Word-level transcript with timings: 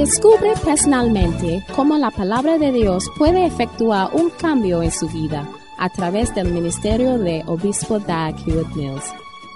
Descubre 0.00 0.54
personalmente 0.64 1.62
cómo 1.76 1.98
la 1.98 2.10
palabra 2.10 2.56
de 2.56 2.72
Dios 2.72 3.04
puede 3.18 3.44
efectuar 3.44 4.08
un 4.14 4.30
cambio 4.30 4.82
en 4.82 4.90
su 4.90 5.06
vida 5.10 5.46
a 5.76 5.90
través 5.90 6.34
del 6.34 6.50
ministerio 6.54 7.18
de 7.18 7.44
Obispo 7.46 7.98
Dag 7.98 8.34
Hewitt 8.46 8.74
Mills. 8.74 9.04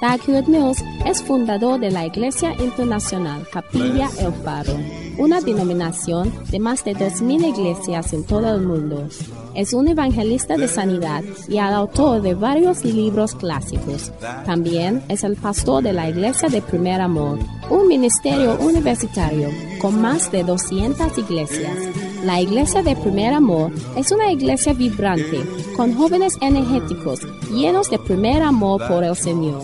Dag 0.04 0.20
Hewitt 0.28 0.48
Mills 0.48 0.84
es 1.06 1.22
fundador 1.22 1.80
de 1.80 1.90
la 1.90 2.04
Iglesia 2.04 2.54
Internacional 2.60 3.48
Capilla 3.50 4.10
El 4.18 4.34
Faro, 4.34 4.76
una 5.16 5.40
denominación 5.40 6.30
de 6.50 6.58
más 6.58 6.84
de 6.84 6.94
2.000 6.94 7.48
iglesias 7.48 8.12
en 8.12 8.22
todo 8.22 8.54
el 8.54 8.60
mundo. 8.60 9.08
Es 9.54 9.72
un 9.72 9.88
evangelista 9.88 10.58
de 10.58 10.68
sanidad 10.68 11.24
y 11.48 11.56
el 11.56 11.72
autor 11.72 12.20
de 12.20 12.34
varios 12.34 12.84
libros 12.84 13.34
clásicos. 13.34 14.12
También 14.44 15.02
es 15.08 15.24
el 15.24 15.36
pastor 15.36 15.82
de 15.82 15.94
la 15.94 16.10
Iglesia 16.10 16.50
de 16.50 16.60
Primer 16.60 17.00
Amor, 17.00 17.38
un 17.70 17.88
ministerio 17.88 18.58
universitario 18.60 19.48
con 19.80 20.02
más 20.02 20.30
de 20.30 20.44
200 20.44 21.16
iglesias. 21.16 21.78
La 22.24 22.40
Iglesia 22.40 22.82
de 22.82 22.96
Primer 22.96 23.34
Amor 23.34 23.70
es 23.96 24.10
una 24.10 24.32
iglesia 24.32 24.72
vibrante, 24.72 25.44
con 25.76 25.94
jóvenes 25.94 26.38
energéticos, 26.40 27.20
llenos 27.50 27.90
de 27.90 27.98
primer 27.98 28.42
amor 28.42 28.80
por 28.88 29.04
el 29.04 29.14
Señor. 29.14 29.62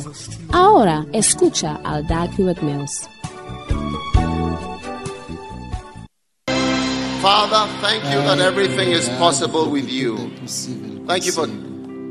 Ahora 0.52 1.06
escucha 1.14 1.80
al 1.84 2.06
Dag 2.06 2.30
Hewitt 2.38 2.60
Mills. 2.60 3.08
Father, 7.22 7.66
thank 7.80 8.04
you 8.12 8.20
that 8.26 8.40
everything 8.40 8.92
is 8.92 9.08
possible 9.18 9.70
with 9.70 9.88
you. 9.88 10.30
Thank 11.06 11.24
you 11.24 11.32
for 11.32 11.48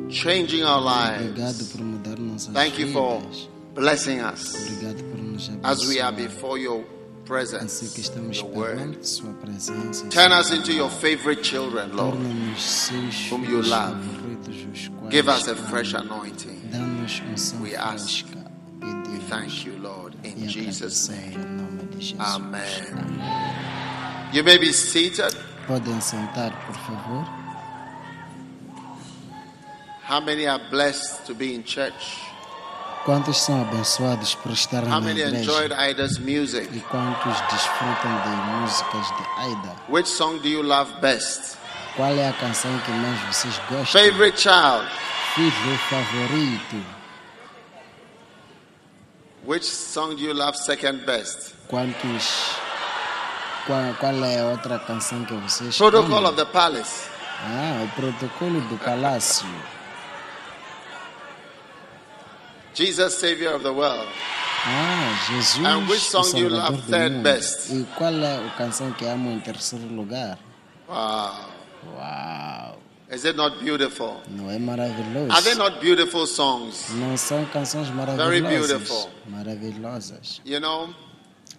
changing 0.10 0.64
our 0.64 0.82
lives. 0.82 1.78
Thank 2.54 2.80
you 2.80 2.88
for 2.88 3.22
blessing 3.76 4.20
us 4.20 4.56
as 5.64 5.88
we 5.88 6.02
are 6.02 6.12
before 6.12 6.58
your 6.58 6.84
Assim 7.32 7.88
que 7.88 7.94
presence, 7.94 8.02
estamos 8.02 8.38
your 8.38 8.48
word. 8.58 8.76
perante 8.78 9.08
Sua 9.08 9.34
presença. 9.34 10.08
Turn 10.10 10.32
us 10.34 10.52
into 10.52 10.72
your 10.72 10.90
favorite 10.90 11.44
children, 11.44 11.96
Lord. 11.96 12.18
Torna-nos 12.18 12.62
seus 12.62 13.32
whom 13.32 13.42
you 13.44 13.62
filhos 13.64 13.70
love. 13.70 13.96
favoritos, 14.08 14.56
os 14.74 14.88
quais 14.90 15.12
Give 15.12 15.30
us 15.30 15.48
a 15.48 15.56
fresh 15.56 15.94
anointing. 15.96 16.60
Dá-nos 16.72 17.20
um 17.22 17.32
unção 17.32 17.62
We 17.62 17.76
ask. 17.76 18.26
fresca. 18.26 18.40
We 18.82 18.94
Pedimos 18.94 19.30
thank 19.30 19.66
you, 19.68 19.78
Lord, 19.78 20.16
e 20.24 20.30
in 20.30 20.48
Jesus' 20.50 21.10
agradecemos 21.10 21.10
name. 21.10 21.36
em 21.36 21.56
nome 21.58 21.86
de 21.96 22.02
Jesus. 22.02 22.20
Amen. 22.20 23.20
You 24.34 24.44
may 24.44 24.58
be 24.58 24.72
seated. 24.74 25.36
Podem 25.68 26.02
sentar, 26.02 26.52
por 26.66 26.76
favor. 26.76 27.26
How 30.08 30.20
many 30.20 30.48
are 30.48 30.60
blessed 30.72 31.26
to 31.28 31.36
be 31.36 31.54
in 31.54 31.64
church? 31.64 32.18
Quantos 33.06 33.40
são 33.42 33.62
abençoados 33.62 34.36
por 34.36 34.52
estar 34.52 34.84
How 34.84 35.02
na 35.02 35.12
igreja? 35.12 35.52
E 36.72 36.80
quantos 36.82 37.42
desfrutam 37.52 38.22
de 38.24 38.30
músicas 38.52 39.08
de 39.08 39.42
Aida? 39.42 39.76
Which 39.90 40.10
song 40.10 40.40
do 40.40 40.48
you 40.48 40.62
love 40.62 40.92
best? 41.02 41.58
Qual 41.96 42.14
é 42.14 42.30
a 42.30 42.34
canção 42.34 42.78
que 42.80 42.92
mais 42.92 43.20
vocês 43.22 43.60
gostam? 43.70 44.02
Favorite 44.02 44.42
child? 44.42 44.88
Filho 45.36 45.78
favorito. 45.90 46.86
Which 49.46 49.66
song 49.66 50.16
do 50.16 50.22
you 50.22 50.34
love 50.34 50.58
second 50.58 51.06
best? 51.06 51.54
Quantos. 51.68 52.56
Qual, 53.66 53.94
qual 54.00 54.26
é 54.26 54.40
a 54.40 54.46
outra 54.46 54.80
canção 54.80 55.24
que 55.26 55.34
vocês 55.34 55.78
Protocol 55.78 56.26
of 56.26 56.36
the 56.36 56.46
Palace. 56.46 57.10
Ah, 57.42 57.86
o 57.86 58.02
protocolo 58.02 58.60
do 58.62 58.78
palácio. 58.78 59.48
Jesus, 62.80 63.14
Savior 63.16 63.56
of 63.56 63.64
the 63.64 63.74
world. 63.74 64.08
Ah, 64.64 65.28
Jesus. 65.28 65.58
And 65.66 65.86
which 65.90 66.00
song 66.00 66.32
do 66.32 66.40
you 66.40 66.50
love 66.50 66.82
third 66.88 67.22
best? 67.22 67.70
E 67.74 67.86
qual 67.98 68.14
é 68.14 68.38
a 68.38 68.50
canção 68.58 68.94
que 68.94 69.06
amam 69.06 69.34
em 69.34 69.40
terceiro 69.42 69.86
lugar? 69.94 70.40
Wow. 70.88 71.50
Uau! 71.94 72.78
Is 73.12 73.26
it 73.26 73.36
not 73.36 73.62
beautiful? 73.62 74.22
Não 74.30 74.50
é 74.50 74.58
maravilhoso? 74.58 75.30
Are 75.30 75.42
they 75.42 75.56
not 75.56 75.82
beautiful 75.82 76.26
songs? 76.26 76.86
Não 76.92 77.18
são 77.18 77.44
canções 77.48 77.90
maravilhosas? 77.90 78.40
Very 78.40 78.42
beautiful. 78.58 79.10
Maravilhosas. 79.28 80.40
You 80.46 80.62
know, 80.62 80.94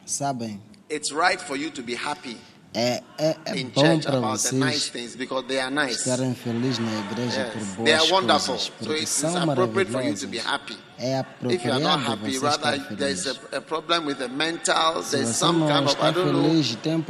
Sabem, 0.06 0.58
it's 0.88 1.12
right 1.12 1.38
for 1.38 1.54
you 1.56 1.70
to 1.70 1.82
be 1.82 1.94
happy 1.94 2.38
é, 2.72 3.02
é, 3.18 3.36
é 3.46 3.56
in 3.58 3.68
bom 3.68 4.00
para 4.00 4.18
about 4.18 4.38
the 4.42 4.52
nice 4.54 4.90
things 4.90 5.16
because 5.16 5.46
they 5.48 5.58
are 5.60 5.70
nice. 5.70 5.98
estarem 5.98 6.34
felizes 6.34 6.78
na 6.78 7.00
igreja 7.00 7.40
Yes. 7.42 7.52
por 7.74 7.84
They 7.84 7.94
boas 7.96 8.02
are 8.04 8.12
wonderful. 8.12 8.54
coisas, 8.54 8.62
So 8.66 8.72
porque 8.78 9.00
it's 9.02 9.10
são 9.10 9.50
appropriate 9.50 9.90
for 9.90 10.02
you 10.02 10.14
to 10.14 10.26
be 10.28 10.38
happy. 10.38 10.78
If 11.02 11.64
you 11.64 11.72
are 11.72 11.80
not 11.80 12.00
happy, 12.00 12.38
rather 12.38 12.76
there's 12.90 13.26
a, 13.26 13.34
a 13.56 13.60
problem 13.60 14.04
with 14.04 14.18
the 14.18 14.28
mental, 14.28 15.00
there's 15.02 15.34
some 15.34 15.60
kind 15.66 15.88
of, 15.88 15.98
I 16.00 16.10
don't 16.10 16.32
know, 16.32 16.50
um 16.50 16.62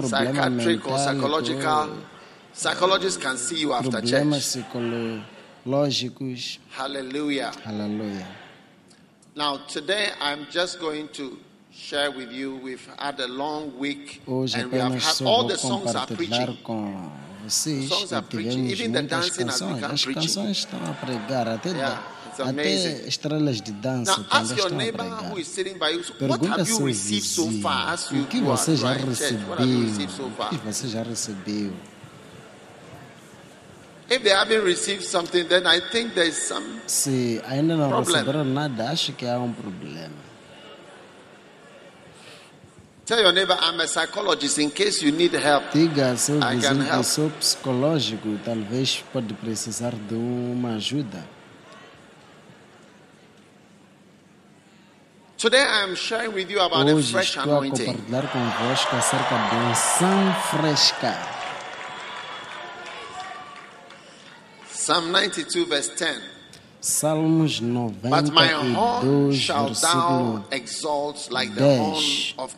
psychiatric 0.07 0.87
or 0.89 0.99
psychological. 0.99 1.99
Psychologists 2.53 3.23
can 3.23 3.37
see 3.37 3.59
you 3.61 3.73
after 3.73 4.01
church. 4.01 4.25
psicológicos. 5.65 6.59
Hallelujah. 6.71 7.53
Now, 9.37 9.57
today 9.69 10.09
I'm 10.21 10.47
just 10.51 10.79
going 10.81 11.09
to 11.15 11.39
share 11.73 12.11
with 12.11 12.31
you. 12.33 12.57
We've 12.57 12.87
had 12.99 13.19
a 13.21 13.29
long 13.29 13.77
week 13.79 14.21
Hoje 14.27 14.55
and 14.57 14.73
we 14.73 14.79
have 14.79 14.93
had 15.03 15.23
all 15.27 15.47
the 15.47 15.57
songs 15.59 15.95
are 15.95 16.07
preaching. 16.07 16.59
vocês. 17.47 17.89
Songs 17.89 18.13
are 18.13 18.23
preaching. 18.23 18.67
Even 18.67 18.93
the 18.93 19.03
dancing 19.03 19.47
has 19.49 19.61
canções. 19.61 19.75
become 19.75 19.93
As 19.95 20.05
preaching. 20.05 20.23
canções 20.23 20.57
estão 20.59 20.81
a 20.85 20.93
pregar. 20.95 21.49
Até, 21.49 21.71
Yeah, 21.71 22.03
até 22.39 23.09
estrelas 23.09 23.61
de 23.61 23.73
dança 23.73 24.17
Now, 24.17 24.25
também 24.25 24.57
estão 24.57 24.67
a 24.67 24.69
pregar. 24.93 25.33
what 25.33 26.19
Pergunta 26.19 26.65
seu 26.65 26.85
received 26.87 27.27
so 27.27 27.45
vizinho, 27.47 27.63
far? 27.63 27.95
O 28.13 28.27
que 28.27 28.41
você 28.41 28.77
já 28.77 28.93
right 28.93 29.07
recebeu? 29.09 30.09
so 30.09 30.23
O 30.25 30.49
que 30.51 30.57
você 30.59 30.89
já 30.89 31.03
recebeu? 31.03 31.73
If 34.13 34.23
they 34.25 34.33
haven't 34.33 34.65
received 34.65 35.05
something, 35.05 35.45
then 35.47 35.65
I 35.67 35.81
think 35.81 36.15
there's 36.15 36.37
some. 36.37 36.81
Se 36.87 37.41
ainda 37.47 37.77
não 37.77 37.89
Problem. 37.89 38.13
receberam 38.17 38.45
nada, 38.45 38.91
acho 38.91 39.13
que 39.13 39.25
há 39.25 39.39
um 39.39 39.53
problema. 39.53 40.31
Tell 43.07 43.21
your 43.21 43.33
neighbor, 43.33 43.57
I'm 43.61 43.81
a 43.81 43.87
psychologist 43.89 44.59
in 44.59 44.71
case 44.71 45.05
you 45.05 45.13
need 45.13 45.33
help. 45.35 45.65
Diga 45.73 46.17
seu 46.17 46.39
I 46.39 46.41
can 46.41 46.57
vizinho 46.59 46.83
help. 46.93 47.05
sou 47.05 47.31
psicológico, 47.31 48.39
talvez 48.45 49.05
pode 49.13 49.33
precisar 49.35 49.93
de 49.95 50.15
uma 50.15 50.75
ajuda. 50.75 51.25
Today 51.25 51.29
I 51.29 51.35
am 51.35 51.39
sharing 54.17 54.39
with 54.51 54.59
you 54.61 55.29
about 55.29 55.29
a 55.29 55.30
Hoje 55.43 55.57
estou 57.01 57.41
a 57.41 57.61
compartilhar 57.65 58.29
convosco 58.31 58.95
acerca 58.95 59.39
de 59.49 59.57
unção 59.57 60.35
fresca. 60.51 61.17
Psalm 64.71 65.07
92, 65.11 65.67
verse 65.67 65.97
10. 65.97 66.21
Salmos 66.83 67.61
But 67.61 68.33
my 68.33 68.53
horn 68.53 68.73
92, 68.75 69.35
shall 69.35 69.69
thou 69.69 69.71
versículo 69.71 70.45
exalt 70.51 71.31
like 71.31 71.55
the 71.55 71.79
horn 71.79 71.95
10. 71.95 72.35
of 72.37 72.55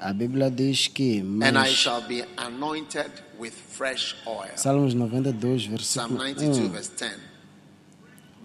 a 0.00 0.12
Bíblia 0.12 0.50
diz 0.50 0.86
que 0.86 1.18
and 1.18 1.42
I 1.44 1.52
mas, 1.52 1.70
shall 1.70 2.02
be 2.02 2.24
anointed 2.36 3.10
with 3.36 3.52
fresh 3.52 4.14
oil. 4.28 4.56
Salmos 4.56 4.94
92, 4.94 5.64
Psalm 5.80 6.16
versículo 6.16 6.18
92, 6.18 6.88
1. 7.00 7.33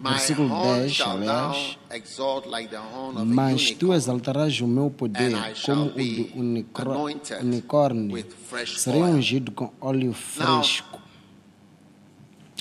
10. 0.00 0.02
My 0.02 0.10
Versículo 0.10 0.48
horn 0.54 0.80
10, 0.82 0.92
shall 0.92 1.18
thou 1.20 1.50
aliás. 1.50 1.78
exalt 1.90 2.46
like 2.46 2.68
the 2.70 2.78
horn 2.78 3.16
of 3.16 3.22
a 3.22 3.24
Mas 3.24 3.62
tu 3.72 3.86
unicorn, 3.86 3.96
exaltarás 3.96 4.60
o 4.60 4.66
meu 4.66 4.90
poder 4.90 5.32
como 5.64 5.86
o 5.86 5.88
do 5.90 6.38
unicórnio. 6.38 8.14
with 8.14 8.30
fresh 8.48 8.78
Serei 8.78 9.02
ungido 9.02 9.52
com 9.52 9.70
óleo 9.80 10.12
fresco. 10.12 10.98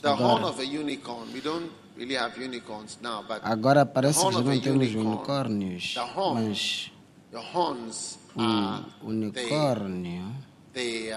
The 0.01 0.09
Agora. 0.09 0.33
horn 0.33 0.43
of 0.45 0.61
a 0.61 0.65
unicorn. 0.65 1.27
We 1.33 1.41
don't 1.41 1.69
really 1.97 2.15
have 2.15 2.37
unicorns 2.41 2.97
now, 3.01 3.23
but 3.27 3.39
Agora 3.43 3.85
parece 3.85 4.19
que 4.25 4.31
já 4.31 4.41
não 4.41 4.59
temos 4.59 4.95
unicórnios. 4.95 5.95
Mas 6.33 6.89
o 8.35 9.07
unicórnio, 9.07 10.23
the 10.73 11.13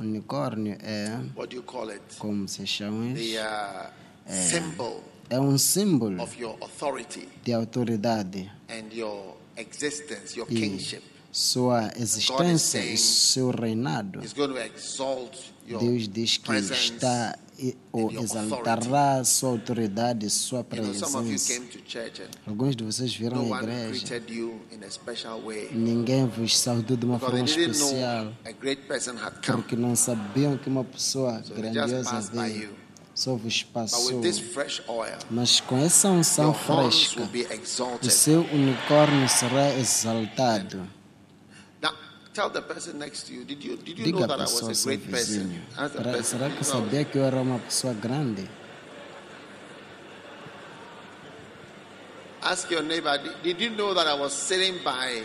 unicórnio 0.00 0.76
é, 0.82 1.20
what 1.36 1.48
do 1.50 1.56
you 1.56 1.62
call 1.62 1.90
it? 1.90 2.02
como 2.18 2.48
se 2.48 2.66
chama 2.66 3.06
isso? 3.18 3.38
uh, 3.38 3.90
symbol 4.26 5.02
É 5.32 5.40
um 5.40 5.56
símbolo 5.56 6.22
of 6.22 6.38
your 6.40 6.56
authority 6.60 7.26
de 7.42 7.52
autoridade. 7.54 8.50
and 8.68 8.94
your 8.94 9.34
existence, 9.56 10.36
your 10.38 10.46
E 10.50 10.54
kingship. 10.60 11.02
sua 11.30 11.90
existência 11.96 12.78
e 12.84 12.98
seu 12.98 13.50
reinado. 13.50 14.20
It's 14.20 14.34
going 14.34 14.48
to 14.52 14.58
exalt 14.58 15.34
your 15.66 15.80
Deus 15.80 16.06
diz 16.06 16.36
que 16.36 16.52
está 16.52 17.38
e- 17.58 17.74
ou 17.90 18.10
exaltará 18.12 19.24
sua 19.24 19.50
autoridade, 19.52 20.28
sua 20.28 20.60
of 20.60 20.68
you 20.76 20.82
presença. 20.82 21.54
came 21.54 21.66
to 21.66 21.78
church 21.86 22.20
and 22.22 22.28
Alguns 22.46 22.76
de 22.76 22.84
vocês 22.84 23.14
viram 23.14 23.38
a 23.38 23.42
one 23.42 23.62
igreja. 23.62 23.88
greeted 24.06 24.30
you 24.34 24.60
in 24.70 24.84
a 24.84 24.90
special 24.90 25.40
way 25.40 25.70
Ninguém 25.72 26.26
vos 26.26 26.58
saudou 26.58 26.94
de 26.96 27.06
uma 27.06 27.18
forma 27.18 27.40
especial. 27.44 28.34
Porque 29.46 29.76
não 29.76 29.96
sabiam 29.96 30.58
que 30.58 30.68
uma 30.68 30.84
pessoa 30.84 31.40
grandiosa 31.56 32.20
veio. 32.32 32.81
This 34.22 34.38
fresh 34.38 34.82
oil, 34.88 35.18
Mas 35.30 35.60
com 35.60 35.76
essa 35.78 36.08
unção 36.08 36.52
fresca, 36.54 37.22
o 38.02 38.10
seu 38.10 38.40
unicórnio 38.52 39.28
será 39.28 39.74
exaltado. 39.78 40.86
Now, 41.82 41.92
Tell 42.34 42.48
the 42.50 42.62
person 42.62 42.94
next 42.94 43.26
to 43.26 43.34
you, 43.34 43.44
did 43.44 43.62
you, 43.62 43.76
did 43.76 43.98
you 43.98 44.06
know 44.12 44.20
Diga 44.22 44.28
that 44.28 44.40
a 44.40 44.44
I 44.44 44.46
was 44.46 44.52
pessoa 44.54 44.70
a 44.70 44.74
seu 44.74 44.86
great 44.86 45.10
person? 45.10 45.42
vizinho. 45.42 45.62
"Será- 46.24 46.50
que 46.50 46.64
sabia 46.64 47.04
que 47.04 47.18
eu 47.18 47.24
era 47.24 47.40
uma 47.40 47.58
pessoa 47.58 47.92
grande? 47.92 48.48
Ask 52.40 52.70
your 52.70 52.82
neighbor, 52.82 53.18
"Did- 53.42 53.60
you 53.60 53.70
know 53.70 53.94
that 53.94 54.06
I 54.08 54.14
was 54.18 54.32
sitting 54.32 54.78
by, 54.82 55.22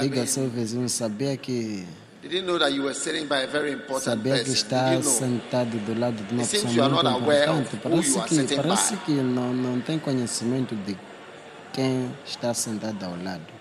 Diga 0.00 0.20
ao 0.22 0.26
seu 0.26 0.48
vizinho, 0.48 0.88
sabia 0.88 1.36
que 1.36 1.86
sabia 4.00 4.42
que 4.44 4.50
está 4.50 5.00
sentado 5.02 5.78
do 5.84 5.98
lado 5.98 6.22
de 6.24 6.34
uma 6.34 6.42
It 6.42 6.50
pessoa 6.50 6.88
muito 6.88 7.08
importante. 7.08 7.76
Parece 7.82 8.20
que, 8.22 8.56
parece 8.56 8.96
que 8.98 9.12
não, 9.12 9.52
não 9.52 9.80
tem 9.80 9.98
conhecimento 9.98 10.74
de 10.74 10.96
quem 11.72 12.10
está 12.26 12.54
sentado 12.54 13.04
ao 13.04 13.16
lado. 13.22 13.56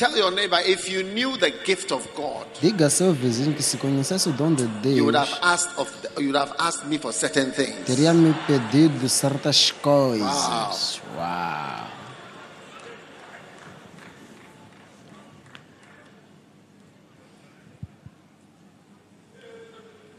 Tell 0.00 0.16
your 0.16 0.30
neighbor, 0.30 0.58
if 0.64 0.88
you 0.88 1.02
knew 1.02 1.36
the 1.36 1.52
gift 1.62 1.92
of 1.92 2.08
God, 2.16 2.46
Diga 2.62 2.86
ao 2.86 2.90
seu 2.90 3.12
vizinho 3.12 3.52
que 3.52 3.62
se 3.62 3.76
conhecesse 3.76 4.30
o 4.30 4.32
dom 4.32 4.54
de 4.54 4.62
you 4.96 5.04
would 5.04 5.14
have 5.14 5.28
Deus, 5.28 5.38
asked 5.42 5.72
of 5.76 5.92
the, 6.00 6.08
you 6.22 6.32
would 6.32 6.38
have 6.38 6.54
asked 6.58 6.86
me 6.86 6.96
for 6.98 7.12
certain 7.12 7.52
things. 7.52 7.84
teria 7.84 8.14
me 8.14 8.34
pedido 8.46 9.06
certas 9.10 9.70
coisas. 9.70 11.02
Uau! 11.14 11.89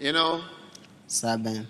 You 0.01 0.11
know, 0.13 0.41
Sabem, 1.07 1.67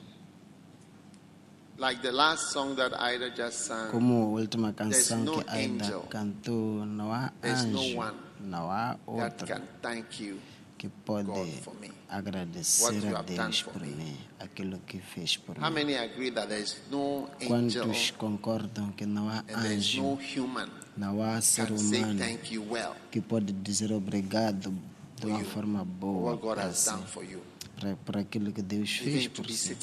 like 1.78 2.01
the 2.01 2.13
last 2.13 2.51
song 2.54 2.75
that 2.78 2.94
Ida 2.95 3.30
just 3.36 3.66
sang. 3.68 3.92
como 3.92 4.24
a 4.24 4.39
última 4.39 4.72
canção 4.72 5.19
no 5.25 5.44
que 5.44 5.50
angel. 5.51 6.01
cantou, 6.10 6.86
não 6.86 7.12
há 7.12 7.33
There's 7.42 7.66
no 7.66 7.80
anjo, 7.81 7.98
one 8.00 8.16
não 8.39 8.72
há 8.72 8.94
that 8.94 9.00
outro 9.06 9.48
can 9.48 9.62
thank 9.81 10.24
you. 10.24 10.39
que 10.78 10.88
pode 11.04 11.25
God 11.28 11.50
for 11.62 11.74
me. 11.75 11.92
agradecer 12.10 12.83
What 12.86 12.95
you 13.06 13.13
a 13.16 13.18
have 13.19 13.36
done 13.36 13.50
Deus 13.51 13.60
for 13.60 13.74
por 13.74 13.81
me. 13.81 13.95
mim, 13.95 14.18
aquilo 14.39 14.80
que 14.88 15.00
fez 15.01 15.36
por 15.36 15.57
How 15.57 15.69
mim. 15.69 15.74
many 15.83 15.98
agree 15.98 16.30
that 16.31 16.48
there 16.48 16.62
is 16.62 16.78
no 16.89 17.28
angel 17.42 17.83
Quantos 17.88 18.12
concordam 18.12 18.94
que 18.95 19.06
não 19.06 19.28
há 19.28 19.39
and 19.50 19.62
there 19.62 19.74
is 19.75 19.94
no 19.98 20.13
anjo, 20.16 20.19
human 20.39 20.69
não 20.95 21.22
há 21.22 21.42
ser 21.42 21.68
can 21.68 21.78
say 21.78 22.00
humano 22.00 22.18
thank 22.19 22.54
you 22.54 22.63
well 22.63 22.95
que 23.12 23.19
pode 23.19 23.51
dizer 23.51 23.92
obrigado 23.92 24.72
de 25.19 25.25
uma 25.28 25.44
forma 25.44 25.80
for 25.80 25.86
boa 25.86 26.31
what 26.31 26.42
God 26.42 26.56
para, 26.56 26.69
has 26.69 26.78
si, 26.78 26.89
done 26.92 27.04
for 27.06 27.24
you? 27.25 27.42
Para, 27.81 27.95
para 28.06 28.22
aquilo 28.22 28.51
que 28.54 28.62
Deus 28.62 28.92
fez 28.92 29.28
por 29.28 29.50
si, 29.50 29.75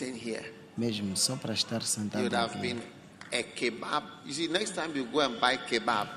mesmo 0.77 1.17
só 1.17 1.37
para 1.37 1.53
estar 1.55 1.83
sentado 1.83 2.25
have 2.35 2.53
aqui. 2.55 2.61
been 2.61 2.81
a 3.33 3.43
kebab. 3.43 4.05
You 4.25 4.33
see, 4.33 4.49
next 4.49 4.75
time 4.75 4.95
you 4.95 5.05
go 5.07 5.21
and 5.21 5.39
buy 5.41 5.57
kebab, 5.59 6.09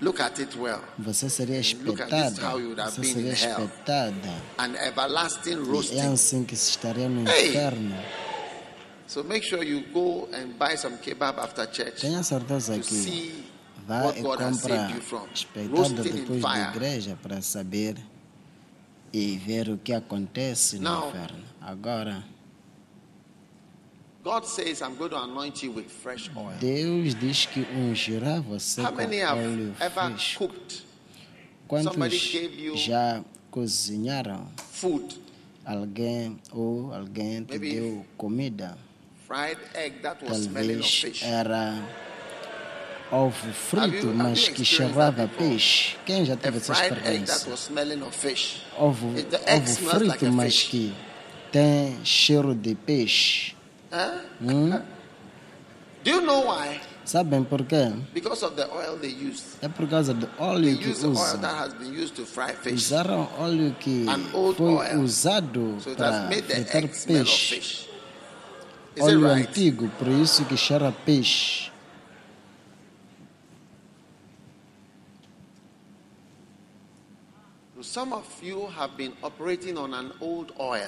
look 0.00 0.20
at 0.20 0.38
it 0.40 0.56
well. 0.56 0.80
Você 0.98 1.30
seria 1.30 1.60
Look 1.84 2.00
at 2.00 2.08
this, 2.10 2.32
espetada, 2.38 2.42
how 2.42 2.58
you 2.58 2.68
would 2.70 2.80
have 2.80 2.90
você 2.92 3.04
seria 3.14 3.32
espetada. 3.32 4.42
An 4.58 4.74
everlasting 4.74 5.50
E 5.52 5.62
é 5.62 5.70
roasting. 5.70 6.00
assim 6.00 6.44
que 6.44 6.56
se 6.56 6.70
estaria 6.70 7.08
no 7.08 7.28
Hey! 7.30 7.50
inferno. 7.50 7.94
So 9.06 9.22
make 9.24 9.42
sure 9.46 9.64
you 9.64 9.84
go 9.92 10.28
and 10.34 10.58
buy 10.58 10.76
some 10.76 10.98
kebab 10.98 11.38
after 11.38 11.64
church 11.70 12.00
Tenha 12.02 12.22
certeza 12.22 12.74
to 12.74 12.80
que 12.80 12.94
see 12.94 13.44
vá 13.86 14.02
what 14.04 14.18
e 14.18 14.22
God 14.22 14.40
has 14.42 14.60
compra 14.60 14.76
saved 14.76 14.94
you 14.96 15.00
from. 15.02 15.26
espetada 15.32 15.68
Roasting 15.76 16.02
depois 16.02 16.42
da 16.42 16.68
igreja 16.70 17.16
para 17.22 17.40
saber 17.40 17.94
e 19.12 19.36
ver 19.38 19.68
o 19.70 19.78
que 19.78 19.92
acontece 19.92 20.76
no 20.78 20.82
Now- 20.90 21.08
inferno. 21.08 21.44
Agora, 21.60 22.24
God 24.24 24.44
says, 24.44 24.82
I'm 24.82 24.96
going 24.96 25.10
to 25.10 25.22
anoint 25.22 25.62
you 25.62 25.72
with 25.72 25.86
fresh 25.88 26.28
oil. 26.36 26.56
Deus 26.60 27.14
diz 27.14 27.46
que 27.46 27.60
ungirá 27.74 28.40
você 28.40 28.82
How 28.82 28.90
com 28.90 28.96
many 28.96 29.20
have 29.22 29.38
óleo 29.40 29.74
ever 29.80 29.90
fresco. 30.10 30.48
cooked 30.48 30.82
Quantos 31.66 31.92
somebody 31.92 32.18
gave 32.18 32.60
you- 32.60 32.76
já 32.76 33.22
cozinharam? 33.50 34.46
food, 34.72 35.18
Alguém 35.64 36.38
ou 36.50 36.92
alguém 36.94 37.44
te 37.44 37.58
Maybe 37.58 37.74
deu 37.74 38.06
comida? 38.16 38.76
fried 39.26 39.58
egg 39.74 40.00
that 40.02 40.22
was 40.24 40.44
smelling 40.44 40.76
of 40.80 40.82
Talvez 40.82 41.00
fish? 41.00 41.22
era 41.22 41.74
ovo 43.10 43.52
frito, 43.52 44.06
mas 44.08 44.48
que 44.48 44.64
cheirava 44.64 45.28
peixe. 45.28 45.96
Quem 46.04 46.24
já 46.24 46.36
teve 46.36 46.58
essa 46.58 46.72
experiência? 46.72 47.52
Ovo, 48.78 49.08
ovo 49.08 49.14
frito, 49.90 50.32
mas 50.32 50.62
que 50.62 50.94
tem 51.50 51.98
cheiro 52.04 52.54
de 52.54 52.74
peixe. 52.74 53.54
Hum? 54.40 54.80
Do 56.04 56.10
you 56.10 56.20
know 56.20 56.46
why? 56.46 56.80
Sabem 57.04 57.42
por 57.42 57.64
quê? 57.64 57.90
Because 58.12 58.44
of 58.44 58.54
the 58.54 58.66
oil 58.70 58.98
they 58.98 59.10
used. 59.10 59.44
É 59.62 59.68
por 59.68 59.88
causa 59.88 60.12
do 60.12 60.28
óleo 60.38 60.76
que 60.78 60.90
usam. 60.90 61.14
that 61.40 61.54
has 61.54 61.74
been 61.74 61.94
used 61.94 62.14
to 62.14 62.26
fry 62.26 62.52
fish. 62.54 62.74
Usaram 62.74 63.28
óleo 63.38 63.74
que 63.80 64.04
foi 64.56 64.96
usado 64.96 65.78
para 65.96 66.28
fritar 66.28 66.82
peixe. 67.06 67.88
Óleo 69.00 69.26
antigo, 69.26 69.88
por 69.98 70.08
isso 70.08 70.44
que 70.44 70.56
cheira 70.56 70.92
peixe. 70.92 71.70
Some 71.70 71.72
of 71.72 71.72
you 71.72 71.86
have 76.88 77.86
been 77.86 77.86
operating 77.86 77.86
on 77.86 77.86
an 77.86 77.86
old 77.86 77.86
oil. 77.86 77.87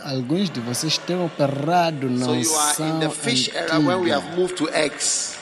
Alguns 0.05 0.51
de 0.51 0.61
vocês 0.61 0.99
têm 0.99 1.23
operado 1.25 2.09
na 2.09 2.25
So 2.27 2.35
you 2.35 2.57
are 2.57 2.83
in 2.83 2.93
unção 2.93 3.01
the 3.01 3.11
fish 3.11 3.51
era 3.55 3.79
when 3.79 4.01
we 4.01 4.11
antiga. 4.13 4.17
have 4.17 4.37
moved 4.39 4.57
to 4.57 4.69
eggs. 4.71 5.37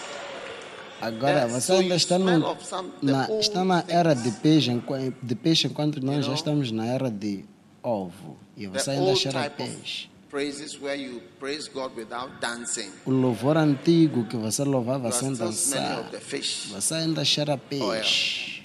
Agora 1.00 1.46
você 1.46 1.72
ainda 1.72 1.94
está, 1.94 2.18
no, 2.18 2.56
na, 3.00 3.28
está 3.38 3.64
na 3.64 3.84
era 3.86 4.14
de 4.14 4.32
peixe, 4.32 4.72
de 5.22 5.34
peixe 5.36 5.68
enquanto 5.68 6.00
nós 6.04 6.16
já 6.24 6.30
know? 6.30 6.34
estamos 6.34 6.72
na 6.72 6.86
era 6.86 7.08
de 7.08 7.44
ovo. 7.82 8.36
E 8.56 8.66
você 8.66 8.86
The 8.86 8.90
ainda 8.98 9.14
cheira 9.14 9.48
peixe. 9.50 10.08
praises 10.28 10.76
where 10.80 11.00
you 11.00 11.22
praise 11.38 11.70
God 11.72 11.92
without 11.96 12.32
dancing. 12.40 12.90
O 13.06 13.12
louvor 13.12 13.56
antigo 13.56 14.24
que 14.24 14.36
você 14.36 14.64
louvava 14.64 15.12
sem 15.12 15.32
dançar. 15.34 16.04
Você 16.72 16.94
ainda 16.94 17.24
cheira 17.24 17.56
peixe. 17.56 18.57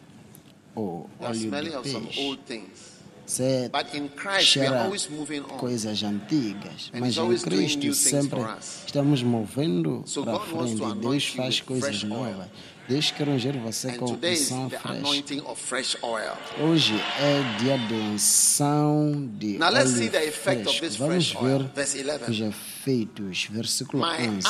Ou 0.75 1.09
are 1.19 1.27
óleo 1.27 1.49
de 1.83 1.91
some 1.91 2.05
peixe. 2.05 2.19
old 2.21 2.41
things. 2.45 2.93
Você 3.25 3.69
But 3.71 3.95
in 3.95 4.09
Christ, 4.09 4.17
we 4.23 4.33
are 4.33 4.41
cheira 4.69 4.83
always 4.83 5.09
moving 5.09 5.39
on. 5.41 5.57
coisas 5.57 6.03
antigas. 6.03 6.91
Mas 6.99 7.15
em 7.17 7.37
Cristo 7.37 7.93
sempre 7.93 8.41
estamos 8.85 9.23
movendo 9.23 10.03
So 10.05 10.23
para 10.25 10.39
frente. 10.41 10.81
Deus 10.99 11.27
faz 11.27 11.61
coisas 11.61 12.03
novas. 12.03 12.47
Deus 12.89 13.11
quer 13.11 13.29
ungir 13.29 13.57
você 13.59 13.93
com 13.93 14.07
today 14.07 14.33
is 14.33 14.41
unção 14.51 14.69
fresca. 14.69 14.89
anointing 14.89 15.39
of 15.45 15.61
fresh 15.61 15.95
oil. 16.01 16.33
Hoje 16.59 16.93
é 17.17 17.57
dia 17.59 17.77
de 17.77 17.93
unção 17.93 19.29
de 19.39 19.57
Now 19.57 19.69
let's 19.71 19.91
see 19.91 20.01
óleo 20.01 20.11
the 20.11 20.27
effect 20.27 20.67
of 20.67 20.77
fresco. 20.77 20.85
this 20.85 20.95
Vamos 20.97 21.31
fresh 21.31 21.41
oil. 21.43 21.59
ver 21.59 21.69
Verse 21.73 21.97
11. 22.03 22.29
os 22.31 22.39
efeitos. 22.41 23.47
Versículo 23.49 24.03
My 24.05 24.27
11. 24.27 24.47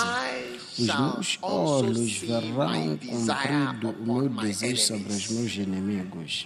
Os 0.77 0.88
meus 0.88 1.38
olhos 1.42 2.18
verão 2.18 2.98
cumprido 2.98 3.89
o 3.89 4.22
meu 4.22 4.30
desejo 4.30 4.82
sobre 4.82 5.13
os 5.13 5.27
meus 5.30 5.56
inimigos. 5.56 6.46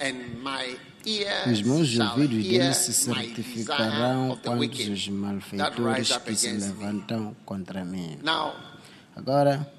Os 1.50 1.62
meus 1.62 1.98
ouvidos 1.98 2.44
deles 2.44 2.78
se 2.78 2.94
certificarão 2.94 4.38
quanto 4.44 4.60
wicked 4.60 4.92
os 4.92 5.08
malfeitores 5.08 6.18
que 6.18 6.36
se 6.36 6.52
levantam 6.52 7.36
contra 7.46 7.86
mim. 7.86 8.20
Agora, 9.16 9.72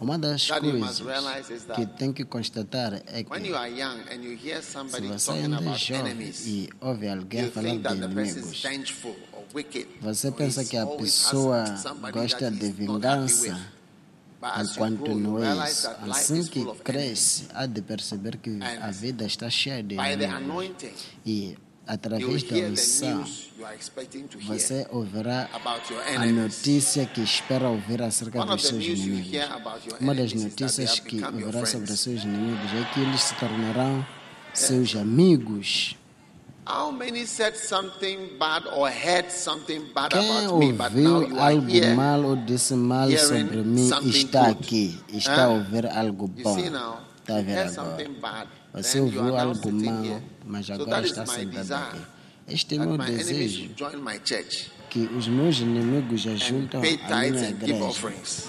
uma 0.00 0.18
das 0.18 0.48
coisas 0.48 1.02
que 1.74 1.86
tem 1.86 2.12
que 2.12 2.24
constatar 2.24 2.94
é 3.06 3.22
que 3.24 3.30
se 4.88 5.00
você 5.00 5.30
ainda 5.30 5.56
é 5.56 5.78
jovem 5.78 6.32
e 6.44 6.68
ouve 6.80 7.08
alguém 7.08 7.50
falar 7.50 7.76
de 7.76 7.94
inimigos. 7.94 8.62
Você 10.00 10.30
pensa 10.30 10.64
que 10.64 10.76
a 10.76 10.86
pessoa 10.86 11.64
gosta 12.12 12.50
de 12.50 12.70
vingança, 12.72 13.58
enquanto 14.60 15.14
não 15.14 15.42
é 15.42 15.68
isso. 15.68 15.88
Assim 16.10 16.44
que 16.44 16.64
cresce, 16.82 17.48
há 17.54 17.66
de 17.66 17.82
perceber 17.82 18.36
que 18.36 18.58
a 18.62 18.90
vida 18.90 19.24
está 19.24 19.48
cheia 19.48 19.82
de 19.82 19.94
inimigos. 19.94 20.84
E 21.24 21.56
através 21.86 22.42
da 22.42 22.56
unção, 22.56 23.24
hear 23.24 23.78
você 24.46 24.86
ouvirá 24.90 25.48
a 26.16 26.26
notícia 26.26 27.06
que 27.06 27.20
espera 27.22 27.68
ouvir 27.68 28.02
acerca 28.02 28.44
dos 28.44 28.66
seus 28.66 28.84
inimigos. 28.84 29.48
Uma 30.00 30.14
das 30.14 30.32
notícias 30.32 30.98
que 31.00 31.22
ouvirá 31.22 31.66
sobre 31.66 31.96
seus 31.96 32.22
inimigos 32.22 32.72
é 32.72 32.92
que 32.92 33.00
eles 33.00 33.22
se 33.22 33.34
tornarão 33.34 34.04
seus 34.52 34.94
amigos. 34.96 35.96
Quem 40.10 40.48
ouviu 40.48 41.38
algo 41.40 41.96
mal 41.96 42.22
ou 42.24 42.36
disse 42.36 42.74
mal 42.74 43.10
sobre 43.18 43.62
mim 43.62 43.88
something 43.88 44.08
está 44.08 44.44
good. 44.48 44.58
aqui, 44.58 45.00
está 45.12 45.44
a 45.44 45.48
ouvir 45.50 45.86
algo 45.86 46.26
bom. 46.26 46.56
Está 46.58 47.36
a 47.36 47.42
ver 47.42 47.52
heard 47.52 47.68
agora. 47.78 47.90
something 47.90 48.20
bad, 48.20 48.48
Você 48.72 49.00
ouviu 49.00 49.36
algo 49.36 49.72
mal, 49.72 50.04
here. 50.04 50.22
mas 50.46 50.70
agora 50.70 51.06
está 51.06 51.26
sentado 51.26 51.72
aqui. 51.72 51.98
Este 52.48 52.76
é 52.76 52.78
meu 52.78 52.98
desejo, 52.98 53.70
que 54.94 55.10
os 55.18 55.26
meus 55.26 55.58
inimigos 55.58 56.24
ajuntam 56.24 56.78
a 56.80 56.82
minha 56.84 57.48
igreja 57.50 57.98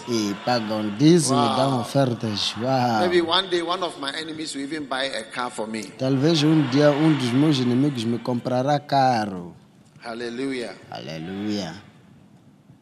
e 0.08 0.36
pagam 0.46 0.96
dízimo 0.96 1.40
e 1.44 1.56
dão 1.56 1.72
Wow. 1.72 1.82
ofertas. 1.82 2.54
Uau! 2.62 3.00
Maybe 3.00 3.22
one 3.24 3.48
day 3.50 3.64
one 3.64 3.84
of 3.84 4.00
my 4.00 4.12
enemies 4.16 4.54
will 4.54 4.62
even 4.64 4.86
buy 4.86 5.06
a 5.08 5.24
car 5.24 5.50
for 5.50 5.68
me. 5.68 5.86
Talvez 5.98 6.44
um 6.44 6.62
dia 6.70 6.92
um 6.92 7.18
dos 7.18 7.32
meus 7.32 7.58
inimigos 7.58 8.04
me 8.04 8.20
comprará 8.20 8.80
carro. 8.80 9.56
Hallelujah. 10.04 10.76
Aleluia. 10.92 11.74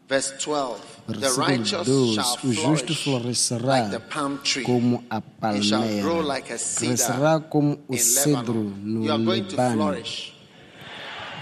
Verse 0.09 0.33
12. 0.43 0.81
The 1.07 1.13
Versículo 1.19 1.47
righteous 1.47 1.87
12. 1.87 2.15
shall 2.15 2.37
O 2.43 2.53
justo 2.53 2.93
florescerá 2.95 3.77
like 3.79 3.91
the 3.91 3.99
palm 3.99 4.37
tree. 4.43 4.63
como 4.65 5.01
a 5.09 5.21
palmeira. 5.21 6.41
Crescerá 6.41 7.39
como 7.39 7.79
o 7.87 7.97
cedro 7.97 8.73
no 8.83 9.05
You 9.05 9.11
are 9.13 9.23
going 9.23 9.43
to 9.43 9.55
Líbano. 9.55 9.95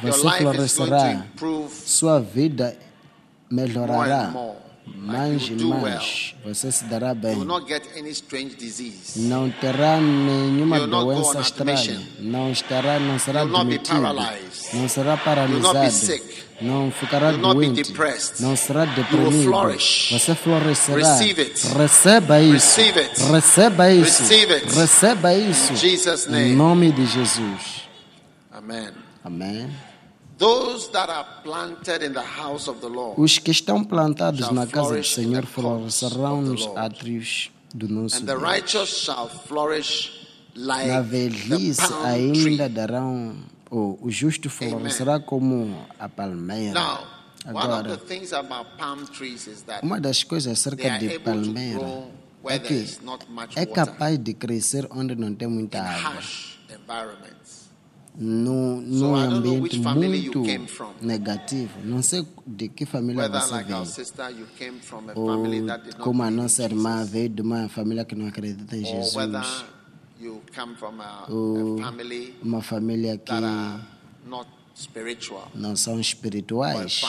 Você 0.02 0.30
florescerá. 0.38 1.26
Sua 1.86 2.20
vida 2.20 2.78
melhorará. 3.50 4.34
Mais 4.96 5.48
e 5.48 5.64
mais. 5.64 6.36
Você 6.44 6.72
se 6.72 6.86
dará 6.86 7.14
bem. 7.14 7.38
Não 9.16 9.50
terá 9.52 10.02
nenhuma 10.02 10.80
doença 10.88 11.40
estranha. 11.40 12.02
Não 12.20 12.52
estará, 12.52 13.00
não 13.00 13.20
será 13.20 13.46
demitido. 13.46 14.02
Não 14.74 14.90
será 14.90 15.18
paralisado. 15.18 16.22
Não 16.62 16.92
ficará 16.92 17.32
doente. 17.32 17.94
Não 18.40 18.56
será 18.56 18.86
deprimido. 18.86 19.52
Você 20.12 20.36
florescerá. 20.36 21.18
Receba 21.78 22.42
isso. 22.42 22.82
Receba 23.32 23.92
isso. 23.92 24.24
Receba 24.76 25.34
isso. 25.34 25.74
Em 26.36 26.56
nome 26.56 26.92
de 26.92 27.06
Jesus. 27.06 27.88
Amen. 28.52 28.90
Amém. 29.24 29.70
Os 33.18 33.38
que 33.38 33.52
estão 33.52 33.84
plantados 33.84 34.50
na 34.52 34.66
casa 34.66 34.98
do 34.98 35.04
Senhor 35.04 35.46
florescerão 35.46 36.40
of 36.40 36.44
the 36.46 36.50
nos 36.50 36.66
Lord. 36.66 36.80
átrios 36.80 37.52
do 37.74 37.88
nosso 37.88 38.18
and 38.18 38.26
the 38.26 38.34
Deus. 38.34 38.42
righteous 38.42 38.90
shall 38.90 39.30
flourish 39.30 40.12
like 40.56 40.88
Na 40.88 41.02
the 41.02 41.08
velhice 41.30 41.82
ainda 42.04 42.66
tree. 42.66 42.70
darão, 42.70 43.36
ou 43.70 44.00
o 44.02 44.10
justo 44.10 44.50
florescerá 44.50 45.20
como 45.20 45.86
a 46.00 46.10
palmeira. 46.10 46.74
Now, 46.74 46.98
one 47.46 47.58
of 47.58 47.68
the 47.68 47.94
Agora, 47.94 47.98
things 47.98 48.34
about 48.34 48.78
palm 48.78 49.06
trees 49.06 49.48
is 49.48 49.62
that 49.64 49.86
uma 49.86 50.00
das 50.02 50.24
coisas 50.24 50.52
acerca 50.54 50.98
de 50.98 51.20
palmeira 51.20 52.08
é 52.46 52.58
que 52.60 52.74
is 52.74 53.00
not 53.02 53.26
much 53.30 53.56
é 53.56 53.66
capaz 53.66 54.18
de 54.18 54.34
crescer 54.34 54.88
onde 54.92 55.16
não 55.16 55.34
tem 55.36 55.48
muita 55.48 55.80
água. 55.82 56.22
Environments. 58.20 59.00
Num, 59.00 59.16
ambiente 59.16 59.80
muito 59.80 60.44
negativo. 61.02 61.80
Não 61.84 62.02
sei 62.02 62.26
de 62.46 62.70
que 62.70 62.86
família 62.86 63.30
você 63.30 63.64
veio. 63.64 63.86
sister, 63.86 64.30
you 64.38 64.48
came 64.58 64.80
from 64.80 65.10
a 65.10 65.14
Ou 65.20 65.44
como 66.00 66.24
a 66.24 66.32
nossa 66.32 66.64
irmã 66.64 66.98
Jesus. 67.00 67.10
veio 67.12 67.30
de 67.30 67.42
uma 67.42 67.70
família 67.70 68.06
que 68.06 68.16
não 68.16 68.28
acredita 68.28 68.76
em 68.76 68.86
Jesus. 68.86 69.14
you 70.20 70.42
come 70.56 70.76
from 70.76 71.02
a, 71.02 71.26
Ou 71.30 71.78
uma 72.44 72.62
família 72.62 73.18
que 73.18 73.34
não 75.56 75.76
são 75.76 76.00
espirituais. 76.00 77.02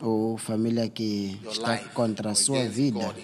ou 0.00 0.36
família 0.36 0.88
que 0.90 1.40
está 1.50 1.78
contra 1.94 2.30
a 2.30 2.34
sua 2.34 2.66
vida 2.68 3.14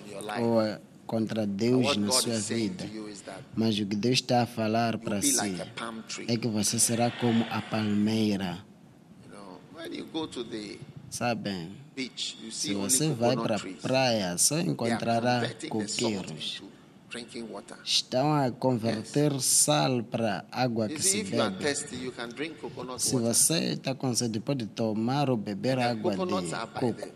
ou 0.40 0.62
é 0.62 0.81
contra 1.12 1.47
Deus 1.47 1.95
na 1.99 2.11
sua 2.11 2.38
vida. 2.38 2.88
Mas 3.54 3.78
o 3.78 3.85
que 3.85 3.95
Deus 3.95 4.14
está 4.14 4.45
a 4.45 4.47
falar 4.47 4.97
para 4.97 5.21
si 5.21 5.37
é 6.26 6.38
que 6.38 6.49
você 6.49 6.78
será 6.78 7.11
como 7.11 7.45
a 7.50 7.61
palmeira, 7.61 8.64
sabem? 11.11 11.71
Se 12.50 12.73
você 12.73 13.11
vai 13.11 13.37
para 13.37 13.57
a 13.57 13.61
praia, 13.83 14.38
só 14.38 14.59
encontrará 14.59 15.42
coqueiros. 15.69 16.62
Estão 17.85 18.33
a 18.33 18.50
converter 18.50 19.38
sal 19.38 20.02
para 20.02 20.47
água 20.50 20.88
que 20.88 21.02
se 21.02 21.25
bebe. 21.25 21.62
Se 22.97 23.16
você 23.16 23.75
está 23.75 23.95
com 23.95 24.14
sede, 24.14 24.40
pode 24.40 24.64
tomar 24.64 25.28
ou 25.28 25.37
beber 25.37 25.78
água 25.78 26.16
de 26.16 26.25
coco, 26.81 27.09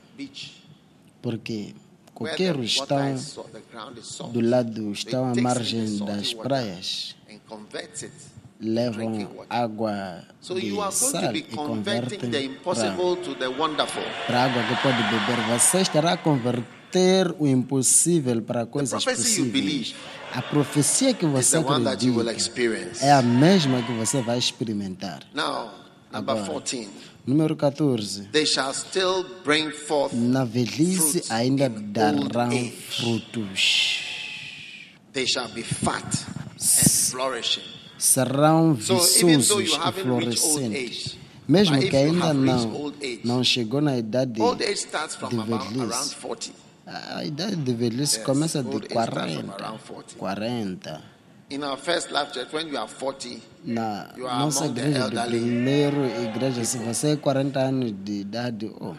porque 1.22 1.74
Water 2.18 2.60
estão 2.60 3.14
do 4.32 4.40
lado, 4.40 4.90
estão 4.92 5.32
à 5.32 5.34
margem 5.34 5.98
das 5.98 6.32
praias. 6.32 7.14
Levam 8.58 9.28
água 9.50 10.24
So 10.40 10.54
de 10.54 10.68
you 10.68 10.80
are 10.80 10.90
going 10.90 11.12
to 11.12 11.18
sal 11.20 11.30
be 11.32 11.38
e 11.40 11.42
converting 11.42 12.16
convertem 12.16 12.18
the 12.18 12.26
para 12.28 12.40
impossible 12.40 13.16
to 13.16 13.34
the 13.34 13.48
wonderful. 13.48 14.02
para 14.26 14.44
água 14.44 14.62
que 14.62 14.82
pode 14.82 15.02
beber. 15.02 15.58
Você 15.58 15.80
estará 15.82 16.12
a 16.12 16.16
converter 16.16 17.34
o 17.38 17.46
impossível 17.46 18.40
para 18.40 18.64
coisas 18.64 19.04
possíveis. 19.04 19.94
A 20.32 20.40
profecia 20.40 21.12
que 21.12 21.26
você 21.26 21.58
acredita 21.58 22.24
é 23.02 23.12
a 23.12 23.20
mesma 23.20 23.82
que 23.82 23.92
você 23.92 24.22
vai 24.22 24.38
experimentar. 24.38 25.20
Now, 25.34 25.70
number 26.10 26.36
Agora. 26.38 26.62
14. 27.26 27.28
Número 27.28 27.56
14. 27.56 28.28
They 28.32 28.46
shall 28.46 28.72
still 28.72 29.26
bring 29.44 29.70
forth, 29.70 30.14
Na 30.14 30.44
velhice 30.44 31.24
ainda 31.28 31.68
darão 31.68 32.50
frutos. 32.88 34.00
they 35.12 35.26
shall 35.26 35.48
be 35.48 35.62
fat 35.62 36.04
and 36.04 37.10
flourishing. 37.10 37.64
Serão 37.98 38.74
viçosos 38.74 39.48
you 39.50 39.88
e 39.88 39.92
florescentes. 39.92 41.16
Mesmo 41.48 41.78
que 41.78 41.96
ainda 41.96 42.32
não, 42.34 42.92
não 43.24 43.44
chegou 43.44 43.80
na 43.80 43.96
idade 43.96 44.40
old 44.40 44.62
age 44.62 44.74
starts 44.74 45.16
from 45.16 45.28
de 45.28 45.36
velhice. 45.36 45.80
around 45.80 46.14
40. 46.16 46.52
A 46.86 47.24
idade 47.24 47.56
de 47.56 47.74
velhice 47.74 48.20
começa 48.20 48.62
de 48.62 48.68
age 48.68 48.86
starts 48.86 49.34
from 49.34 49.46
40. 49.48 49.64
around 49.64 49.80
40. 50.18 51.15
40. 51.48 51.54
In 51.54 51.62
our 51.64 51.76
first 51.76 52.10
life 52.10 52.32
church, 52.32 52.52
when 52.52 52.66
you 52.68 52.76
are 52.78 52.88
40, 52.88 53.40
Na 53.64 54.06
You 54.16 54.26
are 54.26 54.38
nossa 54.40 54.64
among 54.64 54.74
the 54.74 54.80
igreja 54.82 54.98
elderly 55.04 55.38
primeiro 55.40 56.04
igreja, 56.04 56.64
se 56.64 56.78
você 56.78 57.12
é 57.12 57.16
40 57.16 57.58
anos 57.60 57.92
de 58.04 58.12
idade, 58.20 58.72
oh, 58.80 58.94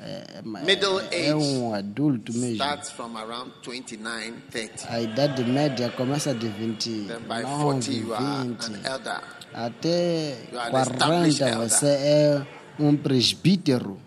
é, 0.00 0.38
é- 0.38 0.42
Middle 0.64 1.00
é 1.10 1.30
age 1.30 1.34
um 1.34 1.74
adulto 1.74 2.32
mesmo. 2.32 2.54
starts 2.56 2.90
from 2.90 3.16
around 3.16 3.52
29, 3.62 4.32
30. 4.50 4.88
A 4.88 5.00
idade 5.00 5.44
média 5.44 5.88
começa 5.90 6.34
de 6.34 6.48
Then 6.48 7.20
by 7.28 7.42
40, 7.42 7.90
29, 7.90 7.98
you 8.00 8.14
are 8.14 8.44
20. 8.44 8.74
an 8.74 8.86
elder. 8.86 9.20
Até 9.54 10.48
You 10.52 10.58
are 10.58 10.70
an 10.76 10.82
established 10.82 11.38
40 11.38 11.44
elder. 11.48 11.68
você 11.68 11.86
é 11.86 12.46
um 12.78 12.96
presbítero. 12.96 13.98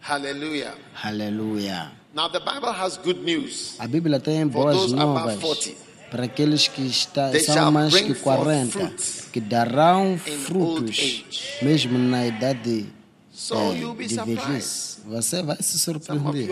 Hallelujah. 0.00 0.74
Aleluia. 1.02 1.92
Now, 2.14 2.28
the 2.28 2.38
Bible 2.38 2.70
has 2.70 2.96
good 2.96 3.20
news. 3.24 3.74
A 3.78 3.88
Bíblia 3.88 4.20
tem 4.20 4.46
boas 4.46 4.92
novas 4.92 5.36
40. 5.40 5.76
para 6.10 6.24
aqueles 6.26 6.68
que 6.68 6.82
está, 6.82 7.32
são 7.40 7.72
mais 7.72 7.92
que 7.92 8.14
forth 8.14 8.38
40, 8.38 8.70
fruits 8.70 9.28
que 9.32 9.40
darão 9.40 10.16
frutos, 10.16 11.24
mesmo 11.60 11.98
na 11.98 12.24
idade 12.24 12.86
So 13.32 13.94
be 13.94 14.06
de 14.06 14.14
velhice. 14.14 15.00
Você 15.06 15.42
vai 15.42 15.56
se 15.60 15.76
surpreender. 15.76 16.48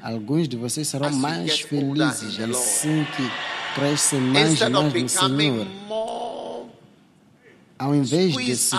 Alguns 0.00 0.48
de 0.48 0.56
vocês 0.56 0.86
serão 0.86 1.10
mais 1.10 1.50
older 1.50 1.66
felizes 1.66 2.38
assim 2.38 3.04
que 3.16 3.28
crescem 3.74 4.20
mais 4.20 4.52
instead 4.52 4.70
mais 4.70 4.92
no 4.94 5.08
Senhor. 5.08 5.66
Ao 7.82 7.92
invés 7.96 8.36
de 8.36 8.54
se, 8.56 8.76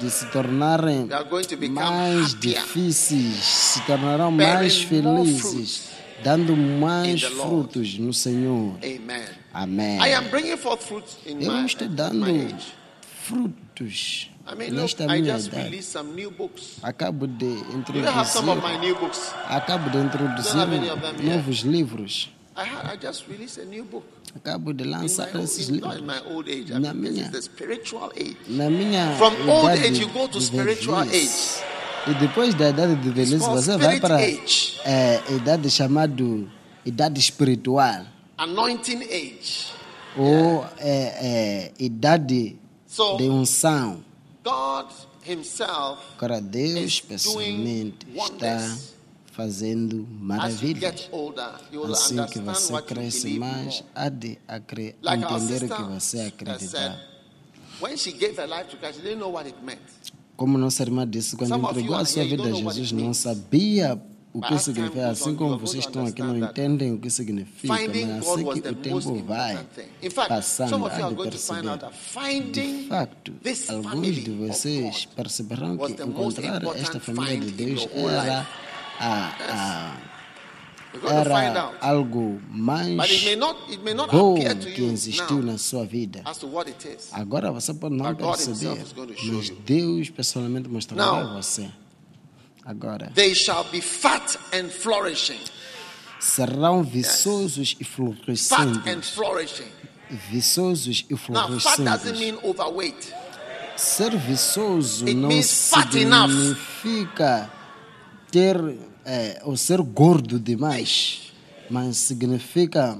de 0.00 0.10
se 0.10 0.26
tornarem 0.30 1.06
mais 1.70 2.34
difíceis, 2.34 3.44
se 3.44 3.80
tornarão 3.82 4.30
mais 4.30 4.80
felizes, 4.80 5.90
dando 6.24 6.56
mais 6.56 7.22
frutos 7.22 7.98
no 7.98 8.14
Senhor. 8.14 8.78
Amém. 9.52 9.98
I 9.98 10.14
am 10.14 10.24
bringing 10.30 10.56
forth 10.56 10.82
fruits 10.84 11.18
in 11.26 11.42
Eu 11.42 11.66
estou 11.66 11.86
dando 11.88 12.24
frutos 13.24 14.30
nesta 14.72 15.06
minha 15.06 15.34
just 15.34 15.48
idade. 15.48 15.64
released 15.64 15.92
some 15.92 16.14
new 16.14 16.30
books. 16.30 16.78
Acabo 16.82 17.26
de 17.26 17.44
introduzir, 17.74 18.14
acabo 19.48 19.90
de 19.90 19.98
introduzir 19.98 20.56
novos 21.22 21.58
livros. 21.58 22.30
I, 22.56 22.64
had, 22.64 22.86
I 22.92 22.96
just 22.96 23.28
released 23.28 23.58
a 23.58 23.64
new 23.64 23.84
book. 23.84 24.04
Acabo 24.34 24.72
de 24.72 24.84
lançar 24.84 25.34
esses 25.36 25.68
in, 25.68 25.80
not 25.80 25.96
in 25.98 26.04
livros. 26.04 26.06
my 26.06 26.32
old 26.34 26.48
age. 26.48 26.70
I 26.72 26.78
Na 26.78 26.92
minha- 26.94 27.24
is 27.24 27.30
the 27.30 27.42
spiritual 27.42 28.12
age. 28.16 28.36
Na 28.48 28.68
minha 28.70 29.14
From 29.16 29.34
old 29.48 29.70
age, 29.70 29.98
you 30.00 30.08
go 30.08 30.26
to 30.28 30.40
spiritual 30.40 31.04
velhice. 31.04 31.62
E 32.06 32.14
depois 32.14 32.54
da 32.54 32.68
idade 32.70 32.96
de 32.96 33.10
velhice, 33.10 33.38
você 33.38 33.76
vai 33.76 33.98
para 34.00 34.16
age. 34.16 34.78
é, 34.84 35.20
idade 35.34 35.70
chamada 35.70 36.22
idade 36.84 37.18
espiritual. 37.20 38.04
Anointing 38.38 39.02
age. 39.04 39.66
Ou 40.16 40.64
é, 40.78 41.72
é, 41.78 41.84
idade 41.84 42.56
So, 42.86 43.16
de 43.18 43.24
unção. 43.28 44.04
God 44.44 44.86
Himself, 45.28 45.98
Agora, 46.16 46.40
Deus 46.40 46.80
is 46.80 47.00
pessoalmente 47.00 48.06
doing 48.06 48.16
está 48.16 48.46
wonders. 48.56 48.94
Fazendo 49.36 50.08
maravilhas. 50.18 51.10
Assim 51.90 52.24
que 52.24 52.38
você 52.38 52.82
cresce 52.82 53.38
mais, 53.38 53.84
há 53.94 54.08
de 54.08 54.38
entender 54.48 55.64
o 55.64 55.76
que 55.76 55.82
você 55.82 56.20
acreditar. 56.22 56.66
said, 56.66 56.98
when 57.80 57.96
she 57.98 58.12
gave 58.12 58.40
her 58.40 58.48
life 58.48 58.70
to 58.70 58.78
Christ, 58.78 58.96
she 58.96 59.02
didn't 59.02 59.20
know 59.20 59.30
what 59.30 59.46
it 59.46 59.58
meant. 59.62 59.80
Como 60.36 60.56
nossa 60.56 60.82
irmã 60.82 61.06
disse, 61.06 61.36
quando 61.36 61.54
entregou 61.54 61.96
a 61.96 62.04
sua 62.06 62.24
vida 62.24 62.44
a 62.44 62.52
Jesus, 62.52 62.92
não 62.92 63.12
sabia 63.12 64.00
o 64.32 64.40
que 64.40 64.58
significa. 64.58 65.08
Assim 65.08 65.34
como 65.34 65.58
vocês 65.58 65.84
estão 65.84 66.06
aqui, 66.06 66.22
não 66.22 66.36
entendem 66.38 66.92
o 66.92 66.98
que 66.98 67.10
significa, 67.10 67.68
mas 67.68 67.86
God 67.86 68.10
assim 68.20 68.60
que 68.60 68.68
o 68.68 68.74
tempo 68.74 69.14
vai 69.22 69.66
passando, 70.28 70.86
há 70.86 71.08
de 71.10 71.14
perceber. 71.16 71.78
De 72.52 72.86
facto, 72.88 73.32
alguns 73.68 74.16
de 74.16 74.30
vocês 74.30 75.04
perceberão 75.04 75.76
que 75.76 75.92
encontrar 76.02 76.62
esta 76.76 76.98
família 77.00 77.38
de 77.38 77.50
Deus 77.50 77.86
era. 77.94 78.46
A, 79.00 79.96
You're 80.94 81.08
a, 81.08 81.24
find 81.24 81.34
era 81.56 81.72
algo 81.80 82.40
mais 82.50 82.96
bom 84.10 84.34
que 84.74 84.82
existiu 84.84 85.42
na 85.42 85.58
sua 85.58 85.84
vida. 85.84 86.22
Agora 87.12 87.52
você 87.52 87.74
pode 87.74 87.94
não 87.96 88.14
perceber, 88.14 88.82
mas. 89.22 89.50
Deus 89.64 90.08
pessoalmente 90.10 90.68
mostrará 90.68 91.20
a 91.20 91.34
você. 91.34 91.70
Agora, 92.64 93.12
They 93.14 93.34
shall 93.34 93.64
be 93.70 93.80
fat 93.80 94.36
and 94.52 94.68
flourishing. 94.70 95.38
serão 96.18 96.82
viçosos 96.82 97.76
e 97.78 97.84
Fat 97.84 98.00
and 98.02 98.34
florescentes. 98.36 99.10
flourishing. 99.10 99.68
Viçosos 100.30 101.04
e 101.10 101.12
Now, 101.28 101.60
fat 101.60 101.76
doesn't 101.78 101.84
florescentes. 101.84 102.20
mean 102.20 102.38
overweight. 102.42 103.12
Ser 103.76 104.16
viçoso 104.16 105.04
It 105.04 105.14
não 105.14 105.28
means 105.28 105.68
fat 105.70 105.94
enough. 105.94 106.30
significa 106.30 107.52
ter 108.36 108.76
é, 109.06 109.40
ou 109.44 109.56
ser 109.56 109.80
gordo 109.80 110.38
demais, 110.38 111.32
mas 111.70 111.96
significa 111.96 112.98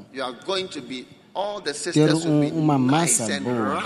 sisters 1.75 2.25
um- 2.25 2.41
uma 2.59 2.79
massa 2.79 3.27
boa. 3.41 3.81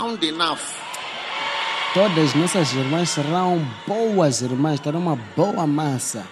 todas 1.92 2.34
nossas 2.34 2.72
irmãs 2.72 3.10
serão 3.10 3.66
boas 3.84 4.42
irmãs, 4.42 4.78
terão 4.78 5.00
uma 5.00 5.16
boa 5.36 5.66
massa. 5.66 6.24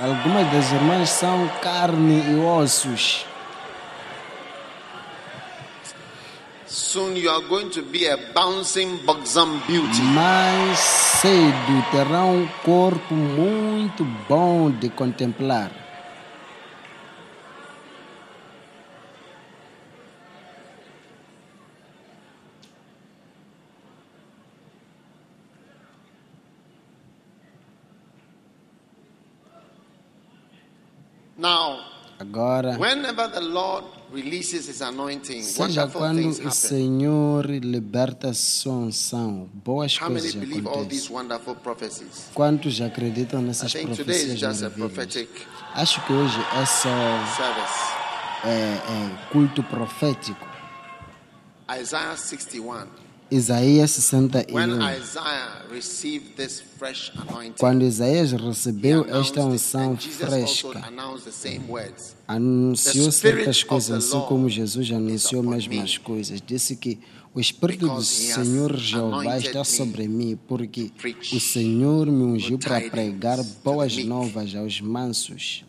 Algumas 0.00 0.46
das 0.52 0.70
irmãs 0.70 1.08
são 1.10 1.48
carne 1.60 2.22
e 2.32 2.38
ossos. 2.44 3.26
Soon 6.72 7.16
you 7.16 7.28
are 7.28 7.42
going 7.42 7.68
to 7.72 7.82
be 7.82 8.06
a 8.06 8.16
bouncing 8.32 8.96
buxom 9.04 9.60
beauty. 9.66 10.00
Mais 10.14 10.78
cedo 11.20 11.84
terão 11.90 12.34
um 12.34 12.48
corpo 12.64 13.12
muito 13.14 14.02
bom 14.26 14.70
de 14.70 14.88
contemplar. 14.88 15.70
Now, 31.36 31.80
Agora, 32.18 32.78
whenever 32.78 33.28
the 33.28 33.40
Lord 33.40 33.84
seja 35.42 35.62
wonderful 35.82 36.00
quando 36.00 36.18
things 36.18 36.38
o. 36.38 36.50
Senhor 36.50 37.46
liberta 37.46 38.32
sua 38.34 38.74
unção, 38.74 39.48
boas 39.54 39.96
How 40.00 40.08
many 40.08 40.20
coisas 40.20 40.34
believe 40.34 40.68
all 40.68 40.84
these 40.84 41.06
acontecem. 41.06 41.16
wonderful 41.16 41.54
prophecies? 41.56 42.30
Quantos 42.34 42.80
acreditam 42.80 43.40
nessas 43.42 43.72
profecias 43.72 44.62
Acho 45.74 46.04
que 46.06 46.12
hoje 46.12 46.38
é 46.38 46.66
só 46.66 46.88
service. 47.36 47.92
é, 48.44 48.48
é, 48.48 49.28
culto 49.32 49.62
profético. 49.62 50.46
Isaiah 51.80 52.16
61. 52.16 53.01
Isaías 53.32 54.12
When 54.12 54.28
61. 54.28 54.82
Isaiah 54.98 55.62
received 55.70 56.36
this 56.36 56.60
fresh 56.78 57.10
anointing, 57.16 57.54
Quando 57.58 57.82
Isaías 57.82 58.32
recebeu 58.32 59.06
esta 59.08 59.42
unção 59.42 59.96
fresca, 59.96 60.82
anunciou 62.28 63.10
certas 63.10 63.62
coisas, 63.62 64.04
assim 64.04 64.20
como 64.26 64.50
Jesus 64.50 64.92
anunciou 64.92 65.42
mesmas 65.42 65.96
me. 65.96 66.04
coisas. 66.04 66.42
Disse 66.46 66.76
que 66.76 66.98
o 67.34 67.40
Espírito 67.40 67.88
do 67.88 68.02
Senhor 68.02 68.76
Jeová 68.76 69.38
está 69.38 69.64
sobre 69.64 70.06
mim, 70.06 70.38
porque 70.46 70.92
o 71.32 71.40
Senhor 71.40 72.06
me 72.08 72.24
ungiu 72.24 72.58
para 72.58 72.82
pregar 72.90 73.42
boas 73.64 73.96
novas 74.04 74.54
aos 74.54 74.78
mansos. 74.82 75.64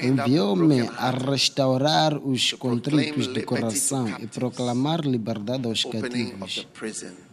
Enviou-me 0.00 0.82
a 0.96 1.10
restaurar 1.10 2.16
os 2.16 2.52
contritos 2.52 3.26
de 3.26 3.42
coração 3.42 4.08
e 4.20 4.26
proclamar 4.28 5.00
liberdade 5.00 5.66
aos 5.66 5.82
cativos 5.82 6.64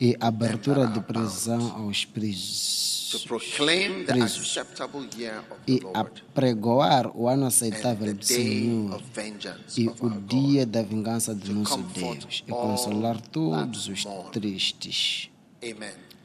e 0.01 0.17
abertura 0.19 0.87
de 0.87 0.99
prisão 1.01 1.71
aos 1.75 2.03
presos. 2.03 2.95
E 3.13 3.19
the 5.79 5.87
a 5.93 5.99
Lord 5.99 6.23
pregoar 6.33 7.15
o 7.15 7.27
ano 7.27 7.45
aceitável 7.45 8.13
do 8.13 8.25
Senhor 8.25 9.01
e 9.77 9.87
o 9.87 10.09
dia 10.21 10.65
da 10.65 10.81
vingança 10.81 11.35
do 11.35 11.53
nosso 11.53 11.77
Deus 11.77 12.43
e 12.47 12.51
consolar 12.51 13.21
todos 13.21 13.87
os 13.87 14.03
tristes. 14.31 15.29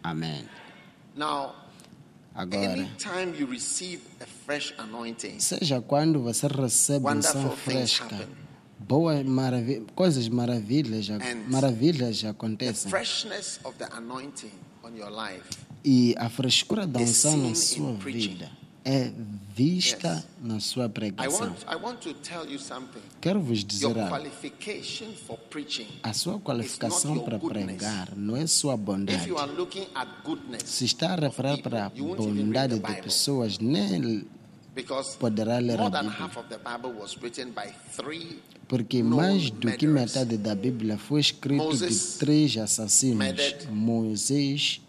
Amém. 0.03 0.49
Agora, 2.35 2.89
fresh 4.51 4.75
anointing, 4.79 5.39
seja 5.39 5.81
quando 5.81 6.21
você 6.21 6.49
recebe 6.49 7.07
unção 7.07 7.51
fresca, 7.53 8.05
happen. 8.07 8.27
boas 8.81 9.25
maravilhas, 9.25 9.85
coisas 9.95 10.29
maravilhas, 10.29 11.07
maravilhas 11.49 12.25
acontecem. 12.25 12.91
freshness 12.91 13.61
of 13.63 13.79
the 13.79 13.87
anointing 13.93 14.51
on 14.83 14.91
your 14.97 15.09
life 15.11 15.45
E 15.85 16.15
a 16.19 16.29
frescura 16.29 16.85
da 16.87 16.99
unção 17.01 17.37
na 17.37 17.55
sua 17.55 17.93
vida 17.95 18.51
é 18.85 19.13
vista 19.55 20.15
Yes. 20.15 20.25
na 20.43 20.59
sua 20.61 20.87
I 20.87 20.89
pregação. 20.89 21.41
want, 21.49 21.63
I 21.71 21.77
want 21.77 21.99
to 22.01 22.15
tell 22.15 22.45
you 22.51 22.59
something. 22.59 23.01
Quero 23.21 23.41
vos 23.41 23.63
dizer 23.65 23.87
algo. 23.99 24.27
A 26.03 26.13
sua 26.13 26.41
qualificação 26.41 27.19
para 27.21 27.39
pregar 27.39 28.17
não 28.17 28.37
é 28.37 28.47
sua 28.47 28.75
if 28.75 28.81
bondade. 28.81 29.29
you 29.29 29.39
are 29.39 29.53
looking 29.53 29.87
at 29.95 30.09
goodness, 30.25 30.63
Se 30.65 30.85
está 30.87 31.13
a 31.13 31.17
referir 31.17 31.63
para 31.63 31.87
a 31.87 31.91
bondade 31.91 32.79
de 32.79 33.03
pessoas, 33.03 33.59
nem 33.59 34.27
poderá 35.19 35.59
ler 35.59 35.75
a 35.75 35.79
more 35.79 35.91
than 35.91 36.03
Bíblia. 36.05 36.19
half 36.19 36.37
of 36.37 36.49
the 36.49 36.59
Bible 36.59 36.93
was 37.01 37.17
written 37.21 37.51
by 37.51 37.71
three 37.97 38.39
Porque 38.69 39.03
mais 39.03 39.51
do 39.51 39.73
que 39.73 39.87
metade 39.87 40.37
da 40.37 40.55
Bíblia 40.55 40.97
foi 40.97 41.21
escrito 41.21 41.77
de 41.77 41.93
três 42.19 42.57
assassinos. 42.57 43.67
Moisés 43.69 44.81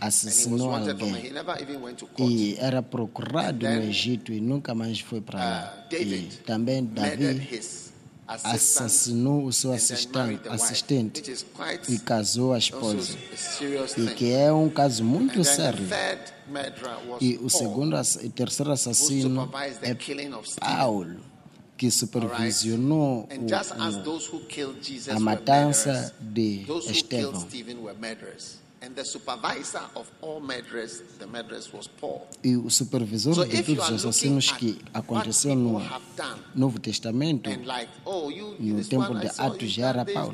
assassinou 0.00 0.74
alguém. 0.74 1.26
he 1.26 1.30
never 1.30 1.60
even 1.60 1.76
went 1.82 1.96
to 1.98 2.06
court. 2.06 2.30
e 2.30 2.56
era 2.58 2.82
procurado 2.82 3.68
no 3.68 3.82
Egito 3.82 4.32
e 4.32 4.40
nunca 4.40 4.74
mais 4.74 5.00
foi 5.00 5.20
para 5.20 5.38
lá. 5.38 5.84
Uh, 5.84 5.90
David 5.90 6.32
e 6.32 6.44
também 6.44 6.84
Davi 6.84 7.60
assassinou 8.26 9.44
o 9.44 9.52
seu 9.52 9.72
assistente, 9.72 10.48
assistente 10.48 11.22
e 11.88 11.98
casou 11.98 12.54
a 12.54 12.58
esposa. 12.58 13.16
E 13.98 14.06
que 14.14 14.32
é 14.32 14.50
um 14.52 14.70
caso 14.70 15.04
muito 15.04 15.44
sério. 15.44 15.84
E 17.20 17.38
o 17.42 17.48
segundo 17.50 17.96
e 18.22 18.28
terceiro 18.30 18.70
assassino 18.72 19.50
é 19.82 19.94
killing 19.94 20.32
of 20.34 20.48
Stephen. 20.50 20.76
Paulo, 20.76 21.16
que 21.76 21.90
supervisionou 21.90 23.26
o- 23.38 23.46
a 25.10 25.18
matança 25.20 26.14
de 26.20 26.64
Estevão. 26.90 27.46
Stephen 28.82 28.90
were 28.90 28.90
murderers. 28.90 28.90
And 28.90 28.94
the 28.94 29.04
supervisor 29.04 29.82
of 29.94 30.10
all 30.20 30.40
murderers, 30.40 31.02
the 31.18 31.26
murderers 31.26 31.72
was 31.72 31.86
Paul. 31.88 32.26
E 32.42 32.56
o 32.56 32.70
supervisor 32.70 33.34
So 33.34 33.44
de 33.44 33.62
todos 33.62 34.04
os 34.04 34.22
at 34.24 34.58
que 34.58 34.78
aconteceu 34.92 35.54
no 35.54 35.80
Novo 36.54 36.78
Testamento, 36.80 37.48
and 37.48 37.64
like, 37.66 37.90
oh, 38.04 38.30
you, 38.30 38.56
no 38.58 38.84
tempo 38.84 39.14
de 39.14 39.28
Atos 39.38 39.70
já 39.70 39.88
era 39.88 40.04
Paulo. 40.04 40.32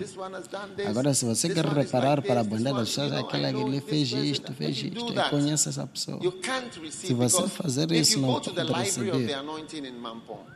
Agora, 0.86 1.14
se 1.14 1.24
você 1.24 1.48
quer 1.48 1.66
reparar 1.66 2.22
para 2.22 2.40
a 2.40 2.44
bondade 2.44 2.76
das 2.76 2.88
pessoas, 2.88 3.12
aquela 3.12 3.52
que 3.52 3.60
ele 3.60 3.80
fez 3.80 4.12
isto, 4.12 4.52
fez 4.54 4.76
isto, 4.78 5.12
that, 5.14 5.30
conheço 5.30 5.68
essa 5.68 5.86
pessoa. 5.86 6.18
You 6.22 6.32
can't 6.32 6.80
receive 6.80 7.06
Se 7.08 7.14
você 7.14 7.48
fazer 7.48 7.90
isso, 7.92 8.18
não 8.18 8.40
pode 8.40 8.50
receber. 8.72 9.36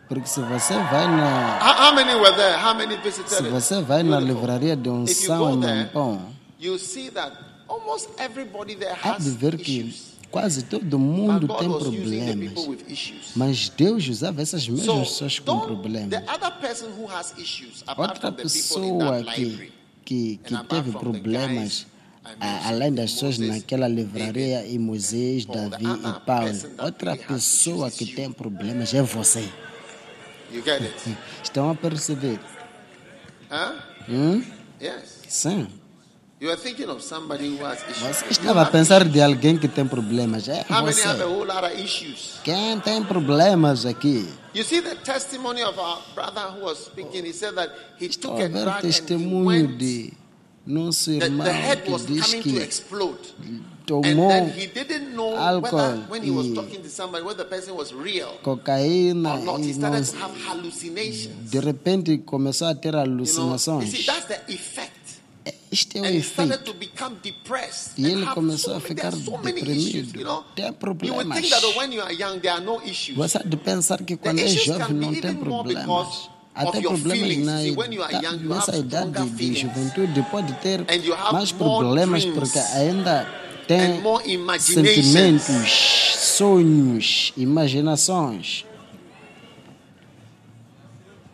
Porque 0.09 0.27
se 0.27 0.41
você 0.41 0.75
vai 0.75 1.07
na, 1.07 1.59
how, 1.59 1.89
how 1.89 1.95
many 1.95 2.15
were 2.15 2.35
there? 2.35 2.57
How 2.57 2.75
many 2.75 2.97
visited 2.97 3.29
se 3.29 3.43
você 3.43 3.81
vai 3.83 4.03
na 4.03 4.21
livraria 4.21 4.77
de 4.77 4.89
unção 4.89 5.39
go 5.39 5.51
em 5.51 5.61
there, 5.61 5.91
Há 9.03 9.19
de 9.19 9.31
ver 9.31 9.57
que 9.57 9.95
quase 10.31 10.63
todo 10.65 10.99
mundo 10.99 11.47
tem 11.59 11.69
problemas. 11.79 12.53
Mas 13.37 13.69
Deus 13.69 14.09
usava 14.09 14.41
essas 14.43 14.67
mesmas 14.69 14.87
pessoas 15.09 15.39
com 15.39 15.45
problemas. 15.67 16.11
Outra 17.99 18.33
pessoa 18.33 19.23
que, 19.35 19.73
que, 20.05 20.37
que 20.39 20.55
teve 20.65 20.91
problemas, 20.99 21.87
além 22.65 22.93
das 22.93 23.13
pessoas 23.13 23.37
naquela 23.49 23.89
livraria, 23.89 24.67
e 24.67 24.79
Moisés, 24.79 25.45
Davi 25.45 25.85
e 25.85 26.21
Paulo, 26.27 26.49
outra 26.79 27.17
pessoa 27.17 27.91
que 27.91 28.07
tem 28.07 28.31
problemas 28.33 28.93
é 28.95 29.03
você. 29.03 29.49
Estão 31.43 31.71
a 31.71 31.75
perceber? 31.75 32.39
Hum? 34.09 34.43
Sim. 35.29 35.67
Você 36.43 36.71
You 36.71 38.31
estava 38.31 38.63
a 38.63 38.67
pensar 38.67 39.05
de 39.05 39.23
alguém 39.23 39.57
que 39.57 39.69
tem 39.69 39.87
problemas. 39.87 40.49
É 40.49 40.67
How 40.69 40.83
many 40.83 41.01
have 41.01 41.09
a 41.11 41.15
você. 41.15 41.23
whole 41.25 41.47
lot 41.47 41.65
of 41.65 41.81
issues? 41.81 42.41
Quem 42.43 42.81
tem 42.81 43.05
problemas 43.05 43.87
aqui? 43.87 44.29
You 44.53 44.65
see 44.65 44.83
the 44.83 44.97
testimony 44.97 45.63
of 45.63 45.79
our 45.79 46.03
brother 46.17 46.49
who 46.51 46.65
was 46.65 46.87
speaking. 46.87 47.25
He 47.25 47.33
said 47.33 47.55
that 47.55 47.71
he 48.01 48.07
Estou 48.07 48.33
took 48.33 48.43
a 48.45 48.49
ver 48.49 48.67
he 48.79 48.83
testemunho 48.83 49.45
went. 49.69 49.79
de 49.79 50.13
nosso 50.67 51.11
The, 51.17 51.27
irmão 51.27 51.45
the 51.47 51.53
head 51.53 51.83
que 51.85 51.93
was 51.93 52.07
diz 52.07 52.27
coming 52.27 52.43
to 52.43 52.49
que 52.51 53.63
tomou 53.87 54.29
then 54.29 54.49
he 54.49 54.67
didn't 54.67 55.15
know 55.15 55.37
álcool 55.37 55.63
whether 55.77 56.11
when 56.11 56.23
he 56.25 56.31
was 56.31 56.47
e- 56.47 56.55
talking 56.55 56.81
to 56.83 56.89
somebody 56.89 57.25
whether 57.25 57.45
the 57.45 57.51
person 57.51 57.75
was 57.75 57.93
real 57.93 58.39
cocaína 58.43 59.35
or 59.35 59.45
not. 59.45 59.61
He 59.61 59.71
e 59.71 59.75
started 59.75 60.07
não, 60.07 60.13
to 60.13 60.25
have 60.25 60.35
hallucinations. 60.49 61.51
de 61.51 61.61
repente 61.61 62.19
começou 62.19 62.69
a 62.69 62.75
ter 62.75 62.89
You 62.89 62.93
know, 62.95 63.07
you 63.07 63.13
alucinações. 63.15 63.93
Este 65.73 65.97
é 65.97 66.03
o 66.03 66.05
efeito. 66.05 66.59
to 66.59 66.75
become 66.75 67.17
depressed. 67.23 67.93
E 67.97 68.05
ele 68.05 68.27
começou 68.27 68.77
a 68.77 68.81
ficar 68.81 69.11
deprimido. 69.11 70.45
Tem 70.55 70.71
problemas. 70.75 71.41
think 71.41 71.49
that 71.49 71.79
when 71.79 71.93
you 71.95 72.03
are 72.03 72.13
young, 72.13 72.39
there 72.41 72.51
are 72.51 72.61
no 72.63 72.83
issues. 72.85 73.17
Você 73.17 73.39
há 73.39 73.43
de 73.43 73.57
pensar 73.57 74.03
que 74.05 74.19
quando 74.19 74.39
é 74.41 74.49
jovem 74.49 74.95
não 74.95 75.15
tem 75.15 75.35
problemas. 75.35 76.31
Até 76.55 76.83
problemas 76.83 77.39
na 77.39 77.59
See, 77.61 77.71
when 77.71 77.95
you 77.95 78.03
are 78.03 78.15
idade, 78.15 78.27
young, 78.27 78.43
you 78.43 78.49
nessa 78.51 78.73
have 78.73 78.81
idade 78.81 79.31
de 79.31 79.55
juventude 79.55 80.23
pode 80.31 80.53
ter 80.61 80.81
And 80.83 81.03
you 81.03 81.15
have 81.15 81.33
mais 81.33 81.51
more 81.53 81.79
problemas 81.79 82.27
porque 82.27 82.59
ainda 82.59 83.27
tem 83.67 83.81
And 83.81 84.01
more 84.03 84.31
imaginations. 84.31 85.07
sentimentos, 85.07 86.15
sonhos, 86.19 87.33
imaginações 87.39 88.67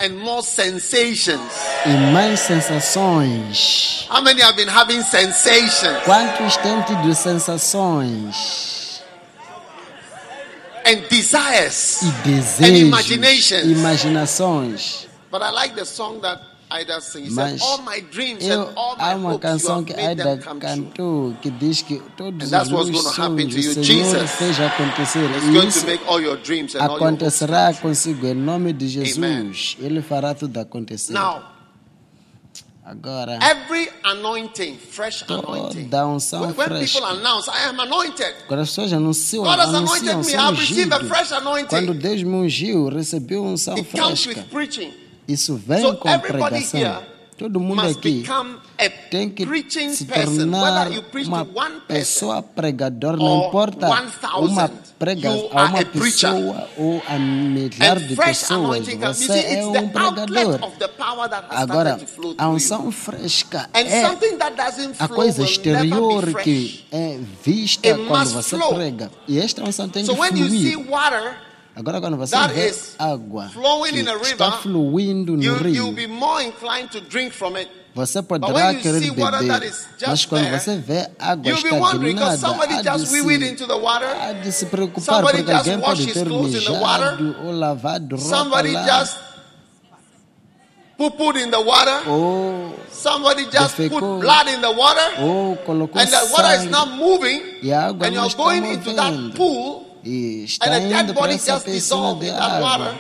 and 0.00 0.10
more 0.18 0.42
sensations. 0.42 1.40
e 1.86 2.12
mais 2.12 2.40
sensações. 2.40 4.06
How 4.10 4.20
many 4.22 4.40
have 4.42 4.56
been 4.56 4.68
having 4.68 5.02
sensations 5.02 6.02
Quantos 6.04 6.56
têm 6.58 6.80
tido 6.82 7.14
sensações 7.14 9.02
and 10.86 10.96
desires 11.10 12.00
e 12.02 12.06
and 12.06 12.12
desejos, 12.24 12.78
imaginations? 12.80 13.64
imaginações? 13.64 15.06
But 15.30 15.42
I 15.42 15.50
like 15.50 15.74
the 15.74 15.84
song 15.84 16.20
that 16.22 16.40
Mas 16.70 17.60
said, 17.60 17.62
All 17.62 17.78
my 17.82 18.00
dreams 18.00 18.44
eu 18.44 18.62
and 18.62 18.72
all 18.76 18.96
my 18.96 19.02
há 19.02 19.14
uma 19.16 19.38
canção 19.38 19.82
que 19.82 19.94
Aida 19.94 20.36
cantou 20.36 21.34
que 21.40 21.50
diz 21.50 21.80
que 21.82 21.98
todos 22.16 22.46
os 22.46 22.52
what's 22.70 22.90
meus 22.90 23.14
sonhos 23.14 23.54
to 23.54 23.58
you. 23.60 23.70
o 23.70 23.84
Senhor 23.84 23.84
Jesus 23.84 24.30
fez 24.32 24.60
acontecer. 24.60 25.24
E 25.24 25.52
going 25.52 25.68
isso 25.68 25.80
to 25.80 25.86
make 25.86 26.04
all 26.06 26.20
your 26.20 26.36
dreams 26.36 26.74
and 26.74 26.80
all 26.80 26.88
your 26.88 27.00
hopes. 27.00 27.06
acontecerá 27.06 27.74
consigo 27.74 28.26
em 28.26 28.34
nome 28.34 28.72
de 28.72 28.88
Jesus. 28.88 29.76
Ele 29.80 30.02
fará 30.02 30.34
tudo 30.34 30.58
acontecer. 30.58 31.12
Now, 31.14 31.42
Agora, 32.84 33.38
every 33.42 33.90
anointing, 34.02 34.78
fresh 34.78 35.22
anointing. 35.28 35.84
toda 35.90 36.06
unção 36.06 36.40
When, 36.40 36.54
when 36.56 36.68
people 36.68 36.86
fresca. 36.86 37.06
announce, 37.06 37.46
I 37.50 37.68
am 37.68 37.78
anointed. 37.80 38.34
Quando 38.46 38.60
as 38.60 38.70
pessoas 38.70 38.92
anunciam, 38.94 39.44
God 39.44 39.58
has 39.60 39.74
anunciam 39.74 40.20
anointed 40.20 40.36
me. 40.36 40.52
ungido. 40.62 41.04
fresh 41.06 41.32
anointing. 41.32 41.68
Quando 41.68 41.92
Deus 41.92 42.22
me 42.22 42.34
ungiu, 42.34 42.88
recebeu 42.88 43.44
unção 43.44 43.74
It 43.76 43.90
comes 43.94 44.24
fresca. 44.24 44.46
Isso 45.28 45.54
vem 45.56 45.82
So 45.82 45.96
com 45.96 46.18
pregação. 46.18 46.80
here 46.80 47.18
Todo 47.38 47.60
mundo 47.60 47.82
aqui 47.82 48.24
tem 49.12 49.30
que 49.30 49.46
se 49.92 50.06
tornar 50.06 50.88
uma 50.88 51.44
to 51.44 51.54
one 51.54 51.80
person 51.86 51.86
pessoa 51.86 52.42
pregadora, 52.42 53.16
or 53.16 53.20
não 53.20 53.46
importa 53.46 53.88
1,000, 53.88 54.40
uma 54.40 54.68
prega 54.98 55.30
a 55.30 55.64
uma 55.66 55.84
pessoa 55.84 56.68
ou 56.76 57.00
a 57.08 57.16
milhar 57.16 58.00
de 58.00 58.16
pessoas, 58.16 58.84
você 58.88 59.14
see, 59.14 59.32
é 59.32 59.52
it's 59.52 59.66
um 59.66 59.88
pregador. 59.88 60.58
Agora, 61.50 62.00
a 62.36 62.48
unção 62.48 62.90
fresca 62.90 63.70
é 63.72 64.04
a 64.98 65.06
coisa 65.06 65.44
exterior 65.44 66.42
que 66.42 66.84
é 66.90 67.20
vista 67.44 67.96
quando 68.08 68.30
você 68.32 68.58
prega. 68.58 69.12
E 69.28 69.38
esta 69.38 69.62
unção 69.62 69.88
tem 69.88 70.04
So 70.04 70.14
que 70.14 70.20
when 70.20 70.36
you 70.36 70.48
see 70.50 70.72
fluir. 70.72 71.47
Water, 71.78 71.80
Agora, 71.80 72.00
quando 72.00 72.16
você 72.16 72.32
that 72.36 72.52
vê 72.54 72.68
is 72.70 72.94
água 72.98 73.48
flowing 73.50 73.92
que 73.92 74.00
in 74.00 74.08
a 74.08 74.14
está 74.16 74.46
river, 74.46 74.62
fluindo 74.62 75.36
no 75.36 75.42
you, 75.42 75.54
rio, 75.54 75.74
you'll 75.74 75.92
be 75.94 76.06
more 76.06 76.42
inclined 76.44 76.90
to 76.90 77.00
drink 77.00 77.32
from 77.32 77.56
it. 77.56 77.68
Você 77.94 78.18
when 78.20 78.24
poderá 78.40 78.72
you 78.72 78.80
querer 78.80 79.00
see 79.00 79.10
water 79.10 79.38
that 79.46 79.60
beber, 79.60 79.64
is 79.66 79.86
just 79.98 80.06
mas 80.08 80.24
quando 80.26 80.44
there, 80.44 80.60
você 80.60 80.76
vê 80.76 81.08
água 81.18 81.50
You'll 81.50 81.62
be 81.62 81.70
wondering 81.72 82.14
because 82.14 82.34
estagnada, 82.34 82.38
somebody 82.38 82.74
há 82.74 82.82
de, 82.82 82.98
just 83.00 83.12
wee 83.12 83.20
weed 83.22 83.40
se, 83.42 83.48
into 83.50 83.66
the 83.66 83.76
water. 83.78 84.06
há 84.06 84.32
de 84.34 84.52
se 84.52 84.66
preocupar 84.66 85.02
Somebody 85.16 85.38
porque 85.38 85.52
just 85.52 85.66
alguém 85.68 85.76
washed 85.80 85.88
pode 85.88 86.04
his 86.06 86.12
ter 86.14 86.26
clothes 86.26 86.54
in 86.54 86.60
the 86.64 86.70
mijado 86.70 87.36
ou 87.44 87.52
lavado 87.52 88.16
roupa 88.16 88.28
Somebody 88.36 88.72
lá, 88.72 88.86
just 89.00 89.16
poo-pooed 90.96 91.36
in 91.42 91.50
the 91.50 91.60
water. 91.60 92.02
ou, 92.08 92.74
Somebody 92.90 93.44
just 93.50 93.76
put 93.76 93.88
defecou. 93.90 94.20
blood 94.20 94.48
in 94.48 94.60
the 94.60 94.70
water. 94.72 95.20
ou 95.22 95.56
colocou 95.64 96.00
And 96.00 96.06
the 96.08 96.26
water 96.32 96.54
is 96.54 96.60
sangue 96.62 96.70
not 96.70 96.88
moving. 96.96 97.40
e 97.62 97.72
a 97.72 97.86
água 97.88 98.06
And 98.06 98.14
não 98.14 98.22
you're 98.22 98.28
está 98.28 98.42
going 98.42 98.64
into 98.74 98.92
that 98.94 99.12
movendo 99.12 99.36
pool. 99.36 99.87
E 100.08 100.44
está 100.44 100.66
and 100.74 100.86
indo 101.02 101.12
para 101.14 101.22
body 101.22 101.34
essa 101.34 101.52
just 101.54 101.64
piscina 101.64 101.78
dissolved 101.78 102.20
de 102.20 102.30
in 102.30 102.34
that 102.36 102.42
água 102.56 102.78
water. 102.78 102.98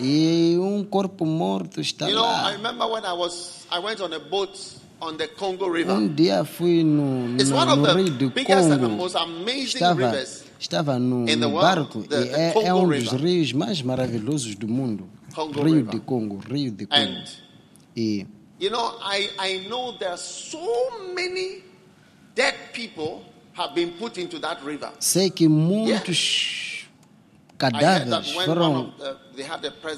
e 0.00 0.56
um 0.58 0.84
corpo 0.84 1.24
morto 1.24 1.80
está 1.80 2.08
You 2.08 2.16
know, 2.16 2.24
I 2.24 2.42
lá. 2.42 2.50
remember 2.52 2.86
when 2.88 3.04
I 3.04 3.12
was, 3.12 3.66
I 3.70 3.78
went 3.78 4.00
on 4.00 4.12
a 4.12 4.18
boat 4.18 4.58
on 5.00 5.16
the 5.16 5.26
Congo 5.28 5.68
River. 5.68 5.92
Um 5.94 6.08
dia 6.14 6.44
fui 6.44 6.84
no, 6.84 7.34
It's 7.36 7.50
no, 7.50 7.56
one 7.56 7.68
of 7.70 7.78
no 7.78 7.86
the 7.86 7.94
rio 7.94 8.10
do 8.16 8.30
biggest 8.30 8.70
and 8.70 8.70
the 8.72 8.78
Congo. 8.78 8.96
most 8.96 9.16
amazing 9.16 9.64
Estava, 9.80 9.94
rivers 10.10 10.44
estava 10.60 10.98
no, 10.98 11.22
in 11.28 11.40
the 11.40 11.46
no 11.46 11.48
world, 11.50 11.62
barco 11.62 12.02
the- 12.02 12.16
e 12.24 12.28
é, 12.28 12.66
é 12.68 12.74
um 12.74 12.88
dos 12.88 13.08
rios 13.12 13.52
mais 13.52 13.82
maravilhosos 13.82 14.54
do 14.54 14.68
mundo. 14.68 15.08
Congo 15.34 15.62
rio 15.62 15.74
River. 15.76 15.90
de 15.94 16.00
Congo, 16.00 16.38
Rio 16.48 16.70
de 16.70 16.86
Congo. 16.86 17.00
And 17.02 17.24
E 17.96 18.26
You 18.60 18.70
know, 18.70 18.94
I, 19.02 19.28
I 19.40 19.66
know 19.68 19.92
there 19.98 20.10
are 20.12 20.16
so 20.18 20.60
many 21.16 21.64
dead 22.36 22.54
people 22.72 23.22
have 23.54 23.74
been 23.74 23.90
put 23.92 24.18
into 24.18 24.38
that 24.40 24.62
river. 24.64 24.90
sei 25.00 25.30
que 25.30 25.48
muitos 25.48 26.86
cadáveres 27.58 28.30
foram 28.44 28.92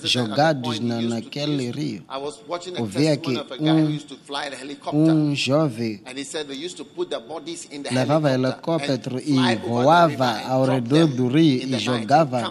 jogados 0.03 0.81
na- 0.81 1.01
naquele 1.01 1.71
rio. 1.71 2.03
I 2.11 2.19
was 2.19 2.39
watching 2.47 2.77
a 2.77 2.81
Ouvi 2.81 3.05
testimony 3.05 3.39
aqui 3.39 3.41
of 3.41 3.53
a 3.53 3.57
guy 3.57 3.71
who 3.71 3.87
um- 3.87 3.91
used 3.97 4.09
to 4.09 4.17
fly 4.27 4.51
the 4.51 4.57
helicopter. 4.57 4.99
um 4.99 5.35
jovem 5.35 6.01
And 6.05 6.19
he 6.19 6.25
said 6.25 6.47
they 6.47 6.57
used 6.65 6.77
to 6.77 6.85
put 6.85 7.09
the 7.09 7.19
bodies 7.21 7.67
in 7.71 7.83
the 7.83 7.91
levava 7.95 8.29
helicóptero 8.31 9.19
e 9.19 9.57
voava 9.67 10.41
ao 10.47 10.67
redor 10.67 11.07
do 11.09 11.29
rio 11.29 11.63
e 11.67 11.79
jogava 11.79 12.43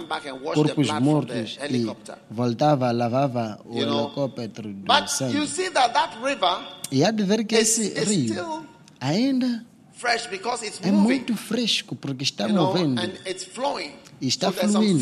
corpos 0.53 0.89
mortos 0.99 1.57
e 1.69 1.85
voltava, 2.31 2.91
lavava 2.91 3.59
o 3.65 3.77
helicóptero 3.77 4.73
do 4.73 4.85
But 4.85 5.03
you 5.03 5.07
sangue. 5.09 5.47
see 5.47 5.69
that 5.69 5.93
that 5.93 6.17
river 6.23 6.59
E 6.91 7.03
há 7.03 7.11
de 7.11 7.23
ver 7.23 7.43
que 7.45 7.55
esse 7.55 7.93
rio 8.03 8.27
still 8.33 8.65
ainda 8.99 9.63
é 10.87 10.91
moving. 10.91 10.91
muito 10.91 11.35
fresco 11.35 11.95
porque 11.95 12.23
está 12.23 12.45
you 12.47 12.53
know, 12.53 12.67
movendo 12.67 13.01
and 13.01 13.13
it's 13.25 13.43
flowing. 13.45 13.93
E 14.21 14.27
está 14.27 14.47
so 14.51 14.53
fluindo 14.53 14.99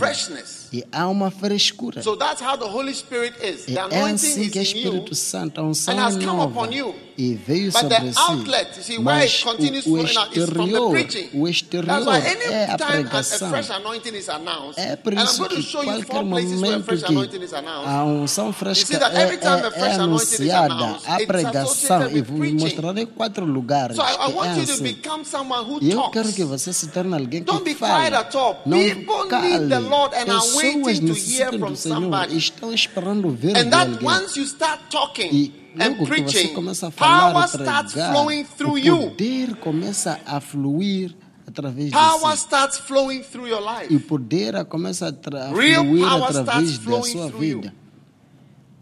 e 0.74 0.84
há 0.92 1.08
uma 1.08 1.30
frescura. 1.30 2.02
So 2.02 2.16
that's 2.16 2.42
how 2.42 2.58
the 2.58 2.66
Holy 2.66 2.94
Spirit 2.94 3.36
is. 3.44 3.68
E 3.68 3.74
The 3.74 3.88
é 3.92 4.02
assim 4.04 4.50
que 4.50 4.58
you, 4.60 4.64
Espírito 4.64 5.16
Santo, 5.16 5.60
a 5.60 5.64
unção 5.64 5.94
é 5.94 6.12
nova 6.26 6.70
e 7.18 7.36
veio 7.36 7.72
But 7.72 7.82
sobre 7.82 8.00
the 8.00 8.12
si. 8.14 8.20
outlet, 8.20 8.78
you 8.78 8.84
see, 8.84 8.98
where 8.98 9.04
Mas 9.04 9.32
it 9.34 9.44
continues 9.44 9.86
o, 9.86 9.92
o 9.94 10.04
exterior, 10.04 10.92
preaching. 10.92 11.30
o 11.34 11.48
exterior 11.48 11.90
é 11.90 11.94
a 11.94 12.16
any 12.16 12.40
time 12.40 12.56
a, 12.56 12.74
a 12.74 12.78
pregação. 12.78 13.50
fresh 13.50 13.70
anointing 13.70 14.16
is 14.16 14.30
announced, 14.30 14.80
É 14.82 14.96
por 14.96 15.14
isso 15.14 15.48
que 15.48 15.64
qualquer 15.72 16.24
momento 16.24 16.84
fresh 16.84 17.04
anointing 17.04 17.42
is 17.44 17.52
que 17.52 17.56
a 17.86 18.04
unção 18.06 18.54
fresca 18.54 18.96
é, 18.96 19.24
é- 19.24 19.88
é 19.88 19.94
anunciada, 19.96 20.98
a 21.06 21.18
pregação, 21.28 22.10
e 22.12 22.22
preaching. 22.24 22.60
mostrarei 22.60 23.06
quatro 23.06 23.46
lugares 23.46 23.98
So 23.98 24.04
que 24.04 24.10
é 24.10 24.28
want 24.28 24.58
you 24.58 24.66
to 24.66 24.72
assim. 24.72 24.84
become 24.84 25.26
someone 25.26 25.70
who 25.70 25.80
E 25.82 25.92
eu 25.92 26.10
quero 26.10 26.32
que 26.32 26.44
você 26.44 26.72
se 26.72 26.88
torne 26.88 27.14
alguém 27.14 27.44
Don't 27.44 27.64
be 27.64 27.72
que 27.74 27.80
quiet 27.80 27.92
fala. 27.92 28.20
at 28.20 28.36
all. 28.36 28.62
Não 28.66 28.78
People 29.02 29.28
cale. 29.30 29.42
need 29.60 29.70
the 29.70 29.80
Lord 29.80 30.14
and 30.14 30.30
are 30.30 30.46
waiting 30.56 31.08
to 31.08 31.14
hear 31.14 31.52
from 31.60 31.76
somebody. 31.76 32.34
e 32.34 32.38
estão 32.38 32.74
esperando 32.74 33.26
ouvir 33.28 33.56
And 33.58 33.70
that 33.72 34.04
once 34.04 34.38
you 34.40 34.46
start 34.46 34.80
talking 34.90 35.30
E 35.32 35.52
logo 35.76 36.06
que 36.06 36.22
você 36.24 36.48
começa 36.50 36.88
a 36.88 36.92
falar 36.92 37.32
power 37.34 37.44
e 37.44 37.48
starts 37.48 37.94
pregar, 37.94 38.12
flowing 38.14 38.44
through 38.46 38.74
o 38.74 38.78
you. 38.78 38.98
poder 39.12 39.56
começa 39.56 40.20
a 40.26 40.40
fluir 40.42 41.16
através 41.48 41.92
Power 41.92 42.36
si. 42.38 42.44
starts 42.44 42.78
flowing 42.78 43.22
through 43.24 43.48
your 43.48 43.62
life. 43.62 43.92
E 43.94 43.96
o 43.98 44.00
poder 44.02 44.64
começa 44.66 45.08
a, 45.10 45.50
fluir 45.50 45.76
power 46.08 46.24
através 46.30 46.36
starts 46.70 46.78
da 46.78 46.84
flowing 46.84 47.12
sua 47.12 47.28
through 47.30 47.44
you. 47.44 47.62
vida. 47.62 47.74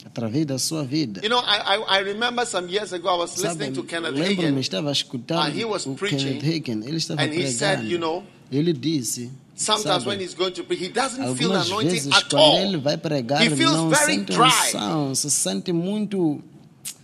Através 0.06 0.46
da 0.46 0.58
sua 0.58 0.84
vida. 0.84 1.22
You 1.24 1.30
know, 1.30 1.40
I, 1.40 1.78
I, 1.78 2.00
I 2.00 2.04
remember 2.04 2.44
some 2.46 2.68
years 2.68 2.92
ago 2.94 3.10
I 3.10 3.18
was 3.20 3.32
Sabe, 3.32 3.48
listening 3.66 3.74
to 3.74 3.84
Kenneth 3.84 4.16
Hagin, 4.18 4.58
estava 4.58 4.92
escutando 4.92 5.46
and 5.48 5.54
he 5.56 5.64
was 5.64 5.86
preaching, 5.86 6.40
Kenneth 6.40 6.44
Hagin. 6.44 6.84
Ele 6.84 6.98
estava 6.98 7.22
and 7.22 7.32
he 7.34 7.48
said, 7.52 7.84
you 7.84 8.00
know, 8.00 8.24
ele 8.52 8.74
disse, 8.74 9.30
sometimes 9.64 10.04
sabe, 10.04 10.08
when 10.08 10.20
he's 10.22 10.34
going 10.34 10.52
to 10.54 10.64
preach, 10.64 10.80
he 10.82 10.90
doesn't 10.90 11.36
feel 11.36 11.50
algumas 11.52 11.68
anointing 11.68 11.90
vezes 11.92 12.12
at 12.14 12.30
quando 12.30 12.58
ele 12.60 12.76
all. 12.78 12.82
vai 12.82 12.98
pregar, 12.98 13.42
He 13.44 13.50
feels 13.50 13.76
não 13.76 13.90
very 13.90 14.06
sente 14.14 14.32
dry. 14.34 14.46
unção, 14.48 15.16
se 15.16 15.30
sente 15.30 15.72
muito 15.74 16.42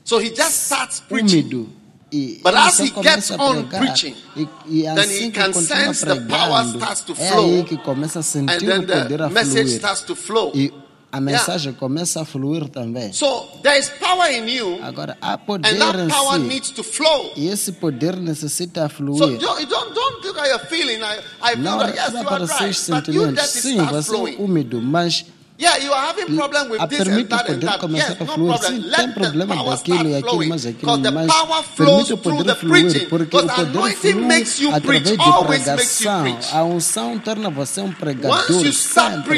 So 0.04 0.20
he 0.20 0.30
just 0.30 0.66
starts 0.66 1.00
preaching. 1.02 1.68
E 2.12 2.40
But 2.44 2.54
as 2.56 2.80
he 2.80 2.92
gets 3.02 3.32
on 3.32 3.64
preaching, 3.68 4.16
e, 4.38 4.48
e 4.68 4.82
then 4.84 4.98
assim 5.00 5.26
he 5.28 5.32
que 5.32 5.40
can 5.40 5.52
sense 5.54 6.06
the 6.06 6.16
power 6.22 6.64
pregando, 6.64 6.78
starts 6.78 7.02
to 7.02 7.14
é 7.14 7.30
flow, 7.32 7.46
aí 7.58 7.64
que 7.64 7.78
começa 7.80 8.20
a 8.20 8.22
And 8.22 8.24
sentir 8.24 8.66
o 8.66 8.68
then 8.70 8.82
poder 8.86 9.18
the 9.18 9.24
a 9.24 9.30
message 9.30 9.64
fluir. 9.64 9.76
starts 9.78 10.02
to 10.04 10.16
flow. 10.16 10.52
E 10.56 10.72
a 11.18 11.22
mensagem 11.22 11.74
começa 11.74 12.22
a 12.22 12.26
fluir 12.26 12.68
também. 12.70 13.14
So 13.14 13.48
there 13.64 13.78
is 13.80 13.90
power 13.90 14.30
in 14.32 14.48
you, 14.50 14.80
Agora, 14.84 15.18
há 15.22 15.38
poder 15.38 15.70
and 15.70 15.78
that 15.80 16.08
power 16.10 16.40
si. 16.40 16.46
needs 16.48 16.70
to 16.72 16.84
flow. 16.84 17.32
E 17.36 17.48
esse 17.48 17.72
poder 17.74 18.18
necessita 18.18 18.82
So 18.90 18.96
fluir. 18.96 19.38
don't, 19.40 19.66
don't, 19.66 19.94
don't 19.94 20.26
look 20.26 20.38
at 20.40 20.48
your 20.50 20.60
feeling. 20.68 21.02
I, 21.02 21.54
I 21.54 21.56
Não 21.56 21.78
that, 21.80 21.94
yes, 21.96 22.12
para 22.24 22.44
are 22.44 22.48
seus 22.48 22.80
sentimentos. 22.80 23.46
Sim, 23.50 23.78
você 23.86 24.16
é 24.16 24.36
úmido, 24.40 24.82
mas 24.82 25.26
Yeah, 25.58 25.78
you 25.78 25.94
are 25.94 26.06
having 26.10 26.36
problem 26.36 26.70
with 26.70 26.82
a 26.82 26.86
this 26.86 27.00
and 27.00 27.06
permite 27.06 27.30
poder 27.30 27.60
that. 27.66 27.80
começar 27.80 28.10
Yes, 28.12 28.22
a 28.22 28.26
fluir. 28.26 28.58
Sim, 28.58 28.78
Let 28.90 28.96
tem 28.98 29.08
the 29.08 29.14
problema 29.14 29.56
power 29.56 29.78
daquilo 29.78 30.10
e 30.10 30.16
aquilo, 30.18 30.48
mas 30.50 30.66
aquilo, 30.66 30.80
Because 30.82 31.02
the 31.04 31.12
mas 31.12 31.28
power 31.28 31.64
flows 31.64 31.88
permite 31.88 32.14
o 32.14 32.18
through 32.18 32.38
poder 32.38 32.54
the 32.54 32.60
fluir, 32.60 32.82
preaching. 32.92 33.06
porque 33.08 33.26
Because 33.38 33.46
o 33.46 33.56
poder 33.56 33.78
anointing 33.78 34.12
flui 34.12 34.14
makes 34.26 34.60
you 34.60 34.76
através 34.76 35.02
preach. 35.04 35.18
de 35.18 35.24
Always 35.32 35.66
makes 35.66 36.02
you 36.02 36.08
pregação. 36.12 36.22
preach. 36.24 36.54
A 36.54 36.64
unção 36.66 37.20
torna 37.20 37.50
você 37.50 37.80
um 37.80 37.86
Once 37.86 37.96
pregador 37.98 38.52
you 38.66 38.70
start 38.72 39.14
sempre. 39.14 39.30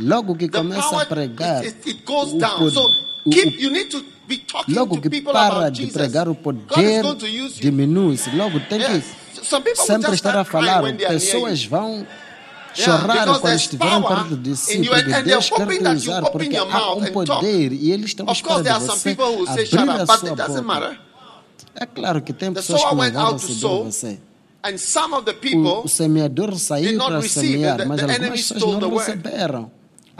Logo 0.00 0.34
que 0.34 0.48
começa 0.48 1.02
a 1.02 1.06
pregar, 1.06 1.62
it, 1.64 2.02
goes 2.06 2.32
o 2.32 2.38
down. 2.38 2.58
pod- 2.58 2.72
So 2.74 2.86
o- 3.24 3.30
keep. 3.30 3.56
o- 3.58 3.60
You 3.62 3.70
need 3.70 3.90
to 3.90 4.04
be 4.26 4.38
talking 4.38 4.74
logo 4.74 5.00
que 5.00 5.10
people 5.10 5.32
para 5.32 5.68
de 5.70 5.86
pregar 5.88 6.28
o 6.28 6.34
poder 6.34 7.02
diminui-se. 7.60 8.30
Logo 8.34 8.58
tem 8.60 8.80
que 8.80 9.02
sempre 9.76 10.14
estar 10.14 10.36
a 10.36 10.44
falar. 10.44 10.82
Pessoas 10.94 11.64
vão 11.64 12.06
chorar 12.74 13.26
quando 13.40 13.78
power 13.78 14.02
perto 14.16 14.36
de 14.36 14.56
si, 14.56 14.78
porque 14.88 15.22
Deus 15.22 15.50
quer 15.50 15.66
te 15.66 15.88
usar, 15.88 16.22
porque 16.30 16.56
há 16.56 16.92
um 16.94 17.04
poder 17.12 17.72
e 17.72 17.90
eles 17.92 18.06
estão 18.06 18.26
à 18.28 18.32
Of 18.32 18.42
course, 18.42 18.60
espera 18.60 18.62
there 18.62 18.74
are 18.74 18.80
de 18.80 18.86
você 18.86 19.08
abrir 19.10 19.66
"Shut 19.66 19.78
a 19.90 19.94
up," 19.94 20.06
but 20.06 20.18
sua 20.20 20.28
it 20.28 20.36
doesn't 20.36 20.62
boca. 20.62 20.80
matter. 20.80 21.00
É 21.74 21.86
claro 21.86 22.22
que 22.22 22.32
tem 22.32 22.52
pessoas 22.52 22.80
que 22.84 22.94
não 22.94 22.96
vão 23.12 23.32
receber 23.32 23.84
você. 23.84 24.18
and 24.62 24.76
some 24.78 25.14
of 25.14 25.24
the 25.24 25.30
O, 25.32 25.34
people 25.34 25.82
o 25.84 25.88
semeador 25.88 26.56
saiu 26.58 26.98
para 26.98 27.22
semear, 27.22 27.86
mas 27.88 28.02
algumas 28.02 28.42
pessoas 28.52 28.78
não 28.80 28.96
receberam. 28.96 29.72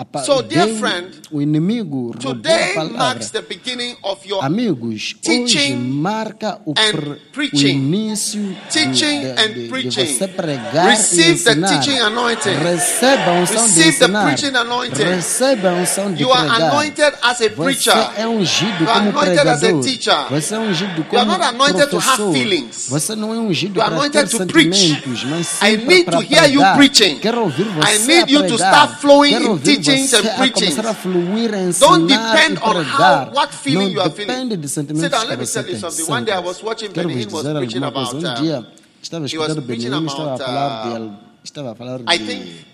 Pa- 0.04 0.22
So, 0.24 0.42
dear 0.42 0.66
friend, 0.78 1.08
o 1.30 1.42
inimigo 1.42 2.14
today 2.18 2.74
marks 2.90 3.30
the 3.30 3.42
beginning 3.42 3.96
of 4.02 4.26
your 4.26 4.42
Amigos, 4.44 5.14
hoje 5.14 5.14
teaching 5.22 5.76
marca 5.76 6.58
o, 6.64 6.70
and 6.70 7.16
pre- 7.32 7.50
o 7.52 7.58
início 7.60 8.40
de- 8.40 8.56
Teaching 8.72 9.20
de, 9.20 9.26
and 9.26 9.48
de- 9.48 9.62
de 9.64 9.68
preaching. 9.68 10.06
você 10.06 10.26
pregar 10.28 10.88
Receive 10.88 11.32
e 11.32 11.44
the 11.44 11.54
teaching 11.54 11.98
anointing. 11.98 12.48
Receba 12.50 13.30
a 13.30 13.40
unção 13.42 13.56
de 13.56 13.60
Receive 13.60 13.82
the 13.98 14.04
ensinar. 14.04 14.24
preaching 14.24 14.56
anointing. 14.56 15.02
Receba 15.04 15.70
a 15.70 15.74
unção 15.74 16.14
de 16.14 16.22
You 16.22 16.32
are 16.32 16.48
pregar. 16.48 16.70
anointed 16.72 17.04
as 17.22 17.22
a 17.22 17.34
Você 17.34 17.50
preacher. 17.50 18.10
é 18.16 18.26
ungido 18.26 18.84
You 18.84 18.90
are 18.90 19.00
como 19.06 19.18
anointed 19.20 19.38
as 19.40 19.48
a 19.48 19.58
pregador. 19.60 19.82
teacher. 19.84 20.26
Você 20.30 20.54
é 20.54 20.58
ungido 20.58 20.92
You 20.92 21.18
are 21.18 21.26
como 21.26 21.32
not 21.32 21.42
anointed 21.44 21.90
to 21.90 21.96
have 21.98 22.06
professor. 22.06 22.32
feelings. 22.32 22.86
Você 22.88 23.14
não 23.16 23.34
é 23.34 23.38
ungido 23.38 23.76
You 23.78 23.82
are 23.82 23.90
para 23.90 23.96
anointed 24.00 24.30
ter 24.30 24.38
to 24.38 24.46
preach. 24.46 25.02
mas 25.28 25.60
I 25.62 25.76
need 25.76 26.04
para 26.04 26.16
to 26.18 26.22
hear 26.24 26.46
you 26.46 26.60
pregar. 26.60 26.76
preaching. 26.76 27.18
Quero 27.18 27.42
ouvir 27.42 27.64
você 27.64 27.94
I 27.94 27.98
need 28.06 28.30
you 28.30 28.46
to 28.46 28.54
start 28.54 28.98
flowing 29.00 29.32
in 29.34 29.46
ouvir 29.46 29.76
teachings 29.90 30.11
você 30.11 30.16
and 30.16 30.29
a 30.31 30.37
preachings. 30.37 30.74
começar 30.74 30.90
a 30.90 30.94
fluir, 30.94 31.55
a 31.55 31.62
ensinar 31.62 31.88
Don't 31.88 32.07
depend 32.07 32.55
e 32.55 32.62
on 32.62 32.72
pregar. 32.74 33.29
how 33.29 33.35
what 33.35 33.55
feeling 33.55 33.85
não 33.85 33.90
you 33.90 34.00
are 34.00 34.11
depende 34.11 34.33
feeling. 34.57 34.61
de 34.61 34.68
Sit 34.68 34.74
sentimentos 34.74 35.11
down, 35.11 35.20
que 35.22 35.26
let 35.29 35.38
me 35.38 35.46
você 35.46 35.62
tell 35.62 35.72
you 35.74 35.81
tem. 35.81 35.90
something. 35.90 36.12
One 36.12 36.24
day 36.24 36.35
I 36.35 36.38
was 36.38 36.57
Sente-se. 36.59 36.64
watching 36.64 36.92
Quero 36.92 37.09
Benny 37.09 37.14
vos 37.14 37.24
Hinn 37.24 37.33
was 37.33 37.42
dizer 37.44 37.57
preaching 37.59 37.83
alguma 37.85 37.92
coisa. 37.92 38.11
about, 38.11 38.14
Um 38.14 38.33
uh, 38.33 38.42
dia 38.42 38.66
estava 39.03 39.26
he 39.26 39.38
was 39.38 39.53
escutando 39.53 39.62
preaching 39.62 39.90
Benjamin, 39.90 40.07
estava 40.07 40.31
a 40.31 40.35
about, 40.35 40.44
falar 40.44 41.00
uh, 41.00 41.09
de, 41.11 41.18
estava 41.44 41.72
a 41.72 41.74
falar 41.74 42.00
I 42.09 42.18
de, 42.18 42.24
think 42.26 42.66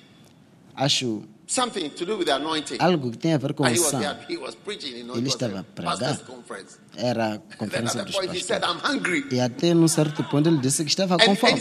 acho, 0.77 1.23
something 1.47 1.89
to 1.91 2.05
do 2.05 2.17
with 2.19 2.27
the 2.27 2.33
anointing. 2.33 2.77
algo 2.81 3.11
que 3.11 3.19
tem 3.19 3.35
a 3.35 3.39
ver 3.39 3.55
com 3.55 3.65
And 3.65 3.75
he 3.75 3.79
was 3.79 3.93
unção. 3.93 4.01
there, 4.01 4.19
he 4.29 4.37
was 4.37 4.55
preaching, 4.57 4.97
you 4.97 5.05
know, 5.05 5.15
Ele 5.17 5.21
it 5.21 5.25
was 5.27 5.35
estava 5.35 5.59
a 5.59 5.61
a 5.61 5.65
pregar. 5.65 5.99
pastor's 5.99 6.23
conference. 6.27 6.79
Era 6.97 7.25
a 7.25 7.29
And 7.35 7.39
then 7.39 7.43
at 7.49 7.59
conferência 7.59 7.99
the 8.01 8.05
dos 8.07 8.15
point 8.17 8.33
he 8.35 8.41
said, 8.41 8.61
pastores. 8.63 8.85
I'm 8.85 8.97
hungry. 8.99 9.25
E 9.31 9.41
até 9.41 9.73
num 9.75 9.89
certo 9.89 10.25
ponto 10.25 10.49
ele 10.49 10.59
disse 10.59 10.83
que 10.85 10.91
estava 10.91 11.15
And, 11.15 11.19
com 11.19 11.31
and 11.31 11.35
he 11.35 11.37
fome. 11.37 11.53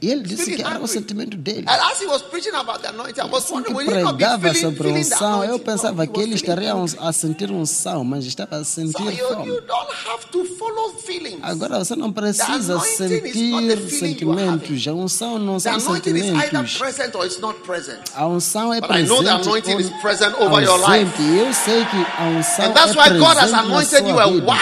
E 0.00 0.10
ele 0.10 0.22
disse 0.22 0.54
que 0.54 0.62
era 0.62 0.78
o 0.80 0.86
sentimento 0.86 1.36
dele. 1.36 1.64
Assim 1.66 2.06
que 3.62 3.74
pregava 3.84 4.54
sobre 4.54 4.88
unção, 4.88 5.44
eu 5.44 5.58
pensava 5.58 6.06
que 6.06 6.20
ele 6.20 6.34
estaria 6.34 6.74
a 6.98 7.12
sentir 7.12 7.50
unção, 7.50 8.04
mas 8.04 8.26
estava 8.26 8.56
a 8.56 8.64
sentir 8.64 8.92
fome. 8.94 9.50
don't 9.62 9.92
have 10.08 10.26
to 10.30 10.44
follow 10.56 10.92
feelings. 10.98 11.40
Agora 11.42 11.78
você 11.78 11.96
não 11.96 12.12
precisa 12.12 12.78
sentir 12.80 13.88
sentimentos. 13.90 14.86
A 14.86 14.92
unção 14.92 15.38
não 15.38 15.58
são 15.58 15.80
sentimentos. 15.80 16.80
A 18.14 18.26
unção 18.26 18.72
é 18.72 18.80
presente 18.80 19.28
anointing 19.28 19.74
ou 19.74 19.80
is 19.80 19.90
present 20.00 20.34
over 20.40 20.62
your 20.62 20.78
life. 20.78 21.10
ausente. 21.16 21.38
Eu 21.38 21.52
sei 21.52 21.84
que 21.84 21.96
a 21.96 22.24
unção 22.26 22.64
And 22.66 22.72
that's 22.72 22.94
é 22.94 22.98
why 22.98 23.18
God 23.18 23.36
has 23.38 23.50
presente 23.50 23.52
na 23.52 23.58
anointed 23.60 23.98
sua 23.98 24.26
vida. 24.26 24.52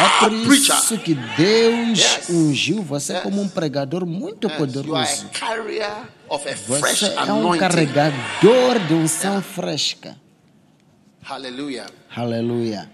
É 0.00 0.18
por 0.18 0.32
isso 0.32 0.98
que 0.98 1.14
Deus 1.14 2.28
ungiu 2.30 2.82
você 2.82 3.20
como 3.20 3.42
um 3.42 3.48
pregador 3.48 4.06
muito 4.06 4.48
are 4.48 4.56
poderoso. 4.82 5.26
a 5.26 5.28
carrier 5.30 6.08
of 6.28 6.48
a 6.48 6.56
fresh 6.56 7.00
Você 7.00 7.06
é 7.14 7.32
um 7.32 7.58
carregador 7.58 8.78
de 8.86 8.94
unção 8.94 9.42
fresca. 9.42 10.16
Hallelujah. 11.22 11.86
Aleluia. 12.16 12.90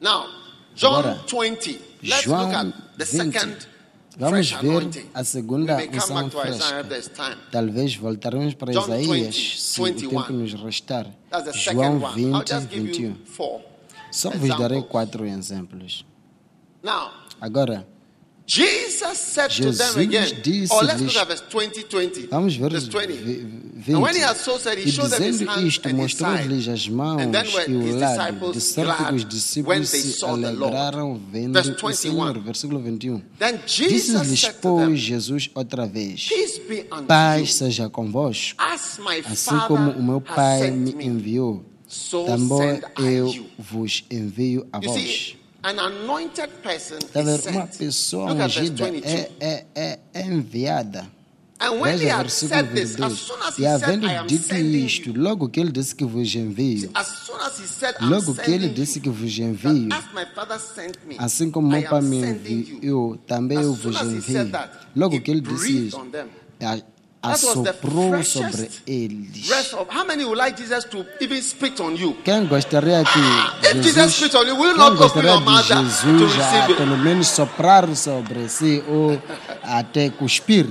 Now, 0.00 0.26
John 0.74 0.96
Agora, 0.98 1.20
20. 1.30 1.80
Let's 2.02 2.26
look 2.26 2.50
João 2.50 2.50
at 2.56 2.74
the 2.98 3.04
20. 3.04 3.32
second 3.32 3.66
Vamos 4.18 4.50
fresh 4.50 4.60
ver 4.62 4.68
anointing. 4.68 5.10
a 5.14 5.24
segunda 5.24 5.76
unção 5.76 6.30
fresca. 6.30 7.38
Talvez 7.50 7.94
voltaremos 7.96 8.54
para 8.54 8.72
John 8.72 8.82
Isaías 8.82 9.36
20, 9.36 9.60
se 9.60 9.80
o 9.80 9.84
21. 9.84 10.10
tempo 10.10 10.32
nos 10.32 10.54
restar. 10.54 11.06
That's 11.30 11.44
the 11.44 11.52
João 11.72 12.00
second 12.00 12.04
one. 12.04 12.34
I'll 12.34 12.38
20, 12.40 12.46
just 12.48 12.68
give 12.68 12.82
21. 12.92 13.02
you 13.10 13.16
four. 13.24 13.60
Só 14.10 14.30
vos 14.30 14.48
darei 14.58 14.82
quatro 14.82 15.24
exemplos. 15.24 16.04
Now, 16.82 17.10
Agora, 17.40 17.86
Jesus 18.46 19.18
said 19.18 19.50
to 19.50 19.62
them 19.72 19.72
Jesus 19.72 19.96
again, 19.96 20.42
disse 20.42 20.72
or 20.74 20.82
let's 20.84 21.00
look 21.00 21.16
at 21.16 21.28
verse 21.28 21.42
20, 21.48 21.84
20. 21.84 22.26
vamos 22.28 22.56
ver 22.56 22.70
verse 22.70 22.84
os 22.86 22.88
20. 22.88 23.12
vi- 23.12 23.62
And 23.84 24.00
when 24.00 24.14
he 24.14 24.20
20. 24.20 24.20
had 24.20 24.36
so 24.36 24.58
said, 24.58 24.78
he 24.78 24.88
E 24.88 24.92
showed 24.92 25.10
them 25.10 25.22
his 25.22 25.38
dizendo 25.40 25.50
hands 25.50 25.64
isto, 25.74 25.88
and 25.88 26.00
his 26.02 26.12
side. 26.14 26.26
mostrou-lhes 26.48 26.68
as 26.68 26.88
mãos 26.88 27.20
And 27.22 27.32
then 27.32 27.46
were 27.52 27.70
e 27.70 27.74
o 27.74 27.82
his 27.82 27.94
disciples 27.96 28.52
De 28.52 28.60
que 28.60 28.66
os 28.66 28.74
glad 28.74 29.12
when 29.12 29.28
discípulos 29.28 29.90
they 29.90 30.00
se 30.00 30.12
saw 30.12 30.36
the 30.36 30.50
Lord. 30.52 30.74
vendo 31.32 31.52
Verse 31.52 31.70
o 31.70 31.74
21. 31.74 31.94
Senhor. 31.94 32.38
Versículo 32.40 32.80
21. 32.80 33.22
Then 33.38 33.60
Jesus 33.66 33.92
Disse-lhes, 33.92 34.40
said 34.40 34.52
to 34.54 34.60
pois, 34.60 34.84
them, 34.86 34.96
Jesus 34.96 35.50
outra 35.54 35.86
vez, 35.86 36.28
Peace 36.28 36.60
be 36.68 36.86
unto 36.92 37.06
paz 37.06 37.40
you. 37.40 37.46
seja 37.54 37.88
convosco. 37.88 38.54
As 38.62 38.98
my 38.98 39.18
Assim 39.24 39.50
Father 39.50 39.66
como 39.68 39.90
o 39.92 40.02
meu 40.02 40.20
Pai 40.20 40.60
sent 40.60 40.76
me 40.94 41.04
enviou, 41.04 41.64
so 41.88 42.24
também 42.24 42.80
eu 42.98 43.28
you. 43.28 43.46
vos 43.58 44.04
envio 44.10 44.66
a 44.72 44.78
vós. 44.78 45.36
An 45.64 45.78
anointed 45.78 46.50
person 46.62 46.98
a 47.14 47.22
is? 47.22 47.56
Uma 47.56 47.66
pessoa 47.66 48.32
ungida 48.32 48.84
22. 48.86 49.04
é, 49.04 49.30
é, 49.40 49.66
é, 49.74 49.98
é 50.14 50.22
enviada. 50.26 51.06
And 51.60 51.80
when 51.80 51.94
he 51.94 51.98
Veja 51.98 52.16
o 52.16 52.18
had 52.18 52.26
versículo 52.26 52.48
said 52.48 52.74
this, 52.74 52.90
as 52.90 52.96
22. 52.96 53.16
soon 53.18 53.42
as 53.42 53.56
he 53.56 53.62
E 53.62 53.64
said, 53.64 53.82
havendo 53.82 54.26
dito 54.26 54.54
isto, 54.56 55.10
you, 55.10 55.22
logo 55.22 55.48
que 55.48 55.60
ele 55.60 55.70
disse 55.70 55.94
que 55.94 56.04
vos 56.04 56.34
envio, 56.34 56.90
as 56.92 57.06
soon 57.06 57.40
as 57.40 57.60
he 57.60 57.66
said, 57.68 57.94
I'm 58.00 58.08
logo 58.10 58.34
que 58.34 58.50
ele 58.50 58.68
disse 58.68 58.98
que 58.98 59.08
vos 59.08 59.30
that 59.30 59.42
envio, 59.42 59.88
assim 61.18 61.52
como 61.52 61.68
meu 61.68 61.88
Pai 61.88 62.00
me 62.02 62.16
enviou, 62.16 63.16
também 63.28 63.60
eu 63.62 63.74
vos 63.74 64.00
envio. 64.00 64.50
Logo 64.96 65.20
que 65.20 65.30
ele 65.30 65.40
disse 65.40 65.90
breathed 65.90 66.84
assoprou 67.22 68.22
sobre 68.24 68.68
eles. 68.86 69.46
Breath 69.46 69.74
of 69.74 69.86
how 69.90 70.04
many 70.04 70.24
would 70.24 70.38
like 70.38 70.60
Jesus 70.60 70.84
to 70.86 71.06
even 71.20 71.40
spit 71.40 71.80
on 71.80 71.94
you? 71.96 72.14
Quem 72.24 72.46
gostaria 72.46 73.02
que 73.04 73.72
Jesus 73.82 74.18
quem 74.18 74.96
gostaria 74.96 75.36
de 75.38 75.74
Jesus 75.74 76.04
it. 76.68 76.76
pelo 76.76 76.98
menos 76.98 77.28
soprar 77.28 77.94
sobre 77.94 78.48
si 78.48 78.82
ou 78.88 79.20
até 79.62 80.10
cuspir? 80.10 80.66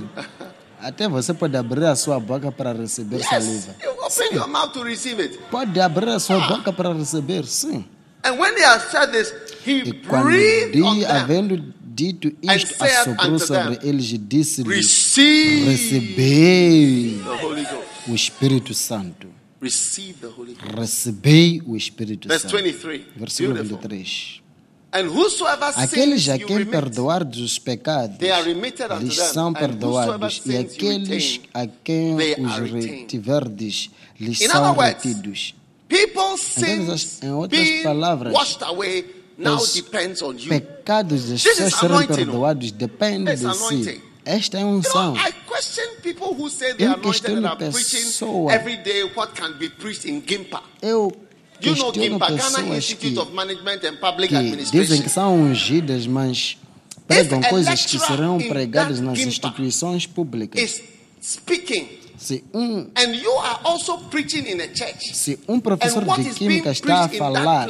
Até 0.80 1.08
você 1.08 1.32
pode 1.32 1.56
abrir 1.56 1.84
a 1.84 1.94
sua 1.94 2.18
boca 2.18 2.50
para 2.50 2.72
receber 2.72 3.18
Yes, 3.18 3.28
saliva. 3.28 3.74
you 3.82 3.90
open 4.04 4.34
your 4.36 4.48
mouth 4.48 4.72
to 4.72 4.82
receive 4.82 5.22
it. 5.22 5.38
Pode 5.50 5.80
abrir 5.80 6.08
a 6.08 6.18
sua 6.18 6.40
boca 6.40 6.72
para 6.72 6.92
receber, 6.92 7.44
sim. 7.46 7.84
And 8.24 8.38
when 8.38 8.54
they 8.54 8.64
had 8.64 8.80
said 8.80 9.10
this, 9.10 9.32
he 9.64 9.80
E 9.80 9.92
quando 10.06 10.30
them. 10.30 11.04
havendo 11.04 11.74
dito 11.94 12.32
isto, 12.42 12.82
assoprou 12.82 13.38
sobre 13.38 13.78
eles 13.82 14.12
e 14.12 14.62
Receive 14.64 15.64
Recebei 15.66 17.20
o 18.08 18.14
Espírito 18.14 18.74
Santo. 18.74 19.28
Recebei 20.76 21.62
o 21.66 21.76
Espírito 21.76 22.28
Santo. 22.28 22.56
23. 22.56 23.02
Versículo 23.16 23.54
Beautiful. 23.54 23.78
23. 23.78 24.42
And 24.94 25.08
whosoever 25.08 25.72
Aqueles 25.76 26.28
a 26.28 26.38
quem 26.38 26.66
perdoardes 26.66 27.40
os 27.40 27.58
pecados, 27.58 28.18
lhes 29.00 29.16
são 29.16 29.50
perdoados, 29.52 30.42
e 30.44 30.56
aqueles 30.58 31.40
a 31.54 31.66
quem 31.66 32.14
os 32.14 32.70
retiverdes, 32.70 33.90
lhes 34.20 34.38
são 34.38 34.74
retidos. 34.74 35.54
Sins 36.38 37.22
em 37.22 37.30
outras 37.30 37.68
palavras, 37.82 38.32
washed 38.32 38.62
away 38.62 39.04
now 39.36 39.56
os 39.56 39.74
depends 39.74 40.22
on 40.22 40.32
you. 40.32 40.48
Pecados 40.48 41.28
das 41.28 41.42
pessoas 41.42 41.74
serem 41.74 41.96
anointing, 41.96 42.14
perdoados 42.14 42.72
depende 42.72 43.34
de 43.36 43.54
si. 43.54 44.00
Esta 44.24 44.58
é 44.58 44.64
unção. 44.64 45.16
I 45.16 45.32
question 45.48 45.96
people 46.00 46.28
who 46.28 46.48
say 46.48 46.74
they 46.74 46.86
Eu 46.86 46.98
questiono 46.98 47.46
are 47.46 47.56
preaching 47.56 48.04
pessoa. 48.04 48.52
every 48.52 48.76
day 48.76 49.02
what 49.16 49.32
can 49.34 49.52
be 49.58 49.68
preached 49.68 50.08
in 50.08 50.22
Gimpa. 50.24 50.62
Eu 50.80 51.12
You 51.60 51.76
know 51.76 51.92
questiono 51.92 52.18
pessoas 52.18 52.92
que, 52.94 53.14
que 54.26 54.70
dizem 54.72 55.02
que 55.02 55.08
são 55.08 55.34
ungidas, 55.40 56.06
mas 56.08 56.56
pregam 57.06 57.40
coisas 57.42 57.86
que 57.86 57.98
serão 57.98 58.38
pregadas 58.38 59.00
nas 59.00 59.18
instituições 59.18 60.06
públicas. 60.06 60.82
Se 62.22 62.44
um, 62.54 62.88
and 62.96 63.16
you 63.16 63.32
are 63.38 63.58
also 63.64 63.98
preaching 64.08 64.46
in 64.46 64.60
a 64.60 64.68
church, 64.68 65.12
se 65.12 65.40
um 65.48 65.58
professor 65.58 66.04
de 66.04 66.30
química 66.30 66.70
está 66.70 67.06
a 67.06 67.08
falar 67.08 67.68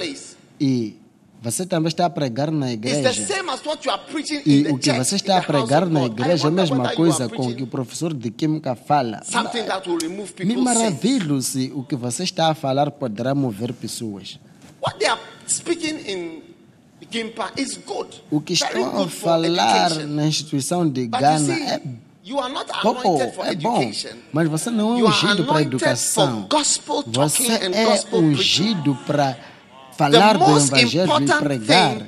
e 0.61 1.01
você 1.41 1.65
também 1.65 1.89
está 1.89 2.05
a 2.05 2.11
pregar 2.11 2.51
na 2.51 2.71
it's 2.71 2.83
the 2.83 2.89
igreja 2.91 3.27
same 3.27 3.49
as 3.49 3.65
what 3.65 3.83
you 3.87 3.91
are 3.91 4.03
preaching 4.11 4.43
in 4.45 4.69
e 4.69 4.69
o 4.71 4.77
que 4.77 4.93
você 4.93 5.17
está 5.17 5.39
a 5.39 5.43
pregar 5.43 5.87
na 5.87 6.05
igreja 6.05 6.49
é 6.49 6.49
a 6.49 6.51
mesma 6.51 6.95
coisa 6.95 7.31
com 7.31 7.47
o 7.47 7.55
que 7.55 7.63
o 7.63 7.67
professor 7.67 8.13
de 8.13 8.31
química 8.31 8.75
fala. 8.75 9.23
something 9.25 9.63
that 9.65 9.89
will 9.89 9.99
remove 9.99 10.35
Me 10.45 10.55
maravilho 10.59 11.41
se 11.41 11.73
o 11.75 11.83
que 11.83 11.97
você 11.97 12.23
está 12.23 12.51
a 12.51 12.55
falar 12.55 12.91
poderá 12.91 13.35
mover 13.35 13.73
pessoas. 13.73 14.39
What 14.83 14.99
they 14.99 15.09
are 15.09 15.21
speaking 15.49 15.97
in 16.07 16.43
Gimpa 17.11 17.53
is 17.57 17.79
good. 17.79 18.23
O 18.31 18.39
que 18.43 18.53
estão 18.53 19.03
a 19.03 19.09
falar 19.09 19.95
na 20.07 20.27
instituição 20.27 20.87
de 20.87 21.09
see, 21.09 21.63
é 21.63 21.81
you 22.25 22.39
are 22.41 22.53
not 22.53 22.67
bom, 22.83 22.99
anointed 23.01 23.35
for 23.35 23.47
é 23.47 23.55
bom, 23.55 23.83
education. 23.83 24.17
mas 24.33 24.49
você 24.49 24.71
não 24.71 24.99
é 24.99 25.03
ungido 25.05 25.45
para 25.45 25.59
a 25.59 25.63
educação. 25.63 26.47
Você 27.07 27.53
é 27.53 28.17
ungido 28.17 28.95
para 29.07 29.33
The 29.35 29.97
falar 30.11 30.39
do 30.39 30.49
most 30.49 30.69
evangelho 30.73 31.03
e 31.03 31.05
important 31.05 31.39
pregar. 31.43 32.07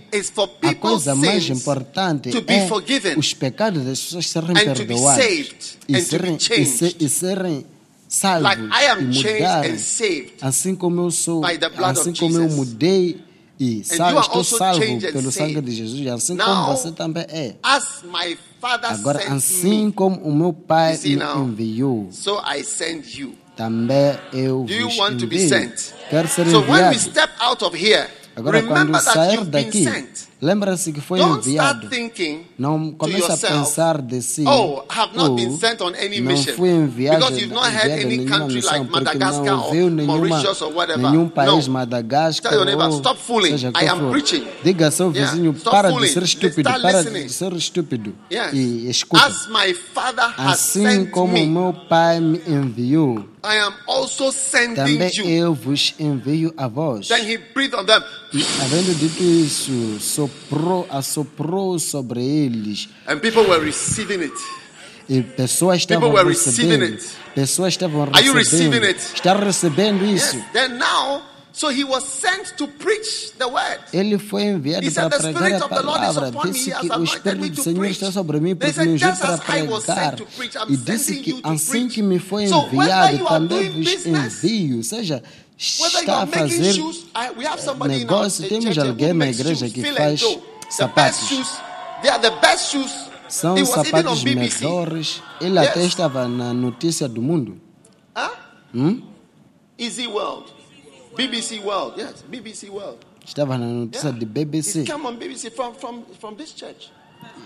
A 0.63 0.75
coisa 0.75 1.15
mais 1.15 1.49
importante 1.51 2.31
to 2.31 2.41
be 2.41 2.55
é 2.55 2.67
forgiven 2.67 3.19
os 3.19 3.35
pecados 3.35 3.85
das 3.85 4.01
pessoas 4.01 4.27
serem 4.27 4.55
perdoados 4.55 5.77
e 5.89 6.01
serem, 6.01 6.37
e, 6.37 6.41
changed. 6.41 6.67
se- 6.67 6.97
e 6.99 7.09
serem 7.09 7.67
salvos 8.09 8.43
Like 8.43 8.63
I 8.63 8.67
e 8.85 8.87
am 8.89 9.13
changed 9.13 9.33
mudarem. 9.35 9.73
and 9.73 9.79
saved. 9.79 10.33
Assim 10.41 10.75
como 10.75 11.01
eu 11.03 11.11
sou, 11.11 11.43
assim 11.45 12.13
como 12.15 12.37
eu 12.39 12.49
mudei 12.49 13.21
e 13.59 13.81
estou 13.81 14.43
salvo 14.45 14.81
pelo 15.13 15.31
sangue 15.33 15.61
de 15.61 15.73
Jesus, 15.75 16.01
e 16.01 16.09
assim 16.09 16.37
como 16.37 16.67
você 16.67 16.91
também 16.93 17.25
é. 17.29 17.55
As 17.63 18.03
my 18.05 18.37
father 18.61 18.91
Agora, 18.93 19.23
assim 19.33 19.87
me, 19.87 19.93
como 19.93 20.17
o 20.23 20.35
meu 20.35 20.53
pai 20.53 20.99
me 21.05 21.15
enviou, 21.15 22.09
so 22.11 22.41
I 22.45 22.63
send 22.65 23.05
you. 23.19 23.35
também 23.57 24.19
eu 24.33 24.65
Do 24.65 24.73
you 24.73 24.89
vos 24.89 24.99
want 24.99 25.19
to 25.21 25.27
be 25.27 25.37
envio. 25.37 25.49
sent? 25.49 25.95
Quero 26.11 26.27
ser 26.29 26.47
So 26.51 26.61
when 26.61 26.71
we 26.73 26.79
enviado. 26.81 26.99
step 26.99 27.31
out 27.41 27.63
of 27.65 27.77
here, 27.77 28.09
Agora, 28.37 28.61
quando 28.65 28.99
sair 29.01 29.45
daqui, 29.45 29.85
sent. 29.85 30.09
Lembra-se 30.45 30.93
que 30.93 31.01
foi 31.01 31.19
Don't 31.19 31.39
enviado. 31.49 31.87
start 31.87 31.91
thinking 31.95 32.47
Não 32.59 32.93
comece 32.93 33.33
a 33.33 33.37
pensar 33.37 34.01
de 34.03 34.21
si. 34.23 34.45
oh, 34.47 34.83
I 34.91 34.99
have 34.99 35.17
not 35.17 35.31
"Oh, 35.31 35.35
been 35.35 35.59
sent 35.59 35.81
on 35.81 35.93
any 35.95 36.21
não 36.21 36.33
mission 36.33 36.55
fui 36.55 36.69
enviado, 36.71 37.19
because 37.19 37.41
you've 37.41 37.55
not 37.55 37.67
a 37.67 37.83
any 37.85 38.25
country 38.27 38.61
like 38.61 38.91
Madagascar 38.91 39.45
não 39.45 39.69
or 39.69 39.75
nenhuma, 39.91 40.17
Mauritius 40.29 40.61
or 40.63 40.73
whatever. 40.75 41.11
nenhum 41.11 41.29
país, 41.29 41.67
No. 41.67 41.73
Madagascar 41.73 42.51
Tell 42.51 42.59
your 42.59 42.67
neighbor, 42.67 42.87
ou 42.91 42.99
"Stop 42.99 43.19
fooling. 43.21 43.51
seja 43.53 43.73
I 43.81 43.89
am 43.89 43.99
for." 44.01 44.11
preaching. 44.11 44.45
Diga 44.63 44.91
seu 44.91 45.11
Yeah, 45.11 45.33
vizinho, 45.33 45.53
stop 45.57 45.71
para 45.77 45.91
fooling. 45.91 46.07
de 46.07 46.13
ser 46.13 46.23
estúpido, 46.23 46.69
Start 46.69 46.83
para 46.83 46.99
listening. 47.01 47.27
de 47.27 47.33
ser 47.33 47.53
estúpido 47.55 48.15
Yes. 48.31 48.53
e 48.53 48.89
escuta. 48.91 49.25
As 49.27 49.47
my 49.49 49.73
father 49.95 50.25
has 50.37 50.61
Assim 50.61 50.83
sent 50.85 51.11
como 51.11 51.33
me, 51.33 51.47
meu 51.47 51.73
pai 51.89 52.21
me 52.21 52.41
enviou, 52.47 53.25
I 53.47 53.59
am 53.59 53.75
also 53.87 54.31
sending 54.33 54.75
também 54.75 55.11
you. 55.17 55.25
eu 55.29 55.55
vos 55.55 55.95
envio 55.99 56.53
a 56.57 56.67
vós. 56.67 57.09
Then 57.09 57.21
he 57.31 57.37
breathed 57.39 57.75
on 57.79 57.85
them. 57.85 58.03
E, 58.33 58.43
havendo 58.63 58.95
dito 58.95 59.23
isso, 59.23 59.73
soprou, 60.01 60.34
assoprou 60.91 61.79
sobre 61.79 62.23
eles 62.25 62.89
And 63.07 63.19
people 63.19 63.43
were 63.43 63.65
receiving 63.65 64.23
it. 64.23 64.35
E 65.09 65.23
pessoas 65.23 65.79
estavam 65.81 66.09
People 66.11 66.19
were 66.19 66.29
receiving 66.31 66.79
recebendo. 66.79 66.95
it. 67.03 67.09
Pessoas 67.35 67.75
estavam 67.75 68.03
Are 68.13 68.25
you 68.27 68.33
recebendo. 68.33 68.73
receiving 68.73 68.87
it? 68.89 69.15
Está 69.15 69.35
recebendo 69.35 70.05
isso. 70.07 70.37
Yes. 70.37 70.47
Then 70.53 70.79
now, 70.79 71.21
so 71.53 71.69
he 71.71 71.85
was 71.85 72.05
sent 72.05 72.57
to 72.57 72.67
preach 72.67 73.33
the 73.39 73.45
word. 73.47 73.81
Ele 73.93 74.17
foi 74.19 74.45
enviado 74.45 74.91
para 74.91 75.11
said, 75.11 75.23
"The 75.35 75.39
pregar 75.39 75.63
a 75.63 75.69
palavra. 75.69 76.31
Disse 76.51 76.71
que 76.71 76.91
o 76.91 77.05
Espírito 77.05 77.49
do 77.51 77.63
Senhor 77.63 77.79
preach." 77.81 77.93
está 77.93 78.13
sobre 78.13 78.41
mim 78.41 78.57
porque 78.57 78.81
me 78.81 78.93
ungiu 78.93 79.09
"Just 79.09 79.21
para 79.21 79.39
pregar. 79.39 80.17
E 80.71 80.77
disse 80.79 81.17
que 81.17 81.39
assim 81.43 81.71
preach." 81.71 81.95
que 81.95 82.03
me 82.03 82.19
foi 82.19 82.45
enviado, 82.45 83.25
também 83.27 83.71
vos 83.73 84.07
envio. 84.07 84.77
Ou 84.79 84.83
seja, 84.83 85.23
está 85.59 86.23
a 86.23 86.27
fazer 86.27 86.75
negócio. 87.89 88.49
Temos 88.49 88.77
alguém 88.79 89.13
na 89.13 89.29
igreja 89.29 89.69
que 89.69 89.83
faz 89.93 90.21
sapatos. 90.71 91.21
best 91.21 91.29
shoes, 91.29 91.49
they 92.03 92.11
are 92.11 92.21
the 92.21 92.31
best 92.41 92.71
shoes. 92.71 92.93
São 93.29 93.57
sapatos 93.65 94.23
melhores. 94.23 95.23
Ele 95.41 95.59
até 95.59 95.85
estava 95.85 96.29
na 96.29 96.53
notícia 96.53 97.09
do 97.09 97.21
mundo. 97.23 97.61
Hum? 98.75 99.03
Easy 99.79 100.07
World, 100.07 100.53
BBC 101.17 101.61
World, 101.61 102.01
yes, 102.01 102.23
BBC 102.29 102.69
World. 102.71 102.99
Estava 103.25 103.57
na 103.57 103.67
notícia 103.67 104.09
Yeah. 104.09 104.19
de 104.19 104.27
BBC. 104.27 104.81
It's 104.81 104.91
come 104.91 105.07
on 105.07 105.17
BBC 105.17 105.51
from 105.51 105.75
from 105.75 106.03
from 106.21 106.35
this 106.37 106.53
church. 106.55 106.91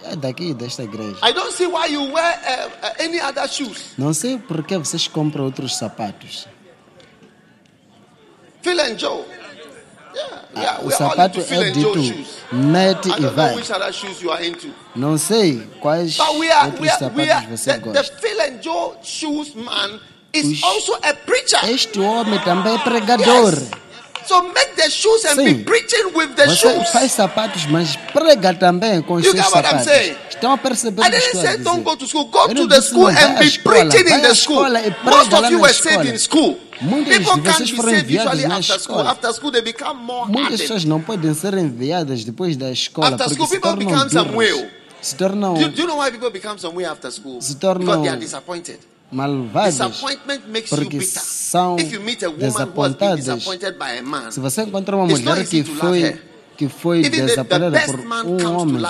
É 0.05 0.17
daqui, 0.17 0.53
desta 0.55 0.83
igreja. 0.83 1.17
I 1.23 1.33
don't 1.33 1.53
see 1.53 1.67
why 1.67 1.87
you 1.87 2.03
wear 2.13 2.41
uh, 2.43 2.87
uh, 2.87 3.03
any 3.03 3.21
other 3.21 3.47
shoes. 3.49 3.93
Não 3.97 4.13
sei 4.13 4.37
por 4.39 4.65
que 4.65 4.77
vocês 4.77 5.07
compram 5.07 5.45
outros 5.45 5.77
sapatos. 5.77 6.49
Phil 8.63 8.81
and 8.81 8.97
Joe. 8.97 9.25
Yeah, 10.15 10.63
yeah, 10.63 10.79
o 10.81 10.87
we 10.87 10.95
are 10.95 11.03
all 11.05 11.11
sapato 11.11 11.39
into 11.39 11.49
Phil 11.49 11.63
é 11.63 11.69
and 11.69 11.75
Joe 11.81 11.93
dito 11.95 12.15
shoes. 12.15 12.27
mete 12.53 13.09
I 13.09 13.13
e 13.13 13.13
don't 13.13 13.21
know 13.23 13.31
vai. 13.35 13.55
which 13.57 13.71
other 13.73 13.93
shoes 13.93 14.21
you 14.23 14.31
are 14.33 14.45
into. 14.47 14.69
Não 14.97 15.17
sei 15.19 15.63
quais 15.81 16.17
But 16.17 16.35
we 16.39 16.51
are, 16.51 16.67
outros 16.67 16.81
we 16.81 16.89
are, 16.89 17.05
we 17.15 17.27
sapatos 17.27 17.31
are 17.31 17.47
você 17.57 17.73
the, 17.73 17.79
the 17.79 17.85
gosta. 17.93 18.17
Phil 18.21 18.41
and 18.41 18.63
Joe 18.63 18.97
shoes 19.03 19.55
man 19.55 20.01
is 20.33 20.47
Os- 20.47 20.63
also 20.65 20.95
a 21.03 21.15
preacher. 21.15 21.61
Este 21.71 22.01
homem 22.01 22.39
também 22.41 22.75
é 22.75 22.79
pregador. 22.79 23.53
Yes. 23.55 23.71
So 24.27 24.43
make 24.43 24.75
the 24.77 24.91
shoes 24.91 25.25
and 25.25 25.37
Sim. 25.37 25.45
be 25.45 25.65
preaching 25.65 26.13
with 26.15 26.35
the 26.37 26.47
Você 26.49 26.57
shoes. 26.75 26.89
faz 26.91 27.13
sapatos, 27.13 27.65
mas 27.67 27.97
prega 28.13 28.53
também 28.55 29.01
com 29.03 29.15
os 29.15 29.25
You 29.25 29.33
seus 29.33 29.45
get 29.45 29.55
what 29.55 29.65
I'm 29.65 29.79
sapatos. 29.79 29.85
saying? 29.93 30.17
Estão 30.29 30.53
a 30.53 30.59
perceber 30.59 31.03
I 31.03 31.09
o 31.09 31.11
que 31.11 31.17
didn't 31.19 31.27
estou 31.37 31.41
a 31.41 31.45
say 31.53 31.57
don't 31.59 31.79
dizer. 31.79 31.85
go 31.85 31.97
to 31.97 32.07
school. 32.07 32.25
Go 32.27 32.39
Eu 32.43 32.49
to 32.49 32.55
não 32.55 32.69
the 32.69 32.77
disse 32.77 32.89
school 32.91 33.05
não 33.07 33.13
vai 33.15 33.25
and 33.25 33.37
à 33.37 33.39
be 33.39 33.47
escola. 33.47 33.77
preaching 33.77 34.05
Vai 34.05 34.13
in 34.13 34.17
à 34.17 34.29
the 34.29 34.35
school. 34.35 34.57
escola 34.67 34.81
e 34.81 34.91
Most 34.91 35.03
prega 35.03 35.21
of 35.23 35.31
lá 35.43 35.49
you 35.51 35.57
na 35.59 35.63
were 35.63 35.73
saved 35.75 35.89
escola. 35.89 36.15
in 36.15 36.19
school. 36.19 36.61
People 36.79 37.41
de 37.41 37.49
vocês 37.53 37.71
foram 37.71 37.93
usually 37.93 38.47
na 38.47 38.57
after 38.59 38.63
school. 38.63 38.77
escola. 39.01 39.11
After 39.11 39.33
school 39.35 39.51
they 39.53 39.63
become 39.63 40.01
more 40.03 40.31
Muitas 40.31 40.61
pessoas 40.61 40.85
não 40.85 41.01
podem 41.01 41.35
ser 41.35 41.55
enviadas 41.55 42.25
depois 42.25 42.57
da 42.57 42.71
escola 42.71 43.09
After 43.09 43.27
porque 43.27 43.35
school, 43.35 43.49
se 43.49 43.61
people 43.61 44.11
tornam 44.11 44.37
will. 44.37 44.69
Se 45.01 45.15
tornam 45.17 45.55
Do, 45.55 45.69
do 45.71 45.81
you 45.83 45.87
know 45.87 45.99
why 45.99 46.11
people 46.11 46.31
become 46.31 46.59
some 46.59 46.77
way 46.77 46.85
after 46.87 47.11
school? 47.11 47.41
Se 47.41 47.57
tornam- 47.57 47.81
Because 47.81 48.03
they 48.03 48.11
are 48.11 48.21
disappointed. 48.21 48.79
malvadas. 49.11 49.75
Disappointment 49.75 50.43
makes 50.49 50.71
you 50.71 50.77
Porque 50.79 50.99
bitter. 50.99 51.23
são 51.23 51.77
If 51.79 51.93
you 51.93 52.01
meet 52.01 52.23
a 52.23 52.29
woman 52.29 52.41
who 52.41 52.47
has 52.47 52.55
been 52.55 52.67
desapontadas. 52.67 53.25
disappointed 53.25 53.79
by 53.79 53.99
a 53.99 54.03
man, 54.03 54.31
Se 54.31 54.39
você 54.41 54.63
encontra 54.63 54.97
uma 54.97 55.07
mulher 55.07 55.47
que 55.47 55.65
foi 55.65 56.21
que 56.57 56.69
foi 56.69 57.03
desapontada 57.09 57.81
por 57.87 58.01
um 58.01 58.57
homem, 58.61 58.83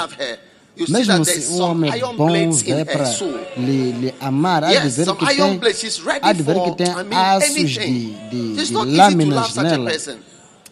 love 0.86 0.86
her, 0.86 0.86
you 0.86 0.86
see 0.86 0.92
mesmo 0.92 1.24
that 1.24 1.24
se 1.26 1.32
there's 1.32 1.50
um 1.50 1.56
some 1.56 1.70
homem 1.70 1.90
iron 1.92 2.16
bom 2.16 2.26
blades 2.28 2.60
in 2.62 2.64
vier 2.66 2.78
her 2.78 2.84
para 2.86 3.06
soul. 3.06 3.34
lhe, 3.56 3.92
lhe 3.92 4.14
amar, 4.20 4.64
há 4.64 4.68
de 4.68 4.74
Yes, 4.74 4.96
ver 4.96 5.04
some 5.04 5.18
que 5.18 5.24
iron 5.26 5.48
tem, 5.50 5.58
blades. 5.58 5.80
She's 5.80 6.00
ready 6.04 6.20
há 6.22 6.32
de 6.32 6.42
ver 6.42 6.54
for, 6.54 6.64
que 6.76 6.84
tem 6.84 6.92
I 6.92 7.04
mean, 7.04 7.12
aços 7.12 7.54
de, 7.54 7.60
anything. 7.60 8.18
de, 8.30 8.60
It's 8.60 8.68
de 8.68 8.72
not 8.74 8.86
easy 8.88 8.96
to 8.96 9.02
lâminas 9.02 9.34
love 9.36 9.52
such 9.52 9.58
a 9.58 9.62
nela. 9.62 9.90
person. 9.90 10.16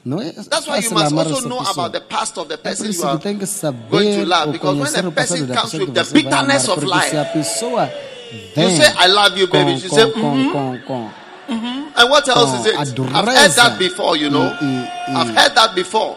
Não 0.05 0.23
é 0.23 0.31
That's 0.31 0.66
why 0.69 0.77
you 0.77 0.83
fácil 0.83 0.92
must 0.92 1.07
amar 1.12 1.27
also 1.27 1.38
essa 1.40 1.49
know 1.49 1.59
pessoa. 1.59 1.73
about 1.87 1.92
the 1.92 2.01
past 2.01 2.38
of 2.38 2.47
the 2.49 2.55
É 2.55 2.57
person 2.59 2.85
por 2.85 2.90
isso 2.90 3.01
you 3.03 3.07
que 3.09 3.12
are 3.12 3.19
tem 3.23 3.38
que 3.38 3.47
saber 3.47 3.90
going 3.90 4.14
to 4.21 4.25
love. 4.25 4.47
ou 4.47 4.53
Because 4.53 4.66
when 4.69 4.77
conhecer 4.79 5.05
a 5.05 5.09
o 5.09 5.12
passado 5.12 5.38
person 5.38 5.47
da 5.47 5.55
comes 5.57 5.71
pessoa 5.73 5.81
with 5.81 5.87
que 5.87 5.92
the 5.92 6.05
você 6.05 6.12
vai 6.12 6.21
amar, 6.33 6.42
bitterness 6.47 6.69
of 6.69 6.81
porque 6.81 6.87
se 7.11 7.16
a 7.16 7.21
life, 7.23 7.33
pessoa 7.33 7.90
you 8.33 8.38
vem 8.55 8.77
say, 8.77 8.87
I 9.01 9.07
love 9.09 9.40
you, 9.40 9.49
baby. 9.49 9.73
com, 9.73 9.79
She 9.81 9.88
say, 9.88 10.11
com, 10.12 10.21
"Mhm." 10.37 10.51
com, 10.53 10.79
com, 10.87 11.11
com, 11.11 11.11
And 11.97 12.09
what 12.11 12.29
else 12.31 12.53
com 12.53 12.61
is 12.61 12.66
it? 12.66 12.77
a 12.77 12.83
I've 12.83 12.92
dureza 12.95 13.31
heard 13.33 13.53
that 13.57 13.79
before, 13.79 14.16
you 14.16 14.31
know. 14.31 14.47
e- 14.47 14.64
e- 14.64 15.12
e- 15.12 15.16
I've 15.16 15.35
heard 15.37 15.55
that 15.57 15.75
before. 15.75 16.16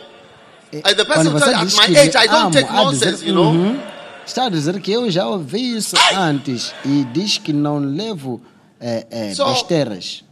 E- 0.71 0.77
And 0.77 0.95
the 0.95 1.05
person 1.05 1.32
you, 1.32 1.38
at 1.38 1.73
my 1.75 1.97
age, 1.97 2.15
I 2.15 2.27
don't 2.27 2.51
take 2.53 2.71
nonsense, 2.71 3.12
dizer, 3.23 3.27
you 3.27 3.34
know. 3.36 3.51
"Uhum." 3.51 3.79
Está 4.25 4.45
a 4.45 4.49
dizer 4.49 4.79
que 4.79 4.91
eu 4.91 5.10
já 5.10 5.27
ouvi 5.27 5.75
isso 5.77 5.95
antes 6.15 6.71
e 6.86 7.03
diz 7.05 7.39
que 7.39 7.51
não 7.51 7.79
levo 7.79 8.39
é, 8.79 9.08
é, 9.10 9.34
So, 9.34 9.45
besteiras. 9.45 10.23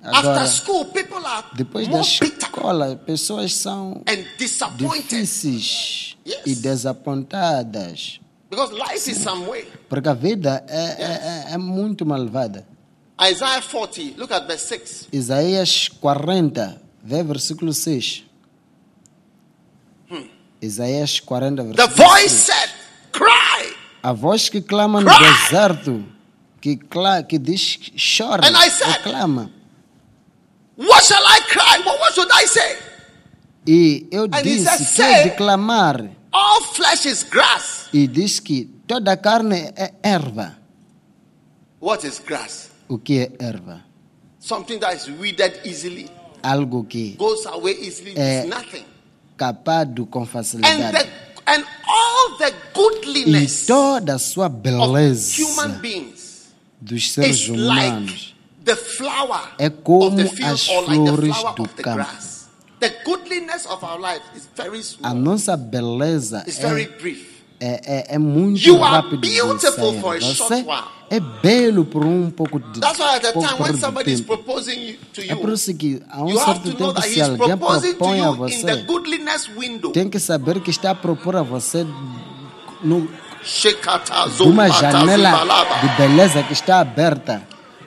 After 0.00 0.30
Agora, 0.30 0.46
school, 0.46 0.84
people 0.86 1.26
are 1.26 1.44
depois 1.54 1.88
da 1.88 2.00
escola, 2.00 2.94
pessoas 3.04 3.52
são 3.56 4.02
and 4.06 4.24
disappointed 4.38 5.08
difíceis 5.22 6.16
Yes. 6.24 6.38
e 6.46 6.54
desapontadas. 6.54 8.20
because 8.50 8.72
life 8.72 9.10
is 9.10 9.18
some 9.18 9.44
way. 9.46 9.66
Porque 9.88 10.08
a 10.08 10.14
vida 10.14 10.64
é, 10.68 10.78
é, 10.78 11.48
é- 11.50 11.54
é 11.54 11.58
muito 11.58 12.06
malvada. 12.06 12.66
Isaiah 13.20 13.60
40, 13.60 14.14
look 14.16 14.32
at 14.32 14.46
verse 14.46 14.66
6. 14.68 15.08
Isaías 15.12 15.88
40, 16.00 16.80
vê 17.02 17.22
versículo 17.24 17.72
6. 17.74 18.24
Isaías 20.60 21.20
40, 21.20 21.62
The 21.62 21.72
versículo 21.86 22.08
voice 22.08 22.28
6. 22.28 22.32
said, 22.46 22.70
Cry. 23.12 23.74
A 24.02 24.12
voz 24.12 24.48
que 24.48 24.60
clama 24.62 25.00
no 25.00 25.10
deserto, 25.18 26.04
que, 26.60 26.76
cla 26.76 27.22
que 27.26 27.38
diz 27.38 27.78
chora, 27.96 28.46
And 28.46 28.56
I 28.56 28.68
said- 28.70 29.02
clama. 29.02 29.50
What 30.76 31.04
shall 31.04 31.24
I 31.24 31.40
cry? 31.48 31.82
What, 31.84 31.98
what 32.00 32.14
should 32.14 32.30
I 32.32 32.46
say? 32.46 32.76
E 33.66 34.06
eu 34.10 34.24
And 34.24 34.42
disse 34.42 34.64
said, 34.64 34.78
que 34.78 34.84
"Say- 34.84 35.14
é 35.14 35.22
de 35.24 35.30
clamar. 35.36 36.10
All 36.32 36.62
flesh 36.74 37.06
is 37.06 37.22
grass. 37.24 37.88
E 37.92 38.06
diz 38.06 38.38
que 38.40 38.64
toda 38.86 39.16
carne 39.16 39.72
é 39.76 39.92
erva. 40.02 40.56
What 41.80 42.06
is 42.06 42.18
grass? 42.20 42.70
O 42.88 42.98
que 42.98 43.18
é 43.18 43.32
erva? 43.44 43.84
Something 44.38 44.78
that 44.80 44.94
is 44.96 45.08
withered 45.08 45.60
easily, 45.64 46.08
Algo 46.42 46.84
que 46.88 47.16
goes 47.18 47.44
away 47.46 47.76
easily, 47.80 48.12
is 48.12 48.46
nothing. 48.48 48.84
Capado 49.38 50.04
com 50.06 50.20
And, 50.22 50.26
facilidade. 50.26 50.98
the, 50.98 51.08
and 51.46 51.64
all 51.88 52.36
the 52.38 52.48
E 52.48 52.52
goodliness 52.74 53.64
toda 53.66 54.16
a 54.16 54.18
sua 54.18 54.46
of 54.46 54.54
beleza 54.56 55.42
human 55.42 55.80
beings 55.80 56.48
dos 56.80 57.10
seres 57.12 57.48
humanos 57.48 58.10
like 58.10 58.34
the 58.64 58.76
flower 58.76 59.40
É 59.58 59.68
of 59.68 59.76
como 59.82 60.16
the 60.16 60.28
field 60.28 60.52
as 60.52 60.68
like 60.68 60.84
flores 60.86 61.36
flower 61.36 61.54
do 61.54 61.68
campo. 61.68 61.96
grass. 61.96 62.48
The 62.80 62.94
goodliness 63.04 63.66
of 63.66 63.82
our 63.82 63.98
life 63.98 64.22
is 64.36 64.48
very 64.54 64.80
A 65.02 65.12
nossa 65.14 65.56
beleza 65.56 66.44
It's 66.46 66.58
very 66.58 66.84
é, 66.84 66.88
brief. 67.00 67.37
É, 67.60 67.80
é, 68.10 68.14
é 68.14 68.18
muito 68.18 68.60
You 68.66 68.82
are 68.84 68.94
rápido 68.96 69.20
de 69.20 69.30
beautiful 69.30 69.90
sair. 69.92 70.00
for 70.00 70.16
a 70.16 70.20
short 70.20 70.36
Você 70.54 70.54
while. 70.62 70.84
é 71.10 71.20
belo 71.20 71.84
por 71.84 72.04
um 72.04 72.30
pouco 72.30 72.60
de 72.60 72.80
That's 72.80 72.98
why 72.98 73.16
at 73.16 73.22
the 73.22 73.32
pouco 73.32 73.48
time 73.48 73.62
when 73.62 73.76
somebody 73.78 74.12
is 74.12 74.20
proposing 74.20 74.78
you, 74.90 74.96
to 75.14 75.20
É 75.22 75.34
por 75.34 75.48
you, 75.48 75.54
isso 75.54 75.74
que 75.74 76.02
há 76.10 76.22
um 76.22 76.28
you 76.30 76.38
have 76.38 76.46
certo 76.46 76.62
to 76.62 76.68
know 76.68 76.92
tempo 76.92 77.00
that 77.00 77.08
se 77.14 77.20
alguém 77.22 77.36
proposing 77.56 77.92
to 77.92 77.96
propõe 77.98 78.20
a 78.20 78.24
you 78.26 78.48
in 78.48 78.62
the 78.62 78.74
você, 78.76 78.82
goodliness 78.82 79.48
window. 79.56 79.90
tem 79.92 80.08
que 80.08 80.18
saber 80.20 80.60
que 80.60 80.70
está 80.70 80.90
a 80.90 80.94
propor 80.94 81.34
a 81.36 81.42
você 81.42 81.84
no, 82.82 83.08
uma 84.40 84.68
janela 84.68 85.40
de 85.80 85.88
beleza 85.96 86.42
que 86.42 86.52
está 86.52 86.80
aberta. 86.80 87.42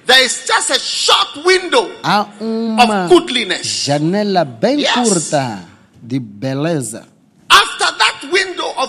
There 0.05 0.25
is 0.25 0.43
just 0.47 0.71
a 0.71 0.79
short 0.79 1.39
window 1.45 1.89
Há 2.03 2.25
uma 2.41 3.05
of 3.05 3.13
goodliness. 3.13 3.65
janela 3.85 4.43
bem 4.43 4.79
Yes. 4.81 4.91
curta 4.93 5.63
de 6.01 6.19
beleza. 6.19 7.07
After 7.49 7.95
that 7.97 8.01
window 8.01 8.09
of 8.09 8.10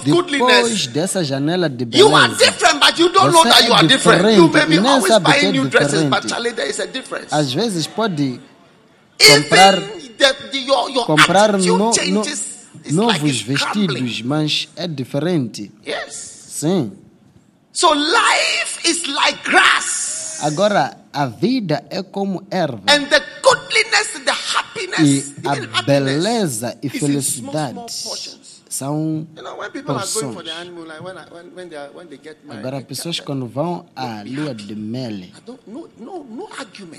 Depois 0.05 0.87
dessa 0.89 1.25
janela 1.25 1.69
de 1.69 1.87
you 1.99 2.15
are 2.15 2.29
beleza, 2.29 2.45
different, 2.51 2.81
but 2.81 2.99
you 2.99 3.09
don't 3.11 3.33
know 3.33 3.45
that 3.45 3.65
you 3.65 3.73
é 3.73 3.77
are 3.77 3.87
different. 3.89 4.37
You 4.37 4.49
may 4.49 4.67
be 4.67 4.79
always 4.79 5.13
é 5.13 5.21
buying 5.21 5.53
new 5.53 5.69
dresses, 5.69 6.03
but. 6.05 6.29
Charlie, 6.29 6.53
there 6.53 6.69
is 6.71 6.81
a 6.81 6.87
difference. 6.87 7.29
às 7.35 7.53
vezes 7.53 7.87
pode 7.87 8.41
comprar- 9.19 9.83
comprar 11.07 11.59
no- 11.59 11.93
no- 11.93 12.23
novos 12.91 13.41
vestidos, 13.41 14.23
mas 14.23 14.69
é 14.77 14.87
diferente. 14.87 15.71
Yes. 15.87 16.15
Sim. 16.49 16.93
So 17.73 17.93
life 17.95 18.81
is 18.89 19.07
like 19.07 19.39
grass. 19.49 20.39
Agora, 20.43 20.97
a 21.13 21.27
vida 21.27 21.85
é 21.89 22.03
como 22.03 22.43
erva. 22.51 22.83
And 22.89 23.07
the 23.09 23.23
goodliness, 23.43 24.09
the 24.25 24.33
happiness, 24.57 25.29
E 25.29 25.79
a 25.79 25.83
beleza 25.83 26.77
e 26.83 26.89
felicidade. 26.89 27.79
São 28.75 29.27
You 29.37 29.43
know, 29.43 29.59
when 29.59 29.71
people 29.71 29.95
are 29.95 30.07
going 30.07 30.33
for 30.35 30.43
porções. 30.43 30.45
the 30.45 30.53
honeymoon, 30.53 30.89
like 30.89 31.03
when, 31.03 31.17
I, 31.19 31.25
when, 31.31 31.55
when, 31.55 31.69
they, 31.69 31.77
are, 31.79 31.91
when 31.95 32.09
they 32.09 32.19
get 32.19 32.37
married, 32.45 32.67
Agora, 32.67 32.83
pessoas 32.83 33.21
quando 33.21 33.47
vão 33.47 33.87
à 33.95 34.23
lua 34.25 34.55
de 34.55 34.75
mel, 34.75 35.29
no, 35.67 35.89
no, 35.99 36.25
no 36.25 36.49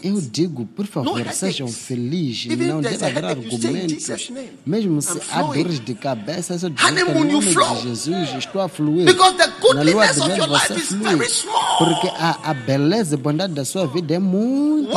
eu 0.03 0.19
digo, 0.21 0.65
por 0.65 0.85
favor, 0.85 1.21
sejam 1.31 1.67
felizes, 1.67 2.57
não 2.57 2.81
deve 2.81 3.05
haver 3.05 3.25
argumentos. 3.25 4.31
Mesmo 4.65 5.01
se 5.01 5.19
há 5.31 5.41
dores 5.41 5.79
de 5.79 5.93
cabeça, 5.95 6.53
eu 6.53 6.69
digo 6.69 6.75
que 6.77 6.99
you 6.99 7.25
nome 7.25 7.39
de 7.39 7.81
Jesus 7.81 8.29
estou 8.37 8.61
a 8.61 8.67
fluir. 8.67 9.05
Because 9.05 9.37
the 9.37 9.47
Na 9.73 9.83
lua 9.83 10.07
goodliness 10.07 10.15
de 10.15 10.21
of 10.21 10.27
mel 10.27 10.37
your 10.37 10.47
life 10.49 10.67
você 10.67 10.79
is 10.79 10.87
flui. 10.87 11.15
very 11.15 11.29
small. 11.29 11.77
Porque 11.77 12.07
a, 12.07 12.51
a 12.51 12.53
beleza 12.53 13.15
e 13.15 13.17
bondade 13.17 13.53
da 13.53 13.65
sua 13.65 13.87
vida 13.87 14.13
é 14.13 14.19
muito 14.19 14.91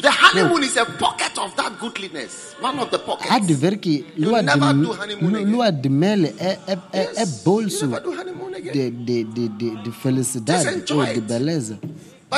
the 0.00 0.10
honeymoon 0.10 0.62
is 0.62 0.76
a 0.76 0.84
pocket 0.84 1.36
of 1.38 1.56
that 1.56 1.78
goodliness. 1.80 2.54
One 2.60 2.78
of 2.78 2.90
the 2.90 2.98
pockets. 2.98 3.30
Há 3.30 3.38
de 3.38 3.54
ver 3.54 3.78
que 3.78 4.04
lua 4.16 4.42
de, 4.42 5.44
lua 5.44 5.70
de 5.72 5.88
mel 5.88 6.03
é, 6.04 6.58
é, 6.66 6.78
é, 6.92 7.00
é 7.16 7.20
Yes. 7.20 7.42
bolso 7.44 7.86
de, 7.88 8.90
de, 8.90 9.24
de, 9.24 9.48
de, 9.48 9.82
de 9.82 9.90
felicidade 9.92 10.92
ou 10.92 11.04
de 11.04 11.20
beleza. 11.20 11.78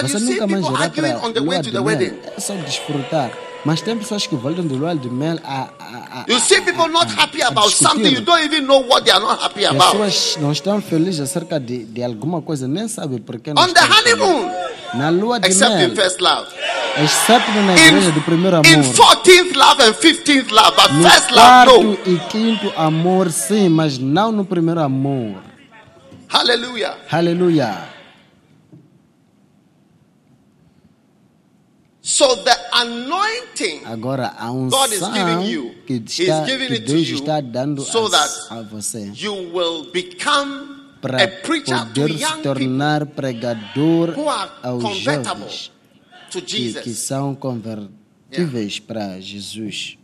Você 0.02 0.18
nunca 0.18 0.46
mais 0.46 0.64
irá 0.66 0.90
para 0.90 1.18
way 1.18 1.40
lua 1.40 1.62
de 1.62 1.70
mel. 1.72 2.20
É 2.36 2.40
só 2.40 2.54
desfrutar. 2.54 3.30
Mas 3.66 3.80
tem 3.80 3.96
pessoas 3.98 4.24
que 4.28 4.36
voltam 4.36 4.64
de 4.64 4.74
lua 4.74 4.94
de 4.94 5.10
mel 5.10 5.40
a, 5.44 5.68
a, 5.80 6.20
a, 6.20 6.24
You 6.28 6.38
see 6.38 6.60
people 6.60 6.86
not 6.88 7.08
happy 7.18 7.42
about 7.42 7.68
something, 7.72 8.12
you 8.14 8.20
don't 8.20 8.44
even 8.44 8.64
know 8.64 8.80
what 8.86 9.04
they 9.04 9.12
are 9.12 9.20
not 9.20 9.42
happy 9.42 9.64
about. 9.66 9.90
pessoas 9.98 10.36
não 10.40 10.52
estão 10.52 10.80
felizes 10.80 11.20
acerca 11.20 11.58
de, 11.58 11.84
de 11.84 12.00
alguma 12.04 12.40
coisa, 12.40 12.68
nem 12.68 12.86
sabem 12.86 13.18
por 13.18 13.40
que 13.40 13.52
não 13.52 13.60
On 13.64 13.68
the 13.72 13.80
honeymoon, 13.80 14.50
Na 14.94 15.10
lua 15.10 15.40
de 15.40 15.48
except 15.48 15.74
mel, 15.74 15.90
in 15.90 15.96
first 15.96 16.20
love. 16.20 16.46
exceto 17.02 17.50
na 17.66 17.76
igreja 17.76 18.12
do 18.12 18.20
primeiro 18.22 18.58
In, 18.64 18.68
in 18.68 18.74
amor. 18.74 18.94
14th 18.94 19.54
love 19.56 19.82
and 19.82 19.94
15th 19.94 20.50
love, 20.52 20.76
but 20.76 20.92
No 20.92 21.10
first 21.10 21.30
love, 21.32 21.82
no. 21.82 21.92
e 22.06 22.18
quinto 22.30 22.72
amor, 22.76 23.32
sim, 23.32 23.68
mas 23.68 23.98
não 23.98 24.30
no 24.30 24.44
primeiro 24.44 24.80
amor. 24.80 25.42
Hallelujah. 26.28 26.94
Aleluia. 27.10 27.95
So 32.08 32.36
the 32.36 32.56
anointing 32.72 33.84
Agora 33.84 34.32
a 34.38 34.46
God 34.46 34.92
is 34.92 35.02
unção 35.02 35.12
giving 35.12 35.50
you, 35.50 35.74
que, 35.84 35.94
He's 35.94 36.20
está, 36.20 36.46
giving 36.46 36.68
que 36.68 36.74
it 36.74 36.86
to 36.86 36.92
Deus 36.92 37.08
you 37.08 37.18
está 37.18 37.40
dando 37.40 37.82
so 37.82 38.06
a, 38.06 38.10
that 38.10 38.30
a 38.50 38.62
você 38.62 39.10
you 39.12 39.32
will 39.52 39.90
become 39.90 40.92
para 41.02 41.24
a 41.24 41.26
preacher 41.26 41.76
to 41.76 41.86
poder 41.86 42.12
se 42.12 42.22
young 42.22 42.30
people 42.36 42.42
tornar 42.42 43.06
pregador 43.06 44.10
who 44.16 44.28
are 44.28 44.52
aos 44.62 44.84
convertible 44.84 45.50
jovens 45.50 45.72
to 46.30 46.40
que, 46.42 46.46
que 46.46 46.72
Jesus. 46.74 46.98
são 47.00 47.34
convertíveis 47.34 48.78
para 48.78 49.20
Jesus. 49.20 49.98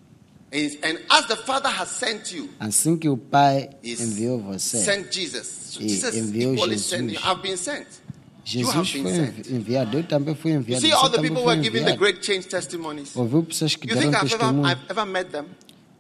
And 0.53 0.99
as 1.09 1.27
the 1.29 1.37
Father 1.37 1.71
has 1.71 1.89
sent 1.89 2.33
you, 2.33 2.51
Assim 2.59 2.97
que 2.99 3.09
o 3.09 3.17
Pai 3.17 3.71
enviou 3.85 4.41
você, 4.41 4.83
sent 4.83 5.13
Jesus. 5.15 5.47
So 5.47 5.81
Jesus 5.81 6.17
enviou 6.17 6.57
Jesus. 6.57 6.83
sent 6.83 7.13
you. 7.13 7.19
I've 7.25 7.41
been 7.41 7.57
sent. 7.57 7.87
Jesus 8.45 8.91
foi 8.91 9.03
sent. 9.13 9.51
enviado, 9.51 9.99
eu 9.99 10.05
também 10.05 10.35
fui 10.35 10.53
You 10.53 10.59
enviado. 10.59 10.81
see 10.85 10.93
all 10.93 11.09
the 11.11 11.21
people 11.21 11.49
are 11.49 11.61
giving 11.63 11.85
the 11.85 11.97
great 11.97 12.25
change 12.25 12.47
testimonies. 12.49 13.15
Ouviu 13.15 13.43
pessoas 13.45 13.77
que 13.77 13.89
You 13.89 13.95
deram 13.95 14.11
think 14.11 14.17
I've 14.17 14.35
ever, 14.35 14.39
testemunho. 14.39 14.67
I've 14.73 14.83
ever 14.91 15.07
met 15.07 15.31
them? 15.31 15.47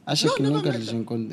Acha 0.05 0.27
No, 0.27 0.35
que 0.35 0.43
nunca 0.43 0.71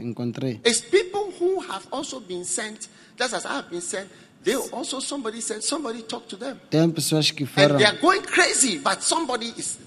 encontrei? 0.01 0.61
It's 0.63 0.81
people 0.81 1.33
who 1.39 1.59
have 1.61 1.87
also 1.91 2.19
been 2.19 2.43
sent, 2.45 2.87
just 3.17 3.33
as 3.33 3.45
I 3.45 3.49
have 3.57 3.69
been 3.69 3.81
sent. 3.81 4.07
They 4.43 4.55
also 4.71 4.99
somebody 5.01 5.41
said 5.41 5.63
somebody 5.63 6.03
talked 6.03 6.29
to 6.29 6.37
them, 6.37 6.57
Tem 6.69 6.89
pessoas 6.91 7.31
que 7.31 7.43
and 7.57 7.77
they 7.79 7.85
are 7.85 7.97
going 7.99 8.21
crazy, 8.21 8.77
but 8.77 9.01
somebody 9.01 9.51
is 9.57 9.77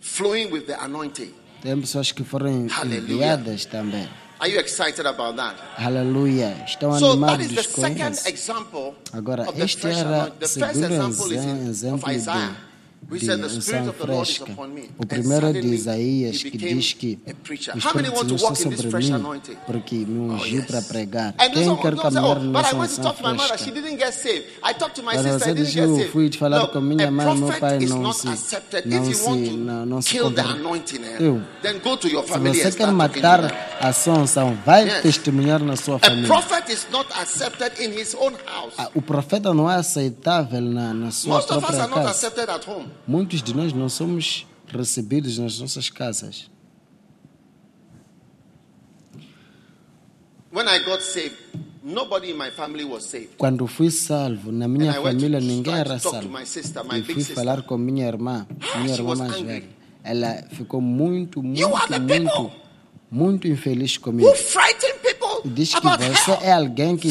flowing 0.00 0.50
with 0.52 0.66
the 0.66 0.74
anointing. 0.80 1.32
tem 1.62 1.80
pessoas 1.80 2.12
que 2.12 2.22
foram 2.22 2.68
Hallelujah. 2.68 3.34
enviadas 3.34 3.64
também. 3.64 4.08
Are 4.42 4.48
you 4.48 4.58
excited 4.58 5.06
about 5.06 5.36
that? 5.36 5.54
Aleluia. 5.78 6.64
Estão 6.66 6.98
So 6.98 7.14
that 7.14 7.40
is 7.40 7.50
the 7.54 7.60
animados 7.84 8.22
com 8.24 8.32
isso. 8.32 8.94
Agora, 9.12 9.46
este 9.56 9.86
era 9.86 10.32
o 10.40 10.46
segundo 10.48 11.68
exemplo. 11.70 12.08
We 12.08 12.16
de, 13.10 13.26
said 13.26 13.36
de 13.36 13.42
the 13.42 13.48
Spirit 13.60 13.80
unção 13.82 13.88
of 13.90 13.98
the 13.98 14.06
Lord 14.12 14.30
is 14.30 14.36
fresca. 14.36 14.52
upon 14.52 14.68
me. 14.68 14.90
O 14.98 15.06
primeiro 15.06 15.46
é 15.46 15.52
de 15.52 15.66
Isaías 15.66 16.42
que 16.42 16.56
diz 16.56 16.92
que 16.94 17.18
a 17.28 17.34
preacher. 17.34 17.74
o 17.74 17.78
How 17.78 17.94
many 17.94 18.08
Espírito 18.08 18.16
want 18.16 18.22
de 18.22 18.28
to 18.28 18.34
Deus 18.36 18.42
walk 18.42 18.54
está 18.58 18.70
sobre 18.70 18.90
fresh 18.90 19.06
mim 19.08 19.14
anointing? 19.14 19.56
porque 19.66 19.94
me 19.96 20.30
Oh, 20.30 20.34
ungiu 20.34 20.62
para 20.64 20.82
pregar. 20.82 21.34
Quem 21.34 21.76
quer 21.76 21.96
caminhar 21.96 22.24
oh, 22.24 22.34
but 22.40 22.52
nessa 22.52 22.74
I 22.74 22.78
went 22.78 22.90
to 22.94 23.00
unção 23.00 23.04
talk 23.04 23.16
to 23.16 23.22
my 23.22 23.32
mother, 23.34 23.48
fresca? 23.48 23.64
she 23.64 23.70
didn't 23.70 23.98
get 23.98 24.12
saved. 24.14 24.44
I 24.64 24.74
talked 24.74 24.94
to 24.96 25.02
my 25.02 25.12
Quando 25.14 25.32
sister, 25.32 25.38
você 25.48 25.54
diz, 25.54 25.76
eu 25.76 26.10
fui 26.10 26.30
falar 26.32 26.66
com 26.68 26.80
minha 26.80 27.10
mãe, 27.10 27.36
meu 27.36 27.52
pai 27.58 27.78
is 27.78 27.90
não 27.90 28.02
not 28.02 28.18
se, 28.18 28.28
accepted. 28.28 28.86
não 28.88 29.02
If 29.02 29.08
you 29.08 29.14
se, 29.14 29.50
não, 29.50 29.86
não 29.86 30.02
se 30.02 30.08
kill 30.10 30.30
the 30.32 30.42
conver- 30.42 30.56
anointing, 30.60 31.00
eh, 31.04 31.16
Eu. 31.20 31.42
then 31.62 31.78
go 31.80 31.96
to 31.96 32.08
your 32.08 32.22
Se 32.24 32.30
family 32.30 32.58
você 32.62 32.72
quer 32.72 32.90
matar 32.92 33.52
a 33.80 33.92
sua 33.92 34.14
unção, 34.14 34.56
vai 34.64 35.00
testemunhar 35.02 35.62
na 35.62 35.76
sua 35.76 35.98
família. 35.98 36.28
Ah, 38.78 38.90
O 38.94 39.02
profeta 39.02 39.52
não 39.54 39.70
é 39.70 39.76
aceitável 39.76 40.60
na, 40.60 40.94
na 40.94 41.10
sua 41.10 41.34
Most 41.34 41.50
of 41.52 41.58
us 41.58 41.64
própria 41.64 41.82
are 41.82 41.90
not 41.90 42.06
casa. 42.06 42.30
Muitos 43.06 43.42
de 43.42 43.54
nós 43.54 43.72
não 43.72 43.88
somos 43.88 44.46
recebidos 44.66 45.38
nas 45.38 45.58
nossas 45.58 45.90
casas. 45.90 46.50
When 50.52 50.66
I 50.68 50.80
got 50.84 51.00
saved, 51.00 51.36
nobody 51.82 52.30
in 52.30 52.36
my 52.36 52.50
family 52.50 52.84
was 52.84 53.04
saved. 53.04 53.30
Quando 53.38 53.66
fui 53.66 53.90
salvo, 53.90 54.52
na 54.52 54.68
minha 54.68 54.92
família 54.92 55.40
ninguém 55.40 55.74
era 55.74 55.98
salvo. 55.98 56.28
E 56.94 57.02
fui 57.02 57.24
falar 57.24 57.62
com 57.62 57.78
minha 57.78 58.06
irmã, 58.06 58.46
minha 58.76 58.94
she 58.94 59.00
irmã 59.00 59.16
mais 59.16 59.40
velha. 59.40 59.68
Ela 60.04 60.44
ficou 60.50 60.80
muito, 60.80 61.42
muito, 61.42 61.68
muito, 62.00 62.52
muito 63.10 63.48
infeliz 63.48 63.96
comigo. 63.96 64.28
E 65.44 65.48
diz 65.48 65.74
que 65.74 65.80
você 65.80 66.32
é 66.42 66.52
alguém 66.52 66.96
que, 66.96 67.10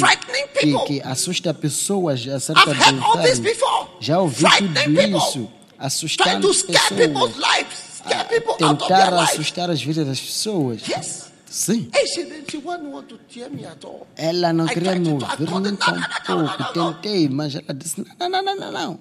que, 0.59 0.86
que 0.86 1.01
assusta 1.01 1.53
pessoas 1.53 2.27
acerca 2.27 2.65
do 2.65 2.71
inferno. 2.73 3.89
Já 3.99 4.19
ouvi 4.19 4.43
tudo 4.84 5.17
isso. 5.17 5.49
Scare 5.89 6.36
people's 6.38 6.63
pessoas. 6.63 8.01
a 8.05 8.21
of 8.21 8.57
Tentar 8.57 9.13
assustar 9.23 9.69
as 9.69 9.82
vidas 9.82 10.07
das 10.07 10.19
pessoas. 10.19 10.88
Yes. 10.88 11.32
Sim. 11.45 11.91
Ela 14.15 14.53
não 14.53 14.65
queria 14.67 14.95
me 14.95 15.09
ouvir 15.09 15.51
nem 15.61 15.75
tão. 15.75 16.93
Tentei, 16.93 17.27
mas 17.27 17.55
ela 17.55 17.73
disse: 17.73 18.03
não, 18.19 18.29
não, 18.29 18.41
não, 18.41 18.55
não, 18.55 18.71
não. 18.71 18.99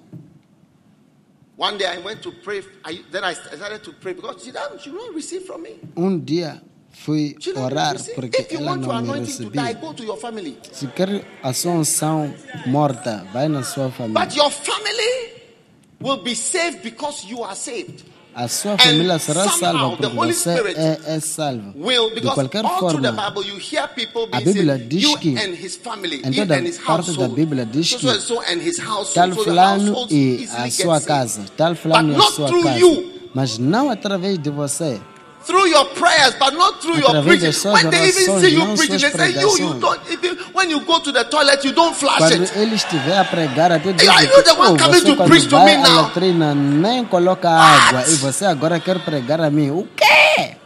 One 1.57 1.77
day 1.77 1.87
I 1.87 1.99
went 1.99 2.21
to 2.23 2.31
pray. 2.31 2.63
I, 2.85 3.03
then 3.11 3.23
I 3.23 3.33
started 3.33 3.83
to 3.83 3.93
pray 3.93 4.13
because 4.13 4.43
she 4.43 4.51
didn't, 4.51 4.81
she 4.81 4.89
didn't 4.89 5.13
receive 5.15 5.45
from 5.45 5.61
me. 5.61 5.79
Um 5.95 6.19
dia 6.19 6.61
fui 6.89 7.35
orar 7.55 7.95
porque 8.15 8.41
If 8.41 8.51
you 8.51 8.59
ela 8.59 8.75
não 8.75 8.87
me 8.87 8.95
anointing 8.95 9.37
to 9.45 9.49
die, 9.51 9.61
recebia. 9.61 9.73
go 9.79 9.93
to 9.93 10.03
your 10.03 10.17
family. 10.17 10.57
Se 10.71 10.87
quer 10.87 11.23
a 11.43 11.53
sua 11.53 11.73
unção 11.73 12.33
morta, 12.65 13.25
vai 13.31 13.47
na 13.47 13.63
sua 13.63 13.91
família. 13.91 14.25
But 14.25 14.35
your 14.35 14.49
family 14.49 15.40
A 18.33 18.47
sua 18.47 18.77
família 18.77 19.19
será 19.19 19.49
salva 19.49 19.89
porque 19.97 20.07
você 20.15 20.49
é, 20.77 20.99
é 21.15 21.19
salvo. 21.19 21.73
Will 21.75 22.15
De 22.15 22.21
qualquer 22.21 22.63
forma, 22.79 23.11
Bible 23.11 23.49
you 23.49 23.57
hear 23.59 23.89
people 23.89 24.29
a 24.31 24.39
Bíblia 24.39 24.77
diz 24.77 25.03
you 25.03 25.17
que- 25.17 25.37
and 25.37 25.53
his 25.53 25.75
family, 25.75 26.21
em 26.23 26.31
toda 26.31 26.55
and 26.55 26.65
his 26.65 26.77
parte 26.77 27.11
da 27.17 27.27
Bíblia 27.27 27.65
diz 27.65 27.93
que 27.93 28.07
tal 29.13 29.31
fulano 29.33 30.07
e 30.09 30.47
a 30.53 30.71
sua 30.71 31.01
casa, 31.01 31.45
tal 31.57 31.75
fulano 31.75 32.13
e 32.13 32.15
a 32.15 32.21
sua 32.31 32.49
casa. 32.49 33.03
Mas 33.33 33.57
não 33.57 33.89
através 33.89 34.37
de 34.37 34.49
você. 34.49 34.99
Through 35.43 35.67
your 35.67 35.85
prayers, 35.95 36.35
but 36.39 36.53
not 36.53 36.81
through 36.81 36.97
your 36.97 37.23
preaching. 37.23 37.53
When 37.71 37.89
they 37.89 38.07
even 38.09 38.39
see 38.41 38.53
you 38.53 38.75
preaching, 38.75 38.99
they 38.99 39.11
say 39.11 39.31
you, 39.39 39.49
you 39.57 39.79
don't. 39.79 39.99
Even, 40.09 40.37
when 40.53 40.69
you 40.69 40.85
go 40.85 40.99
to 40.99 41.11
the 41.11 41.23
toilet, 41.25 41.63
you 41.63 41.73
don't 41.73 41.95
flash 41.95 42.17
Quando 42.17 42.43
it. 42.43 42.55
ele 42.55 42.75
estiver 42.75 43.17
a 43.17 43.25
pregar, 43.25 43.71
até 43.71 43.93
diz 43.93 44.07
Are 44.07 44.23
you 44.23 44.43
the 44.43 44.53
one 44.53 44.73
"Oh, 44.73 44.77
coming 44.77 45.03
to 45.03 45.15
preach 45.25 45.47
to 45.49 45.59
me 45.65 45.77
now?" 45.77 46.03
latrina 46.03 46.53
nem 46.55 47.05
coloca 47.05 47.49
água 47.49 48.03
e 48.07 48.15
você 48.15 48.45
agora 48.45 48.79
quer 48.79 48.99
pregar 48.99 49.41
a 49.41 49.49
mim. 49.49 49.71
O 49.71 49.87
quê? 49.95 50.57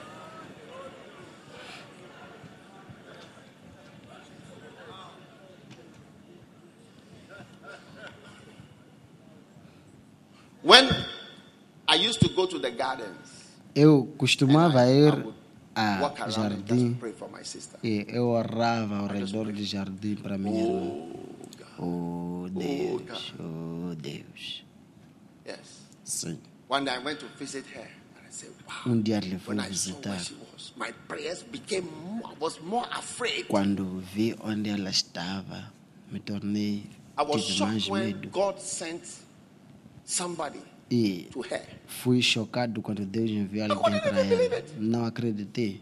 When 10.61 10.89
I 11.87 11.95
used 11.95 12.19
to 12.21 12.29
go 12.29 12.47
to 12.47 12.57
the 12.57 12.71
gardens, 12.71 13.34
Eu 13.75 14.05
costumava 14.17 14.87
ir 14.87 15.13
a 15.75 16.29
jardim 16.29 16.97
e 17.83 18.05
eu 18.07 18.29
orava 18.29 18.99
ao 18.99 19.07
redor 19.07 19.51
do 19.51 19.63
jardim 19.63 20.15
para 20.15 20.37
minha 20.37 20.63
irmã. 20.63 21.15
Oh 21.77 22.47
Deus, 22.49 23.33
oh 23.37 23.93
Deus. 23.95 24.63
Yes. 25.45 25.83
Sim. 26.05 26.39
One 26.69 26.85
day 26.85 26.95
I 26.95 26.99
went 27.03 27.19
to 27.19 27.27
visit 27.37 27.65
her, 27.75 27.81
and 28.15 28.25
I 28.25 28.31
said, 28.31 28.51
"Wow." 28.65 28.93
Um 28.93 29.01
dia 29.01 29.19
lhe 29.19 29.37
fui 29.37 29.57
visitar. 29.57 30.17
Quando 33.49 33.99
vi 33.99 34.35
onde 34.41 34.69
ela 34.69 34.89
estava, 34.89 35.73
me 36.09 36.19
tornei 36.21 36.89
tive 37.17 37.59
mais 37.59 37.87
when 37.89 38.05
medo 38.07 38.29
God 38.29 38.57
sent 38.59 39.03
somebody 40.05 40.61
e 40.89 41.27
fui 41.87 42.21
chocado 42.21 42.81
quando 42.81 43.05
Deus 43.05 43.29
enviou 43.29 43.71
alguém 43.71 43.99
para 43.99 44.19
ela. 44.19 44.55
it. 44.57 44.73
Não 44.77 45.05
acreditei. 45.05 45.81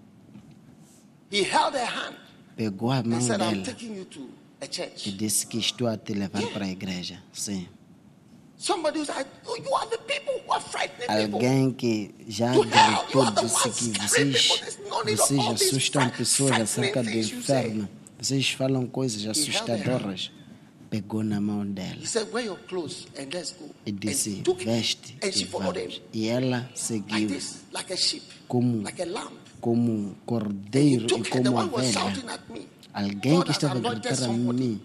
He 1.31 1.41
held 1.41 1.75
her 1.75 1.87
hand 1.87 2.15
Pegou 2.55 2.91
a 2.91 3.01
mão 3.03 3.17
and 3.17 3.21
said, 3.21 3.41
"I'm 3.41 3.51
dela 3.51 3.65
taking 3.65 3.97
you 3.97 4.05
to 4.05 4.29
a 4.61 4.65
e 4.65 4.69
church." 4.71 5.11
disse 5.11 5.47
que 5.47 5.57
estou 5.57 5.87
a 5.87 5.97
te 5.97 6.13
levar 6.13 6.45
para 6.47 6.65
a 6.65 6.69
igreja. 6.69 7.21
Sim. 7.33 7.67
Somebody 8.55 8.99
was 8.99 9.09
like, 9.09 9.29
"Oh, 9.45 9.55
you 9.57 9.75
are 9.75 9.89
the 9.89 9.97
people 9.97 10.35
who 10.45 10.53
are 10.53 10.63
frightening 10.63 11.07
people." 11.07 11.33
Alguém 11.33 11.73
que 11.73 12.13
já 12.27 12.53
gritou 12.53 13.31
disse 13.31 13.69
que 13.69 13.99
vocês, 13.99 14.49
vocês 15.17 15.47
assustam 15.47 16.09
pessoas 16.11 16.61
acerca 16.61 17.03
do 17.03 17.09
inferno. 17.09 17.89
Vocês 18.19 18.51
falam 18.51 18.85
coisas 18.87 19.25
assustadoras. 19.25 20.31
Pegou 20.93 21.23
na 21.23 21.41
mão 21.41 21.63
He 21.63 21.69
dela 21.73 22.05
said, 22.05 22.27
"Wear 22.31 22.45
your 22.45 22.59
clothes 22.67 23.07
and 23.17 23.27
let's 23.33 23.55
go." 23.59 23.65
e 23.83 23.91
disse: 23.91 24.29
and 24.37 24.43
took 24.43 24.61
it, 24.61 24.65
Veste 24.69 25.15
and 25.23 25.31
she 25.33 25.43
e 25.43 25.45
followed 25.47 25.79
vamos. 25.79 25.95
him 25.95 26.01
E 26.13 26.27
ela 26.27 26.57
like 26.57 26.79
seguiu 26.79 27.27
this, 27.27 27.63
like 27.73 27.91
a 27.93 27.97
sheep, 27.97 28.23
como, 28.47 28.83
like 28.83 29.01
a 29.01 29.05
lamb. 29.05 29.33
como 29.59 29.91
um 29.91 30.09
He 30.11 30.15
cordeiro 30.25 31.03
e 31.05 31.07
took 31.07 31.19
her, 31.27 31.41
the 31.41 31.49
como 31.49 31.57
one 31.57 31.67
who 31.69 31.75
was 31.77 31.85
ovelha. 31.87 31.93
shouting 32.13 32.29
at 32.29 32.41
me. 32.49 32.67
Alguém 32.93 33.35
God 33.37 33.43
que 33.45 33.49
has 33.51 33.57
estava 33.57 33.73
a 33.73 33.77
anointed 33.79 34.01
gritar 34.03 34.13
a 34.13 34.27
somebody. 34.27 34.59
mim, 34.63 34.81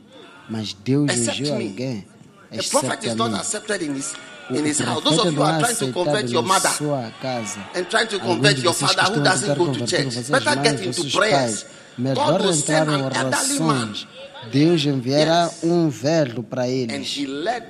mas 0.49 0.73
Deus 0.83 1.11
Except 1.11 1.41
me. 1.43 1.51
alguém. 1.51 2.05
The 2.51 2.63
prophet 2.71 2.99
Exceto 3.01 3.07
is 3.07 3.13
a 3.13 3.15
not 3.17 3.31
mim. 3.33 3.39
accepted 3.41 3.83
in 3.83 3.95
his 3.95 4.15
O 4.51 4.55
in 4.57 4.65
his 4.65 4.79
house. 4.81 5.05
Those 5.05 5.17
profeta 5.17 5.29
of 5.29 5.35
you 5.35 5.39
não 5.41 5.45
are 5.47 5.57
é 5.59 5.61
trying 5.61 5.77
to 5.77 5.93
convert 5.93 6.17
aceitado 6.25 6.33
your 6.33 6.43
na 6.43 6.49
mother 6.55 6.71
sua 6.73 7.11
casa. 7.21 7.61
and 7.75 7.85
trying 7.91 8.07
to 8.09 8.17
Alguns 8.17 8.35
convert 8.37 8.57
de 8.57 8.65
your 8.65 8.73
vocês 8.75 8.91
que 8.91 8.97
father 8.97 9.13
who 9.13 9.19
estão 9.19 9.21
a 9.21 9.35
doesn't 9.35 9.59
go 9.59 9.67
to 9.67 9.73
converter 9.79 10.11
church. 10.11 10.31
Better 10.31 10.63
get 10.65 10.81
into 10.81 11.03
vossos 11.03 11.13
prayers. 11.13 11.63
pais. 11.65 11.67
Melhor 11.99 12.41
will 12.41 12.55
entrar 12.55 12.87
send 12.87 12.91
em 12.91 12.95
an 12.95 13.13
elderly 13.13 13.59
man 13.59 13.89
orações. 13.89 14.09
Deus 14.53 14.85
enviará 14.85 15.51
um 15.63 15.89
velho 15.89 16.43
para 16.43 16.69
eles. 16.69 17.17
he 17.17 17.27
led 17.27 17.65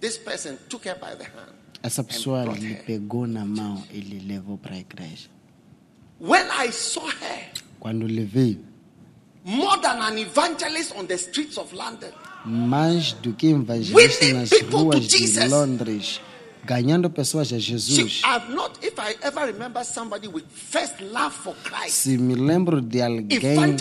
this 0.00 0.16
person 0.16 0.56
took 0.68 0.88
her 0.88 0.94
by 0.94 1.16
the 1.16 1.24
hand. 1.24 1.52
Essa 1.82 2.04
pessoa 2.04 2.44
lhe 2.44 2.76
pegou 2.76 3.26
na 3.26 3.44
mão 3.44 3.82
e 3.92 3.98
lhe 3.98 4.20
levou 4.20 4.56
para 4.56 4.76
a 4.76 4.78
igreja. 4.78 5.28
When 6.20 6.46
I 6.46 6.70
saw 6.70 7.08
her, 7.08 7.50
Quando 7.80 8.06
lhe 8.06 8.24
vi, 8.24 8.60
more 9.44 9.80
than 9.80 10.00
an 10.00 10.16
evangelist 10.16 10.94
on 10.96 11.06
the 11.06 11.18
streets 11.18 11.58
of 11.58 11.74
London, 11.74 12.12
mais 12.44 13.12
do 13.14 13.32
que 13.32 13.48
evangelista 13.48 14.24
Winning 14.24 14.40
nas 14.40 14.50
ruas 14.70 15.08
de. 15.08 15.48
Londres, 15.48 16.20
ganhando 16.64 17.10
pessoas 17.10 17.52
a 17.52 17.58
she, 17.58 17.72
Jesus. 17.72 18.22
I've 18.24 18.52
not, 18.54 18.78
if 18.82 18.98
I 18.98 19.16
ever 19.22 19.46
remember 19.46 19.84
somebody 19.84 20.28
with 20.28 20.44
first 20.48 21.00
love 21.00 21.32
for 21.32 21.54
Christ, 21.64 21.94
Se 21.94 22.18
me 22.18 22.34
lembro 22.34 22.80
de 22.80 23.02
alguém 23.02 23.76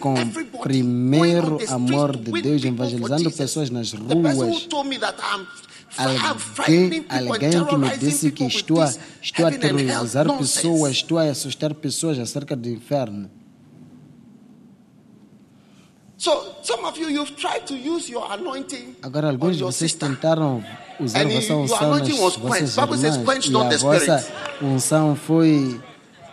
com 0.00 0.14
primeiro 0.62 1.58
amor 1.68 2.16
de 2.16 2.42
Deus, 2.42 2.64
evangelizando 2.64 3.30
pessoas 3.30 3.70
nas 3.70 3.92
ruas. 3.92 4.68
Alguém, 5.96 7.06
alguém 7.08 7.64
que 7.66 7.76
me 7.76 7.96
disse 7.96 8.32
que 8.32 8.44
estou 8.44 8.80
a, 8.80 8.92
estou 9.22 9.46
a 9.46 9.52
terrorizar 9.52 10.26
pessoas, 10.36 10.90
estou 10.92 11.18
a 11.18 11.24
assustar 11.24 11.72
pessoas 11.72 12.18
acerca 12.18 12.56
do 12.56 12.68
inferno. 12.68 13.30
So 16.16 16.54
some 16.62 16.84
of 16.86 16.98
you, 16.98 17.10
you've 17.10 17.36
tried 17.36 17.66
to 17.66 17.74
use 17.74 18.08
your 18.10 18.24
anointing 18.32 18.96
Agora, 19.02 19.28
alguns 19.28 19.56
de 19.56 19.62
vocês 19.62 19.92
tentaram 19.92 20.64
And 21.00 21.30
you- 21.30 21.74
anointing 21.80 22.20
was 22.20 22.36
quenched. 22.36 22.74
vossas 22.74 22.76
Bible 22.76 22.98
says, 22.98 23.16
quench 23.24 23.50
not 23.50 23.68
the 23.70 23.78
vossa 23.78 24.26
unção 24.62 25.16
foi... 25.16 25.80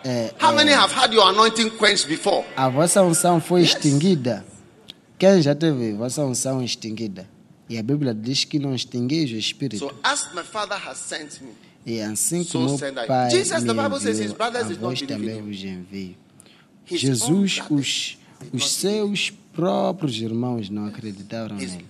é, 0.04 0.32
How 0.40 0.52
é, 0.52 0.54
many 0.54 0.72
have 0.72 0.92
had 0.94 1.12
your 1.12 1.28
anointing 1.28 1.70
quenched 1.70 2.06
before? 2.08 2.44
a 2.56 2.68
vossa 2.68 3.02
unção 3.02 3.40
foi 3.40 3.60
Yes. 3.62 3.70
extinguida. 3.74 4.44
Quem 5.18 5.40
já 5.42 5.54
teve 5.54 5.92
vossa 5.94 6.24
unção 6.24 6.62
extinguida? 6.62 7.28
E 7.68 7.78
a 7.78 7.82
Bíblia 7.82 8.12
diz 8.12 8.44
que 8.44 8.58
não 8.58 8.74
extingueis 8.74 9.30
o 9.30 9.36
Espírito. 9.36 9.78
So 9.78 9.94
as 10.02 10.28
my 10.34 10.42
father 10.42 10.76
has 10.76 10.98
sent 10.98 11.40
me, 11.40 11.50
E 11.86 12.00
assim 12.00 12.44
So 12.44 12.58
como 12.58 12.78
send 12.78 12.98
I. 12.98 13.04
o 13.04 13.06
Pai 13.06 13.30
Jesus, 13.30 13.62
me 13.62 13.66
the 13.66 13.74
Bible 13.82 13.98
says 14.00 14.18
his 14.18 14.30
enviou, 14.32 14.36
a 14.38 14.74
vós 14.74 15.02
também 15.02 15.42
vos 15.42 15.64
envio. 15.64 16.16
Jesus, 16.86 17.60
os, 17.70 18.18
os 18.52 18.70
seus 18.72 19.30
próprios 19.52 20.16
irmãos 20.20 20.68
não 20.68 20.86
acreditaram 20.86 21.56
nele. 21.56 21.84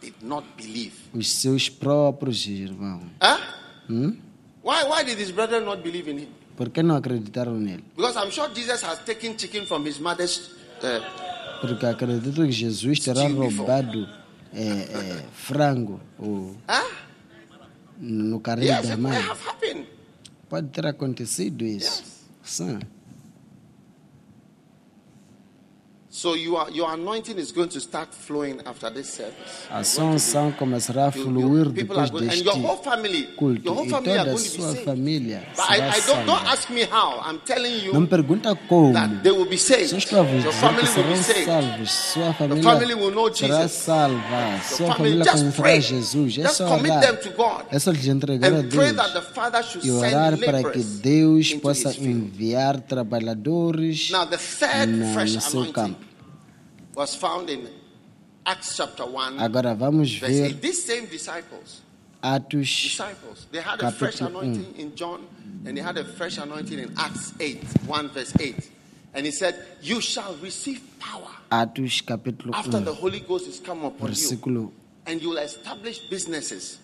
Did 0.00 0.14
not 0.22 0.46
believe. 0.56 0.92
Os 1.12 1.30
seus 1.30 1.68
próprios 1.68 2.46
irmãos. 2.46 3.04
Huh? 3.22 3.40
Hum? 3.88 4.16
Why, 4.62 4.84
why 4.84 5.04
did 5.04 5.18
his 5.18 5.30
brethren 5.30 5.64
not 5.64 5.82
believe 5.82 6.08
in 6.10 6.18
him? 6.18 6.28
Por 6.56 6.68
que 6.70 6.82
não 6.82 6.96
acreditaram 6.96 7.58
nele? 7.58 7.84
Because 7.96 8.16
I'm 8.18 8.30
sure 8.30 8.48
Jesus 8.54 8.82
has 8.82 8.98
taken 9.04 9.36
chicken 9.36 9.64
from 9.66 9.84
his 9.86 9.98
mother's. 9.98 10.50
Uh, 10.82 11.00
Porque 11.60 11.86
acreditam 11.86 12.46
que 12.46 12.52
Jesus 12.52 13.00
terá 13.00 13.26
roubado 13.28 14.08
é, 14.52 14.62
é, 14.62 15.24
frango 15.32 16.00
ou, 16.18 16.56
huh? 16.68 16.90
no 17.98 18.40
carrinho 18.40 18.72
Yes, 18.72 18.88
da 18.88 18.96
mãe. 18.96 19.16
Pode 20.48 20.68
ter 20.68 20.86
acontecido 20.86 21.64
isso. 21.64 22.02
Yes. 22.02 22.20
Sim. 22.42 22.78
So 26.20 26.34
your, 26.36 26.68
your 26.70 26.92
anointing 26.92 27.38
is 27.38 27.50
going 27.50 27.70
to 27.70 27.80
start 27.80 28.08
flowing 28.12 28.60
after 28.66 28.90
this 28.92 29.06
service. 29.08 29.64
A 29.70 29.82
sua 29.82 30.04
unção 30.04 30.52
começará 30.52 31.06
a 31.06 31.12
You- 31.16 31.16
you- 31.16 31.24
fluir 31.24 31.62
are 31.68 31.70
depois 31.72 32.10
going, 32.10 32.26
deste 32.28 32.44
your 32.44 32.56
whole 32.58 32.82
family, 32.84 33.22
culto. 33.38 33.62
your 33.64 33.74
whole 33.74 33.86
E 33.86 33.90
family 33.90 34.10
are 34.18 34.18
toda 34.18 34.30
a 34.30 34.34
going 34.34 34.44
to 34.44 34.50
be 34.50 34.62
sua 34.62 34.72
saved. 34.72 34.84
família 34.84 35.42
But 35.56 35.64
I, 35.70 35.76
será 35.76 35.88
I 35.88 36.00
don't, 36.00 36.26
don't 36.26 36.26
salva. 36.26 36.50
ask 36.52 36.68
me 36.70 36.82
how. 36.84 37.20
I'm 37.24 37.38
telling 37.46 37.84
you 37.86 37.94
Não 37.94 38.02
me 38.02 38.06
pergunta 38.06 38.54
como. 38.68 38.92
that 38.92 39.22
they 39.22 39.32
will 39.32 39.48
be 39.48 39.56
saved. 39.56 39.88
Só 39.88 39.96
estou 39.96 40.18
a 40.20 40.22
vos 40.24 40.44
Your 40.44 40.52
dizer 40.52 40.60
family 40.60 40.86
que 40.92 41.00
will 41.00 41.08
be 41.08 41.16
serão 41.16 41.34
saved. 41.34 41.46
salvos. 41.46 41.90
Sua 41.90 42.34
family 42.34 42.62
família 42.62 42.96
will 42.98 43.10
know 43.12 43.34
será 43.34 43.62
Jesus. 43.62 43.72
salva. 43.72 44.60
Sua 44.76 44.94
família 44.94 45.24
just 45.24 45.56
conhecerá. 45.56 45.80
Jesus. 45.80 46.38
É 46.38 46.48
só 46.48 46.68
commit 46.68 46.90
orar. 46.90 47.00
them 47.00 47.16
to 47.16 47.30
God. 47.30 47.64
É 47.70 47.78
só 47.78 47.90
lhes 47.92 48.06
entregar 48.06 48.52
a 48.52 48.60
Deus. 48.60 48.92
that 48.94 49.12
the 49.14 49.22
Father 49.22 49.62
should 49.64 49.86
E 49.86 49.90
orar 49.90 50.36
send 50.36 50.44
para 50.44 50.64
que 50.70 50.80
Deus 50.82 51.54
possa 51.54 51.96
enviar 51.98 52.78
trabalhadores 52.82 54.10
Now, 54.10 54.26
the 54.26 54.36
third 54.36 54.86
na- 54.98 55.14
fresh 55.14 55.32
no 55.34 55.40
seu 55.40 55.60
anointing 55.60 55.72
campo. 55.72 56.09
Was 57.00 57.14
found 57.14 57.48
in 57.48 57.66
Acts 58.44 58.76
chapter 58.76 59.06
1, 59.06 59.40
Agora 59.40 59.74
vamos 59.74 60.12
ver 60.18 60.28
8. 60.28 60.60
These 60.60 60.84
same 60.84 61.06
disciples, 61.06 61.80
Atos 62.22 62.82
disciples, 62.82 63.46
they 63.50 63.60
had 63.60 63.80
a 63.80 63.90
fresh 63.90 64.16
Capítulo 64.18 64.26
anointing 64.26 64.74
in 64.76 64.94
John, 64.94 65.26
and 65.64 65.76
they 65.76 65.80
had 65.80 65.96
a 65.96 66.04
fresh 66.04 66.36
anointing 66.36 66.78
in 66.78 66.92
Acts 66.98 67.32
8, 67.40 67.64
1 67.86 68.08
verse 68.10 68.34
8. 68.38 68.70
And 69.14 69.24
he 69.24 69.32
said, 69.32 69.56
You 69.80 70.02
shall 70.02 70.34
receive 70.42 70.82
power 70.98 71.30
Atos 71.50 72.04
capítulo 72.04 72.52
after 72.54 72.76
um, 72.76 72.84
the 72.84 72.92
Holy 72.92 73.20
Ghost 73.20 73.48
is 73.48 73.60
come 73.60 73.82
upon 73.86 74.12
you, 74.12 74.70
and 75.06 75.22
you'll 75.22 75.38
establish 75.38 76.00
businesses, 76.00 76.80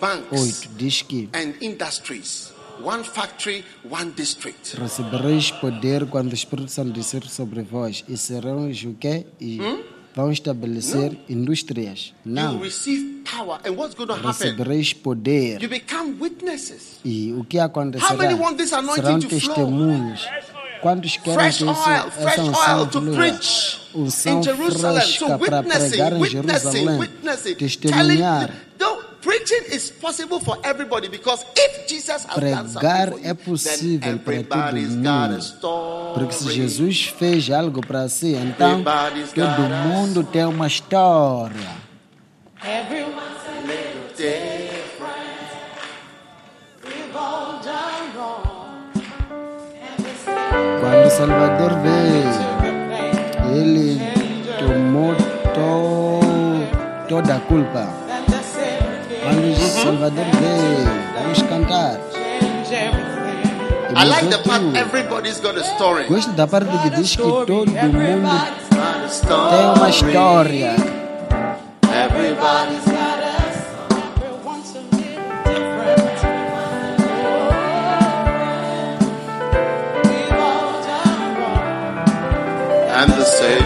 banks, 0.00 0.64
8 0.64 0.78
diz 0.78 1.02
que 1.02 1.28
and 1.34 1.60
industries. 1.60 2.52
One 2.82 3.02
factory, 3.04 3.64
one 3.88 4.12
district. 4.16 4.76
recebereis 4.78 5.50
poder 5.50 6.06
quando 6.06 6.30
o 6.30 6.34
Espírito 6.34 6.70
Santo 6.70 6.92
descer 6.92 7.24
sobre 7.24 7.62
vós 7.62 8.04
e 8.08 8.16
serão 8.16 8.70
quê? 9.00 9.26
E 9.40 9.58
vão 10.14 10.32
estabelecer 10.32 11.16
indústrias. 11.28 12.14
You 12.24 12.32
Não, 12.32 12.58
receive 12.60 13.22
power. 13.30 13.60
And 13.66 13.72
what's 13.72 13.94
going 13.94 14.06
to 14.06 14.14
happen? 14.14 14.28
recebereis 14.28 14.92
poder. 14.92 15.62
You 15.62 15.68
become 15.68 16.16
witnesses. 16.20 17.00
E 17.04 17.32
o 17.32 17.44
que 17.44 17.58
How 17.58 17.66
acontecerá? 17.66 18.14
many 18.14 18.34
want 18.34 18.56
this 18.56 18.72
anointing 18.72 19.02
Serão 19.02 19.18
testemunhos. 19.20 20.26
Quantos 20.80 21.16
querem 21.16 21.38
Fresh 21.38 21.62
oil, 21.62 22.10
fresh 22.10 22.26
essa 22.26 22.42
unção 22.42 22.78
oil 22.78 22.86
to 22.86 23.00
preach 23.02 23.80
Unção 23.94 24.38
in 24.38 24.42
Jerusalem. 24.42 25.02
So 25.02 25.26
fresca 25.26 25.38
para 25.38 25.62
pregar 25.62 26.12
em 26.12 26.24
Jerusalém. 26.26 27.10
Testemunhar. 27.58 28.65
Pregar 32.34 33.12
é 33.24 33.34
possível 33.34 34.18
para 34.18 34.42
todo 34.42 34.76
everybody's 34.76 34.94
got 34.94 35.06
a 35.06 35.28
mundo. 35.28 35.38
story. 35.38 36.14
Porque 36.14 36.34
se 36.34 36.52
Jesus 36.52 37.06
fez 37.18 37.50
algo 37.50 37.80
para 37.84 38.08
si, 38.08 38.34
então 38.34 38.80
Everybody's 38.80 39.32
todo 39.32 39.44
got 39.46 39.72
a 39.72 39.84
mundo 39.88 40.22
tem 40.24 40.44
uma 40.44 40.66
história. 40.66 41.86
Everyone's 42.62 43.44
a 43.46 43.60
little 43.66 44.08
different. 44.16 44.86
We've 46.84 47.16
all 47.16 47.60
done 47.62 48.12
wrong. 48.16 48.46
Quando 50.80 51.06
o 51.06 51.10
Salvador 51.10 51.72
veio, 51.82 53.56
ele 53.56 53.98
tomou 54.58 55.14
to- 55.54 57.08
toda 57.08 57.36
a 57.36 57.40
culpa. 57.40 57.95
O 59.26 59.68
Salvador 59.82 60.24
veio, 60.24 60.86
vamos 61.14 61.42
cantar. 61.42 61.98
I 63.98 64.04
like 64.04 64.28
the 64.30 64.38
part 64.38 64.62
everybody's 64.76 65.40
got 65.40 65.56
a 65.56 65.64
story. 65.64 66.06
Gosto 66.06 66.32
da 66.32 66.46
parte 66.46 66.70
que 66.82 66.90
diz 66.90 67.16
que 67.16 67.22
todo 67.22 67.66
mundo 67.66 67.74
Got 68.70 69.04
a 69.04 69.08
story. 69.08 69.56
tem 69.56 69.66
uma 69.74 69.88
história. 69.88 70.76
Everybody's 71.90 72.84
got 72.84 73.20
a 73.20 73.36
And 82.98 83.10
the 83.12 83.24
Savior 83.24 83.65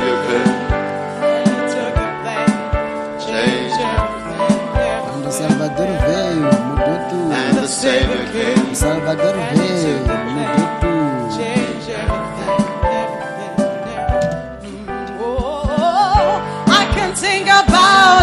Savior 7.80 8.28
came. 8.30 8.76
Salvador 8.76 9.32
veio, 9.54 10.04
mudou 10.04 10.68
tudo. 10.80 11.00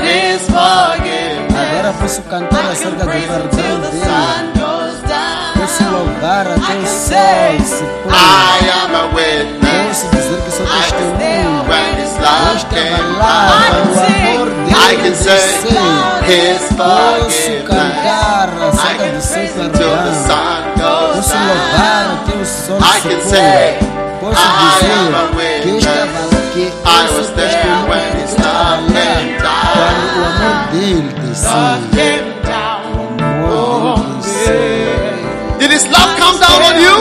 His 0.03 0.43
forgiveness. 0.45 1.57
Agora 1.57 1.93
posso 1.93 2.21
cantar 2.21 2.71
acerca 2.71 3.03
do 3.03 3.09
perdão 3.09 3.49
dele. 3.49 4.03
Posso 5.55 5.83
louvar 5.89 6.45
até 6.45 6.77
o 6.77 6.85
sol 6.85 7.59
se 7.65 7.83
pôr. 8.03 8.13
I 8.13 8.69
am 8.69 8.93
a 8.95 9.05
witness. 9.07 10.03
Posso 10.03 10.15
dizer 10.15 10.39
que 10.43 10.51
sou 10.51 10.65
came, 12.69 13.17
lá 13.17 13.63
quando 13.71 13.95
o 13.95 13.99
amor 13.99 14.66
I 14.87 14.95
dele 14.95 15.03
can 15.03 15.15
say 15.15 15.33
desceu. 15.33 16.23
His 16.27 16.61
Posso 16.75 16.77
forgiveness. 16.77 17.67
cantar 17.67 18.49
I 18.49 18.67
acerca 18.67 18.97
can 18.97 19.13
do 19.15 19.21
seu 19.21 19.33
praise 19.35 19.55
Him 19.55 19.71
till 19.71 19.89
the 19.89 19.95
perdão. 19.97 20.27
sun 20.27 20.61
goes 20.77 21.15
Posso 21.15 21.33
down. 21.33 21.47
louvar 21.47 22.05
até 22.13 22.33
o 22.37 22.45
sol 22.45 22.77
I 22.79 22.99
se 23.01 23.07
can 23.07 23.19
pôr. 23.19 23.29
say, 23.29 23.79
Posso 24.19 24.37
I 24.37 24.47
am 24.47 25.15
a 25.15 25.27
dizer 25.27 25.61
que 25.61 25.69
eu 25.69 25.77
estava 25.77 26.21
witness. 26.27 26.53
que 26.53 26.61
I 26.61 26.65
eu 26.65 26.71
was 27.03 27.25
sou 27.27 27.35
there 27.35 27.49
testemunha 27.49 27.85
when 27.87 27.99
porque 27.99 28.17
eu 28.17 28.23
His 28.23 28.31
estava 28.31 28.75
love 28.75 28.93
came 28.93 29.37
lá 29.43 29.59
quando 29.73 30.05
o 30.17 30.25
amor 30.25 30.57
dele 30.71 31.13
desceu. 31.21 31.51
Came 31.93 32.29
down. 32.43 32.83
O 33.43 33.75
amor 33.75 33.99
dele 33.99 34.17
desceu. 34.21 35.57
Did 35.59 35.71
His 35.71 35.85
love 35.85 36.11
come 36.17 36.37
down 36.39 36.61
on 36.63 36.75
you? 36.79 36.95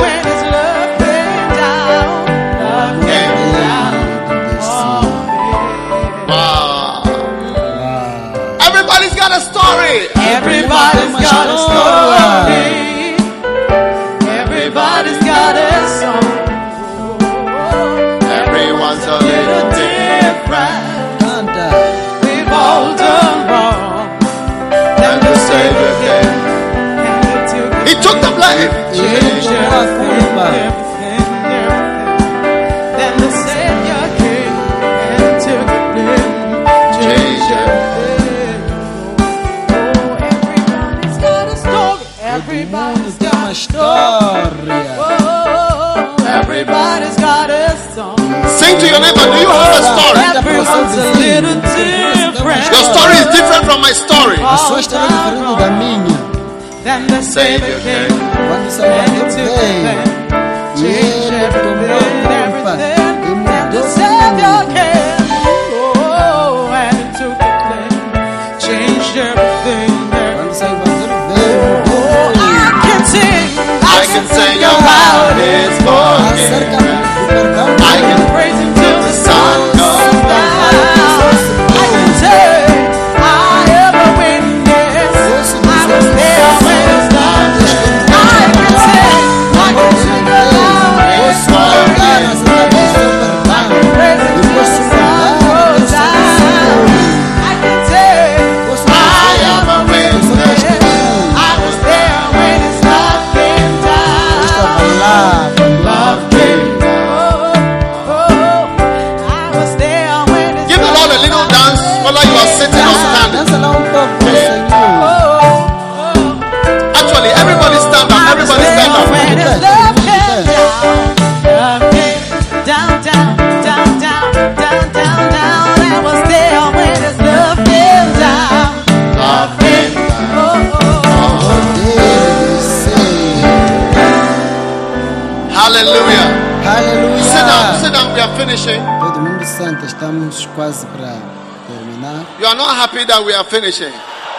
Finishing. 143.47 143.93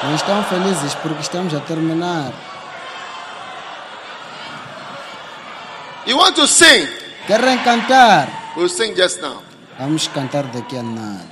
Não 0.03 0.15
estão 0.15 0.43
felizes 0.43 0.93
porque 0.95 1.21
estamos 1.21 1.53
a 1.53 1.59
terminar. 1.61 2.33
You 6.05 6.17
want 6.17 6.35
to 6.35 6.47
sing? 6.47 6.87
Querem 7.27 7.57
cantar? 7.63 8.53
We'll 8.55 8.69
sing 8.69 8.95
just 8.95 9.19
now. 9.21 9.41
Vamos 9.77 10.07
cantar 10.07 10.47
daqui 10.47 10.77
a 10.77 10.83
nada. 10.83 11.27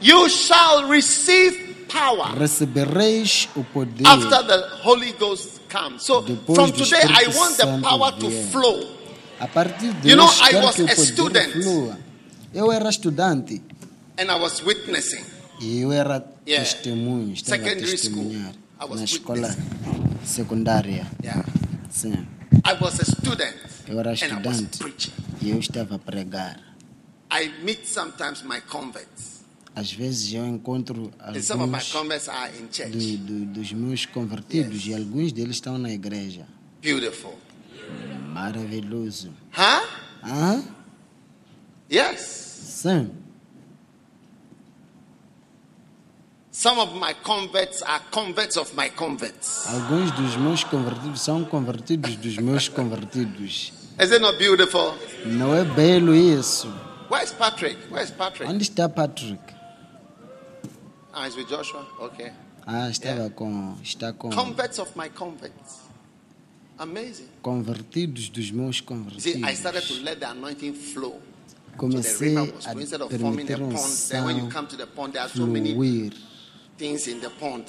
You 0.00 0.28
shall 0.28 0.88
receive 0.88 1.86
power 1.88 2.34
Recebereis 2.38 3.48
o 3.54 3.62
poder. 3.64 4.06
after 4.06 4.42
the 4.46 4.68
Holy 4.82 5.12
Ghost 5.12 5.60
comes. 5.68 6.02
So 6.02 6.22
Depois 6.22 6.56
from 6.56 6.72
today, 6.72 7.02
I 7.04 7.28
want 7.36 7.56
the 7.56 7.66
power 7.82 8.12
to 8.12 8.30
flow. 8.50 8.80
A 9.40 9.46
partir 9.46 9.92
de 10.00 10.08
You 10.08 10.16
know, 10.16 10.26
hoje, 10.26 10.42
I 10.54 10.64
was 10.64 10.74
que 10.76 10.82
o 10.82 10.86
a 10.86 10.96
student. 10.96 11.52
flua. 11.52 11.98
Eu 12.54 12.72
era 12.72 12.88
estudante. 12.88 13.62
And 14.18 14.30
I 14.30 14.36
was 14.40 14.62
witnessing. 14.64 15.24
E 15.60 15.80
eu 15.80 15.92
era 15.92 16.24
Yeah. 16.46 16.64
testemunho, 16.68 17.32
estava 17.32 17.62
Secondary 17.62 17.96
school. 17.98 18.24
testemunhar 18.24 18.52
I 18.80 18.84
was 18.84 18.98
na 18.98 19.04
escola 19.04 19.56
secundária. 20.24 21.06
Yeah. 21.22 21.44
Sim. 21.90 22.26
I 22.66 22.72
was 22.80 22.98
a 23.00 23.04
student. 23.04 23.54
Eu 23.88 23.98
era 24.00 24.10
And 24.10 24.14
I 24.14 24.46
was 24.46 24.60
estudante 24.60 25.12
e 25.40 25.50
eu 25.50 25.58
estava 25.58 25.94
a 25.96 25.98
pregar. 25.98 26.58
I 27.30 27.48
meet 27.64 27.86
sometimes 27.86 28.42
my 28.42 28.60
converts. 28.60 29.34
Às 29.76 29.92
vezes 29.92 30.32
eu 30.32 30.46
encontro 30.46 31.10
And 31.18 31.40
some 31.40 31.62
of 31.62 31.70
my 31.70 31.78
alguns 31.78 31.92
converts 31.92 32.28
are 32.28 32.52
in 32.58 32.68
church. 32.72 32.90
do- 32.92 33.16
do- 33.18 33.44
dos 33.46 33.72
meus 33.72 34.06
convertidos 34.06 34.86
e 34.86 34.94
alguns 34.94 35.32
deles 35.32 35.56
estão 35.56 35.76
na 35.78 35.90
igreja. 35.90 36.46
Beautiful. 36.82 37.34
Maravilhoso. 38.32 39.28
Huh? 39.52 39.86
Ah, 40.22 40.62
Yes. 41.90 42.20
sim. 42.20 43.10
Some 46.54 46.78
of 46.78 46.94
my 46.94 47.14
converts 47.24 47.82
are 47.82 48.00
converts 48.12 48.56
of 48.56 48.72
my 48.76 48.88
converts. 48.88 49.66
Alguns 49.66 50.12
dos 50.12 50.36
meus 50.36 50.62
convertidos 50.62 51.20
são 51.20 51.44
convertidos 51.44 52.14
dos 52.14 52.36
meus 52.38 52.68
convertidos. 52.68 53.72
Is 54.00 54.12
it 54.12 54.20
not 54.20 54.38
beautiful? 54.38 54.94
Não 55.26 55.52
é 55.52 55.64
belo 55.64 56.14
isso? 56.14 56.72
Where's 57.10 57.32
Patrick? 57.32 57.76
Where's 57.90 58.12
Patrick? 58.12 58.48
Onde 58.48 58.62
está 58.62 58.88
Patrick? 58.88 59.42
Ah, 61.12 61.26
he's 61.26 61.34
with 61.34 61.48
Joshua. 61.48 61.84
Okay. 61.98 62.30
Ah, 62.64 62.88
estava 62.88 63.28
com. 63.30 63.76
Está 63.82 64.12
com 64.12 64.30
Converts 64.30 64.78
of 64.78 64.92
my 64.96 65.08
converts. 65.08 65.80
Amazing. 66.78 67.26
convertidos 67.42 68.28
dos 68.28 68.52
meus 68.52 68.78
You 68.78 69.20
See, 69.20 69.42
I 69.44 69.56
started 69.56 69.82
to 69.88 69.94
convertidos. 69.94 70.04
let 70.04 70.20
the 70.20 70.26
anointing 70.26 70.72
flow. 70.72 71.20
Comecei 71.76 72.36
a 72.36 72.46
flowing 72.46 72.80
instead 72.80 73.02
of 73.02 73.10
forming 73.18 73.44
a 73.44 73.56
permitir 73.56 73.58
pond. 73.58 74.08
Then 74.08 74.24
when 74.24 74.36
you 74.36 74.44
unção 74.44 74.52
come 74.52 74.68
to 74.68 74.76
the 74.76 74.86
pond, 74.86 75.14
there 75.14 75.22
are 75.24 75.28
so 75.28 75.48
many 75.48 75.74
fluir. 75.74 76.12
Things 76.76 77.06
in 77.06 77.20
the 77.20 77.30
pond. 77.30 77.64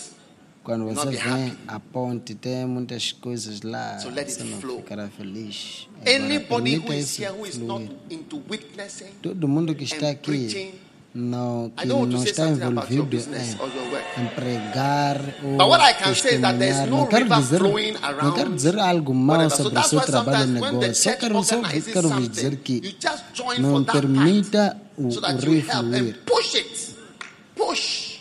Quando 0.64 0.86
você 0.86 1.12
vem 1.12 1.56
à 1.68 1.80
ponte, 1.80 2.34
tem 2.34 2.66
muitas 2.66 3.12
coisas 3.12 3.62
lá. 3.62 4.00
So 4.00 4.10
let 4.10 4.28
it 4.28 4.44
flow. 4.60 4.78
ficará 4.78 5.08
feliz. 5.10 5.88
Anybody 6.08 6.78
who 6.78 6.92
is 6.92 7.20
here 7.20 7.32
who 7.32 7.46
is 7.46 7.58
not 7.58 7.84
into 8.10 8.42
witnessing, 8.50 9.12
Todo 9.22 9.48
mundo 9.48 9.76
que 9.76 9.84
está 9.84 10.10
aqui 10.10 10.74
não, 11.14 11.72
que 11.78 11.86
não 11.86 12.24
está 12.24 12.50
envolvido 12.50 13.16
em, 13.16 14.24
em 14.24 14.28
pregar 14.30 15.22
ou 15.44 15.56
But 15.56 15.68
what 15.68 15.84
I 15.84 15.94
can 15.94 16.16
say 16.16 16.36
is 16.36 16.42
that 16.42 16.58
there's 16.58 16.78
testemunhar. 16.78 16.90
no 16.90 16.98
não 16.98 17.08
quero 17.08 17.30
dizer, 17.30 17.60
flowing 17.60 17.92
não 17.92 18.00
quero 18.02 18.16
around 18.18 18.56
dizer 18.56 18.80
algo. 18.80 19.14
So 19.14 19.50
sobre 19.52 19.80
o 19.80 19.84
seu 19.84 20.02
trabalho 20.02 20.48
the 20.48 20.60
negócio. 20.60 20.96
Só 20.96 21.14
quero, 21.14 21.44
só 21.44 21.62
quero 21.94 22.10
vos 22.10 22.30
dizer 22.30 22.56
que 22.58 22.74
you 22.84 22.94
just 23.00 23.24
join 23.36 23.60
não 23.60 23.84
permita 23.84 24.82
o, 24.98 25.12
so 25.12 25.20
o 25.20 25.22
that 25.22 25.46
you 25.46 25.52
rio 25.52 25.62
help 25.62 25.86
fluir. 25.86 26.16
and 26.16 26.26
push 26.26 26.56
it. 26.56 26.96
Push. 27.56 28.15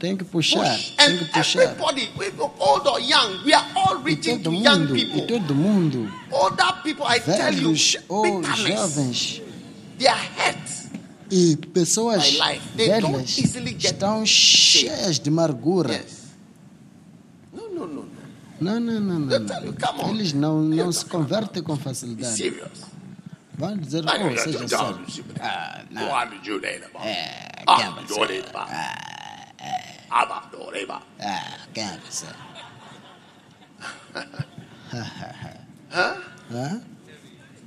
Tem 0.00 0.16
que 0.16 0.24
puxar, 0.24 0.58
Push. 0.64 0.94
tem 0.96 1.06
And 1.06 1.18
que 1.18 1.24
puxar. 1.26 1.62
everybody, 1.62 2.10
old 2.58 2.88
or 2.88 2.98
young, 3.00 3.44
we 3.44 3.52
are 3.52 3.66
all 3.76 3.96
reaching 4.02 4.42
to 4.42 4.50
young 4.50 4.78
mundo, 4.80 4.96
e 4.96 5.04
people. 5.06 5.26
todo 5.26 5.54
mundo, 5.54 6.10
Older 6.30 6.72
people, 6.82 7.04
I 7.06 7.20
tell 7.20 7.52
you, 7.54 7.74
ou 8.08 8.42
jovens, 8.42 9.42
they 9.98 10.08
are 10.08 10.18
hurt. 10.38 10.70
e 11.30 11.54
pessoas 11.74 12.38
velhas 12.74 13.38
estão 13.84 14.24
cheias 14.24 15.18
de 15.20 15.28
amargura. 15.28 15.92
Yes. 15.92 16.20
No, 17.52 17.68
no, 17.68 17.86
no, 17.86 18.02
no. 18.04 18.08
Não, 18.60 18.80
não, 18.80 19.00
não, 19.00 19.18
não. 19.20 20.06
On. 20.06 20.10
Eles 20.10 20.32
não, 20.32 20.62
não 20.62 20.90
se 20.92 21.04
convertem 21.04 21.62
com 21.62 21.76
facilidade. 21.76 22.36
serious. 22.36 22.88
Vão 23.56 23.76
dizer, 23.76 24.02
oh, 24.06 24.38
seja 24.38 24.66
sério. 24.66 24.98
Ah, 25.40 25.82
não. 25.90 26.02
É, 27.04 27.62
Ah, 27.66 27.76
quem 27.76 28.06
é 30.10 30.26
você? 30.26 31.02
Ah, 31.20 31.58
quem 31.72 31.84
é 31.84 31.98
você? 32.08 32.26
Hã? 35.92 36.82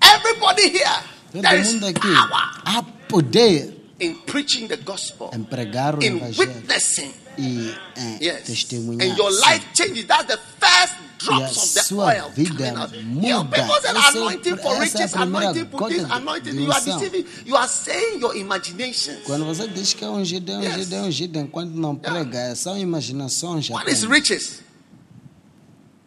Everybody 0.01 0.63
here, 0.63 1.03
Todo 1.31 1.41
there 1.41 1.61
is 1.61 1.73
mundo 1.73 1.87
aqui. 1.87 1.99
power 2.01 2.61
Há 2.65 2.83
poder 3.07 3.73
in 3.99 4.15
preaching 4.25 4.67
the 4.67 4.75
gospel, 4.77 5.31
em 5.33 5.43
pregar 5.43 5.95
o 5.97 6.03
in 6.03 6.17
evangelho 6.17 6.39
witnessing. 6.39 7.13
E 7.37 7.41
em 7.41 7.75
eh, 7.95 8.17
Yes. 8.21 8.43
testemunhar. 8.45 9.09
And 9.09 9.17
your 9.17 9.31
life 9.31 9.65
changes. 9.73 10.05
That's 10.05 10.27
the 10.27 10.39
first 10.59 10.93
drops 11.23 11.77
of 11.77 11.87
the 11.87 11.95
oil 11.95 12.31
coming 12.35 12.75
out. 12.77 12.91
Know, 12.91 13.45
people 13.45 13.75
é- 13.83 14.09
anointing 14.09 14.57
for 14.57 14.75
é 14.75 14.79
riches, 14.79 15.13
anointing 15.15 15.69
for 15.71 15.89
this, 15.89 16.03
anointing. 16.03 16.55
You 16.55 16.71
are 16.71 16.81
deceiving. 16.81 17.25
You 17.45 17.55
are 17.55 17.67
saying 17.67 18.19
your 18.19 18.35
imaginations. 18.35 19.23
Quando 19.25 19.45
você 19.45 19.67
diz 19.67 19.93
que 19.93 20.03
é 20.03 20.09
ungido, 20.09 20.51
é 20.51 20.57
ungido, 20.57 20.95
é 20.95 21.01
ungido, 21.01 21.39
enquanto 21.39 21.71
não 21.71 21.95
prega, 21.95 22.55
são 22.55 22.77
imaginações. 22.77 23.69
What 23.69 23.89
is 23.89 24.03
riches? 24.03 24.61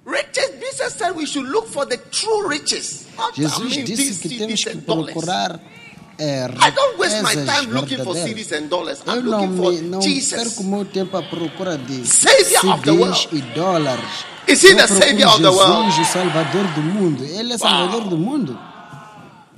Riches, 0.07 0.51
Jesus 0.61 0.93
said 0.93 1.17
we 1.17 1.27
should 1.27 1.49
look 1.49 1.67
for 1.69 1.85
the 1.87 1.97
true 1.97 2.49
riches. 2.49 3.07
Jesus 3.35 3.73
disse 3.85 4.29
que 4.29 4.39
temos 4.39 4.63
que 4.63 4.77
procurar 4.77 5.59
é, 5.59 5.76
Er, 6.19 6.51
I 6.51 6.71
don't 6.71 6.99
waste 6.99 7.23
my 7.23 7.35
time 7.35 7.71
looking 7.73 8.03
for. 8.03 8.15
CDs 8.15 8.53
and 8.53 8.69
dollars. 8.69 9.03
I'm 9.07 9.21
looking 9.21 9.57
for 9.57 9.73
não 9.83 10.01
Jesus. 10.01 10.33
perco 10.43 10.65
meu 10.65 10.85
tempo 10.85 11.17
à 11.17 11.23
procura 11.23 11.77
de 11.77 12.07
Savior 12.07 12.73
of 12.73 12.83
the 12.85 12.91
world. 12.93 13.29
e 13.33 13.41
dólares. 13.55 14.25
Is 14.49 14.63
he 14.63 14.69
Eu 14.71 14.77
the 14.77 14.87
procuro 14.87 15.07
Savior 15.07 15.29
of 15.29 15.43
the 15.43 15.51
world? 15.51 15.91
Jesus, 15.91 16.09
o 16.09 16.13
Salvador 16.13 16.65
do 16.75 16.81
mundo. 16.83 17.25
Ele 17.25 17.53
é 17.53 17.59
Salvador 17.59 18.09
do 18.09 18.17
mundo. 18.17 18.59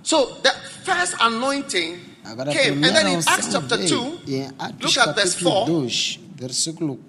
So 0.02 0.26
the 0.42 0.52
first 0.84 1.14
anointing 1.20 1.98
Agora, 2.24 2.50
a 2.50 2.54
came. 2.54 2.84
And 2.86 2.92
then 2.92 2.92
primeira 2.92 3.10
in 3.10 3.16
Acts 3.18 3.46
unção 3.46 3.52
chapter 3.60 3.78
veio. 3.78 4.00
2, 4.00 4.20
E 4.26 4.34
em 4.36 4.50
Atos 4.58 4.96
look 4.96 5.08
at 5.08 5.14
verse 5.14 5.36
capítulo 5.36 5.54
4. 5.66 5.72
2, 5.74 6.20
versículo 6.34 7.00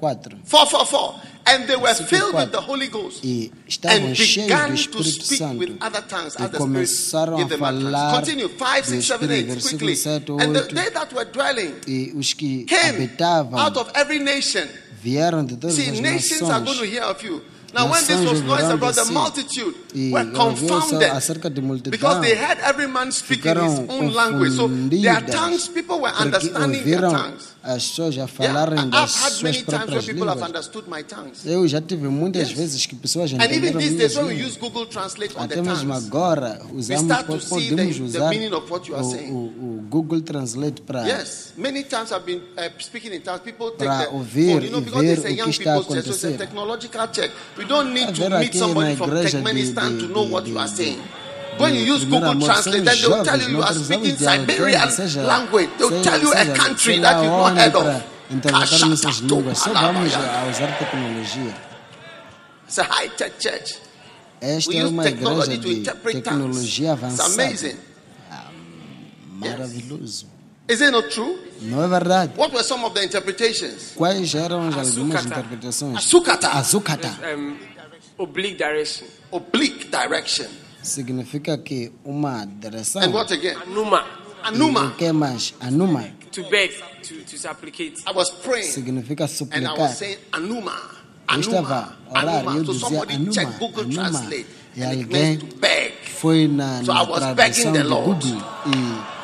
4. 0.00 0.16
4 0.44 0.66
4 0.66 0.86
4. 0.86 1.20
And 1.46 1.66
they 1.68 1.76
were 1.76 1.94
filled 1.94 2.34
with 2.34 2.52
the 2.52 2.60
Holy 2.60 2.88
Ghost. 2.88 3.24
E 3.24 3.50
And 3.84 4.16
began 4.16 4.76
to 4.76 5.02
speak 5.04 5.38
Santo. 5.38 5.58
with 5.58 5.78
other 5.82 6.02
tongues 6.02 6.36
as 6.36 6.50
the 6.50 6.58
Spirit 6.86 7.36
gave 7.38 7.48
them 7.48 7.62
utterance. 7.62 8.16
Continue. 8.18 8.48
5, 8.48 8.84
6, 8.86 9.04
7, 9.06 9.30
8. 9.30 9.62
Quickly. 9.62 9.94
7, 9.94 10.40
And 10.40 10.54
the, 10.56 10.64
8. 10.66 10.74
they 10.74 10.88
that 10.90 11.12
were 11.12 11.24
dwelling 11.24 11.74
E 11.86 12.12
came 12.66 13.10
out 13.54 13.76
of 13.76 13.90
every 13.94 14.18
nation. 14.18 14.68
vieram 15.02 15.46
de 15.46 15.56
todas 15.56 15.76
See, 15.76 16.00
nations 16.00 16.42
are 16.42 16.60
going 16.60 16.78
to 16.78 16.84
hear 16.86 17.02
of 17.02 17.22
you. 17.22 17.40
Now, 17.72 17.86
when 17.90 18.04
this 18.04 18.20
was 18.28 18.40
ouvirão 18.42 18.74
about 18.74 18.94
the 18.94 19.04
multitude, 19.12 19.74
were 20.12 20.24
confounded 20.32 21.90
because 21.90 22.20
they 22.20 22.34
heard 22.34 22.58
every 22.62 22.86
man 22.86 23.12
speaking 23.12 23.54
his 23.56 23.78
own 23.88 24.12
language. 24.12 24.52
So 24.56 24.66
their 24.68 25.20
tongues, 25.20 25.68
people 25.68 26.00
were 26.00 26.10
understanding 26.10 26.84
their 26.84 27.00
tongues. 27.00 27.54
as 27.62 27.84
pessoas 27.90 28.16
falarem 28.30 28.78
I've 28.78 28.90
das 28.90 29.14
had 29.22 29.32
suas 29.32 29.42
many 29.42 29.62
times 29.62 29.70
where 29.70 30.00
próprias 30.00 30.06
people 30.06 30.28
have 30.28 30.38
línguas. 30.38 30.48
understood 30.48 30.88
my 30.88 31.02
tongues. 31.04 31.44
Eu 31.44 31.68
já 31.68 31.80
tive 31.80 32.08
muitas 32.08 32.50
vezes 32.50 32.86
que 32.86 32.94
pessoas 32.96 33.32
And 33.32 33.42
even 33.42 33.54
entenderam 33.56 33.78
these 33.80 33.90
minhas 33.94 33.98
days, 34.00 34.16
when 34.16 34.26
we 34.28 34.34
línguas. 34.34 34.50
use 34.52 34.58
Google 34.58 34.86
Translate 34.86 35.34
on 35.36 35.46
the 35.48 35.54
Até 35.54 35.62
mesmo 35.62 35.92
tongues, 35.92 36.06
agora 36.06 36.60
usamos, 36.72 37.04
start 37.04 37.26
to 37.26 37.40
see 37.40 37.48
podemos 37.70 37.96
the- 37.96 38.02
the 38.02 38.18
usar 38.18 38.30
meaning 38.30 38.52
of 38.54 38.70
what 38.70 38.88
you 38.88 38.96
are 38.96 39.04
o, 39.04 39.82
Google 39.90 40.22
Translate 40.22 40.80
para 40.82 41.06
Yes, 41.06 41.52
many 41.56 41.84
times 41.84 42.12
I've 42.12 42.24
been 42.24 42.40
uh, 42.56 42.70
speaking 42.80 43.12
in 43.12 43.20
tongues. 43.20 43.42
People 43.44 43.72
take 43.72 43.84
Para 43.84 44.06
the 44.06 44.14
ouvir 44.14 44.52
phone, 44.52 44.64
you 44.64 44.70
know, 44.70 44.80
e 44.80 44.82
ver 44.82 45.18
o 45.18 45.22
que 45.22 45.50
está 45.50 45.74
a 45.74 47.59
people's 47.60 47.68
church, 47.68 47.68
so 47.68 47.68
it's 47.68 47.68
a 47.68 47.68
acontecer. 47.68 47.68
technological 47.68 47.68
church. 47.68 47.68
We 47.68 47.68
don't 47.68 47.94
need 47.94 48.14
to 48.14 48.22
Haver 48.22 48.38
meet 48.40 48.48
aqui 48.50 48.58
somebody 48.58 48.88
na 48.90 48.96
from 48.96 49.10
igreja 49.10 49.24
de- 49.24 49.30
Turkmenistan 49.30 49.98
to 50.00 50.06
de- 50.06 50.12
know 50.14 50.24
de- 50.24 50.32
what 50.32 50.46
you 50.46 50.58
are 50.58 50.68
de- 50.68 50.76
saying. 50.76 51.02
When 51.58 51.74
you 51.74 51.80
use 51.94 52.04
primeiro 52.04 52.10
Google 52.10 52.30
amor, 52.30 52.46
Translate, 52.46 52.64
são 52.64 52.84
then 52.84 52.84
they 52.84 53.06
will 53.06 53.24
tell 53.24 53.24
jovens, 53.24 53.42
you 53.42 53.50
you 53.50 53.56
não 53.56 53.62
are 53.62 53.74
precisamos 53.74 54.08
speaking 54.08 54.16
de 54.16 54.26
alguém 54.26 54.46
que 54.46 54.52
Siberian 54.52 54.90
seja- 54.90 55.22
language. 55.22 55.70
They 55.76 55.84
will 55.86 55.98
seja- 55.98 56.10
tell 56.10 56.20
you 56.22 56.32
a 56.32 56.36
seja- 56.36 56.52
country 56.54 56.94
sei 56.94 57.00
that 57.00 57.12
lá 57.16 57.22
you've 57.22 57.30
not 57.36 57.50
onde 57.50 57.60
heard 57.60 57.72
para 57.72 57.96
of. 57.96 58.02
interpretar 58.30 58.92
essas 58.92 59.20
línguas. 59.20 59.58
Só 59.58 59.72
vamos 59.72 60.12
Kashakatopalabaya. 60.12 60.40
a 60.40 60.50
usar 60.50 60.78
tecnologia. 60.78 61.54
It's 62.66 62.78
a 62.78 62.84
high 62.84 63.08
tech 63.16 63.32
church. 63.38 63.78
Esta 64.40 64.70
We 64.70 64.76
é 64.78 64.84
use 64.84 64.92
uma 64.94 65.02
technology 65.02 65.52
igreja 65.52 65.60
to 65.62 65.68
de 65.68 65.74
interpret 65.80 66.12
tongues. 66.12 66.24
tecnologia 66.24 66.92
It's 66.94 67.02
avançada. 67.04 67.32
amazing. 67.34 67.76
Maravilhoso. 69.38 70.26
Is 70.68 70.80
it 70.80 70.90
not 70.92 71.08
true? 71.10 71.36
Não 71.60 71.82
é 71.82 71.88
verdade? 71.88 72.32
What 72.38 72.52
were 72.54 72.64
some 72.64 72.84
of 72.84 72.94
the 72.94 73.04
interpretations? 73.04 73.92
Quais 73.96 74.34
eram 74.34 74.68
as 74.68 74.76
algumas 74.96 75.24
interpretações? 75.26 75.96
Asukata, 75.98 76.48
Azukata 76.50 77.08
um, 77.36 77.56
oblique 78.18 78.56
direction. 78.56 79.06
oblique 79.30 79.86
direction. 79.88 80.46
significa 80.82 81.58
que 81.58 81.92
uma 82.04 82.44
direção. 82.46 83.02
And 83.02 83.10
what 83.12 83.32
again? 83.32 83.56
Anuma, 83.66 84.04
E 84.42 84.48
Anuma. 84.48 84.86
o 84.86 84.90
que 84.94 85.12
mais? 85.12 85.54
Anuma 85.60 86.04
to 86.32 86.42
beg, 86.48 86.72
to, 87.02 87.14
to 87.24 87.36
supplicate. 87.36 88.02
I 88.06 88.12
was 88.14 88.30
praying 88.30 88.70
significa 88.70 89.24
and 89.52 89.66
I 89.66 89.72
was 89.78 89.96
saying 89.98 90.16
Anuma. 90.32 90.72
Eu 91.32 91.40
estava 91.40 91.96
Anuma. 92.08 92.08
a 92.14 92.22
orar 92.22 92.42
e 92.42 92.46
eu 92.46 92.50
Anuma. 92.50 92.64
So 92.66 92.78
somebody 92.78 93.14
Anuma, 93.14 93.32
check 93.32 93.58
Google 93.58 93.82
Anuma. 93.84 94.10
Translate. 94.10 94.46
E 94.76 94.82
alguém 94.84 95.36
to 95.38 95.46
beg. 95.56 95.92
foi 96.20 96.46
na, 96.48 96.82
So 96.84 96.92
na 96.94 97.00
I 97.02 97.06
was 97.06 97.18
tradução 97.20 97.34
begging 97.34 97.72
the 97.72 97.82
do 97.82 97.88
Lord. 97.88 98.26
Google 98.28 98.42
e 98.66 99.19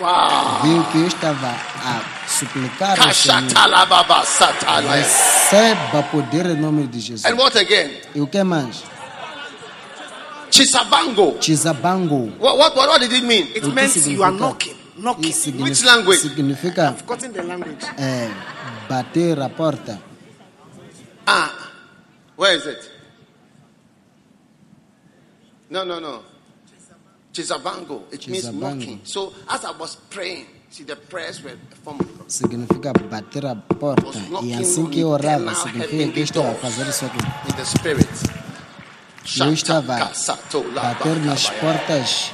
Wow. 0.00 0.62
viu 0.62 0.84
que 0.90 0.98
eu 0.98 1.06
estava 1.06 1.48
a 1.48 2.26
suplicar 2.26 2.98
ao 2.98 3.12
Senhor. 3.12 3.42
Receba 4.90 6.02
poder 6.10 6.46
em 6.46 6.56
nome 6.56 6.86
de 6.86 7.00
Jesus. 7.00 7.30
And 7.30 7.36
what 7.36 7.58
again? 7.58 8.00
E 8.14 8.20
o 8.20 8.26
que 8.26 8.42
mais? 8.42 8.82
Chisabango. 10.50 11.36
Chizabango. 11.40 12.32
What, 12.40 12.58
what, 12.58 12.76
what, 12.76 12.88
what 12.88 13.00
did 13.00 13.12
it 13.12 13.24
mean? 13.24 13.48
It 13.54 13.64
means 13.66 13.92
que 13.92 14.10
you 14.12 14.22
are 14.24 14.32
knocking. 14.32 14.74
Knocking. 14.96 15.30
Isso 15.30 15.50
Which 15.52 15.84
language? 15.84 16.20
significa 16.20 16.88
I've 16.90 16.98
forgotten 16.98 17.32
the 17.32 17.42
language. 17.42 17.84
é, 17.98 18.28
bater 18.88 19.38
a 19.40 19.48
porta. 19.50 20.00
Ah, 21.26 21.50
where 22.36 22.56
is 22.56 22.66
it? 22.66 22.90
No, 25.70 25.84
no, 25.84 26.00
no. 26.00 26.22
Chisabango. 27.32 28.02
It 28.12 28.26
means 28.28 28.52
knocking. 28.52 29.00
So 29.04 29.32
as 29.48 29.64
I 29.64 29.70
was 29.72 29.96
praying, 30.10 30.46
see 30.68 30.84
the 30.84 30.96
prayers 30.96 31.42
were 31.42 31.56
from 31.82 31.98
Significa 32.28 32.92
bater 33.08 33.46
a 33.46 33.54
porta. 33.56 34.06
E 34.42 34.54
assim 34.54 34.86
que 34.86 35.00
eu 35.00 35.08
orava, 35.08 35.54
significa 35.54 36.12
que 36.12 36.20
estava 36.20 36.50
a 36.50 36.54
fazer 36.54 36.88
isso 36.88 37.04
aqui. 37.04 37.18
in 37.48 37.56
the 37.56 37.64
spirit. 37.64 38.08
Eu 39.38 39.52
estava 39.52 39.94
a 39.96 40.12
bater 40.74 41.16
nas 41.24 41.50
portas 41.50 42.32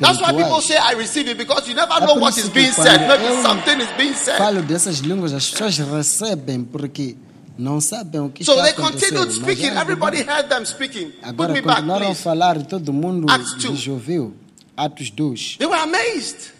That's 0.00 0.20
why 0.20 0.32
people 0.32 0.60
say 0.60 0.76
I 0.76 0.92
receive 0.92 1.28
it 1.28 1.36
because 1.36 1.68
you 1.68 1.74
never 1.74 1.92
É 1.94 2.06
know 2.06 2.14
what 2.14 2.38
is 2.38 2.48
being 2.48 2.72
said. 2.72 3.06
Maybe 3.06 3.42
something 3.42 3.80
is 3.80 3.90
being 3.96 4.14
said. 4.14 4.38
Falo 4.38 4.62
dessas 4.62 4.98
línguas, 4.98 5.32
as 5.32 5.50
pessoas 5.50 5.78
recebem 5.78 6.64
porque 6.64 7.16
não 7.58 7.80
sabem 7.80 8.20
o 8.20 8.28
que 8.30 8.44
So 8.44 8.52
está 8.52 8.64
they 8.64 8.72
continued 8.74 9.32
speaking. 9.32 9.76
Everybody 9.76 10.18
heard 10.22 10.48
them 10.48 10.64
speaking. 10.64 11.10
Put 11.12 11.24
Agora 11.28 11.52
me 11.52 11.60
back, 11.60 11.78
a 11.88 11.96
please. 11.98 12.22
falar 12.22 12.56
e 12.58 12.64
todo 12.64 12.92
mundo 12.92 13.26
lhes 13.26 13.88
ouviu. 13.88 14.34
Atos 14.76 15.10
2. 15.10 15.56
They 15.58 15.66
were 15.66 15.80
amazed. 15.82 16.52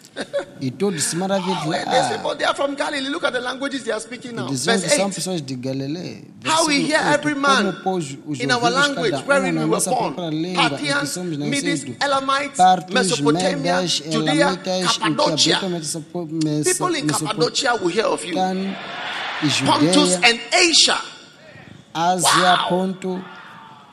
E 0.62 0.70
todos 0.70 1.05
se 1.05 1.14
maravilharam. 1.14 2.09
people, 2.09 2.34
they 2.38 2.47
are 2.47 2.55
from 2.57 2.74
Galilee. 2.74 3.11
Look 3.11 3.22
at 3.24 3.34
the 3.34 3.40
languages 3.40 3.82
they 3.84 3.92
are 3.92 4.01
speaking 4.01 4.30
E 4.30 4.34
now. 4.34 4.49
Verse 4.49 4.88
que 4.88 4.97
são 4.97 5.11
pessoas 5.11 5.42
de 5.42 5.55
Galileia. 5.57 6.22
How 6.42 6.64
we 6.66 6.80
hear 6.90 6.99
every 7.12 7.34
man 7.34 7.70
como 7.74 7.82
pôs 7.82 8.16
os 8.26 8.40
in 8.40 8.51
our 8.51 8.70
language 8.70 9.12
um 9.14 9.26
wherein 9.26 9.59
we 9.59 9.66
were 9.66 9.84
born. 9.84 10.14
Parthians, 10.55 11.14
Medes. 11.18 11.84
Elamites, 12.01 12.59
Mesopotamia, 12.90 13.86
Judea, 13.86 14.53
e 14.55 14.84
Cappadocia. 14.86 15.59
habitam 15.59 15.70
Mesopo- 15.78 16.26
Meso- 16.42 16.64
People 16.64 16.97
in 16.99 17.07
Cappadocia 17.09 17.74
will 17.74 17.88
hear 17.92 18.07
of 18.07 18.24
you. 18.24 18.34
E 19.43 19.49
Pontus 19.64 20.14
and 20.22 20.41
Asia, 20.53 21.01
Ásia, 21.95 22.57
Wow. 22.57 22.68
Ponto, 22.68 23.24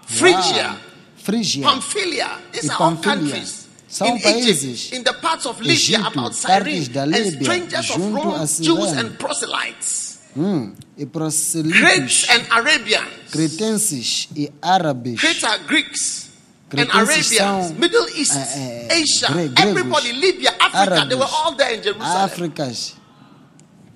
Phrygia. 0.06 0.78
Frígia, 1.18 1.64
Pamphylia. 1.64 2.30
These 2.52 2.70
are 2.70 2.82
all 2.84 2.96
countries. 2.98 3.68
São 3.88 4.08
in 4.08 4.20
países. 4.20 4.64
Egypt, 4.88 4.94
in 4.96 5.04
the 5.04 5.14
parts 5.14 5.46
of 5.46 5.60
Libya, 5.62 6.00
Egito, 6.00 6.08
about 6.08 6.34
Cyrene, 6.34 6.86
da 6.92 7.04
and 7.04 7.14
Líbia, 7.14 7.44
strangers 7.44 7.90
of 7.92 8.14
Rome, 8.14 8.48
Jews 8.60 8.92
and 8.98 9.20
proselytes, 9.20 10.20
hum, 10.36 10.74
e 10.98 11.06
Greeks 11.06 12.28
and 12.30 12.44
Arabians. 12.52 13.32
cretenses 13.32 14.28
e 14.36 14.52
árabes. 14.62 15.20
Greeks 15.20 15.44
are 15.44 15.60
Greeks 15.68 16.30
and 16.72 16.90
Arabians, 16.90 17.28
são, 17.38 17.74
Middle 17.78 18.10
East, 18.18 18.34
eh, 18.36 18.88
eh, 18.90 18.96
Asia, 18.98 19.28
gregos, 19.28 19.60
everybody, 19.64 20.12
Libya, 20.12 20.56
Africa, 20.60 21.06
they 21.08 21.16
were 21.16 21.30
all 21.32 21.54
there 21.56 21.74
in 21.76 21.84
Jerusalem. 21.84 22.30
Áfricas. 22.30 22.94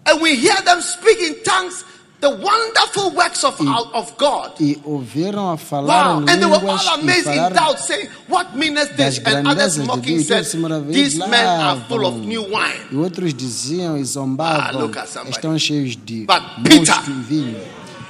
And 0.08 0.22
we 0.22 0.36
hear 0.36 0.56
them 0.64 0.82
speak 0.82 1.20
in 1.20 1.44
tongues 1.44 1.84
the 2.20 2.30
wonderful 2.32 3.12
works 3.12 3.44
of, 3.44 3.60
of 3.94 4.18
God. 4.18 4.60
E 4.60 4.82
ouviram 4.84 5.54
a 5.54 5.58
falar 5.58 6.18
Wow. 6.18 6.26
And 6.28 6.42
they 6.42 6.46
were 6.48 6.68
all 6.68 7.00
amazed 7.00 7.28
in 7.28 7.54
doubt, 7.54 7.80
saying, 7.80 8.10
What 8.28 8.56
meaneth 8.56 8.96
this? 8.98 9.20
And 9.20 9.48
others 9.48 9.78
grandezas 9.78 9.82
de 9.82 9.86
mocking 9.86 10.20
said, 10.22 10.46
These 10.92 11.20
men 11.20 11.46
are 11.46 11.80
full 11.88 12.06
of 12.08 12.16
new 12.16 12.42
wine. 12.42 12.88
E 12.92 12.96
outros 12.96 13.34
diziam 13.34 13.98
e 13.98 14.02
Ah, 14.02 14.04
zombavam, 14.04 14.82
look 14.82 14.98
at 14.98 15.08
somebody. 15.10 15.36
estão 15.36 15.60
cheios 15.60 15.96
de 15.96 16.26
But 16.26 16.42
Peter, 16.64 17.02
vinho. 17.28 17.62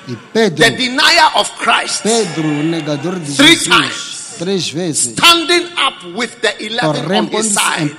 E 0.08 0.16
Pedro, 0.32 0.64
The 0.64 0.72
denier 0.72 1.32
of 1.36 1.52
Christ, 1.58 2.04
Pedro, 2.04 2.48
o 2.48 2.64
negador 2.64 3.20
de 3.20 3.34
Three 3.36 3.56
Jesus, 3.58 3.68
times. 3.68 4.17
Três 4.38 4.70
vezes, 4.70 5.14
standing 5.14 5.66
up 5.78 6.04
with 6.16 6.40
the 6.42 6.66
eleven 6.66 7.12
on 7.12 7.28
his 7.28 7.54
side, 7.54 7.96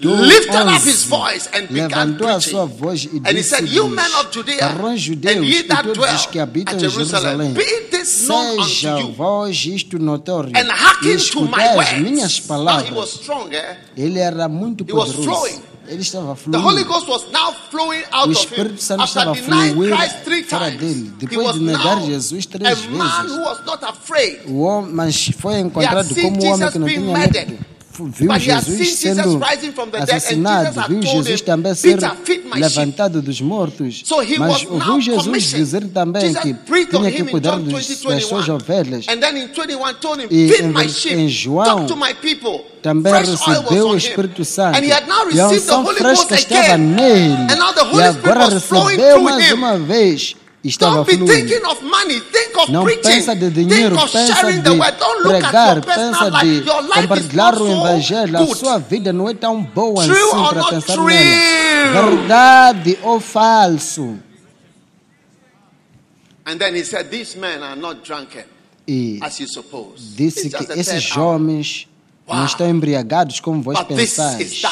lifted 0.00 0.54
up 0.54 0.82
his 0.82 1.04
voice 1.04 1.48
and 1.52 1.68
began 1.68 2.16
preaching. 2.16 2.58
And 3.24 3.36
he 3.36 3.42
said, 3.42 3.68
You 3.68 3.88
men 3.88 4.10
of 4.20 4.30
Judea, 4.30 4.66
and 4.68 5.44
ye 5.44 5.62
that 5.62 5.86
os 5.86 6.26
que 6.26 6.32
dwell 6.34 6.46
habitam 6.46 6.74
at 6.76 6.82
em 6.82 6.88
Jerusalem, 6.88 7.54
be 7.54 7.64
this 7.90 8.26
known 8.28 8.60
unto 8.60 8.86
you, 9.08 9.12
vós 9.12 9.64
isto 9.66 9.98
notório, 9.98 10.52
and 10.56 10.68
hearken 10.70 11.18
to 11.18 11.40
my 11.42 12.00
minhas 12.00 12.40
words. 12.48 12.64
Now 12.64 12.78
he 12.80 12.92
was 12.94 13.12
strong, 13.12 13.52
eh? 13.52 13.76
Ele 13.96 14.18
era 14.18 14.48
muito 14.48 14.84
He 14.88 14.92
was 14.92 15.12
poderoso. 15.12 15.22
flowing. 15.30 15.71
Ele 15.92 16.00
estava 16.02 16.34
The 16.34 16.56
Holy 16.58 16.84
fluindo. 16.84 16.84
Ghost 16.86 17.08
was 17.08 17.30
now 17.30 17.52
flowing 17.70 18.02
out 18.12 18.28
O 18.28 18.30
of 18.30 18.30
him. 18.30 18.32
Espírito 18.32 18.82
Santo 18.82 19.02
After 19.02 19.20
estava 19.20 19.34
denying 19.40 19.74
fluindo 19.74 19.96
Christ 19.96 20.16
three 20.24 20.42
fora 20.44 20.70
times, 20.70 20.80
dele. 20.80 21.12
he 21.20 21.26
Depois 21.26 21.46
was 21.46 21.56
de 21.58 21.62
negar 21.64 21.96
now 21.96 22.06
Jesus 22.06 22.46
três 22.46 22.84
a 22.84 22.88
man 22.88 23.22
vezes. 23.26 23.36
who 23.36 23.42
was 23.44 23.64
not 23.66 23.84
afraid. 23.84 24.40
O 24.48 24.60
homem, 24.60 24.92
mas 24.92 25.28
foi 25.38 25.58
encontrado 25.58 26.12
seen 26.14 26.22
como 26.24 26.42
um 26.42 26.46
homem 26.46 26.56
Jesus 26.58 26.72
que 26.72 26.78
não 26.78 26.86
being 26.86 27.00
tinha 27.02 27.18
murdered. 27.18 27.58
Viu 27.94 28.26
But 28.28 28.40
he 28.40 28.50
had 28.50 28.64
Jesus 28.64 28.76
seen 28.78 29.12
Jesus 29.12 29.24
sendo 29.24 29.38
rising 29.38 29.72
from 29.72 29.90
the 29.90 29.98
dead, 29.98 30.08
and 30.10 30.16
assassinado, 30.16 30.88
viu 30.88 31.00
told 31.00 31.16
Jesus 31.18 31.40
him, 31.40 31.44
também 31.44 31.74
ser 31.74 31.94
"Peter, 31.98 32.16
feed 32.24 32.44
my 32.46 32.58
levantado 32.60 33.20
dos 33.20 33.40
mortos. 33.40 34.02
So 34.04 34.22
he 34.22 34.38
Mas 34.38 34.64
ouviu 34.64 35.00
Jesus 35.00 35.42
dizer 35.50 35.86
também 35.88 36.32
que 36.32 36.54
tinha 36.54 37.08
him 37.10 37.12
que 37.12 37.22
in 37.22 37.26
cuidar 37.26 37.56
John 37.58 37.64
dos, 37.64 37.86
20, 37.86 37.88
das 38.08 38.24
suas 38.24 38.46
21. 38.46 38.54
ovelhas. 38.54 39.06
And 39.08 39.18
then 39.20 39.36
in 39.36 39.48
21 39.48 39.94
told 40.00 40.22
him, 40.22 40.28
E 40.30 40.48
feed 40.48 41.12
em 41.14 41.28
João, 41.28 41.64
talk 41.64 41.86
to 41.88 41.96
my 41.96 42.14
people. 42.14 42.64
Também 42.82 43.12
recebeu 43.12 43.88
o. 43.88 43.96
Espírito 43.96 44.44
Santo. 44.44 44.76
And 44.78 44.84
he 44.84 44.90
had 44.92 45.06
now 45.06 45.30
E 45.30 45.38
a 45.40 45.46
received 45.48 45.66
the 45.66 45.72
unção 45.72 45.84
Holy 45.84 45.96
fresca 45.98 46.28
Ghost 46.28 46.34
estava 46.34 46.60
again. 46.72 46.78
nele. 46.78 47.52
And 47.52 47.56
now 47.56 47.72
the 47.74 47.82
E 47.96 48.02
agora 48.02 48.44
was 48.54 48.64
flowing 48.64 48.96
recebeu 48.96 49.10
through 49.12 49.24
mais 49.24 49.50
him. 49.50 49.54
uma 49.54 49.78
vez. 49.78 50.36
Estava 50.64 50.96
Don't 51.04 51.10
be 51.10 51.16
fluindo. 51.16 51.32
thinking 51.48 51.66
of 51.66 51.82
money. 51.84 52.20
Think 52.20 52.56
of 52.56 52.70
Não 52.70 52.84
preaching. 52.84 53.02
pensa 53.02 53.34
de 53.34 53.50
dinheiro, 53.50 53.96
Think 53.96 54.04
of 54.04 54.12
pensa 54.12 54.34
sharing 54.36 54.56
de 54.58 54.62
the 54.62 54.70
word. 54.70 54.96
Don't 54.98 55.22
look 55.24 55.34
at 55.34 55.42
pregar, 55.42 55.80
pensa 55.84 56.30
de 56.30 56.62
compartilhar 56.62 57.60
o 57.60 57.68
evangelho. 57.68 58.38
A 58.38 58.46
sua 58.54 58.78
vida 58.78 59.12
não 59.12 59.28
é 59.28 59.34
tão 59.34 59.60
boa 59.62 60.04
True 60.04 60.16
assim 60.16 60.36
or 60.36 60.48
para 60.50 60.58
not 60.60 60.70
pensar 60.70 60.92
true? 60.94 61.06
nela. 61.14 62.02
Verdade 62.10 62.98
ou 63.02 63.18
falso? 63.18 64.18
And 66.46 66.58
then 66.58 66.74
he 66.74 66.84
said, 66.84 67.10
These 67.10 67.36
men 67.38 67.62
are 67.62 67.76
not 67.76 68.02
drunken 68.04 68.44
E 68.86 69.18
as 69.22 69.38
you 69.40 69.46
suppose. 69.48 70.14
disse 70.16 70.48
que 70.50 70.72
esses 70.78 71.16
homens 71.16 71.86
não 72.28 72.44
estão 72.44 72.68
embriagados 72.68 73.40
como 73.40 73.60
vós 73.62 73.82
pensais. 73.84 74.62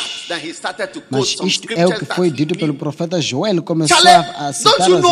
Mas 1.11 1.37
isto 1.43 1.73
é 1.75 1.87
o 1.87 1.99
que 1.99 2.05
foi 2.05 2.31
dito 2.31 2.57
pelo 2.57 2.75
profeta 2.75 3.21
Joel. 3.21 3.53
Ele 3.53 3.61
começou 3.61 3.97
a, 3.97 4.01
a 4.01 4.53
Charlie, 4.53 4.55
citar 4.55 4.91
as 4.93 5.05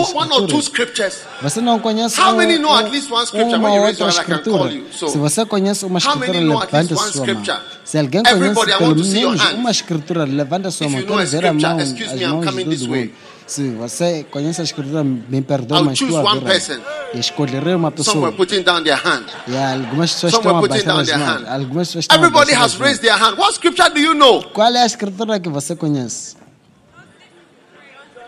escrituras. 0.53 1.19
Você 1.43 1.61
não 1.61 1.79
conhece 1.81 2.21
um, 2.21 2.25
um, 2.25 3.57
uma 3.57 3.73
outra 3.75 4.09
escritura? 4.09 4.83
Se 4.93 5.19
você 5.19 5.45
conhece 5.45 5.85
uma 5.85 5.99
escritura, 5.99 6.41
know 6.41 6.61
at 6.63 6.73
levante 6.73 6.93
a 6.93 6.97
least 6.97 7.03
one 7.03 7.13
sua 7.13 7.27
mão. 7.35 7.45
Se 7.85 7.99
alguém 7.99 8.23
conhece 8.23 8.79
pelo 8.79 8.95
menos 8.97 9.53
uma 9.55 9.71
escritura, 9.71 10.25
levanta 10.25 10.71
sua 10.71 10.89
mão. 10.89 11.03
Quero 11.03 11.27
ver 11.27 11.47
a 11.47 11.53
mão, 11.53 11.79
as 11.79 11.93
mãos 11.93 12.45
coming 12.47 12.69
de 12.69 13.13
Se 13.49 13.71
você 13.71 14.27
conhece 14.31 14.61
a 14.61 15.05
me 15.05 15.41
perdoa, 15.41 15.79
I'll 15.79 15.85
mas 15.87 15.99
choose 15.99 16.15
one 16.15 16.43
person. 16.43 16.81
Escolherei 17.15 17.75
uma 17.75 17.91
pessoa. 17.91 18.27
were 18.27 18.37
putting 18.37 18.63
down 18.63 18.85
their 18.85 19.01
hand. 19.03 19.25
E 19.47 19.57
algumas 19.57 20.13
pessoas 20.13 20.35
estão 20.35 20.57
a 20.59 20.61
putting 20.61 20.85
baixar 20.85 20.93
down 20.93 21.01
as 21.01 21.07
their 21.07 21.19
mãos. 21.19 21.29
hand. 21.31 21.49
Algumas 21.49 21.89
pessoas 21.89 22.07
Everybody 22.11 22.53
has 22.53 22.79
raised 22.79 23.01
their 23.01 23.17
hand. 23.17 23.39
What 23.39 23.55
scripture 23.55 23.89
do 23.89 23.99
you 24.01 24.13
know? 24.15 24.43
Qual 24.53 24.71
é 24.71 24.83
a 24.83 24.87
escritura 24.87 25.41
que 25.41 25.49
você 25.49 25.75
conhece? 25.75 26.37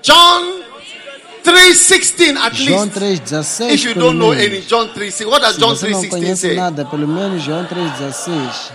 John 0.02 0.62
3:16 1.44 2.38
at 2.38 2.54
João 2.54 2.84
least. 2.84 2.98
3,16. 2.98 3.74
If 3.74 3.84
you 3.84 3.94
don't 3.94 4.18
know 4.18 4.32
any 4.32 4.62
John 4.62 4.88
3:16, 4.88 5.26
what 5.26 5.42
does 5.42 5.58
John 5.58 5.76
você 5.76 5.90
não 5.90 6.00
3:16 6.00 6.08
conhece 6.08 6.40
say? 6.48 6.56
nada, 6.56 6.86
pelo 6.86 7.06
menos 7.06 7.42
João 7.42 7.66
3,16. 7.66 8.72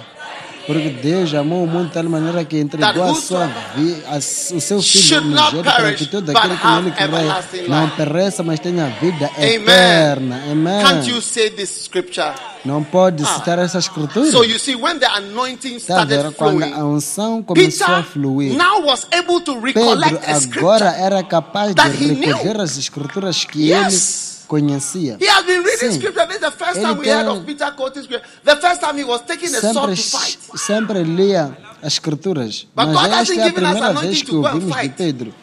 Porque 0.65 0.89
Deus 0.89 1.33
amou 1.33 1.63
o 1.63 1.67
mundo 1.67 1.87
de 1.87 1.93
tal 1.93 2.03
maneira 2.05 2.43
que 2.43 2.59
entregou 2.59 3.03
a 3.03 3.13
sua 3.13 3.45
vi, 3.75 4.01
a, 4.07 4.17
o 4.17 4.21
seu 4.21 4.81
Filho 4.81 5.21
unigênito 5.21 5.63
para 5.63 5.93
que 5.93 6.05
todo 6.07 6.29
aquele 6.29 6.57
que 6.57 6.67
nele 6.67 6.91
crê 6.91 7.67
não 7.67 7.89
pereça, 7.91 8.41
mas 8.43 8.59
tenha 8.59 8.87
vida 8.99 9.29
Amen. 9.37 9.55
eterna. 9.61 10.41
Amém. 10.51 10.83
Can't 10.83 11.09
you 11.09 11.21
say 11.21 11.49
this 11.51 11.83
scripture? 11.85 12.33
Não 12.65 12.83
pode 12.83 13.23
Ah. 13.23 13.27
citar 13.27 13.59
essa 13.59 13.77
escritura. 13.77 14.31
So 14.31 14.43
you 14.43 14.57
see, 14.57 14.75
when 14.75 14.97
the 14.97 15.05
anointing 15.05 15.73
Tá 15.79 16.01
started 16.03 16.33
Quando 16.35 16.57
flowing, 16.59 16.73
a 16.73 16.83
unção 16.83 17.43
começou 17.43 17.85
a 17.85 17.89
Peter 17.97 18.03
fluir. 18.11 18.57
now 18.57 18.81
was 18.83 19.05
able 19.11 19.39
to 19.41 19.53
Pedro 19.61 19.61
recollect 19.61 20.25
a 20.25 20.35
agora 20.59 20.89
era 20.97 21.23
capaz 21.23 21.75
de 21.75 21.81
recolher 21.81 22.59
as 22.59 22.75
escrituras 22.77 23.45
que 23.45 23.69
Yes. 23.69 24.33
ele 24.33 24.34
conhecia. 24.45 25.17
He 25.19 25.27
has 25.27 25.45
been 25.45 25.63
reading 25.63 25.91
Sim. 25.91 25.99
scripture. 25.99 26.25
This 26.27 26.35
is 26.35 26.41
the 26.41 26.51
first 26.51 26.77
Ele 26.77 26.85
time 26.85 26.99
we 26.99 27.07
heard 27.07 27.27
of 27.27 27.45
Peter 27.45 27.71
quoting 27.75 28.03
scripture. 28.03 28.29
The 28.43 28.55
first 28.57 28.81
time 28.81 28.97
he 28.97 29.03
was 29.03 29.21
taking 29.21 29.53
a 29.55 29.61
sword 29.61 29.95
to 29.95 30.01
fight. 30.01 30.39
sempre 30.57 31.03
lia 31.03 31.57
as 31.81 31.93
escrituras. 31.93 32.67
But 32.75 32.87
Mas 32.87 32.95
God 32.95 33.11
esta 33.13 33.33
é 33.35 33.47
a 33.47 33.53
primeira 33.53 33.93
vez 33.93 34.21
que 34.21 34.35
ouvimos 34.35 34.81
de. 34.81 34.89
Pedro. 34.89 35.33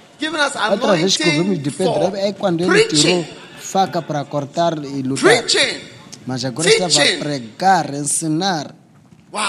Outra 0.70 0.96
vez 0.96 1.16
que 1.16 1.24
ouvimos 1.24 1.62
de 1.62 1.70
Pedro 1.70 2.16
é 2.16 2.32
quando 2.32 2.62
ele 2.62 2.84
tirou 2.84 3.24
faca 3.58 4.02
para 4.02 4.24
cortar 4.24 4.76
e 4.84 5.02
lutar. 5.02 5.42
Preaching. 5.42 5.80
Mas 6.26 6.44
agora 6.44 6.68
estava 6.68 7.02
a 7.02 7.18
pregar, 7.18 7.94
ensinar. 7.94 8.74
Wow. 9.32 9.42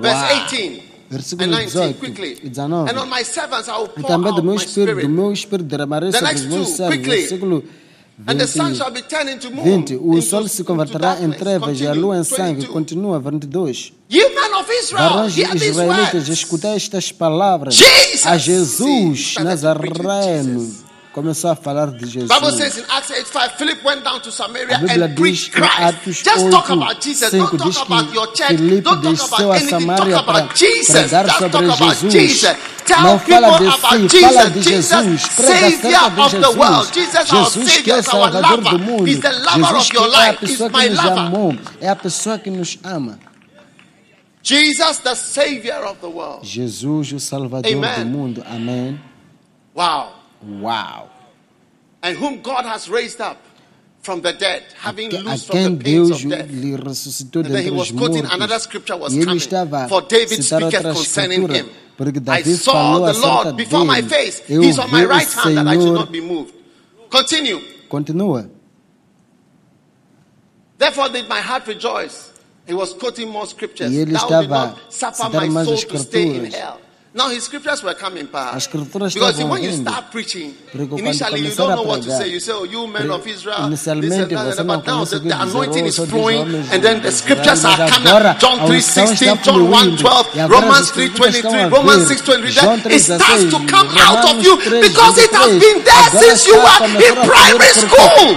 Verse 0.00 0.22
Wow. 0.22 0.46
18 0.50 0.92
Versículo 1.10 1.44
and 1.44 1.56
19, 1.66 1.92
18 1.92 2.00
quickly. 2.00 2.38
e 2.42 2.48
19. 2.48 2.90
And 2.90 2.98
on 2.98 3.06
my 3.10 3.22
servants 3.22 3.68
I 3.68 3.72
will 3.72 3.90
E 3.98 4.02
também 4.02 4.32
do 4.34 4.42
meu 4.42 4.54
espírito, 4.54 5.00
do 5.02 5.08
meu 5.10 5.32
espírito 5.32 5.66
derramarei 5.66 6.10
sobre 6.12 6.34
os 6.34 6.46
meus 6.46 6.68
servos. 6.68 7.06
Versículo 7.06 7.56
And 7.58 7.62
the 7.62 7.66
sun 7.66 7.81
20, 8.18 8.76
shall 8.76 8.90
be 8.90 9.02
turned 9.02 9.30
into 9.30 9.50
moon. 9.50 9.64
20. 9.64 9.96
O 9.96 10.20
sol 10.22 10.46
se 10.46 10.62
converterá 10.62 11.18
em 11.20 11.30
trevas 11.30 11.80
e 11.80 11.86
a 11.86 11.92
lua 11.92 12.18
em 12.18 12.24
sangue. 12.24 12.60
22. 12.60 12.68
Continua, 12.68 13.18
22. 13.18 13.92
Ye 14.10 14.28
men 14.28 14.54
of 14.54 14.70
Israel, 14.70 15.08
Varões 15.08 15.36
israelitas, 15.36 16.28
escutai 16.28 16.76
estas 16.76 17.10
palavras. 17.10 17.78
A 18.24 18.36
Jesus 18.36 19.34
Nazareno. 19.36 20.81
Começou 21.12 21.50
a 21.50 21.54
falar 21.54 21.90
de 21.90 22.06
Jesus. 22.06 22.28
Bible 22.28 22.52
says 22.52 22.78
in 22.78 22.84
Acts 22.88 23.10
8:5, 23.10 23.58
Philip 23.58 23.84
went 23.84 24.02
down 24.02 24.20
to 24.22 24.32
Samaria 24.32 24.76
and 24.76 25.14
preached 25.14 25.52
Christ. 25.52 26.24
Just 26.24 26.50
talk 26.50 26.70
8, 26.70 26.72
about 26.72 27.00
Jesus. 27.02 27.30
5 27.30 27.38
Don't 27.38 27.58
talk 27.58 27.86
about 27.86 28.14
your 28.14 28.26
church. 28.28 28.56
Filipe 28.56 28.82
Don't 28.82 29.02
talk 29.02 29.28
about 29.28 29.56
anything. 29.56 29.86
Talk 29.86 30.28
about 30.28 30.54
Jesus. 30.54 31.10
Just 31.10 31.38
talk 31.38 31.54
about 31.54 32.10
Jesus. 32.10 32.56
Tell 32.86 33.02
Não 33.02 33.18
people 33.18 33.34
fala 33.34 33.58
de 33.58 33.66
about 33.66 34.10
si, 34.10 34.20
fala 34.20 34.50
Jesus. 34.50 34.52
de 34.52 34.62
Jesus, 34.62 35.22
Savior 35.22 36.00
of 36.18 36.40
the 36.40 36.50
world. 36.58 36.94
Jesus. 36.94 37.28
Jesus, 37.28 37.32
our 37.32 37.50
que 37.50 37.68
Savior, 37.68 37.96
é 37.98 38.02
Salvador 38.02 38.60
do 38.62 38.78
mundo. 38.78 39.06
He's 39.06 39.20
the 39.20 39.30
lover 39.30 39.58
Jesus 39.58 39.88
of 39.88 39.94
your 39.94 40.06
é 40.06 40.30
life. 40.30 40.46
He's 40.46 40.60
my 40.60 40.88
lover. 40.88 41.58
É 41.80 41.88
a 41.90 41.96
pessoa 41.96 42.38
que 42.38 42.50
nos 42.50 42.78
ama. 42.82 43.18
Jesus, 44.42 44.98
the 44.98 45.14
Savior 45.14 45.84
of 45.84 46.00
the 46.00 46.08
world. 46.08 46.44
Jesus, 46.44 47.12
o 47.12 47.20
Salvador 47.20 47.70
Amen. 47.70 48.04
do 48.04 48.06
mundo. 48.06 48.44
Amém. 48.48 48.98
Wow. 49.74 50.21
Uau. 50.46 51.08
And 52.02 52.16
whom 52.16 52.42
God 52.42 52.64
has 52.64 52.88
raised 52.88 53.20
up 53.20 53.38
from 54.02 54.20
the 54.20 54.32
dead, 54.32 54.64
having 54.76 55.14
A 55.14 55.18
loosed 55.18 55.46
from 55.46 55.78
the 55.78 55.84
pains 55.84 56.08
Deus 56.10 56.24
of 56.24 56.30
death. 56.30 56.50
And 56.50 57.44
then 57.54 57.62
he 57.62 57.70
was 57.70 57.92
quoting 57.92 58.24
another 58.26 58.58
scripture 58.58 58.96
was 58.96 59.14
coming. 59.14 59.38
For 59.88 60.02
David 60.02 60.42
speaketh 60.42 60.82
concerning 60.82 61.48
him. 61.48 61.70
I 62.26 62.42
saw 62.42 62.98
the 62.98 63.18
Lord 63.18 63.56
before 63.56 63.84
my 63.84 64.02
face. 64.02 64.44
He's 64.46 64.78
on 64.78 64.90
my 64.90 65.04
right 65.04 65.30
hand 65.30 65.56
that 65.58 65.66
I 65.68 65.74
should 65.74 65.94
not 65.94 66.10
be 66.10 66.20
moved. 66.20 66.54
Continue. 67.08 67.60
Continua. 67.88 68.48
Therefore 70.78 71.08
did 71.10 71.28
my 71.28 71.40
heart 71.40 71.66
rejoice. 71.68 72.32
He 72.66 72.74
was 72.74 72.94
quoting 72.94 73.28
more 73.28 73.46
scriptures. 73.46 73.92
Thou 73.92 74.40
did 74.40 74.50
not 74.50 74.92
suffer 74.92 75.28
my 75.30 75.64
soul 75.64 75.76
to 75.76 75.98
stay 75.98 76.34
in 76.36 76.50
hell. 76.50 76.80
Now 77.14 77.28
his 77.28 77.44
scriptures 77.44 77.82
were 77.82 77.94
coming 77.94 78.26
past. 78.26 78.56
As 78.56 78.62
escrituras 78.66 79.12
Because 79.12 79.36
estavam 79.36 79.50
when 79.50 79.62
you 79.62 79.70
vindo. 79.70 79.90
start 79.90 80.10
preaching, 80.10 80.54
Porque 80.72 80.86
quando 80.88 81.00
initially 81.04 81.40
you 81.40 81.50
começar 81.52 81.62
don't 81.62 81.72
a 81.72 81.76
know 81.76 81.82
what 81.84 82.00
to 82.00 82.08
pregar, 82.08 82.18
say. 82.22 82.28
You 82.32 82.40
say, 82.40 82.52
oh, 82.54 82.64
you 82.64 82.86
men 82.86 83.10
of 83.10 83.26
Israel, 83.26 83.68
this 83.68 83.84
Inicialmente 83.86 84.22
and 84.22 84.30
that, 84.30 84.44
você 84.56 84.60
and 84.62 84.66
não 84.68 84.76
that. 84.80 84.84
But 84.84 84.86
now 84.86 85.04
conhece 85.04 85.10
the, 85.10 85.16
o 85.16 85.20
que 85.20 85.28
the 85.28 85.34
dizer, 85.34 85.42
anointing 85.52 85.84
oh, 85.84 85.88
is 85.88 85.94
só 85.94 86.02
diz 86.04 86.10
flowing, 86.10 86.38
homens 86.40 86.72
and 86.72 86.80
then 86.82 86.96
the 87.02 87.10
de 87.10 87.12
scriptures 87.12 87.58
Israel, 87.58 87.72
are 87.74 87.78
mas 87.84 87.90
coming. 87.92 88.08
agora 88.08 88.36
John 88.40 88.58
a 88.60 88.64
unção 88.64 89.04
3.16, 89.04 89.12
está 89.12 89.34
John 89.44 89.52
fluindo. 89.52 90.02
1.12, 90.02 90.26
E 90.32 90.40
agora 90.40 90.60
Romans 90.62 90.80
as 90.80 90.86
escrituras 90.88 91.34
estão 91.34 91.50
3.23, 91.52 91.60
a 91.60 91.68
Romans 91.68 92.02
vir. 92.08 92.16
6.23. 92.16 92.50
João 92.52 92.74
It 92.76 93.00
starts 93.02 93.44
to 93.44 93.58
3:16, 93.60 93.68
come 93.68 94.00
out 94.00 94.18
of 94.18 94.24
Romanos 94.32 94.46
you 94.46 94.56
3:23. 94.56 94.80
because 94.88 95.20
it 95.20 95.32
has 95.36 95.52
been 95.60 95.82
there 95.84 96.06
Agora 96.08 96.22
since 96.24 96.46
you 96.48 96.56
está 96.56 96.64
were 96.64 96.78
começando 96.78 97.12
in 97.12 97.12
a 97.12 97.24
fluir 97.24 97.28
primary 97.28 97.58
porque 97.58 97.80
school. 97.92 98.36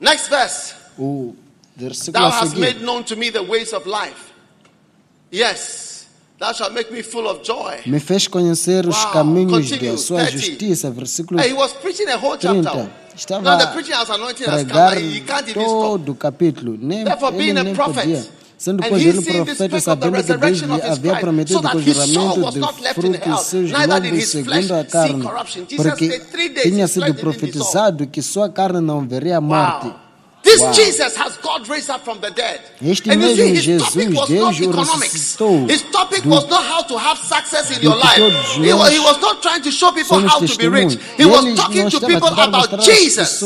Next 0.00 0.28
verse. 0.28 0.74
O 0.98 1.34
versículo 1.76 2.12
Thou 2.24 2.28
a 2.28 2.40
hast 2.40 2.56
made 2.56 2.80
known 2.80 3.04
to 3.04 3.16
me 3.16 3.30
the 3.30 3.40
ways 3.42 3.72
of 3.72 3.86
life. 3.86 4.32
Yes, 5.32 6.06
thou 6.38 6.52
shalt 6.52 6.72
make 6.72 6.90
me 6.92 7.02
full 7.02 7.28
of 7.28 7.42
joy. 7.44 7.80
Me 7.86 8.00
fez 8.00 8.26
conhecer 8.26 8.86
os 8.86 8.96
Wow. 9.04 9.12
caminhos 9.12 9.68
Continue. 9.70 9.90
da 9.92 9.98
sua 9.98 10.24
30. 10.24 10.38
justiça. 10.38 10.90
Versículo 10.90 11.40
Hey, 11.40 11.50
he 11.50 11.54
was 11.54 11.72
preaching 11.74 12.08
a 12.08 12.16
whole 12.16 12.38
30. 12.38 12.62
chapter. 12.62 12.90
Estava 13.14 13.42
Now 13.42 13.58
the 13.58 13.64
a 13.64 13.66
pregar 13.72 15.44
todo 15.52 16.12
o 16.12 16.14
capítulo. 16.14 16.78
Nem, 16.80 17.04
Therefore, 17.04 17.34
ele 17.34 17.38
being 17.44 17.58
a 17.58 17.64
nem 17.64 17.74
prophet, 17.74 18.02
podia. 18.02 18.26
Sendo 18.58 18.82
pois 18.82 19.00
ele 19.00 19.22
profeta, 19.22 19.80
sabendo 19.80 20.16
que 20.16 20.34
Deus 20.36 20.58
lhe 20.58 20.82
havia 20.82 21.16
prometido 21.16 21.60
o 21.60 21.80
juramento 21.80 22.50
de 22.50 22.92
frutos 22.92 23.46
seus 23.46 23.70
his 24.12 24.28
segundo 24.30 24.74
a 24.74 24.84
carne. 24.84 25.24
Porque 25.76 26.20
tinha 26.62 26.88
sido 26.88 27.14
profetizado 27.14 28.04
que 28.08 28.20
sua 28.20 28.48
carne 28.48 28.80
não 28.80 29.06
veria 29.06 29.36
a 29.36 29.40
morte. 29.40 29.94
This 30.42 30.60
Wow. 30.60 30.72
Jesus 30.72 31.16
has 31.16 31.36
God 31.38 31.68
raised 31.68 31.90
up 31.90 32.04
from 32.04 32.20
the 32.20 32.30
dead. 32.30 32.60
Este 32.80 33.10
and 33.10 33.22
you 33.22 33.34
see, 33.34 33.48
his 33.54 33.64
Jesus, 33.64 33.88
topic 33.92 34.08
was 34.14 34.28
Deus 34.28 34.40
not 34.40 34.60
economics. 34.60 35.12
His 35.68 35.82
topic 35.90 36.24
was 36.24 36.48
not 36.48 36.64
how 36.64 36.82
to 36.82 36.96
have 36.96 37.18
success 37.18 37.76
in 37.76 37.82
your 37.82 37.96
life. 37.96 38.16
He 38.16 38.72
was, 38.72 38.92
he 38.92 38.98
was 38.98 39.20
not 39.20 39.42
trying 39.42 39.62
to 39.62 39.70
show 39.70 39.90
people 39.92 40.20
how 40.20 40.38
to 40.38 40.56
be 40.56 40.68
rich. 40.68 40.96
He 41.16 41.26
was 41.26 41.54
talking 41.54 41.90
to 41.90 42.00
people 42.00 42.28
about 42.28 42.80
Jesus. 42.80 43.42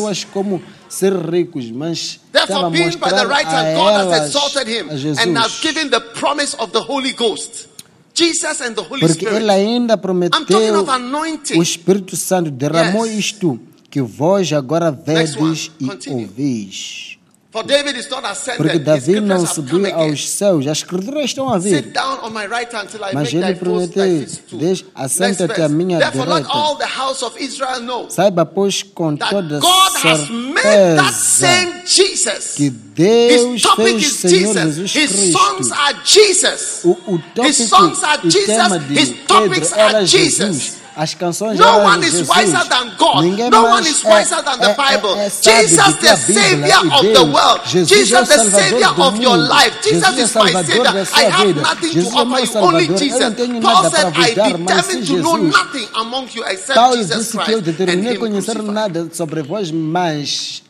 Ser 0.92 1.14
ricos, 1.14 1.70
mas 1.70 2.20
estava 2.34 2.68
mostrar 2.68 3.26
right 3.26 3.46
a 3.48 3.62
hand, 3.62 3.76
God 3.76 3.92
has 3.92 4.06
elas 4.06 4.26
exalted 4.26 4.68
him 4.68 4.90
a 4.90 4.96
Jesus. 4.98 5.18
and 5.18 5.38
has 5.38 5.58
given 5.60 5.88
the 5.88 6.00
promise 6.00 6.54
of 6.58 6.70
the 6.72 6.80
Holy 6.80 7.12
Ghost. 7.12 7.68
Jesus 8.14 8.60
and 8.60 8.74
the 8.74 8.82
Holy 8.82 9.00
Porque 9.00 9.24
ele 9.24 9.50
ainda 9.50 9.94
I'm 9.94 9.98
talking 9.98 10.46
prometeu 10.46 10.80
of 10.80 10.90
anointing. 10.90 11.58
o 11.58 11.62
Espírito 11.62 12.14
Santo 12.14 12.50
derramou 12.50 13.06
isto 13.06 13.58
que 13.90 14.02
vós 14.02 14.52
agora 14.52 14.90
vedes 14.90 15.70
e 15.80 16.10
ouvis. 16.10 17.11
For 17.52 17.62
David 17.62 17.96
is 17.98 18.08
not 18.08 18.24
ascended. 18.24 18.56
Porque 18.62 18.78
Davi 18.78 19.20
não 19.20 19.46
subiu 19.46 19.84
aos 19.94 20.26
céus, 20.26 20.66
as 20.66 20.78
escrituras 20.78 21.26
estão 21.26 21.52
a 21.52 21.60
Sit 21.60 21.70
vir. 21.70 21.92
down 21.92 22.18
on 22.24 22.30
my 22.32 22.46
right 22.46 22.74
hand 22.74 22.86
till 22.88 23.00
I 23.04 23.12
Mas 23.12 23.30
ele 23.30 23.54
prometeu, 23.56 24.20
footstool. 24.20 24.58
"Deixa- 24.58 24.84
Next 24.84 24.92
assenta-te 24.94 25.60
à 25.60 25.68
minha 25.68 25.98
Therefore, 25.98 26.24
let 26.30 26.44
direita." 26.44 26.58
all 26.58 26.76
the 26.78 26.86
house 26.86 27.22
of 27.22 27.38
Israel 27.38 27.80
know 27.82 28.08
Saiba, 28.08 28.46
pois, 28.46 28.82
com 28.82 29.14
toda 29.16 29.58
God 29.58 29.92
has 30.02 30.30
made 30.30 30.96
that 30.96 31.12
certeza 31.12 31.12
same 31.12 31.82
Jesus. 31.84 32.54
que 32.56 32.70
Deus 32.70 33.54
His 33.56 33.62
topic 33.62 33.84
fez 33.84 34.02
is 34.02 34.16
Senhor 34.16 34.54
Jesus. 34.54 34.90
Jesus 34.90 35.20
His 35.20 35.32
songs 35.32 35.68
Cristo. 35.68 35.74
are 35.74 35.94
Jesus. 36.06 36.80
O, 36.84 36.88
o 37.06 37.16
His 37.16 37.22
tópico, 37.34 37.68
songs 37.68 38.02
are 38.02 38.20
o 38.26 38.30
Jesus. 38.30 38.46
tema 38.46 38.78
de 38.78 38.94
His 38.94 39.08
Pedro 39.10 39.26
topics 39.26 39.72
era 39.72 39.98
are 39.98 40.06
Jesus. 40.06 40.72
As 40.94 41.14
canções 41.14 41.58
No 41.58 41.64
eram 41.64 41.84
one 41.86 42.06
is 42.06 42.28
wiser 42.28 42.68
than 42.68 42.94
God. 42.98 43.24
Ninguém 43.24 43.48
No 43.50 43.62
one 43.64 43.88
is 43.88 44.04
é- 44.04 44.08
wiser 44.12 44.42
than 44.42 44.58
the 44.58 44.66
é- 44.66 44.70
é- 44.72 44.98
Bible. 44.98 45.18
é 45.18 45.30
sábio 45.30 45.68
Jesus, 45.68 45.86
do 45.86 46.00
the 46.00 46.16
Savior 46.16 46.94
of 46.94 47.12
the 47.12 47.20
world. 47.24 47.60
Jesus, 47.66 47.88
Jesus, 47.88 48.12
é 48.30 48.36
the 48.36 48.50
Savior 48.50 48.94
do 48.94 49.02
of 49.02 49.22
your 49.22 49.36
life. 49.38 49.76
Jesus 49.82 50.04
Jesus 50.14 50.18
é 50.18 50.22
is 50.22 50.34
my 50.34 50.52
Savior. 50.64 50.86
I 51.16 51.24
have 51.30 51.54
nothing 51.54 51.92
Jesus 51.92 52.12
to 52.12 52.18
é 52.18 52.22
offer 52.22 52.44
you, 52.44 52.58
only. 52.58 52.86
Eu 52.88 52.98
Jesus. 52.98 53.34
Paul 53.62 53.90
said, 53.90 54.12
I 54.16 54.34
determined 54.34 55.06
to 55.06 55.16
know 55.16 55.36
nothing 55.38 55.88
among 55.94 56.28
you 56.34 56.44
except 56.44 56.74
Paulo 56.74 56.96
Jesus 56.96 57.30
que 57.30 57.36
eu 57.38 57.42
Christ 57.42 57.58
and 57.58 57.62
determinei 57.72 58.18
conhecer 58.18 58.52
crucified. 58.52 58.74
nada 58.74 59.08
sobre 59.14 59.42
vós, 59.42 59.70
mas 59.70 60.62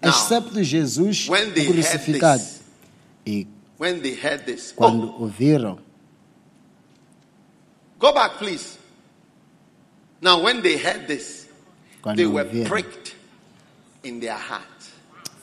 Now, 0.00 0.10
excepto 0.10 0.62
Jesus 0.62 1.28
when 1.28 1.50
they 1.52 1.66
o 1.68 1.72
crucificado. 1.72 2.40
this, 2.40 2.60
E 3.26 3.46
When 3.78 4.00
they 4.00 4.12
heard 4.14 4.44
this, 4.44 4.72
quando 4.76 5.12
oh, 5.18 5.22
ouviram, 5.24 5.78
go 7.98 8.12
back, 8.12 8.38
please. 8.38 8.78
Now, 10.20 10.42
when 10.42 10.60
they 10.62 10.76
heard 10.76 11.06
this, 11.06 11.46
quando 12.02 12.16
they 12.16 12.26
were 12.26 12.44
pricked 12.66 13.14
in 14.04 14.20
their 14.20 14.36
heart. 14.36 14.64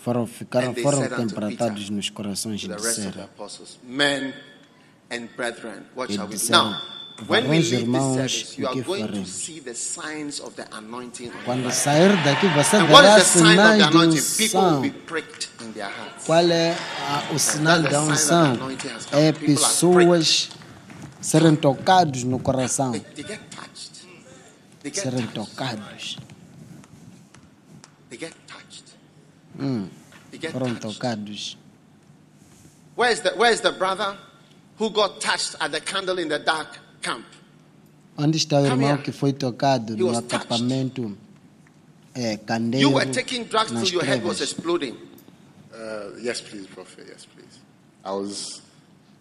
foram, 0.03 0.25
ficaram, 0.27 0.73
foram 0.75 1.07
temperatados 1.09 1.89
nos 1.89 2.09
corações 2.09 2.63
e 2.63 2.67
the 2.67 2.73
rest 2.75 2.85
of 2.87 2.95
the 2.95 3.01
disseram, 3.09 3.23
apostles, 3.25 3.79
men 3.83 4.33
and 5.11 5.27
brethren, 5.35 5.83
what 5.95 6.11
E 6.11 6.15
shall 6.15 6.27
we 6.27 6.37
do? 6.37 6.49
Now, 6.51 6.79
when 7.27 7.49
we 7.49 7.57
"Varões, 7.59 7.71
leave 7.71 7.91
this 7.91 8.13
service, 8.15 8.61
you 8.61 8.67
are 8.67 8.81
going 8.81 9.01
to 9.01 9.07
faremos?" 9.07 9.27
see 9.29 9.59
the 9.59 9.73
signs 9.73 10.39
of 10.39 10.53
the 10.55 10.65
anointing. 10.71 11.31
Quando 11.43 11.71
sair 11.71 12.09
daqui, 12.23 12.47
você 12.49 12.77
And 12.77 12.89
what 12.91 13.03
verá 13.03 13.17
is 13.17 13.23
the 13.33 13.39
sign 13.39 13.41
of 13.41 13.55
the 13.55 13.63
sinais 13.63 13.77
de 13.77 13.83
anointing? 13.83 14.21
People 14.37 14.59
will 14.61 14.69
unção. 14.69 14.81
be 14.81 14.89
pricked 14.91 15.49
in 15.61 15.71
their 15.73 15.89
hearts. 15.89 16.25
Qual 16.25 16.51
é 16.51 16.71
a- 16.73 17.33
o 17.33 17.39
sinal 17.39 17.81
da 17.81 18.01
unção? 18.03 18.57
É 19.11 19.31
pessoas 19.33 20.49
serem 21.19 21.55
tocados 21.55 22.23
no 22.23 22.39
coração. 22.39 22.91
They, 22.91 23.01
they 23.23 23.39
Serem 24.83 25.27
tocados. 25.33 26.17
They 28.09 28.17
get 28.17 28.33
touched. 28.47 28.83
Hum, 29.59 29.89
They 30.31 30.37
get 30.37 30.51
foram 30.51 30.75
touched. 30.77 30.99
tocados. 30.99 31.55
Where 32.95 33.11
is 33.11 33.21
the 33.21 33.31
Where 33.31 33.51
is 33.51 33.61
the 33.61 33.71
brother 33.71 34.17
who 34.77 34.89
got 34.89 35.19
touched 35.21 35.55
at 35.59 35.71
the 35.71 35.81
candle 35.81 36.19
in 36.19 36.29
the 36.29 36.39
dark 36.39 36.77
camp? 37.01 37.25
Onde 38.17 38.37
está 38.37 38.59
o 38.59 38.67
Come 38.69 38.83
irmão 38.85 38.97
que 39.03 39.11
foi 39.11 39.33
tocado 39.33 39.93
He 39.93 39.97
no 39.97 40.07
was 40.07 40.21
touched. 40.21 40.33
acampamento 40.47 41.15
é, 42.15 42.39
You 42.79 42.89
were 42.91 43.05
taking 43.11 43.43
drugs 43.45 43.71
till 43.71 43.87
your 43.89 44.03
head 44.03 44.23
was 44.23 44.41
exploding. 44.41 44.95
Uh, 45.71 46.17
yes, 46.19 46.41
please, 46.41 46.65
Prophet. 46.65 47.05
Yes, 47.07 47.25
please. 47.27 47.59
I 48.03 48.11
was. 48.11 48.61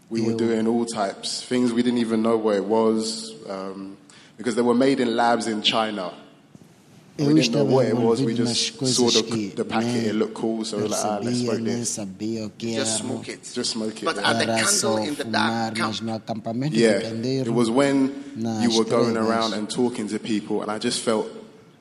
We 0.09 0.23
were 0.23 0.35
doing 0.35 0.67
all 0.69 0.87
types 0.87 1.43
things 1.43 1.73
we 1.73 1.83
didn't 1.83 1.99
even 1.99 2.23
know 2.23 2.39
what 2.39 2.55
it 2.57 2.65
was 2.65 3.35
um, 3.51 3.97
because 4.37 4.55
they 4.55 4.62
were 4.62 4.74
made 4.74 5.01
in 5.01 5.16
labs 5.16 5.47
in 5.47 5.62
China. 5.62 6.12
We 7.18 7.32
didn't 7.32 7.53
know 7.53 7.64
estava 7.64 7.70
what 7.70 7.87
it 7.87 7.97
was. 7.97 8.22
We 8.22 8.34
just 8.34 8.78
saw 8.95 9.09
the, 9.09 9.22
que 9.22 9.55
the 9.57 9.64
packet. 9.64 10.05
It 10.05 10.14
looked 10.14 10.34
cool, 10.34 10.66
so 10.66 10.76
we 10.76 10.82
were 10.82 10.89
like, 10.91 11.01
ah, 11.03 11.18
let's 11.22 11.41
percebia, 11.41 11.45
smoke 11.45 11.61
nem 11.62 11.78
this. 11.78 11.97
sabia 11.97 12.45
o 12.45 12.51
que 12.59 12.74
Just 12.74 12.99
smoke 12.99 13.28
it. 13.28 13.53
Just 13.55 13.70
smoke 13.70 13.97
it. 14.03 14.05
But 14.05 14.16
yeah. 14.16 14.30
at 14.30 14.39
the 14.39 14.45
candle 14.45 14.97
in 14.99 15.14
the 15.14 15.24
dark 15.24 15.74
camp, 15.74 16.72
Yeah, 16.72 16.99
it 16.99 17.49
was 17.49 17.70
when 17.70 18.12
you 18.61 18.76
were 18.76 18.84
going 18.84 19.16
around 19.16 19.55
and 19.55 19.70
talking 19.70 20.09
to 20.09 20.18
people, 20.18 20.61
and 20.61 20.70
I 20.70 20.78
just 20.78 21.03
felt, 21.03 21.26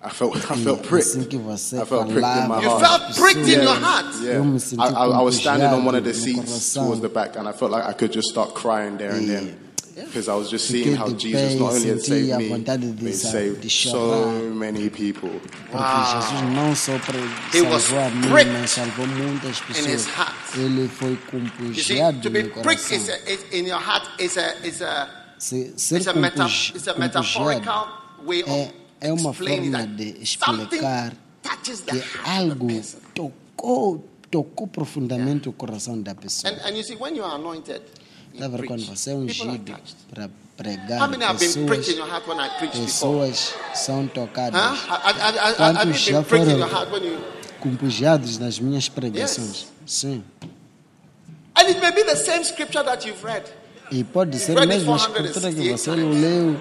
I 0.01 0.09
felt, 0.09 0.37
I 0.51 0.55
felt 0.55 0.83
pricked. 0.83 1.07
assim 1.07 1.25
que 1.29 1.37
você 1.37 1.81
I 1.81 1.85
felt 1.85 2.07
pricked 2.09 2.15
in 2.15 2.47
my 2.47 2.61
falava, 2.61 2.63
you 2.63 2.79
felt 2.79 3.15
pricked 3.17 3.49
in 3.49 3.61
your 3.61 3.75
heart. 3.75 4.15
Yeah, 4.21 4.35
Eu 4.35 4.79
I, 4.79 4.87
I, 4.87 5.19
I 5.19 5.21
was 5.21 5.35
standing 5.35 5.67
on 5.67 5.83
one 5.83 5.95
of 5.95 6.05
the 6.05 6.13
seats 6.13 6.73
towards 6.73 7.01
the 7.01 7.09
back, 7.09 7.35
and 7.35 7.45
I 7.45 7.51
felt 7.51 7.71
like 7.71 7.83
I 7.83 7.91
could 7.91 8.13
just 8.13 8.29
start 8.29 8.53
crying 8.55 8.95
there 8.97 9.11
and 9.11 9.27
then. 9.27 9.64
Because 9.95 10.27
I 10.27 10.35
was 10.35 10.49
just 10.49 10.67
seeing 10.67 10.95
how 10.95 11.09
Jesus 11.11 11.59
not 11.59 11.73
only 11.73 11.87
had 11.89 12.01
saved 12.01 12.31
a 12.31 12.37
me, 12.37 12.49
but 12.49 13.13
saved 13.13 13.71
so 13.71 14.27
many 14.53 14.89
people. 14.89 15.29
Porque 15.71 16.05
Jesus 16.13 16.41
não 16.53 16.75
só 16.75 16.99
salvou 16.99 17.99
a 17.99 18.09
mim, 18.09 18.51
mas 18.53 18.71
salvou 18.71 19.07
muitas 19.07 19.59
in 19.69 19.89
his 19.89 20.05
pessoas. 20.05 20.07
heart. 20.07 20.35
Ele 20.57 20.87
foi 20.89 21.11
You 21.11 21.17
see, 21.17 21.31
compujado 21.31 22.21
to 22.21 22.29
be 22.29 22.43
no 22.43 22.49
is 22.49 22.53
coração. 22.53 22.97
is 23.27 23.45
in 23.51 23.65
your 23.67 23.79
heart 23.79 24.07
is 24.19 24.37
a 24.37 24.55
is 24.67 24.81
a 24.81 25.07
it's 25.37 26.07
a, 26.07 26.13
meta, 26.13 26.45
it's 26.45 26.87
a 26.87 26.97
metaphorical 26.99 27.87
way 28.25 28.41
of 28.43 28.49
é, 28.49 28.73
é 29.01 29.13
uma 29.13 29.31
explaining 29.31 29.71
forma 29.71 29.85
that 29.85 29.95
de 29.95 30.21
explicar 30.21 31.13
que 31.85 32.03
algo 32.25 32.67
tocou, 33.13 34.03
tocou 34.31 34.67
profundamente 34.67 35.47
o 35.49 35.53
coração 35.53 36.01
da 36.01 36.13
pessoa. 36.15 36.51
And, 36.53 36.57
and 36.67 36.77
you 36.77 36.83
see, 36.83 36.95
when 36.95 37.15
you 37.15 37.23
are 37.23 37.35
anointed, 37.35 37.81
vendo 38.37 38.67
quando 38.67 38.85
você 38.85 39.11
é 39.11 39.15
ungido 39.15 39.75
para 40.09 40.29
pregar, 40.57 41.01
How 41.01 41.09
many 41.09 41.23
have 41.23 41.37
been 41.39 41.65
pricked 41.65 41.91
in 41.91 41.95
pessoas, 41.95 41.97
your 41.97 42.07
heart 42.07 42.27
when 42.27 42.39
I 42.39 42.49
preached 42.57 42.79
before? 42.81 43.27
pessoas 43.27 43.53
são 43.73 44.07
tocadas. 44.07 44.59
Huh? 44.61 45.55
Quantos 45.57 45.99
já 46.01 46.23
foram 46.23 46.49
your 46.57 46.67
heart 46.69 46.91
when 46.91 47.03
you? 47.05 47.17
compujados 47.61 48.37
nas 48.37 48.59
minhas 48.59 48.87
pregações? 48.89 49.65
Sim. 49.85 50.23
And 51.57 51.69
it 51.69 51.79
may 51.79 51.91
be 51.91 52.03
the 52.03 52.15
same 52.15 52.43
scripture 52.43 52.83
that 52.83 53.07
you've 53.07 53.23
read, 53.23 53.43
E 53.91 54.03
pode 54.03 54.37
ser 54.39 54.57
a 54.57 54.63
escritura 54.65 55.51
que 55.53 55.69
468 55.71 55.77
você 55.77 55.91
times. 55.91 56.21
leu 56.21 56.57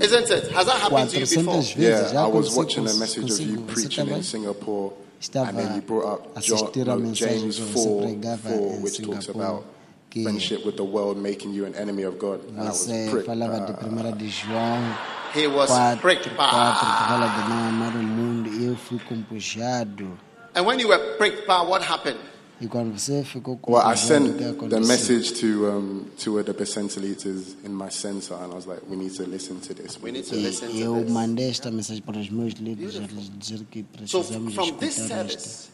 isn't 0.00 0.30
it? 0.32 0.50
Has 0.54 0.66
that 0.66 0.80
happened 0.82 1.10
to 1.10 1.18
you 1.20 1.26
400 1.26 1.44
before? 1.44 1.56
vezes. 1.56 1.76
Yeah, 1.76 2.08
Já 2.08 2.22
I 2.24 2.26
was 2.26 2.48
aconteceu 2.48 2.56
watching 2.58 2.80
a 2.80 2.88
cons- 2.88 2.98
message 2.98 3.18
of 3.20 3.28
you 3.30 3.36
consigo. 3.36 3.62
Você 3.62 3.72
preaching 3.72 4.02
estava- 4.04 4.18
in 4.18 4.22
Singapore, 4.22 4.92
estava 5.20 5.50
and 5.50 5.56
then 5.56 5.76
you 5.76 5.82
brought 5.82 6.06
up 6.06 6.28
a 6.36 6.40
John, 6.40 6.54
assistir 6.56 6.88
a 6.88 6.94
no, 6.96 7.00
mensagem 7.02 7.38
James 7.40 7.56
que 7.56 7.62
você 7.62 7.88
4, 7.88 7.98
pregava 8.08 8.48
4 8.50 8.56
em 8.58 8.82
which 8.82 9.02
talks 9.02 9.24
Singapore, 9.26 9.44
about 9.44 9.64
que 10.10 10.22
friendship 10.22 10.64
with 10.64 10.76
the 10.76 10.84
world 10.84 11.18
making 11.20 11.52
you 11.52 11.66
an 11.66 11.74
enemy 11.74 12.04
of 12.04 12.18
God. 12.18 12.40
And 12.48 12.60
I 12.60 12.68
was 12.68 12.86
Você 12.86 13.22
falava 13.24 13.60
de 13.66 13.72
Uh, 13.72 13.88
1 13.88 14.16
de 14.16 14.28
João 14.28 14.96
He 15.34 15.46
was 15.46 15.68
4, 15.70 16.00
pricked. 16.00 16.24
4 16.24 16.30
que 16.30 16.36
Bah. 16.36 17.06
fala 17.08 17.26
de 17.28 17.48
não 17.50 17.68
amar 17.68 17.94
o 17.94 18.02
mundo 18.02 18.48
e 18.50 18.64
eu 18.66 18.76
fui 18.76 18.98
compujado. 19.00 20.18
And 20.54 20.64
when 20.64 20.80
you 20.80 20.88
were 20.88 21.16
pricked, 21.18 21.46
bah, 21.46 21.62
what 21.62 21.84
happened? 21.84 22.18
E 22.60 22.66
quando 22.66 22.98
você 22.98 23.22
ficou 23.22 23.56
well, 23.68 23.86
I 23.86 23.94
sent 23.94 24.36
the 24.38 24.80
message 24.80 25.32
to 25.40 25.68
um, 25.68 26.10
two 26.18 26.38
of 26.40 26.46
the 26.46 26.52
percentilites 26.52 27.54
in 27.64 27.72
my 27.72 27.88
center, 27.88 28.34
and 28.34 28.52
I 28.52 28.56
was 28.56 28.66
like, 28.66 28.80
we 28.88 28.96
need 28.96 29.14
to 29.14 29.24
listen 29.26 29.60
to 29.60 29.74
this. 29.74 29.96
We 30.02 30.10
need 30.10 30.24
to 30.24 30.34
listen 30.34 30.70
to 30.72 30.74
this. 31.04 31.10
mandei 31.12 31.50
esta 31.50 31.70
mensagem 31.70 32.02
para 32.02 32.18
os 32.18 32.28
meus 32.30 32.54
líderes, 32.54 32.96
eles 32.96 33.30
dizer 33.38 33.64
que 33.70 33.84
So 34.06 34.24
from 34.24 34.76
this 34.80 34.96
service, 34.96 35.68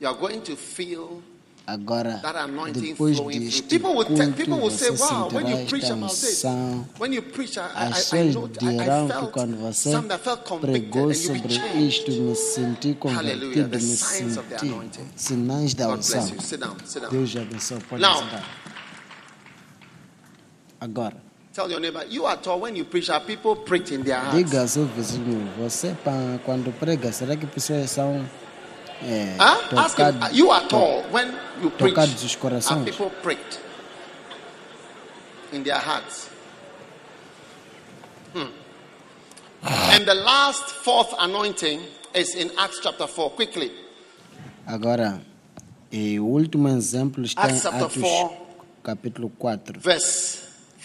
you 0.00 0.08
are 0.08 0.16
going 0.16 0.40
to 0.42 0.56
feel 0.56 1.20
Agora, 1.70 2.20
depois 2.72 3.20
deste 3.20 3.78
culto, 3.78 4.12
você 4.58 4.90
"Wow, 4.90 5.28
when 5.32 5.50
you 5.52 5.68
sentirá 5.68 5.78
this, 5.80 6.44
unção. 6.44 6.88
As 7.76 8.10
pessoas 8.10 8.50
dirão 8.58 9.08
que 9.08 9.26
quando 9.28 9.56
você 9.56 9.92
pregou 10.60 11.14
sobre 11.14 11.54
changed." 11.54 11.86
isto, 11.86 12.10
me 12.10 12.34
senti 12.34 12.94
convertido, 12.94 13.68
me 13.68 13.96
senti 13.96 14.74
sinais 15.14 15.72
da 15.72 15.90
unção. 15.90 16.26
Deus 17.08 17.36
abençoe, 17.36 17.78
pode 17.88 18.04
sentar. 18.04 18.44
Agora, 20.80 21.30
Tell 21.52 21.68
your 21.68 21.80
neighbor, 21.80 22.04
you 22.08 22.26
are 22.26 22.40
tall. 22.40 22.60
When 22.60 22.76
you 22.76 22.84
preach, 22.84 23.10
are 23.10 23.20
people 23.20 23.56
in 23.92 24.02
their 24.02 24.20
hearts? 24.20 24.36
diga 24.36 24.60
ao 24.60 24.68
seu 24.68 24.86
vizinho, 24.86 25.48
você 25.58 25.96
quando 26.44 26.72
prega, 26.78 27.12
será 27.12 27.36
que 27.36 27.44
pessoas 27.46 27.90
são 27.90 28.24
é, 29.02 29.36
Huh? 29.38 29.78
Ask 29.78 29.98
him, 29.98 30.20
you 30.32 30.50
are 30.50 30.66
tall. 30.68 31.02
When 31.10 31.32
you 31.62 31.70
preach, 31.70 31.94
tocados 31.94 32.22
os 32.24 32.32
are 32.34 32.40
corações? 32.40 32.84
people 32.84 33.10
pricked 33.22 33.58
in 35.52 35.62
their 35.62 35.78
hearts? 35.78 36.28
Hmm. 38.34 38.46
And 39.62 40.06
the 40.06 40.14
last 40.14 40.64
fourth 40.84 41.12
anointing 41.18 41.80
is 42.14 42.34
in 42.34 42.50
Acts 42.58 42.80
chapter 42.82 43.06
4. 43.06 43.30
Quickly. 43.30 43.70
Agora, 44.66 45.20
e 45.92 46.18
o 46.20 46.26
último 46.26 46.68
exemplo 46.68 47.24
está 47.24 47.42
Acts 47.42 47.64
em 47.64 47.68
Atos 47.68 47.94
4. 48.00 48.36
capítulo 48.82 49.30
4, 49.38 49.80
Verse 49.80 50.38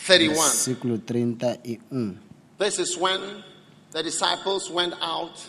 31. 0.05 0.33
versículo 0.35 0.97
31. 0.99 2.17
This 2.57 2.79
is 2.79 2.97
when 2.97 3.43
the 3.91 4.01
disciples 4.03 4.69
went 4.69 4.93
out 5.01 5.39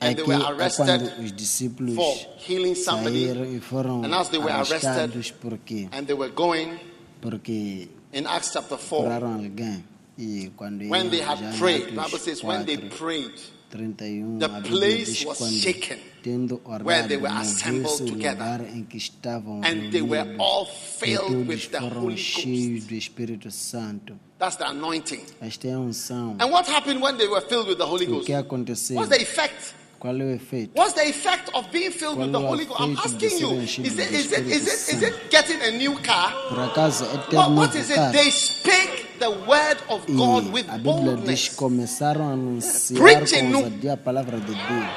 and 0.00 0.14
they 0.16 0.22
Aqui 0.22 0.30
were 0.30 0.42
é 0.42 0.46
arrested 0.46 0.86
quando 0.86 1.24
os 1.24 1.32
discípulos 1.32 1.94
for 1.94 2.14
healing 2.48 2.74
somebody. 2.74 3.26
saíram 3.26 3.44
e 3.56 3.60
foram 3.60 4.04
And 4.04 4.14
as 4.14 4.28
they 4.28 4.38
were 4.38 4.50
arrested, 4.52 4.84
arrestados 4.86 5.30
porque, 5.30 5.88
And 5.92 6.04
they 6.06 6.14
were 6.14 6.30
going 6.32 6.78
porque 7.20 7.88
in 8.12 8.26
Acts 8.26 8.52
chapter 8.52 8.76
4. 8.78 9.02
curaram 9.04 9.34
alguém. 9.34 9.84
E 10.18 10.50
quando 10.56 10.80
When 10.88 11.04
iam 11.06 11.10
they 11.10 11.18
já 11.20 11.32
had 11.32 11.42
em 11.54 11.58
prayed, 11.58 11.82
Atos 11.98 12.04
Bible 12.04 12.18
says 12.18 12.42
when 12.42 12.64
they 12.64 12.76
4, 12.78 12.88
prayed, 12.96 13.32
31, 13.70 14.38
the 14.38 14.44
a 14.46 14.48
Bíblia 14.48 14.70
place 14.70 15.04
diz 15.06 15.24
was 15.26 15.38
quando, 15.38 15.52
shaken 15.52 15.98
tendo 16.22 16.60
where 16.64 17.02
orado, 17.02 17.08
they 17.08 17.16
were 17.18 17.28
moveu-se 17.28 17.52
assembled 17.52 18.02
o 18.02 18.06
together. 18.06 18.60
lugar 18.60 18.60
em 18.74 18.84
que 18.84 18.96
estavam 18.96 19.60
and 19.64 19.90
they 19.92 20.00
were 20.02 20.22
reunidos, 20.22 20.40
all 20.40 20.64
e 20.66 20.98
filled 20.98 21.26
todos 21.32 21.48
with 21.48 21.70
the 21.70 21.78
foram 21.80 22.02
Holy 22.02 22.16
cheios 22.16 22.74
Ghost. 22.76 22.88
do 22.88 22.94
Espírito 22.94 23.50
Santo. 23.50 24.14
That's 24.38 24.56
the 24.56 24.64
anointing. 24.66 25.20
Esta 25.40 25.68
é 25.68 25.72
a 25.74 25.78
unção. 25.78 26.36
And 26.38 26.50
what 26.50 26.66
happened 26.70 27.02
when 27.02 27.16
they 27.18 27.26
were 27.28 27.42
filled 27.46 27.68
with 27.68 27.76
the 27.78 27.84
Holy 27.86 28.06
O 28.06 28.10
Ghost? 28.10 28.26
que 28.26 28.32
aconteceu? 28.34 28.96
What's 28.96 29.10
the 29.10 29.20
effect? 29.22 29.74
Qual 29.98 30.14
é 30.14 30.24
o 30.24 30.30
efeito? 30.34 30.72
What's 30.78 30.92
the 30.94 31.08
effect 31.08 31.50
of 31.54 31.68
being 31.70 31.90
filled 31.90 32.18
with 32.18 32.26
the 32.32 32.38
Qual 32.38 32.44
é 32.44 32.48
Holy 32.48 32.64
Ghost? 32.66 32.80
I'm 32.80 32.96
asking 32.98 33.38
you. 33.40 33.60
Is 33.62 33.78
it, 33.78 33.88
is 34.12 34.32
it, 34.32 34.46
is 34.46 34.66
it, 34.66 34.94
is 34.96 35.02
it 35.02 35.30
getting 35.30 35.60
a 35.62 35.70
new 35.70 35.94
car? 36.02 36.32
Por 36.48 36.60
acaso 36.60 37.04
é 37.04 37.18
ter 37.30 37.36
What, 37.36 37.50
what 37.52 37.74
is 37.78 37.90
it? 37.90 38.12
They 38.12 38.30
speak 38.30 39.18
the 39.18 39.30
word 39.30 39.78
of 39.88 40.04
God 40.12 40.52
with 40.52 40.66
E 40.66 40.70
a 40.70 40.78
Bíblia 40.78 41.16
diz 41.16 41.16
boldness. 41.16 41.48
começaram 41.56 42.28
a 42.28 42.32
anunciar 42.32 43.00
Preaching, 43.02 43.44
com 43.46 43.50
no- 43.50 43.58
ousadia 43.64 43.92
a 43.94 43.96
palavra 43.96 44.38
de 44.38 44.46
Deus. 44.54 44.90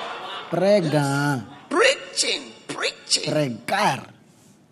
Prega, 0.50 1.46
Preaching, 1.70 2.52
preaching. 2.68 3.30
pregar. 3.30 4.14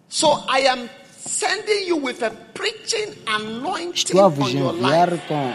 So 0.09 0.43
I 0.49 0.67
am 0.67 0.89
sending 1.17 1.87
you 1.87 1.97
with 1.97 2.21
a 2.23 2.31
preaching 2.53 3.13
anointing 3.27 4.17
on 4.17 4.49
your 4.51 4.73
life. 4.73 5.21
com 5.27 5.53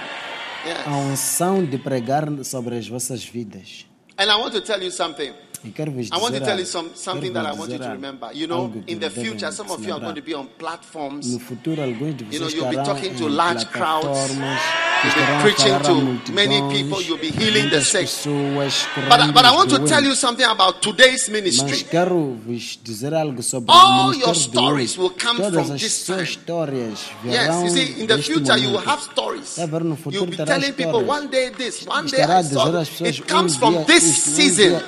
a 0.86 0.96
unção 0.96 1.64
de 1.64 1.76
pregar 1.78 2.24
sobre 2.44 2.76
as 2.78 2.86
vossas 2.88 3.24
vidas. 3.24 3.84
And 4.18 4.30
I 4.30 4.36
want 4.38 4.52
to 4.54 4.60
tell 4.60 4.82
you 4.82 4.90
something. 4.90 5.34
E 5.64 5.70
quero 5.70 5.92
vos 5.92 6.08
I 6.10 6.16
want 6.18 6.34
to 6.34 6.40
dizer 6.40 6.44
tell 6.44 6.58
you 6.58 6.64
algo. 6.64 6.66
some, 6.72 6.90
something 6.94 7.32
Quero 7.32 7.44
that 7.44 7.46
I 7.46 7.50
vos 7.50 7.58
want 7.60 7.70
you 7.72 7.78
dizer 7.78 7.84
to 7.84 7.84
algo. 7.84 7.94
remember. 8.02 8.30
You 8.34 8.46
know, 8.48 8.62
Algo 8.66 8.82
que 8.84 8.92
in 8.92 8.98
the 8.98 9.08
devem 9.08 9.24
future, 9.24 9.52
some 9.52 9.70
of 9.70 9.80
you 9.84 9.92
are 9.92 10.00
lembrar. 10.00 10.12
going 10.12 10.14
to 10.16 10.22
be 10.22 10.34
on 10.34 10.46
platforms. 10.58 11.26
No 11.32 11.38
futuro, 11.38 11.82
alguns 11.82 12.16
de 12.16 12.24
You 12.24 12.40
know, 12.40 12.48
vocês 12.48 12.54
you'll 12.54 12.68
be 12.68 12.76
estarão 12.76 12.94
talking 12.94 13.14
to 13.14 13.24
em 13.28 13.28
large 13.30 13.66
crowds. 13.66 14.06
plataformas, 14.08 14.60
You'll 15.02 15.08
estarão 15.08 15.26
be 15.26 15.32
a 15.32 15.40
preaching 15.42 15.66
falar 15.72 15.80
a 15.80 15.84
to 15.84 15.94
multidões, 15.94 16.34
many 16.34 16.60
people. 16.82 17.02
You'll 17.02 17.18
be 17.18 17.30
healing 17.30 17.70
the 17.70 17.78
muitas 17.78 17.86
sick. 17.88 18.00
pessoas, 18.02 18.86
But, 18.94 19.04
curando 19.06 19.32
but 19.32 19.44
I 19.44 19.48
os 19.50 19.56
want 19.56 19.70
to 19.70 19.76
doentes. 19.78 19.90
tell 19.96 20.04
you 20.04 20.14
something 20.16 20.44
about 20.46 20.80
today's 20.80 21.28
Mas 21.28 21.42
ministry. 21.42 21.84
quero 21.84 22.34
vos 22.44 22.78
dizer 22.82 23.14
algo 23.14 23.42
sobre 23.42 23.72
All 23.72 24.10
o 24.10 24.14
your 24.14 24.28
ministério 24.28 24.32
de 24.34 24.40
stories 24.40 24.90
hoje. 24.92 25.00
will 25.00 25.10
come 25.10 25.36
Todas 25.40 25.64
from 25.66 25.74
as 25.76 25.80
this 25.80 25.92
suas 25.92 26.16
time. 26.18 26.22
histórias 26.28 26.98
Yes, 27.24 27.46
virão 27.46 27.62
you 27.64 27.70
see, 27.70 28.02
in 28.02 28.06
the 28.06 28.16
deste 28.16 28.32
future 28.32 28.56
you 28.58 28.70
will 28.70 28.80
momento. 28.80 28.90
have 28.90 29.02
stories. 29.02 29.56
Vai 29.56 29.66
ver 29.68 29.84
no 29.84 29.96
futuro 29.96 30.14
You'll 30.24 30.30
be 30.30 30.36
terá 30.36 30.46
telling 30.46 30.72
people 30.72 31.00
histórias. 31.02 31.08
one 31.08 31.28
day 31.28 31.50
this, 31.50 31.86
one 31.86 32.08
day 32.08 32.20
Estará 32.20 32.36
a 32.36 32.40
I 32.40 32.42
saw 32.42 32.64
dizer 32.64 32.76
às 32.78 32.88
this. 32.88 32.98
pessoas 32.98 33.18
It 33.18 33.26
comes 33.28 33.54
um 33.54 33.58
from 33.58 33.72
dia 33.74 33.84
this 33.86 34.04
isto, 34.04 34.30
um 34.30 34.34
season. 34.34 34.82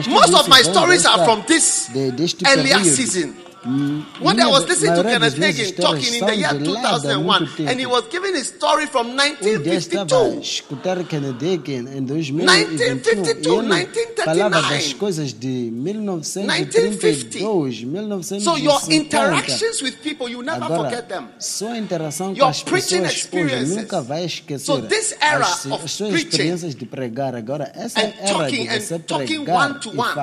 Dia 0.00 0.08
isto, 0.08 0.10
mas 0.10 0.20
Most 0.30 0.32
tudo 0.32 0.40
of 0.40 0.48
my 0.48 0.60
isso 0.60 0.64
vem 0.70 0.72
stories 0.80 1.04
are 1.06 1.16
desta- 1.18 1.24
from 1.24 1.42
this 1.42 1.86
de- 1.92 2.10
deste 2.12 2.44
earlier 2.46 2.78
período. 2.78 2.96
season. 2.96 3.34
When 3.62 4.40
I 4.40 4.46
was 4.48 4.66
listening 4.66 4.94
to 4.94 5.02
Kenneth 5.02 5.36
Hagin 5.36 5.76
talking 5.76 6.14
in 6.14 6.24
the 6.24 6.34
year 6.34 6.50
2001, 6.52 7.48
and 7.68 7.78
he 7.78 7.84
was 7.84 8.06
giving 8.08 8.34
his 8.34 8.48
story 8.48 8.86
from 8.86 9.14
1952. 9.16 10.40
1952, 12.40 13.50
1939. 13.50 14.62
So 18.40 18.56
your 18.56 18.80
interactions 18.88 19.82
with 19.82 20.00
people, 20.02 20.26
you 20.28 20.42
never 20.42 20.66
forget 20.66 21.06
them. 21.08 21.28
Your 22.34 22.52
preaching 22.64 23.04
experiences. 23.04 23.76
So 24.64 24.80
this 24.80 25.12
era 25.20 25.46
of 25.70 25.82
preaching 26.10 26.50
and 26.50 26.60
talking 28.26 28.68
and 28.68 29.06
talking 29.06 29.44
one 29.44 29.80
to 29.80 29.90
one 29.90 30.14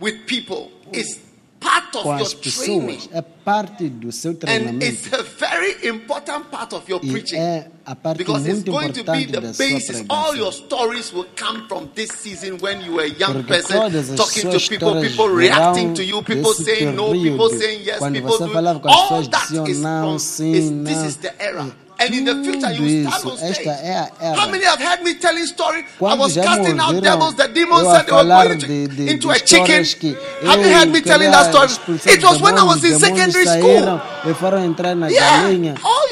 with 0.00 0.26
people 0.26 0.72
is 0.92 1.20
part 1.64 1.96
of 1.96 2.04
your 2.04 2.20
as 2.20 2.34
training. 2.34 3.00
é 3.12 3.22
parte 3.22 3.88
do 3.88 4.12
seu 4.12 4.32
And 4.46 4.82
it's 4.82 5.10
a 5.12 5.22
very 5.22 5.88
important 5.88 6.50
part 6.50 6.74
of 6.74 6.88
your 6.88 7.00
preaching. 7.00 7.38
é 7.38 7.70
a 7.86 7.94
parte 7.96 8.18
Because 8.18 8.46
it's 8.46 8.64
muito 8.64 8.70
going 8.70 8.92
to 8.92 9.04
be 9.04 9.24
the 9.24 9.40
basis. 9.40 10.04
All 10.08 10.36
your 10.36 10.52
stories 10.52 11.12
will 11.12 11.26
come 11.36 11.66
from 11.66 11.88
this 11.94 12.10
season 12.10 12.58
when 12.60 12.82
you 12.82 12.94
were 12.96 13.04
a 13.04 13.08
young 13.08 13.32
Porque 13.32 13.62
person, 13.62 14.16
talking 14.16 14.50
to 14.50 14.58
people, 14.68 15.00
people 15.00 15.28
reacting 15.28 15.94
to 15.94 16.04
you, 16.04 16.22
people 16.22 16.52
saying 16.52 16.94
no, 16.94 17.12
people 17.12 17.48
saying 17.48 17.82
yes, 17.82 17.98
people 18.12 18.30
você 18.30 18.44
do 18.44 18.52
falava 18.52 18.80
com 18.80 18.88
as 18.88 18.94
All 18.94 19.08
pessoas 19.08 19.28
that 19.28 19.70
is 19.70 19.80
from 19.80 20.18
sim, 20.18 20.52
is, 20.52 20.70
this 20.84 21.02
is 21.06 21.16
the 21.16 21.32
era. 21.42 21.83
And 21.96 22.12
in 22.12 22.24
the 22.24 22.34
future, 22.42 22.58
Tudo 22.74 22.82
you 22.82 23.06
stand 23.06 23.14
isso, 23.16 23.28
on 23.30 23.36
stage. 23.36 23.50
esta 23.52 23.70
é 23.70 23.94
a 23.94 24.10
era. 24.20 24.36
How 24.40 24.48
many 24.50 24.64
have 24.64 24.80
heard 24.82 25.02
me 25.04 25.14
telling 25.14 25.46
story? 25.46 25.80
I 25.80 25.84
Quando 25.96 26.20
was 26.22 26.32
já 26.34 26.40
me 26.42 26.46
casting 26.48 26.80
out 26.80 26.94
ouviram 26.94 27.00
devils. 27.02 27.34
The 27.34 27.48
demons 27.48 27.82
eu 27.84 27.90
a 27.90 27.94
said 27.94 28.06
they 28.06 28.12
were 28.12 28.18
falar 28.24 28.44
going 28.48 28.58
to, 28.58 28.66
de- 28.66 28.88
de- 28.88 29.10
into 29.12 29.28
de 29.28 29.32
a 29.34 29.38
chicken. 29.38 29.60
histórias 29.82 29.94
que 29.94 30.16
Have 30.44 30.60
you 30.62 30.68
eu 30.70 30.76
heard 30.76 30.88
me 30.90 31.00
telling 31.00 31.30
queria 31.30 31.30
that 31.30 31.50
story? 31.50 31.66
expulsar 31.70 32.12
It 32.14 32.24
was 32.24 32.40
when 32.42 32.58
I 32.58 32.62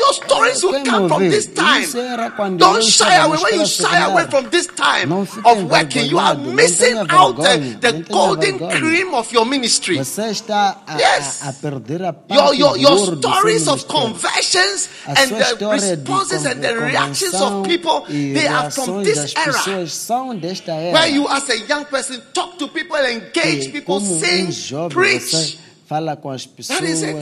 your 0.02 0.12
stories 0.14 0.60
will 0.64 0.72
come 0.84 1.08
from 1.08 1.22
this 1.30 1.46
time. 1.54 1.82
Don't 2.58 2.82
shy 2.82 3.14
away. 3.24 3.38
When 3.42 3.54
you 3.54 3.66
shy 3.66 3.98
away 4.10 4.24
from 4.30 4.44
this 4.50 4.66
time 4.66 5.08
of 5.46 5.58
working, 5.70 6.06
you 6.10 6.18
are 6.18 6.34
missing 6.54 6.96
out 7.10 7.36
the, 7.36 7.58
the 7.80 7.92
golden 8.10 8.58
cream 8.80 9.14
of 9.14 9.32
your 9.32 9.46
ministry. 9.46 9.96
Yes. 10.98 11.42
Your, 12.28 12.54
your, 12.54 12.76
your 12.78 12.96
stories 13.22 13.68
of 13.68 13.86
conversions 13.88 14.88
and 15.06 15.30
the 15.30 15.56
responses 16.06 16.44
and 16.46 16.58
the 16.64 16.74
reactions 16.90 17.34
of 17.34 17.66
people, 17.66 17.98
they 18.08 18.46
are 18.48 18.70
from 18.70 18.86
this 19.04 19.34
era. 19.36 19.52
Where 20.92 21.08
you, 21.08 21.28
as 21.28 21.48
a 21.50 21.58
young 21.68 21.84
person, 21.86 22.20
talk 22.34 22.58
to 22.58 22.66
people, 22.68 22.96
engage 22.96 23.72
people, 23.72 24.00
sing, 24.00 24.46
preach. 24.90 25.58
That 26.68 26.82
is 26.82 27.02
it. 27.02 27.14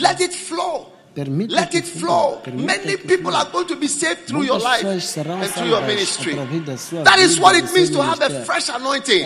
Let 0.00 0.20
it 0.20 0.32
flow. 0.32 0.86
Permite 1.14 1.50
Let 1.50 1.74
it 1.74 1.84
flow. 1.84 2.40
Many 2.54 2.96
people 2.96 3.36
are 3.36 3.44
going 3.50 3.66
to 3.66 3.76
be 3.76 3.86
saved 3.86 4.20
through 4.28 4.44
your 4.44 4.58
life 4.58 4.82
and 4.82 5.50
through 5.50 5.68
your 5.68 5.82
ministry. 5.82 6.34
That 6.34 7.18
is 7.18 7.38
what 7.38 7.54
it 7.54 7.70
means 7.74 7.90
to 7.90 8.02
have 8.02 8.22
a 8.22 8.44
fresh 8.44 8.70
anointing. 8.70 9.22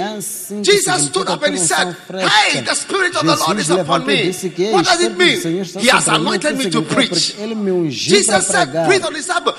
Jesus 0.65 1.07
stood 1.07 1.29
up 1.29 1.43
and 1.43 1.55
he 1.55 1.61
said, 1.61 1.95
Hey, 2.11 2.61
the 2.63 2.75
Spirit 2.75 3.15
of 3.15 3.25
the 3.25 3.37
Lord 3.37 3.59
is 3.59 3.71
upon 3.71 4.05
me. 4.05 4.33
What 4.73 4.85
does 4.85 5.01
it 5.01 5.17
mean? 5.17 5.39
He 5.81 5.89
has 5.89 6.09
anointed 6.09 6.59
me 6.59 6.71
to 6.71 6.83
preach. 6.83 7.37
Jesus 7.91 8.47
said, 8.49 8.73
Breathe 8.89 9.05
on 9.05 9.13
the 9.13 9.23
Sabbath. 9.23 9.57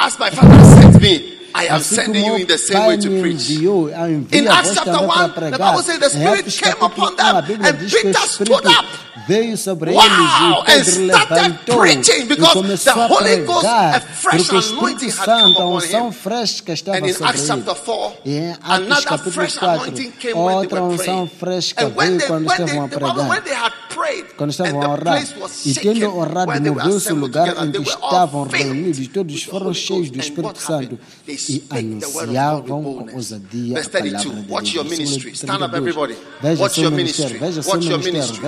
As 0.00 0.18
my 0.18 0.30
Father 0.30 0.64
sent 0.64 1.02
me. 1.02 1.40
I 1.56 1.66
am 1.66 1.80
sending 1.80 2.24
you 2.24 2.34
in 2.34 2.48
the 2.48 2.58
same 2.58 2.84
way 2.88 2.96
to 2.96 3.20
preach. 3.20 3.48
In 3.50 4.48
Acts 4.48 4.74
chapter 4.74 5.06
1, 5.06 5.52
the 5.52 5.58
Bible 5.58 5.82
says 5.82 6.00
the 6.00 6.10
Spirit 6.10 6.46
came 6.46 6.82
upon 6.82 7.14
them 7.14 7.36
and 7.62 7.78
Peter 7.78 8.12
stood 8.26 8.66
up 8.66 8.84
veio 9.26 9.56
sobre 9.56 9.92
wow! 9.92 10.02
eles 10.66 10.96
e 10.96 11.00
Pedro 11.00 11.06
levantou 11.06 11.86
e 11.86 12.36
começou 12.52 13.02
a 13.02 13.08
pregar 13.08 14.04
porque 14.22 14.54
o 14.54 14.58
Espírito 14.58 15.10
Santo, 15.10 15.62
a 15.62 15.66
unção 15.66 16.12
fresca 16.12 16.72
estava 16.72 16.98
sobre 17.12 17.38
ele. 17.38 17.64
E 18.24 18.36
em 18.36 18.56
Atos 18.62 19.04
capítulo 19.04 19.46
4, 19.58 20.38
outra 20.38 20.82
unção 20.82 21.28
fresca 21.28 21.88
veio 21.88 22.26
quando 22.26 22.50
estavam 22.50 22.84
a 22.84 22.88
pregar. 22.88 23.72
Quando 24.36 24.50
estavam 24.50 24.82
a 24.82 24.88
orar 24.90 25.24
e 25.64 25.74
tendo 25.74 26.16
orado 26.16 26.60
moveu 26.60 27.00
se 27.00 27.12
o 27.12 27.16
lugar 27.16 27.48
em 27.64 27.72
que 27.72 27.82
estavam 27.82 28.44
reunidos 28.44 28.98
e 28.98 29.08
todos 29.08 29.42
foram 29.44 29.72
cheios 29.72 30.10
do 30.10 30.18
Espírito 30.18 30.60
Santo 30.60 30.98
e 31.26 31.62
anunciavam 31.70 32.82
com 32.82 33.08
ousadia 33.14 33.80
a 33.80 33.88
palavra 33.88 34.62
de 34.62 34.96
Deus. 34.96 35.24
Stand 35.34 35.64
up 35.64 35.76
everybody. 35.76 36.16
Watch 36.58 36.80
your 36.80 36.90
ministry. 36.90 37.38
Watch 37.38 37.86
your 37.88 37.98
ministry. 37.98 38.40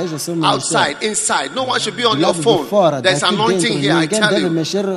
Outside, 0.43 0.97
inside, 1.03 1.55
no 1.55 1.65
one 1.65 1.81
should 1.81 1.97
be 1.97 2.05
on 2.05 2.19
your 2.19 2.35
phone. 2.35 2.67
Fora, 2.67 3.01
There's 3.01 3.23
anointing 3.23 3.79
here, 3.79 3.95
I 3.95 4.07
tell 4.07 4.39
you. 4.39 4.49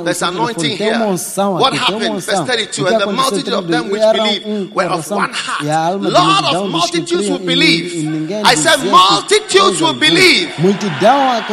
There's 0.04 0.22
anointing 0.22 0.76
here. 0.76 0.98
What 0.98 1.74
happened? 1.74 2.22
Verse 2.22 2.46
32, 2.46 2.86
and 2.86 3.00
the 3.00 3.06
multitude 3.12 3.52
of 3.54 3.68
them 3.68 3.90
which 3.90 4.02
believed 4.12 4.74
were 4.74 4.84
of 4.84 5.10
one 5.10 5.30
heart. 5.32 6.00
Lord 6.00 6.44
of 6.54 6.70
multitudes 6.70 7.28
will 7.30 7.38
believe. 7.38 8.42
I 8.44 8.54
said 8.54 8.78
multitudes 8.90 9.80
will 9.80 9.94
believe 9.94 10.39
believe. 10.46 10.56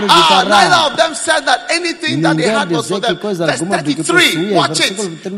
Ah, 0.10 0.44
neither 0.50 0.82
of 0.92 0.98
them 0.98 1.14
said 1.16 1.42
that 1.46 1.60
anything 1.72 2.22
that 2.22 2.38
they 2.38 2.48
had 2.50 2.70
was 2.72 2.88
for 2.88 3.00
them. 3.00 3.18
Verse 3.48 3.62
33, 3.62 4.54
watch 4.56 4.80
it. 4.80 4.98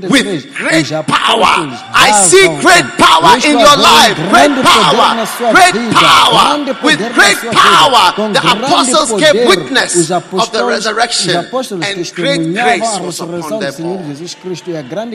With 0.09 0.55
great 0.55 0.85
power. 1.07 1.53
I 1.93 2.11
see 2.29 2.45
great 2.61 2.85
power 2.97 3.35
in 3.45 3.57
your 3.59 3.77
life. 3.77 4.17
Great 4.29 4.53
power. 4.63 5.07
Great 5.53 5.75
power. 5.93 6.65
With 6.83 6.99
great 7.13 7.37
power, 7.53 8.13
the 8.33 8.41
apostles 8.65 9.09
gave 9.21 9.47
witness 9.47 10.09
of 10.11 10.51
the 10.51 10.63
resurrection. 10.65 11.35
And 11.83 12.11
great 12.15 12.41
grace 12.53 12.99
was 12.99 13.19
upon 13.19 13.59
them 13.59 13.85
all. 13.85 13.97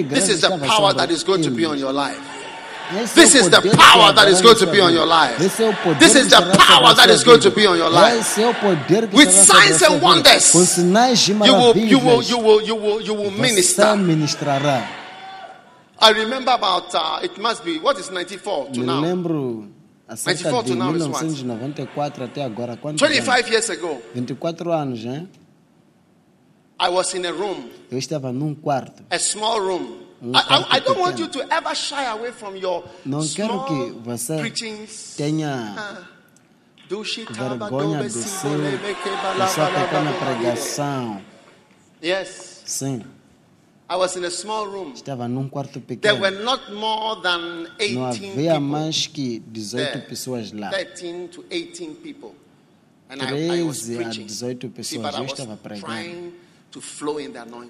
This 0.08 0.28
is 0.28 0.40
the 0.40 0.58
power 0.58 0.92
that 0.94 1.10
is 1.10 1.22
going 1.24 1.42
to 1.42 1.50
be 1.50 1.64
on 1.64 1.78
your 1.78 1.92
life. 1.92 2.18
This 2.90 3.34
is 3.34 3.48
the 3.50 3.60
power 3.76 4.12
that 4.12 4.28
is 4.28 4.42
going 4.42 4.56
to 4.58 4.70
be 4.70 4.80
on 4.80 4.92
your 4.92 5.06
life. 5.06 5.38
This 5.38 5.58
is 6.14 6.30
the 6.30 6.54
power 6.58 6.94
that 6.94 7.08
is 7.08 7.24
going 7.24 7.40
to 7.40 7.50
be 7.50 7.66
on 7.66 7.78
your 7.78 7.88
life. 7.90 8.36
With 9.12 9.30
signs 9.30 9.82
and 9.82 10.02
wonders, 10.02 10.54
you 10.54 11.52
will, 11.54 11.74
you 11.74 11.98
will, 11.98 12.22
you 12.22 12.38
will, 12.38 12.60
you 12.62 12.74
will, 12.74 13.00
you 13.00 13.14
will 13.14 13.30
minister. 13.30 13.82
I 16.00 16.10
remember 16.10 16.50
about 16.52 16.94
uh, 16.94 17.20
it 17.22 17.38
must 17.38 17.64
be 17.64 17.78
what 17.78 17.98
is 17.98 18.10
94 18.10 18.70
to 18.72 18.80
now. 18.80 19.00
94 19.00 20.62
to 20.64 20.74
now 20.74 20.92
is 20.92 21.08
what? 21.08 21.22
25 22.98 23.48
years 23.48 23.70
ago. 23.70 24.02
24 24.12 24.72
anos. 24.72 25.06
I 26.78 26.88
was 26.90 27.14
in 27.14 27.24
a 27.24 27.32
room. 27.32 27.70
Eu 27.90 27.98
estava 27.98 28.32
num 28.32 28.54
quarto. 28.54 29.04
A 29.10 29.18
small 29.18 29.60
room. 29.60 30.03
I, 30.32 30.76
I, 30.76 30.80
don't 30.80 30.98
want 30.98 31.18
you 31.18 31.28
to 31.28 31.52
ever 31.52 31.74
shy 31.74 32.04
away 32.06 32.32
from 32.32 32.56
your 32.56 32.84
Não 33.04 33.26
quero 33.28 33.64
que 33.64 33.92
você 34.02 34.36
tenha 35.16 36.00
vergonha 36.88 38.02
do 38.04 38.10
seu, 38.10 38.58
da 39.38 39.46
sua 39.48 39.66
pequena 39.66 40.12
pregação. 40.18 41.20
Yes. 42.02 42.62
Sim. 42.64 43.02
I 43.88 43.96
was 43.96 44.16
in 44.16 44.24
a 44.24 44.30
small 44.30 44.66
room. 44.66 44.92
Estava 44.94 45.28
num 45.28 45.48
quarto 45.48 45.80
pequeno. 45.80 46.00
There 46.00 46.18
were 46.18 46.42
not 46.42 46.72
more 46.72 47.20
than 47.20 47.66
18 47.78 47.94
Não 47.94 48.06
havia 48.06 48.60
mais 48.60 49.06
que 49.06 49.40
18 49.40 49.92
there. 49.92 50.06
pessoas 50.06 50.52
lá. 50.52 50.70
13 50.70 51.28
to 51.28 51.44
18 51.50 51.96
people. 51.96 52.34
And 53.10 53.18
13 53.18 53.50
I, 53.50 53.60
I 53.60 54.04
a 54.04 54.08
18 54.08 54.68
pessoas. 54.70 55.14
See, 55.14 55.20
Eu 55.20 55.24
estava 55.26 55.56
pregando. 55.56 56.32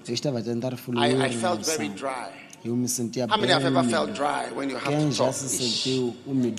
Eu 0.07 0.13
estava 0.13 0.41
tentando 0.41 0.77
fluir 0.77 0.99
I, 0.99 1.27
I 1.27 1.37
felt 1.37 1.63
very 1.63 1.89
dry. 1.89 2.44
How 2.65 3.37
many 3.37 3.51
have 3.53 3.63
ever 3.63 3.83
felt 3.83 4.15
dry 4.15 4.49
when 4.51 4.69
you 4.71 4.77
have 4.77 4.91
to 4.91 5.15
talk? 5.15 5.35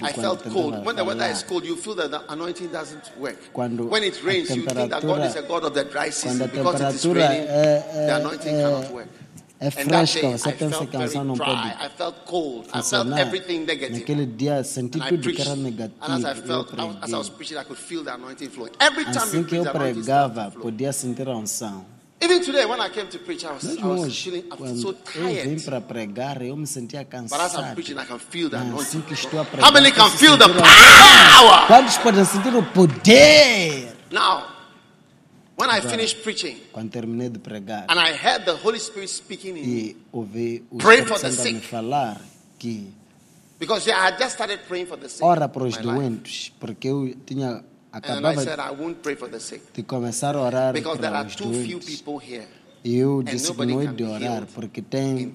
I 0.03 0.13
felt 0.13 0.45
cold. 0.45 0.85
When 0.85 0.95
the 0.97 1.05
weather 1.05 1.27
is 1.27 1.43
cold, 1.43 1.65
you 1.65 1.75
feel 1.77 1.95
that 1.97 2.11
the 2.13 2.33
anointing 2.33 2.69
doesn't 2.69 3.11
work. 3.19 3.39
When 3.55 4.03
it 4.05 4.23
rains, 4.23 4.55
you 4.55 4.67
think 4.67 4.91
that 4.91 5.03
God 5.03 5.23
is 5.23 5.35
a 5.37 5.43
God 5.43 5.65
of 5.65 5.75
the 5.75 5.85
dry 5.85 6.11
season. 6.11 6.49
Because 6.49 6.81
it 6.81 6.95
is 6.95 7.07
raining, 7.07 7.47
the 7.47 8.17
anointing 8.21 8.53
cannot 8.53 8.91
work. 8.93 9.09
And 9.59 9.89
that 9.89 10.07
day, 10.13 10.35
I 10.35 10.53
felt 10.53 10.91
very 10.91 11.35
dry. 11.35 11.75
I 11.81 11.89
felt 11.89 12.27
cold. 12.27 12.69
I 12.75 12.83
felt 12.83 13.09
everything 13.13 13.65
negative. 13.65 14.07
And 14.07 15.03
I 15.03 15.11
preached. 15.17 15.47
And 15.49 15.75
as 16.03 16.25
I 16.25 16.35
felt, 16.35 16.79
as 17.03 17.15
I 17.15 17.19
was 17.19 17.31
preaching, 17.31 17.57
I 17.57 17.65
could 17.65 17.79
feel 17.79 18.05
the 18.05 18.15
anointing 18.15 18.51
flowing. 18.51 18.73
Every 18.79 19.05
time 19.05 19.29
you 19.33 19.43
preach, 19.45 19.63
the 19.65 19.75
anointing 19.75 20.03
flowing. 20.53 21.85
Even 22.27 22.43
today, 22.43 22.67
when 22.67 22.81
I 22.81 22.89
came 22.89 23.07
to 23.07 23.19
preach, 23.21 23.45
I 23.45 23.53
was, 23.53 23.63
Mesmo 23.63 23.85
I 23.85 23.87
was 23.87 24.01
hoje, 24.01 24.25
feeling 24.25 24.77
so 24.83 24.93
tired. 24.93 25.47
Eu 25.47 25.57
vim 25.57 25.61
para 25.61 25.81
pregar, 25.81 26.43
eu 26.43 26.57
me 26.57 26.67
sentia 26.67 27.05
cansado. 27.05 27.39
But 27.39 27.47
as 27.47 27.55
I'm 27.55 27.75
preaching, 27.75 27.97
I 27.97 28.05
can 28.05 28.19
feel 28.19 28.51
that. 28.51 28.67
Mas 28.67 28.89
assim 28.89 29.01
que 29.01 29.15
estou 29.15 29.39
a 29.39 29.45
pregar, 29.45 29.65
How 29.65 29.73
many 29.73 29.93
can 29.93 30.11
feel 30.11 30.37
the 30.37 30.49
power? 30.49 30.65
Assim. 30.65 31.67
Quantos 31.69 31.97
podem 31.99 32.25
sentir 32.25 32.53
o 32.57 32.65
poder? 32.65 33.95
Now, 34.11 34.49
when 35.57 35.71
I 35.71 35.81
finished 35.81 36.25
preaching, 36.25 36.57
quando 36.73 36.91
terminei 36.91 37.29
de 37.29 37.39
pregar, 37.39 37.87
and 37.89 38.01
I 38.01 38.13
heard 38.13 38.45
the 38.45 38.57
Holy 38.57 38.81
Spirit 38.81 39.09
speaking 39.09 39.57
in 39.57 39.97
ouvi 40.13 40.65
o 40.69 40.79
pray 40.79 41.03
for 41.03 41.21
the 41.21 41.31
sick. 41.31 41.61
falar 41.61 42.21
que 42.59 42.93
Because 43.59 43.89
I 43.89 43.95
had 43.95 44.19
just 44.19 44.35
started 44.35 44.67
praying 44.67 44.87
for 44.87 44.99
the 44.99 45.09
sick. 45.09 45.23
Ora 45.23 45.49
para 45.49 45.63
os 45.63 45.77
doentes, 45.77 46.53
porque 46.59 46.89
eu 46.89 47.15
tinha 47.25 47.63
Acabava 47.97 48.45
de 49.73 49.83
começar 49.83 50.37
a 50.37 50.43
orar 50.43 50.75
para 50.75 51.27
os 51.27 51.37
doentes. 51.37 52.05
E 52.85 52.97
eu 52.99 53.23
disse 53.23 53.55
que 53.55 53.67
não 53.67 53.81
é 53.81 53.87
de 53.87 54.05
orar, 54.05 54.47
porque 54.55 54.83
tem 54.83 55.33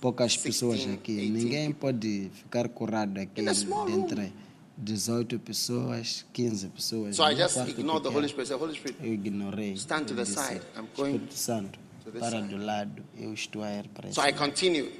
poucas 0.00 0.36
pessoas 0.36 0.86
aqui. 0.86 1.28
Ninguém 1.28 1.72
pode 1.72 2.30
ficar 2.32 2.68
curado 2.68 3.18
aqui 3.20 3.42
dentro. 3.42 4.32
18 4.76 5.38
pessoas, 5.38 6.26
15 6.32 6.68
pessoas. 6.68 7.16
So 7.16 7.22
I 7.24 7.34
just 7.36 7.56
ignored 7.56 8.02
the 8.02 8.10
Holy 8.10 8.28
Spirit. 8.28 8.52
Holy 8.54 8.74
Spirit. 8.74 8.96
Eu 9.00 9.14
ignorei. 9.14 9.74
Stand 9.74 10.06
to 10.06 10.14
the 10.14 10.24
side. 10.24 10.62
I'm 10.76 10.88
going 10.96 11.12
Espírito 11.12 11.34
Santo, 11.34 11.78
para 12.18 12.40
do 12.40 12.56
lado. 12.56 13.02
Eu 13.16 13.32
estou 13.32 13.62
a 13.62 13.72
ir 13.72 13.88
para 13.88 14.12
So 14.12 14.20
I 14.26 14.32
continue. 14.32 14.90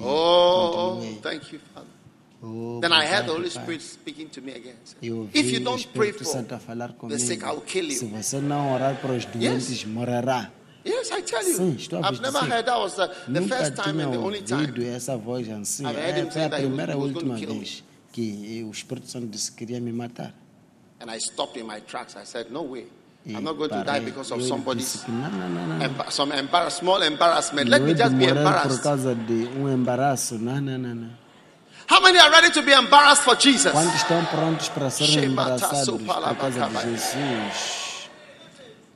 Oh, 0.00 1.00
thank 1.22 1.52
you, 1.52 1.60
Father. 1.72 1.99
Then 2.80 2.92
I 2.92 3.04
heard 3.06 3.26
the 3.26 3.32
Holy 3.32 3.50
Spirit 3.50 3.82
speaking 3.82 4.28
to 4.30 4.40
me 4.40 4.52
again. 4.52 4.76
Said, 4.84 4.96
if 5.34 5.46
you 5.52 5.60
don't 5.64 5.86
pray 5.94 6.10
for 6.12 6.24
the 7.10 7.18
sick, 7.18 7.42
I 7.44 7.52
will 7.52 7.60
kill 7.60 7.84
you. 7.84 7.98
Yes. 9.40 9.68
Yes, 10.84 11.10
I 11.12 11.20
tell 11.20 11.44
you. 11.46 11.56
I've 12.06 12.20
never 12.22 12.38
heard 12.50 12.64
that 12.66 12.78
was 12.78 12.98
uh, 12.98 13.06
the, 13.26 13.32
the 13.40 13.40
first 13.48 13.76
time 13.76 14.00
and 14.00 14.12
the 14.14 14.18
only 14.26 14.40
time. 14.40 14.72
I've 15.86 15.96
heard 15.96 16.14
him 16.16 16.30
say 16.30 16.40
that 16.48 16.60
he 16.60 16.66
was, 16.66 16.76
going 17.12 17.26
to 17.26 17.46
kill 17.46 17.54
me. 17.54 17.60
And 21.00 21.10
I 21.10 21.18
stopped 21.18 21.56
in 21.58 21.66
my 21.66 21.80
tracks. 21.80 22.16
I 22.16 22.24
said, 22.24 22.50
no 22.50 22.62
way. 22.62 22.84
I'm 23.36 23.44
not 23.44 23.58
going 23.58 23.68
to 23.68 23.84
die 23.84 24.00
because 24.00 24.30
of 24.32 24.40
somebody's 24.48 25.04
emba- 25.84 26.10
some 26.10 26.32
embar- 26.32 26.70
small 26.72 27.02
embarrassment. 27.02 27.68
Let 27.68 27.82
me 27.82 27.92
just 27.92 28.16
be 28.18 28.24
embarrassed. 28.38 28.82
How 31.90 31.98
many 32.00 32.20
are 32.20 32.30
ready 32.30 32.50
to 32.50 32.62
be 32.62 32.70
embarrassed 32.70 33.24
for 33.24 33.34
Jesus? 33.34 33.72
Quantos 33.72 33.96
estão 33.96 34.24
prontos 34.26 34.68
para 34.68 34.90
serem 34.90 35.24
embaraçados 35.24 35.88
por 36.00 36.36
causa 36.36 36.68
de. 36.68 36.90
Jesus? 36.92 38.08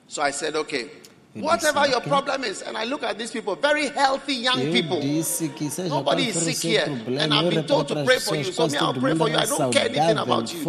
So 0.07 0.23
I 0.23 0.31
said, 0.31 0.55
okay, 0.55 0.89
whatever 1.35 1.89
your 1.89 2.01
problem 2.01 2.45
is, 2.45 2.62
and 2.62 2.77
I 2.77 2.85
look 2.85 3.03
at 3.03 3.19
these 3.19 3.33
people, 3.33 3.57
very 3.57 3.89
healthy 3.89 4.35
young 4.35 4.61
people. 4.71 5.01
disse 5.01 5.49
que 5.49 5.69
seja 5.71 5.89
Nobody 5.89 6.29
is 6.29 6.37
sick 6.37 6.57
here. 6.59 6.85
And 7.19 7.35
I've 7.35 7.51
been 7.51 7.66
told 7.66 7.89
to 7.89 8.05
pray 8.05 8.21
for 8.21 8.37
you. 8.37 8.45
So 8.45 8.69
me, 8.69 8.79
I'll 8.79 8.95
pray 8.95 9.16
for 9.16 9.29
you. 9.29 9.39
I 9.39 9.47
don't 9.47 9.73
care 9.73 9.89
anything 9.89 10.19
about 10.19 10.55
you. 10.55 10.62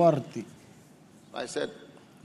I 1.32 1.46
said, 1.46 1.70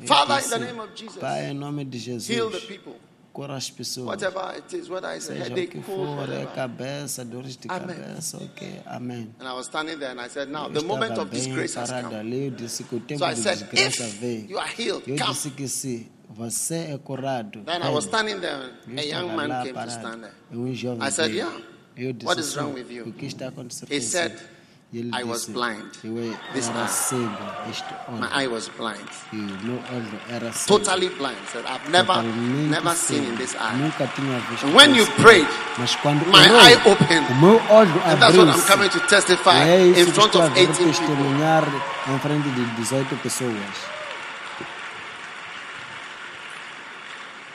Father, 0.06 0.40
in 0.42 0.48
the 0.48 0.58
name 0.60 0.80
of 0.80 0.94
Jesus, 0.94 1.18
Pai, 1.18 1.50
em 1.50 1.58
nome 1.58 1.84
de 1.84 1.98
Jesus, 1.98 2.26
heal 2.26 2.48
the 2.48 2.60
people. 2.60 2.96
Cura 3.32 3.54
as 3.56 3.70
pessoas. 3.70 4.06
Whatever 4.06 4.54
it 4.56 4.76
is, 4.76 4.88
whether 4.88 5.14
it's 5.14 5.26
Seja 5.26 5.40
o 5.40 5.44
headache, 5.48 5.68
que 5.68 5.80
cold, 5.80 6.06
for, 6.16 6.28
é 6.28 6.38
whatever. 6.38 6.54
cabeça, 6.54 7.24
dores 7.24 7.56
de 7.56 7.68
Amém. 7.68 7.96
cabeça, 7.96 8.36
ok, 8.38 8.80
amém. 8.86 9.34
And 9.40 9.44
I 9.48 9.52
was 9.52 9.66
standing 9.66 9.98
there 9.98 10.12
and 10.12 10.20
I 10.20 10.28
said, 10.28 10.48
now 10.50 10.66
Eu 10.66 10.72
the 10.80 10.82
moment 10.84 11.18
of 11.18 11.30
disgrace 11.30 11.76
has 11.78 11.90
come. 11.90 12.14
ali, 12.14 12.44
eu 12.46 12.50
disse 12.50 12.84
que 12.84 12.94
o 12.96 13.00
tempo 13.00 13.18
So 13.20 13.30
I 13.30 13.34
de 13.34 13.40
said, 13.40 13.58
desgraça 13.58 14.06
veio. 14.18 14.50
you 14.50 14.58
are 14.58 14.70
healed, 14.78 15.02
Eu 15.08 15.16
come. 15.16 15.30
disse 15.32 15.50
que 15.50 15.68
se 15.68 16.10
você 16.28 16.92
é 16.92 16.98
curado, 16.98 17.62
Then 17.64 17.82
I 17.82 17.88
was 17.90 18.04
standing 18.04 18.40
there 18.40 18.72
and 18.88 18.98
a 18.98 19.02
young 19.02 19.34
man 19.36 19.62
came 19.64 19.74
to 19.74 19.90
stand 19.90 20.20
there. 20.22 20.32
Um 20.52 20.74
jovem 20.74 21.06
I 21.06 21.10
said, 21.10 21.32
yeah. 21.34 21.52
Eu 21.96 22.12
disse, 22.12 22.26
What 22.26 22.40
is 22.40 22.56
wrong 22.56 22.72
with 22.74 22.90
you?" 22.90 23.08
O 23.08 23.12
que 23.12 23.26
está 23.26 23.48
acontecendo 23.48 23.90
He 23.92 24.00
said, 24.00 24.32
ele 24.92 25.10
"I 25.14 25.22
was 25.24 25.40
disse, 25.46 25.52
blind. 25.52 25.86
Eu 26.02 26.14
This 26.52 26.68
era 26.68 26.82
eye. 26.82 26.88
cego, 26.88 27.38
este 27.70 27.94
My 28.10 28.26
olho. 28.26 28.40
eye 28.40 28.48
was 28.48 28.68
blind. 28.76 29.08
E 29.32 29.36
o 29.36 29.64
meu 29.64 29.76
olho 29.94 30.20
era 30.28 30.52
cego. 30.52 30.78
Totally 30.80 31.08
blind. 31.10 31.38
Said, 31.52 31.64
I've 31.66 31.88
never, 31.90 32.06
Totalmente 32.16 32.70
never 32.70 32.94
seen 32.96 33.20
cego. 33.20 33.32
in 33.32 33.36
this 33.36 33.54
eye. 33.54 33.76
Nunca 33.76 34.06
tinha 34.16 34.38
visto 34.50 34.66
And 34.66 34.74
when 34.74 34.94
you 34.96 35.02
isso. 35.04 35.12
prayed, 35.22 35.48
Mas 35.78 35.94
quando 35.96 36.26
my 36.26 36.48
orou, 36.48 36.60
eye 36.60 36.76
opened. 36.90 37.26
o 37.30 37.34
meu 37.36 37.60
olho 37.70 37.90
And 38.04 38.18
that's 38.18 38.36
what 38.36 38.48
I'm 38.48 38.50
abriu-se. 38.50 38.66
coming 38.72 38.88
to 38.90 39.00
testify 39.06 39.56
E 39.64 39.68
é 39.68 39.86
isso 39.86 40.00
in 40.00 40.04
que 40.06 40.12
front 40.12 40.26
estou 40.26 40.42
a 40.42 40.46
of 40.46 40.54
vir 40.54 40.66
18 40.66 40.76
people. 40.76 40.92
testemunhar 41.06 41.64
em 42.08 42.18
frente 42.18 42.48
de 42.50 42.64
18 42.76 43.16
pessoas. 43.22 43.76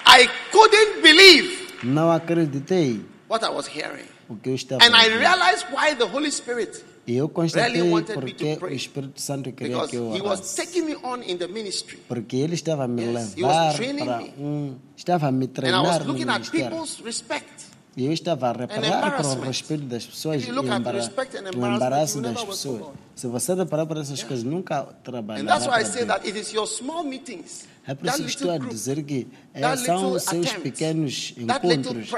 I 0.06 0.28
couldn't 0.52 1.02
believe 1.02 1.66
Não 1.84 2.10
acreditei 2.12 3.04
what 3.28 3.44
I 3.44 3.50
was 3.50 3.68
hearing. 3.68 4.08
o 4.30 4.36
que 4.38 4.50
eu 4.50 4.56
estava 4.56 4.84
And 4.84 4.96
I 4.96 5.06
ouvindo. 5.06 5.20
realized 5.20 5.66
why 5.72 5.94
the 5.96 6.06
Holy 6.06 6.32
Spirit, 6.32 6.84
E 7.08 7.16
eu 7.16 7.30
constatei 7.30 7.84
porque 8.14 8.58
o 8.62 8.68
Espírito 8.68 9.22
Santo 9.22 9.52
queria 9.52 9.88
que 9.88 9.96
eu 9.96 10.16
he 10.16 10.22
was 10.22 10.40
orasse. 10.40 10.56
taking 10.56 10.82
me 10.82 10.96
on 11.04 11.22
in 11.22 11.38
the 11.38 11.48
ministry. 11.48 11.98
Porque 12.08 12.36
ele 12.38 12.56
estava 12.56 12.88
me 12.88 13.04
Yes, 13.04 13.36
levar 13.36 13.76
para 13.76 14.24
um... 14.40 14.76
Estava 14.98 15.32
me 15.32 15.48
treinar 15.48 16.04
no 16.04 16.14
ministério. 16.14 16.84
E 17.98 18.06
eu 18.06 18.12
estava 18.12 18.50
a 18.50 18.52
reparar 18.52 19.16
para 19.16 19.28
o 19.28 19.42
respeito 19.42 19.86
das 19.86 20.06
pessoas 20.06 20.44
e 20.44 20.52
o 20.52 21.66
embaraço 21.66 22.20
das 22.20 22.44
pessoas. 22.44 22.94
Se 23.16 23.28
você 23.28 23.54
reparar 23.54 23.86
para 23.86 24.02
essas 24.02 24.22
coisas, 24.22 24.44
nunca 24.44 24.84
trabalhará 25.04 25.60
para 25.60 25.78
Deus. 25.78 26.06
É 27.88 27.94
por 27.94 28.08
isso 28.08 28.24
que 28.24 28.30
estou 28.30 28.52
a 28.52 28.58
dizer 28.58 29.04
que 29.04 29.28
é, 29.54 29.76
são 29.78 30.12
os 30.14 30.24
seus 30.24 30.52
pequenos 30.54 31.36
encontros, 31.38 32.10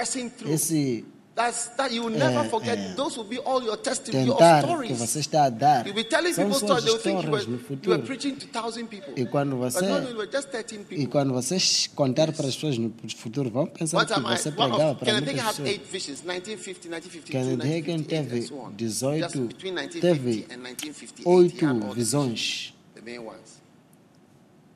esse 0.47 1.05
that's, 1.37 1.67
that 1.77 1.93
you 1.93 2.03
will 2.03 2.09
never 2.17 2.45
É, 2.45 2.49
forget. 2.49 2.77
é. 2.77 2.93
Those 2.95 3.17
will 3.17 3.27
be 3.29 3.37
all 3.39 3.63
your 3.63 3.77
testimony, 3.77 4.25
your 4.27 4.35
tentar 4.37 4.63
que 4.63 4.67
stories. 4.67 4.97
você 4.99 5.19
está 5.19 5.45
a 5.45 5.49
dar. 5.49 5.85
You'll 5.85 5.95
be 5.95 6.03
telling 6.03 6.33
São 6.33 6.49
people 6.49 6.59
stories, 6.67 6.83
they'll 6.83 6.97
think 6.97 7.23
you 7.23 7.31
were, 7.31 7.41
you 7.83 7.89
were 7.91 8.03
preaching 8.03 8.35
to 8.35 8.47
thousand 8.47 8.87
people. 8.87 9.13
E 9.15 9.25
quando 9.25 9.55
But 9.55 9.71
você 9.73 9.85
no, 9.85 10.01
no, 10.01 10.09
you 10.09 10.17
were 10.17 10.29
just 10.29 10.49
13 10.49 10.79
people. 10.79 10.99
e 11.01 11.07
quando 11.07 11.31
vocês 11.33 11.87
contar 11.95 12.31
para 12.33 12.47
as 12.47 12.55
pessoas 12.55 12.77
no 12.77 12.91
futuro, 13.15 13.49
vão 13.49 13.67
pensar 13.67 13.97
One 13.99 14.05
que 14.07 14.13
I, 14.13 14.21
você 14.37 14.49
one 14.49 14.57
pregava 14.57 14.91
of, 14.91 14.99
para 14.99 15.05
Kenneth 15.05 15.23
muitas 15.25 15.29
Hagin 15.29 15.39
had 15.39 15.55
pessoas. 15.55 15.69
eight 15.69 15.85
visions, 15.91 16.21
1950, 16.23 16.89
1952, 16.89 17.31
Kenneth 17.31 17.61
Hagin 17.61 18.03
1958, 18.03 18.17
and 18.17 18.27
teve 18.29 18.47
so 18.47 18.59
on. 18.59 18.73
18 18.75 19.19
Just 19.21 19.47
between 19.47 19.75
1950 19.75 20.01
teve 20.01 20.53
and 20.53 20.63
1958, 20.63 21.23
he 21.23 21.29
oito 21.29 21.65
had 21.65 21.93
visões, 21.95 22.73
the 22.95 23.01
main 23.01 23.23
ones 23.23 23.61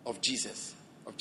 of 0.06 0.20
Jesus, 0.22 0.71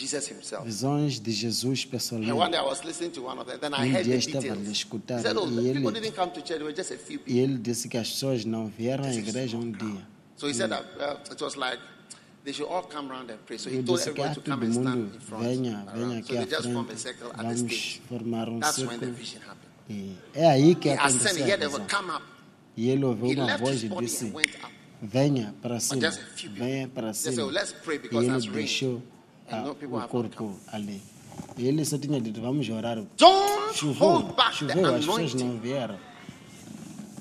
Jesus 0.01 0.27
himself. 0.31 0.65
visões 0.65 1.21
de 1.21 1.31
Jesus 1.33 1.65
And 1.65 1.69
one 1.83 1.91
pessoalmente. 1.91 2.51
day 2.51 2.59
I 2.59 2.63
was 2.63 2.83
listening 2.85 3.11
to 3.13 3.23
one 3.23 3.39
of 3.39 3.47
them, 3.47 3.59
then 3.61 3.75
I 3.75 3.87
Um 3.89 3.95
heard 3.95 4.05
dia 4.05 4.15
the 4.15 4.19
estava 4.19 4.39
a 4.39 4.41
details. 4.43 4.59
lhe 4.59 4.67
He 4.67 4.73
escutar 4.73 5.21
said, 5.21 5.37
Oh, 5.37 5.47
e 5.47 5.73
people 5.73 5.91
ele, 5.91 6.01
didn't 6.01 6.15
come 6.17 6.31
to 6.33 6.41
church, 6.41 6.49
there 6.59 6.65
were 6.65 6.75
just 6.77 6.91
a 6.93 6.97
few 6.99 7.21
e 7.27 7.39
ele 7.39 7.59
disse 7.59 7.89
que 7.89 7.99
as 7.99 8.09
pessoas 8.11 8.45
não 8.45 8.69
vieram 8.69 9.05
à 9.05 9.15
igreja 9.15 9.57
um 9.57 9.71
dia. 9.71 10.07
So 10.37 10.47
he 10.49 10.55
said 10.55 10.71
that 10.71 10.85
uh, 10.99 11.33
it 11.33 11.41
was 11.43 11.57
like 11.57 11.79
they 12.45 12.53
should 12.55 12.71
all 12.71 12.83
come 12.83 13.11
around 13.11 13.31
and 13.31 13.39
pray. 13.47 13.59
So 13.59 13.69
he 13.69 13.83
told 13.83 14.01
everyone 14.01 14.35
to 14.35 14.41
come 14.41 14.63
and 14.65 14.73
stand 14.73 15.15
in 15.15 15.21
front. 15.21 15.45
venha, 15.45 15.85
venha 15.95 16.23
So 16.25 16.33
they 16.35 16.47
just 16.47 16.73
formed 16.73 16.91
a 16.91 16.97
circle 16.97 17.31
at 17.33 17.47
the 17.47 17.57
stage. 17.57 18.01
um 18.11 18.61
That's 18.61 18.79
when 18.79 18.99
the 19.01 19.07
vision 19.13 19.43
happened. 19.43 20.17
É 20.35 20.49
aí 20.49 20.75
que 20.75 20.89
aconteceu. 20.91 21.47
E 22.77 22.89
ele 22.89 23.05
ouviu 23.05 23.31
uma 23.43 23.59
voz 23.59 23.83
e 23.83 23.89
disse, 23.89 24.33
venha 25.03 25.55
para 25.61 25.81
cima, 25.81 26.11
venha 26.55 26.89
para 26.89 27.13
cima. 27.13 27.43
"Oh, 27.43 27.51
let's 27.51 27.73
pray 27.73 27.97
E 27.97 27.99
because 27.99 28.25
ele 28.25 28.33
that's 28.33 28.47
rain." 28.47 28.55
deixou 28.55 29.03
And 29.51 29.61
ah, 29.63 29.65
no 29.69 29.75
people 29.75 29.97
o 29.97 30.01
have 30.01 30.13
not 30.13 30.37
corpo 30.37 30.55
ali. 30.73 31.01
E 31.57 31.67
ele 31.67 31.85
só 31.85 31.99
tinha 31.99 32.21
dito, 32.21 32.41
vamos 32.41 32.69
orar. 32.69 32.97
Don't 33.17 33.75
Choveu, 33.75 33.95
hold 33.95 34.37
back 34.37 34.59
the 34.67 34.73
choveu, 34.73 34.87
as 34.87 35.05
pessoas 35.05 35.33
anointing. 35.35 35.45
não 35.45 35.59
vieram. 35.61 35.97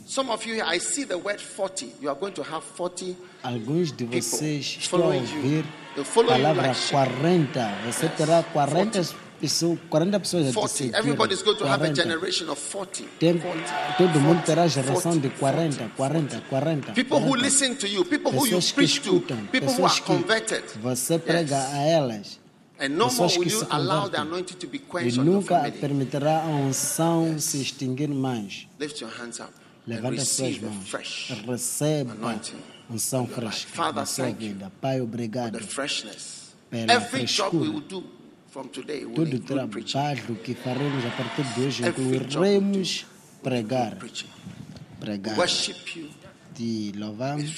Some 0.05 0.31
of 0.31 0.43
you 0.47 0.55
here, 0.55 0.65
I 0.65 0.79
see 0.79 1.05
the 1.05 1.17
word 1.17 1.39
40. 1.39 1.85
You 2.01 2.09
are 2.09 2.19
going 2.19 2.33
to 2.33 2.41
have 2.41 2.63
40. 2.75 3.15
Alguns 3.43 3.91
de 3.91 4.05
People 4.05 4.21
vocês 4.21 4.77
estão 4.79 4.99
a 4.99 5.01
following 5.03 5.19
you. 5.29 5.35
ouvir 5.37 5.65
They'll 5.95 6.03
follow 6.05 6.31
a 6.31 6.37
you 6.37 6.43
palavra 6.43 6.67
like 6.69 6.79
sheep. 6.79 6.91
40. 6.93 7.75
Você 7.85 8.05
Yes, 8.07 8.15
terá 8.17 8.43
40 8.43 9.01
pessoas, 9.39 9.79
40 9.89 10.19
pessoas 10.19 10.45
a 10.45 10.49
te 10.49 10.53
40. 10.55 10.73
seguir. 10.77 10.95
Everybody's 10.95 11.41
going 11.43 11.57
to 11.57 11.65
have 11.65 11.75
a 11.83 11.87
40. 11.87 11.93
generation 12.03 12.49
of 12.49 12.61
40. 12.71 13.03
Tem- 13.19 13.37
40. 13.39 13.95
todo 13.97 14.19
mundo 14.19 14.41
40, 14.41 14.45
terá 14.45 14.67
geração 14.67 15.11
40, 15.19 15.19
de 15.29 15.29
40, 15.35 15.89
40, 15.95 16.41
40. 16.49 16.91
People 16.93 17.17
who 17.17 17.29
40. 17.29 17.41
listen 17.43 17.75
to 17.75 17.87
you, 17.87 18.03
people 18.05 18.31
who 18.31 18.45
you 18.47 18.59
preach 18.75 19.01
to, 19.01 19.19
people 19.51 19.69
who 19.73 19.85
are 19.85 20.01
converted. 20.01 20.63
você 20.81 21.17
prega 21.17 21.55
Yes. 21.55 21.73
a 21.73 21.77
elas. 21.83 22.39
And 22.81 22.89
no 22.89 23.05
more 23.07 23.09
pessoas 23.11 23.35
will 23.37 23.43
que 23.45 23.51
you 23.53 23.59
se 23.59 23.65
allow 23.69 24.03
the 24.09 24.17
convertem. 24.17 24.21
anointing 24.21 24.55
to 24.57 24.67
be 24.67 24.77
E 24.77 24.79
quenched 24.79 25.19
on 25.19 25.25
your 25.25 25.35
nunca 25.35 25.71
permitirá 25.81 26.41
a 26.43 26.47
unção 26.47 27.37
se 27.39 27.61
extinguir 27.61 28.07
mais. 28.09 28.67
Lift 28.79 29.01
your 29.01 29.11
hands 29.11 29.39
up 29.39 29.51
Levanta 29.85 30.21
as 30.21 30.27
suas 30.29 30.57
mãos. 30.59 30.87
fresh, 30.89 31.33
Receba 31.45 32.13
anointing 32.13 32.55
unção 32.89 33.27
fresca 33.27 33.69
Father, 33.73 33.95
na 33.95 34.05
sua 34.05 34.31
vida. 34.31 34.71
Pai, 34.79 34.97
the 34.97 35.01
obrigado. 35.03 35.59
freshness. 35.59 36.39
Pela 36.69 36.93
Every 36.93 37.25
job 37.25 37.55
we 37.57 37.65
frescura. 37.65 37.71
will 37.71 37.81
do 37.81 38.03
Todo 38.51 38.69
preaching. 38.69 39.39
trabalho 39.39 40.35
que 40.43 40.55
faremos 40.55 41.05
a 41.05 41.09
partir 41.11 41.43
de 41.53 41.67
hoje 41.67 41.87
incluiremos 41.87 43.05
pregar. 43.43 43.97
Pregar. 44.99 45.37
Worship 45.37 45.75
you. 45.95 46.09
Te 46.55 46.91
louvamos 46.97 47.55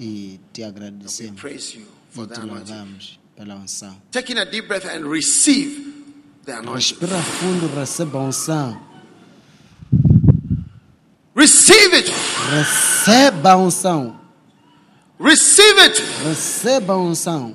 e 0.00 0.40
te 0.52 0.64
agradecemos. 0.64 1.44
E 1.44 2.26
te 2.26 2.40
louvamos 2.40 3.20
pela 3.36 3.56
unção. 3.56 4.00
Taking 4.10 4.38
a 4.38 4.44
deep 4.44 4.66
breath 4.66 4.86
and 4.86 5.06
receive 5.06 5.92
the 6.44 6.52
anointing. 6.52 6.74
Respira 6.74 7.22
fundo, 7.22 7.68
receba 7.74 8.18
a 8.18 8.22
unção. 8.22 8.80
Receive 11.36 11.94
it. 11.94 12.10
Receba 12.50 13.52
a 13.52 13.56
unção. 13.58 14.18
Receive 15.20 15.78
it. 15.80 16.02
Receba 16.24 16.94
a 16.94 16.96
unção. 16.96 17.54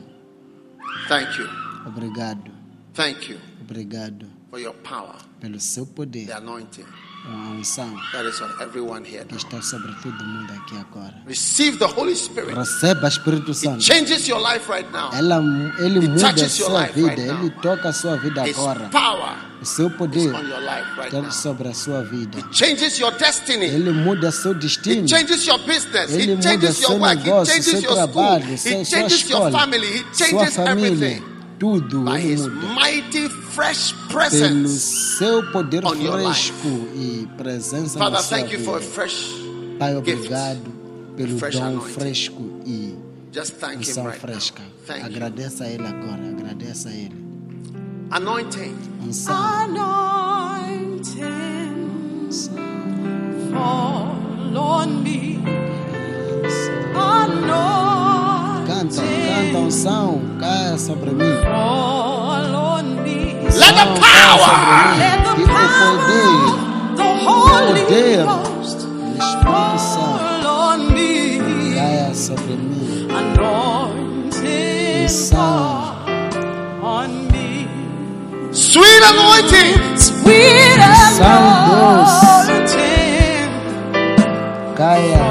Thank 1.08 1.40
you. 1.40 1.61
Obrigado. 1.86 2.52
Thank 2.94 3.30
you 3.32 3.38
Obrigado 3.62 4.26
for 4.50 4.60
your 4.60 4.74
power, 4.84 5.16
pelo 5.40 5.60
seu 5.60 5.86
poder, 5.86 6.26
the 6.26 6.34
anointing 6.34 6.86
a 7.24 7.52
unção 7.52 7.96
that 8.12 8.26
is 8.28 8.42
on 8.42 8.50
everyone 8.62 9.06
here. 9.06 9.24
que 9.26 9.36
está 9.36 9.62
sobre 9.62 9.94
todo 10.02 10.24
mundo 10.26 10.52
aqui 10.54 10.76
agora. 10.78 11.14
Receive 11.28 11.78
the 11.78 11.86
Holy 11.86 12.16
Spirit. 12.16 12.54
Receba 12.56 13.08
Espírito 13.08 13.52
It 13.52 13.58
Santo. 13.58 13.82
changes 13.82 14.28
your 14.28 14.42
life 14.42 14.70
right 14.70 14.92
now. 14.92 15.12
Ela, 15.14 15.38
ele 15.80 16.00
It 16.00 16.10
muda 16.10 16.28
a 16.28 16.34
touches 16.34 16.58
your 16.60 16.70
sua 16.72 16.82
life 16.82 16.94
vida, 16.96 17.08
right 17.10 17.28
now. 17.28 17.40
ele 17.42 17.50
toca 17.62 17.90
a 17.90 17.94
sua 17.94 18.18
vida 18.18 18.46
His 18.48 18.58
agora. 18.58 18.90
power 18.90 19.38
O 19.62 19.66
seu 19.66 19.92
poder 19.92 20.34
está 21.06 21.32
sobre 21.32 21.68
a 21.68 21.74
sua 21.76 22.04
vida. 22.04 22.40
Changes 22.52 22.98
your 22.98 23.12
destiny. 23.12 23.66
Ele 23.68 23.92
muda 23.92 24.32
seu 24.32 24.56
destino. 24.56 25.02
It 25.04 25.08
changes 25.08 25.46
your 25.46 25.60
business. 25.60 26.12
Ele 26.12 26.24
It 26.34 26.36
muda 26.38 26.50
changes 26.50 26.78
seu. 26.78 26.92
It 26.96 27.00
negócio, 27.00 27.54
changes 27.54 27.80
seu 27.80 27.94
trabalho, 27.94 28.52
It 28.52 28.58
sua 28.58 28.84
changes 28.84 29.30
your 29.30 29.48
escola, 29.48 29.52
family. 29.60 29.88
It 29.98 30.06
sua 30.18 30.28
changes 30.28 30.56
família. 30.56 31.31
Tudo 31.62 32.02
By 32.04 32.18
ele 32.18 32.34
His 32.34 32.48
muda. 32.48 32.74
mighty, 32.74 33.30
fresh 33.30 33.94
Pelo 33.94 34.08
presence. 34.10 34.70
seu 35.18 35.44
poder 35.52 35.86
on 35.86 35.96
your 36.02 36.18
life. 36.18 36.52
fresco 36.52 36.88
e 36.96 37.28
presença 37.38 38.00
Father, 38.00 38.14
na 38.14 38.24
sua 38.24 38.38
thank 38.40 38.52
you 38.52 38.60
for 38.62 38.78
a 38.78 38.80
vida. 38.80 38.92
fresh 38.92 39.30
Pai, 39.78 39.94
gift. 39.94 40.10
obrigado 40.26 40.62
pelo 41.16 41.38
fresh 41.38 41.56
dom 41.56 41.64
anointing. 41.66 41.94
fresco 41.94 42.42
e 42.66 42.96
Just 43.32 43.54
thank 43.60 43.76
Him 43.76 43.80
unção 43.92 44.06
right 44.06 44.20
fresca. 44.20 44.64
now. 44.64 44.72
Thank 44.88 45.00
you. 45.02 45.06
Agradeça 45.06 45.64
a 45.66 45.68
Ele 45.70 45.86
agora, 45.86 46.30
agradeça 46.30 46.90
a 46.90 46.94
Ele. 46.94 47.16
Anointing. 48.10 48.76
Unção, 49.06 49.36
Anointing 49.36 50.82
fall 53.54 54.16
on 54.56 55.04
me. 55.04 55.40
Canta, 58.82 58.96
canta, 58.98 59.58
Anointing 59.58 59.58
unção, 59.60 60.20
caia 60.40 60.76
sobre 60.76 61.12
mim. 61.12 61.38
fall 61.44 62.56
on 62.56 62.84
me. 63.04 63.36
Let 63.36 63.76
the 63.76 63.86
Unção, 63.86 63.94
caia 64.02 64.26
power. 64.34 64.98
Let 64.98 65.22
sobre 65.22 65.30
the 65.30 65.36
mim. 65.38 65.46
Que 65.46 65.52
o 65.52 65.70
poder, 65.78 66.34
power, 66.34 66.98
the 66.98 67.04
Holy 67.30 67.82
poder 67.86 68.26
Ghost 68.26 68.80
do 68.80 68.90
Espírito 69.20 69.78
Santo 69.78 70.18
fall 70.18 70.74
on 70.74 70.80
me. 70.96 71.76
caia 71.76 72.10
sobre 72.16 72.56
mim. 72.56 73.08
Anointing 73.12 75.04
Unção. 75.04 75.38
fall 75.38 76.02
on 76.82 77.12
me. 77.32 77.68
Sweet 78.52 79.04
anointing. 79.04 79.78
Sweet 79.96 80.80
doce. 80.80 81.22
anointing 82.50 82.82
Caia 84.76 85.31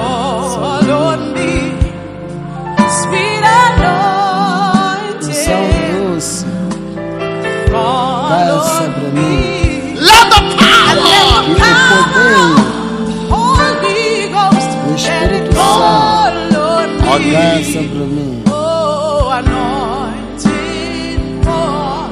on 17.31 17.40
caia 17.43 17.59
me. 17.59 17.65
sobre 17.73 18.05
mim. 18.15 18.43
Oh, 18.47 19.31
anointing 19.40 21.23
fall 21.44 22.11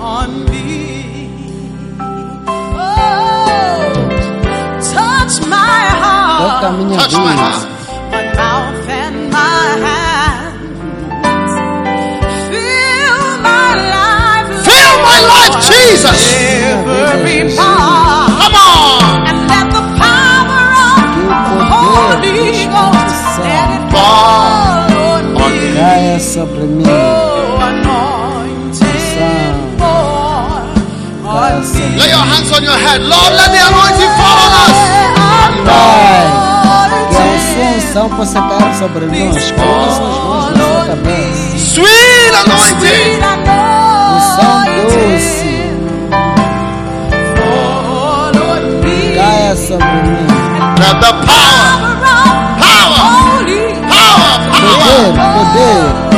on 0.00 0.30
me. 0.50 0.64
Oh, 2.78 3.92
touch 4.92 5.34
my 5.48 5.82
Toca 6.40 6.68
heart, 6.68 6.78
minha 6.78 6.96
touch 6.98 7.14
my 7.14 7.34
heart. 7.42 7.62
my 8.12 8.22
mouth 8.34 8.88
and 9.02 9.16
my 9.32 9.66
hands. 9.86 10.60
Fill 12.50 13.22
my 13.48 13.70
life, 13.96 14.48
Fill 14.68 14.94
my 15.08 15.18
life, 15.32 15.56
Jesus. 15.68 16.20
every 17.12 17.40
part. 17.56 17.95
Caia 26.36 26.46
sobre 26.46 26.60
mim. 26.66 26.86
Oh, 26.86 27.58
anointing 27.60 28.86
fall 29.78 30.62
on 31.24 31.62
me. 31.74 31.96
Lay 31.98 32.08
your 32.10 32.18
hands 32.30 32.52
on 32.52 32.62
your 32.62 32.76
head. 32.78 33.00
Lord, 33.02 33.32
let 33.32 33.50
the 33.52 33.60
anointing 33.68 34.12
fall 34.18 34.38
on 34.44 34.52
us. 34.64 34.78
Pai, 35.64 36.26
que 37.10 37.16
a 37.16 37.20
Anointing 37.22 37.76
unção 37.76 38.08
possa 38.10 38.40
cair 38.42 38.74
sobre 38.74 39.06
nós. 39.06 39.50
Coloque 39.52 39.90
suas 39.96 39.98
mãos 39.98 40.50
na 40.50 40.64
sua 40.64 40.84
cabeça. 40.86 41.58
Sweet 41.74 42.34
anointing. 42.44 42.76
Sweet 42.76 43.24
Unção 44.16 44.64
doce 44.64 44.92
anointing 44.92 45.86
fall 47.36 48.36
on 48.36 48.62
me. 48.82 49.14
caia 49.14 49.54
sobre 49.56 49.86
mim. 49.86 50.26
Let 50.78 50.96
the 51.00 51.12
power, 51.26 51.66
Power 51.76 51.92
of 51.92 52.00
power, 52.60 53.00
Holy 53.38 53.64
power, 53.88 54.34
Poder, 54.50 55.12
power. 55.16 55.34
poder. 55.34 56.15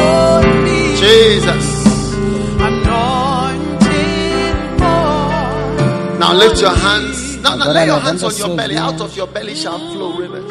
Now 6.28 6.34
lift 6.34 6.60
your 6.60 6.74
hands. 6.76 7.38
Now, 7.38 7.56
now 7.56 7.70
Agora 7.70 7.74
lay 7.74 7.86
your 7.86 8.00
hands 8.00 8.22
on 8.22 8.36
your 8.36 8.54
belly. 8.54 8.76
Out 8.76 9.00
of 9.00 9.16
your 9.16 9.26
belly 9.28 9.54
shall 9.54 9.78
flow 9.78 10.12
rivers. 10.12 10.44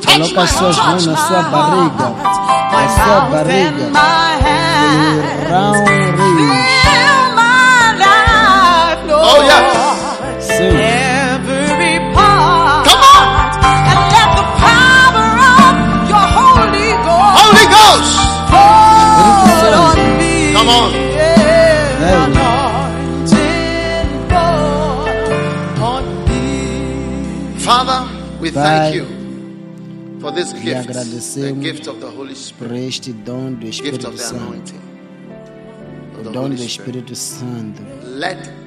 Touch 0.00 0.32
my 0.32 0.46
suas 0.46 0.76
heart. 0.78 0.94
mãos 0.94 1.06
na 1.10 1.16
sua 1.26 1.42
barriga. 1.50 2.06
My 2.70 2.72
Na 2.86 2.86
sua 2.94 3.04
mouth 3.04 3.34
and 3.34 3.42
barriga. 3.50 3.90
my 3.90 4.30
hands. 4.46 5.50
Rão 5.50 5.74
rios. 6.14 6.54
Fill 6.86 7.34
my 7.34 7.98
life, 7.98 9.02
Lord. 9.10 9.26
Oh, 9.26 9.42
yes. 9.50 9.74
Sim. 10.46 10.78
Every 10.78 11.98
part. 12.14 12.86
Come 12.86 13.02
on. 20.68 21.03
We 28.44 28.50
thank 28.50 28.94
you 28.94 29.06
for 30.20 30.30
this 30.30 30.52
gift, 30.52 30.88
the 30.92 31.52
gift 31.60 31.86
of 31.86 32.00
the 32.00 32.10
Holy 32.10 32.34
Spirit, 32.34 32.88
este 32.88 33.12
dom 33.24 33.58
do 33.58 33.70
gift 33.70 34.04
of 34.04 34.16
the 34.18 34.36
anointing. 34.36 34.82
Of 36.18 36.24
the 36.24 36.30
dom 36.30 36.50
do 36.50 36.68
Spirit. 36.68 37.06
Espírito 37.06 37.14
Santo. 37.16 37.82
Let 38.02 38.63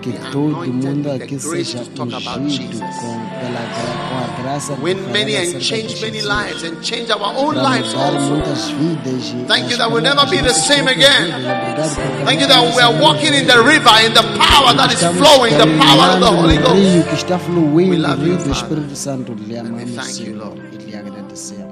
Que 0.00 0.12
todo 0.32 0.46
anointed 0.46 0.72
mundo 0.72 1.02
the 1.18 1.24
aqui 1.24 1.38
seja 1.38 1.84
talk 1.94 2.12
about 2.14 2.40
ungido 2.40 2.72
Jesus. 2.72 2.80
com, 2.80 3.20
pela, 3.40 3.60
com 4.08 4.16
a 4.16 4.42
graça 4.42 4.74
de 4.74 4.82
Win 4.82 4.94
many 5.12 5.36
and 5.36 5.60
change 5.60 6.00
many 6.00 6.22
lives 6.22 6.64
and 6.64 6.82
change 6.82 7.10
our 7.12 7.34
own 7.36 7.54
lives 7.56 7.94
muitas 7.94 8.70
vidas 8.70 9.34
e 9.34 9.44
Thank 9.46 9.70
you 9.70 9.76
that 9.76 9.90
we'll 9.90 10.02
never 10.02 10.26
be 10.30 10.40
the 10.40 10.52
same 10.52 10.88
again. 10.88 11.26
vidas. 11.26 11.92
Obrigado 11.92 11.96
porque 11.96 12.24
Thank 12.24 12.40
you 12.40 12.48
that 12.48 12.74
we 12.74 12.82
are 12.82 13.00
walking 13.00 13.34
in 13.34 13.46
the 13.46 13.58
river 13.62 13.92
in 14.06 14.14
the 14.14 14.22
power 14.38 14.74
that 14.74 14.92
is 14.92 15.00
flowing, 15.00 15.56
the 15.58 15.66
power 15.78 16.14
of 16.14 16.20
the 16.20 16.30
Holy 16.30 16.56
Ghost. 16.56 17.08
que 17.08 17.16
está 17.16 17.38
We 17.74 17.96
love 17.96 18.26
you, 18.26 18.36
do. 18.36 18.50
Espírito 18.50 18.94
Santo. 18.94 19.34
Lhe 19.34 19.58
And 19.58 19.76
we 19.76 19.82
amamos, 19.82 19.94
thank 19.96 20.26
you, 20.26 20.36
Lord. 20.36 20.58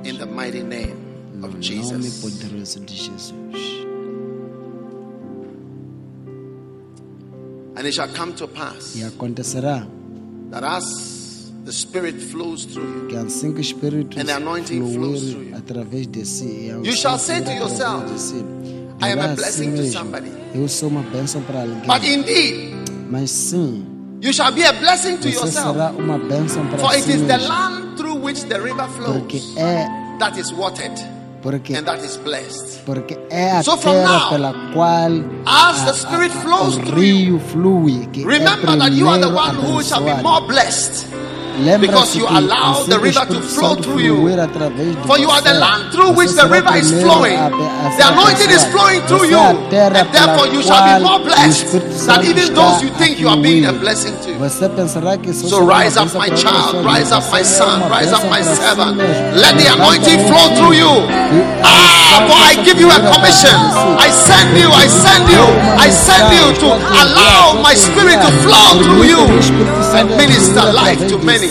In 0.04 0.18
the 0.18 0.26
mighty 0.26 0.62
name 0.62 0.96
of 1.42 1.58
Jesus. 1.60 2.22
And 7.78 7.86
it 7.86 7.94
shall 7.94 8.08
come 8.08 8.32
to 8.34 8.48
pass 8.48 8.96
acontecerá 9.06 9.86
that 10.50 10.64
as 10.64 11.52
the 11.64 11.72
Spirit 11.72 12.16
flows 12.20 12.64
through 12.64 13.02
you, 13.02 13.08
que 13.08 13.16
assim 13.16 13.52
que 13.52 13.58
o 13.58 13.60
Espírito 13.60 14.18
And 14.18 14.24
the 14.26 14.34
anointing 14.36 14.94
flows 14.94 15.30
through 15.30 15.50
you. 15.50 15.56
através 15.56 16.06
de 16.10 16.24
si, 16.24 16.44
e 16.44 16.70
a 16.70 16.74
You 16.78 16.92
eh, 16.92 16.96
shall 16.96 17.18
say 17.18 17.40
to 17.42 17.52
yourself, 17.52 18.04
I 19.00 19.10
am 19.12 19.20
a 19.20 19.34
blessing 19.36 19.76
to 19.76 19.86
somebody. 19.92 20.32
Eu 20.54 20.66
sou 20.68 20.88
uma 20.88 21.02
bênção 21.02 21.40
para 21.42 21.60
alguém. 21.60 21.86
but 21.86 22.02
indeed, 22.04 22.74
Mas 23.10 23.30
sim, 23.30 23.84
you 24.20 24.32
shall 24.32 24.50
be 24.50 24.64
a 24.64 24.72
blessing 24.72 25.18
to 25.18 25.28
yourself. 25.28 25.74
será 25.74 25.92
uma 25.92 26.18
bênção 26.18 26.66
para 26.68 26.78
For 26.78 26.90
it 26.92 27.02
si 27.04 27.12
is 27.12 27.26
the 27.28 27.38
land 27.38 27.96
through 27.96 28.16
which 28.16 28.44
the 28.46 28.58
river 28.58 28.88
Porque 28.96 29.38
flows 29.38 29.56
é, 29.56 29.86
that 30.18 30.36
is 30.40 30.52
watered 30.52 30.98
porque, 31.42 31.74
and 31.76 31.86
that 31.86 32.02
is 32.04 32.16
blessed. 32.16 32.80
porque 32.84 33.18
é 33.30 33.52
a 33.58 33.62
So 33.62 33.76
from 33.76 33.92
terra 33.92 34.18
now, 34.18 34.28
pela 34.30 34.52
qual 34.74 35.12
As 35.46 35.84
the 35.84 35.92
Spirit 35.94 36.32
a- 36.34 36.38
a- 36.38 36.42
flows 36.42 36.76
o 36.76 36.80
through 36.80 37.02
you, 37.02 37.36
rio 37.36 37.40
flui, 37.40 38.08
que 38.12 38.24
remember 38.24 38.70
é 38.74 38.78
that 38.78 38.92
you 38.92 39.08
are 39.08 39.20
the 39.20 39.28
one 39.28 39.54
who 39.56 39.82
shall 39.82 40.02
be 40.02 40.14
more 40.22 40.40
blessed. 40.46 41.06
Because 41.80 42.14
you 42.16 42.24
allow 42.28 42.84
the 42.86 43.00
river 43.00 43.26
to 43.26 43.40
flow 43.42 43.74
through 43.74 43.98
you. 43.98 44.14
fluir 44.14 44.38
através 44.38 44.94
de 44.94 45.02
For 45.08 45.18
you 45.18 45.28
are 45.28 45.42
the 45.42 45.54
land 45.54 45.90
through 45.90 46.12
which 46.14 46.30
the 46.36 46.46
river 46.46 46.76
is 46.76 46.92
flowing. 47.02 47.34
The 47.98 48.04
anointing 48.12 48.50
is 48.50 48.62
flowing 48.66 49.00
through 49.08 49.26
you. 49.26 49.36
é 49.38 49.50
a 49.50 49.54
terra 49.68 50.00
And 50.02 50.12
therefore 50.12 50.46
you 50.54 50.62
shall 50.62 50.84
be 50.98 51.04
more 51.04 51.18
blessed 51.18 51.66
Espírito 51.98 52.06
than 52.06 52.24
even 52.24 52.54
those 52.54 52.82
you 52.82 52.90
think 52.98 53.18
you 53.18 53.28
are 53.28 53.36
being 53.40 53.66
a 53.66 53.72
blessing 53.72 54.14
to. 54.24 54.32
Você 54.38 54.68
pensará 54.68 55.16
que 55.16 55.32
So 55.32 55.48
só 55.48 55.56
será 55.58 55.64
uma 55.64 55.82
rise 55.82 55.98
up, 55.98 56.14
my 56.16 56.30
child, 56.36 56.84
rise 56.86 57.12
up, 57.12 57.24
my 57.30 57.42
son, 57.44 57.82
rise 57.90 58.12
up, 58.14 58.24
my 58.30 58.42
servant. 58.42 58.96
Let 59.34 59.56
the 59.58 59.66
anointing 59.72 60.26
flow 60.28 60.54
through 60.56 60.74
you. 60.74 60.90
A 61.62 61.88
Ah, 62.10 62.26
for 62.26 62.36
I 62.36 62.54
give 62.64 62.80
you 62.80 62.88
a 62.90 63.00
commission. 63.12 63.54
através 63.54 63.64
de 63.64 63.70
si. 63.72 64.08
I 64.08 64.10
send 64.10 64.58
you, 64.58 64.68
I 64.72 64.88
send 64.88 65.28
you, 65.28 65.44
I 65.78 65.90
send 65.90 66.32
you 66.32 66.52
to 66.62 66.68
allow 67.02 67.60
my 67.62 67.74
spirit 67.74 68.20
to 68.22 68.30
flow 68.42 68.82
through 68.82 69.04
you 69.04 69.22
and 69.94 70.08
minister 70.16 70.62
life 70.72 71.06
to 71.08 71.18
many. 71.18 71.48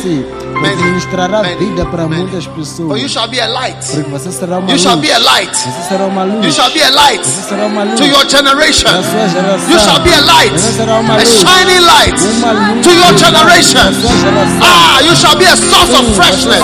Many, 0.61 1.55
vida 1.59 1.85
para 1.85 2.07
many. 2.07 2.21
muitas 2.23 2.47
pessoas. 2.47 2.87
For 2.87 2.97
you 2.97 3.07
shall 3.07 3.27
be 3.27 3.39
a 3.39 3.47
light. 3.47 3.77
Porque 3.85 4.09
você 4.09 4.31
será 4.31 4.57
uma 4.59 4.71
You 4.71 4.77
shall 4.79 4.97
be 4.97 5.11
a 5.11 5.19
light. 5.19 5.55
Você 5.55 5.87
será 5.89 6.05
uma 6.05 6.23
luz. 6.23 6.45
You 6.45 6.51
shall 6.51 6.71
be 6.71 6.81
a 6.83 6.89
light 6.89 7.23
Você 7.23 7.41
será 7.49 7.65
uma 7.65 7.83
luz. 7.83 7.99
to 7.99 8.05
your 8.05 8.25
generation. 8.29 8.91
Da 8.91 9.03
sua 9.03 9.27
geração. 9.29 9.69
You 9.69 9.79
shall 9.79 9.99
be 10.01 10.13
a 10.13 10.21
light, 10.21 10.51
Você 10.53 10.71
será 10.73 10.99
uma 10.99 11.15
a 11.15 11.25
shining 11.25 11.79
light 11.79 12.21
Uma 12.37 12.51
luz 12.51 12.85
to 12.87 12.91
your 12.93 13.17
generation. 13.17 13.93
sua 14.01 14.17
geração. 14.17 14.59
Ah, 14.61 15.01
you 15.01 15.15
shall 15.15 15.35
be 15.35 15.45
a 15.45 15.55
source 15.55 15.93
of 15.93 16.15
freshness, 16.15 16.63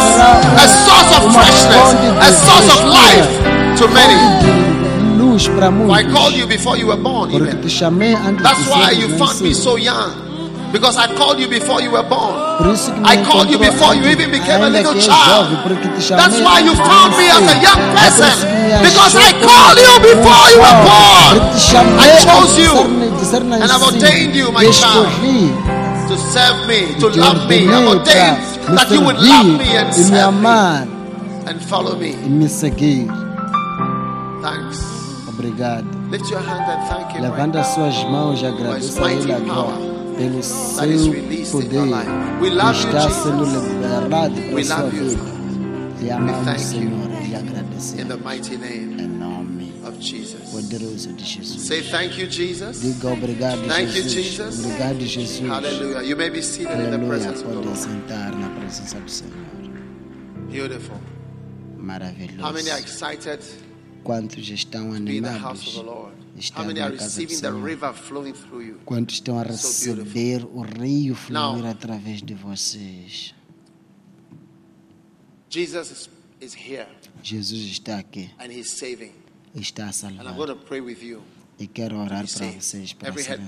a 0.57 0.67
source 0.85 1.11
of 1.17 1.33
freshness, 1.33 1.95
a 2.19 2.31
source 2.45 2.69
of 2.73 2.85
life 2.89 3.77
to 3.77 3.87
many. 3.89 4.15
luz 5.17 5.47
para 5.47 5.67
I 5.69 6.03
called 6.11 6.35
you 6.35 6.47
before 6.47 6.77
you 6.77 6.87
were 6.87 7.01
born. 7.01 7.29
Porque 7.31 7.55
te 7.55 7.69
chamei 7.69 8.15
antes 8.15 8.43
That's 8.43 8.67
why 8.67 8.91
you 8.91 9.09
found 9.17 9.41
me 9.41 9.53
so 9.53 9.77
young. 9.77 10.11
Because 10.73 10.97
I 10.97 11.05
called 11.15 11.39
you 11.39 11.47
before 11.47 11.79
you 11.81 11.91
were 11.91 12.01
born. 12.01 12.33
Por 12.57 12.73
isso 12.73 12.91
que 12.91 12.99
me 12.99 13.07
I 13.07 13.15
called 13.23 13.47
you 13.51 13.59
before 13.59 13.93
you 13.93 14.05
even 14.09 14.31
became 14.31 14.63
a 14.63 14.69
little 14.69 14.95
child. 14.99 15.45
jovem, 15.53 15.61
porque 15.61 15.87
te 15.93 16.01
chamei 16.01 16.17
That's 16.25 16.39
why 16.41 16.59
you 16.65 16.73
found 16.75 17.13
me 17.15 17.29
as 17.29 17.45
a 17.45 17.57
young 17.61 17.81
person. 17.93 18.33
isso 18.33 18.47
que 18.47 18.81
me 18.81 18.89
Because 18.89 19.13
I 19.15 19.31
called 19.45 19.77
you 19.77 19.93
before 20.01 20.45
you 20.49 20.59
were 20.65 20.79
born. 20.81 21.33
Porque 21.37 21.53
te 21.53 21.59
chamei 21.69 22.09
I 22.09 22.25
chose 22.25 22.57
you. 22.57 22.73
ser- 22.73 23.17
de 23.19 23.25
ser 23.25 23.41
And 23.43 23.71
I've 23.71 23.83
ordained 23.83 24.35
you, 24.35 24.51
my 24.51 24.65
child. 24.71 25.07
To 26.09 26.17
serve 26.17 26.67
me, 26.67 26.95
to 26.99 27.07
love 27.21 27.47
me. 27.47 27.67
I've 27.69 27.87
ordained 27.87 28.37
that 28.75 28.89
you 28.89 29.01
would 29.01 29.19
love 29.19 29.45
me 29.45 29.77
and 29.77 29.93
serve 29.93 30.33
me 30.33 30.89
and 31.45 31.61
follow 31.69 31.95
me. 31.95 32.13
Thanks. 34.41 34.79
Obrigado. 35.29 35.85
Lift 36.09 36.29
your 36.31 36.41
hand 36.41 36.65
and 36.67 36.81
thank 36.89 37.11
him. 37.11 37.21
Levanta 37.21 37.59
as 37.61 37.67
suas 37.67 37.95
mãos 38.05 38.41
e 38.41 38.45
agradeça 38.47 39.05
a 39.05 39.11
Ele 39.13 39.33
agora 39.33 39.92
that 40.17 40.89
is 40.89 41.03
seu 41.03 41.11
released 41.13 41.53
in 41.53 41.61
poder 41.61 41.75
your 41.75 41.85
life. 41.85 42.09
We 42.41 42.49
que 42.49 42.55
love 42.55 42.75
you, 42.75 42.87
está 42.87 43.01
Jesus. 43.07 43.23
sendo 43.23 43.45
liberado 43.45 44.09
para 44.09 44.53
We 44.53 44.61
a 44.61 44.65
sua 44.65 44.77
love 44.83 44.95
you, 44.97 45.09
vida. 45.09 45.23
Te 45.99 46.03
We 46.05 46.11
amamos, 46.11 46.45
thank 46.45 46.59
Senhor, 46.59 47.09
you 47.09 47.17
e 47.17 47.27
lhe 47.27 47.35
in 47.35 47.35
agradecemos. 47.35 48.07
the 48.07 48.17
mighty 48.17 48.57
name 48.57 48.99
Em 48.99 49.07
nome 49.07 49.73
of 49.85 49.97
Jesus. 49.99 50.49
poderoso 50.51 51.13
de 51.13 51.23
Jesus. 51.23 51.61
Say 51.61 51.81
thank 51.81 52.17
you, 52.17 52.27
Jesus. 52.27 52.81
Diga 52.81 53.09
obrigado, 53.11 53.61
Thank 53.67 53.95
you, 53.95 54.03
Jesus. 54.03 54.13
Jesus. 54.13 54.65
Obrigado, 54.65 54.99
Jesus. 55.05 55.39
Hallelujah. 55.47 56.03
You 56.03 56.15
may 56.15 56.29
be 56.29 56.41
seated 56.41 56.71
in 56.79 56.91
the 56.91 56.97
Aleluia. 56.97 57.07
presence 57.09 57.41
of 57.41 57.47
the 57.47 57.53
Pode 57.55 57.65
Lord. 57.65 57.77
sentar 57.77 58.35
na 58.35 58.49
presença 58.59 58.99
do 58.99 59.09
Senhor. 59.09 59.33
Beautiful. 60.51 60.97
Maravilhoso. 61.77 62.41
How 62.41 62.51
many 62.53 62.69
are 62.69 62.79
excited 62.79 63.39
Quantos 64.03 64.47
estão 64.49 64.91
to 64.93 64.99
be 65.01 65.17
in 65.17 65.23
the 65.23 65.29
house 65.31 65.61
animados? 65.77 66.22
Are 66.55 66.73
na 66.73 66.91
casa 66.91 66.97
do 66.97 67.03
receiving 67.03 67.27
the 67.27 67.35
Senhor. 67.35 67.63
river 67.63 67.93
flowing 67.93 68.33
through 68.33 68.61
you? 68.63 68.79
Quantos 68.85 69.15
estão 69.15 69.37
a 69.39 69.43
receber 69.43 70.43
o 70.45 70.61
rio 70.61 71.15
fluir 71.15 71.65
através 71.65 72.21
de 72.21 72.33
vocês? 72.33 73.33
Jesus 77.21 77.61
está 77.71 77.97
aqui, 77.99 78.29
and 78.39 78.51
he's 78.51 78.69
saving. 78.71 79.11
está 79.55 79.83
a 79.83 79.87
And 79.87 79.89
I'm 79.89 79.93
salvar. 79.93 80.35
going 80.35 80.47
to 80.49 80.55
pray 80.55 80.81
with 80.81 81.01
you. 81.03 81.21
E 81.59 81.67
quero 81.67 81.97
orar 81.97 82.25
para 82.27 82.51
vocês, 82.51 82.93
para 82.93 83.09
Every 83.09 83.23
head 83.23 83.39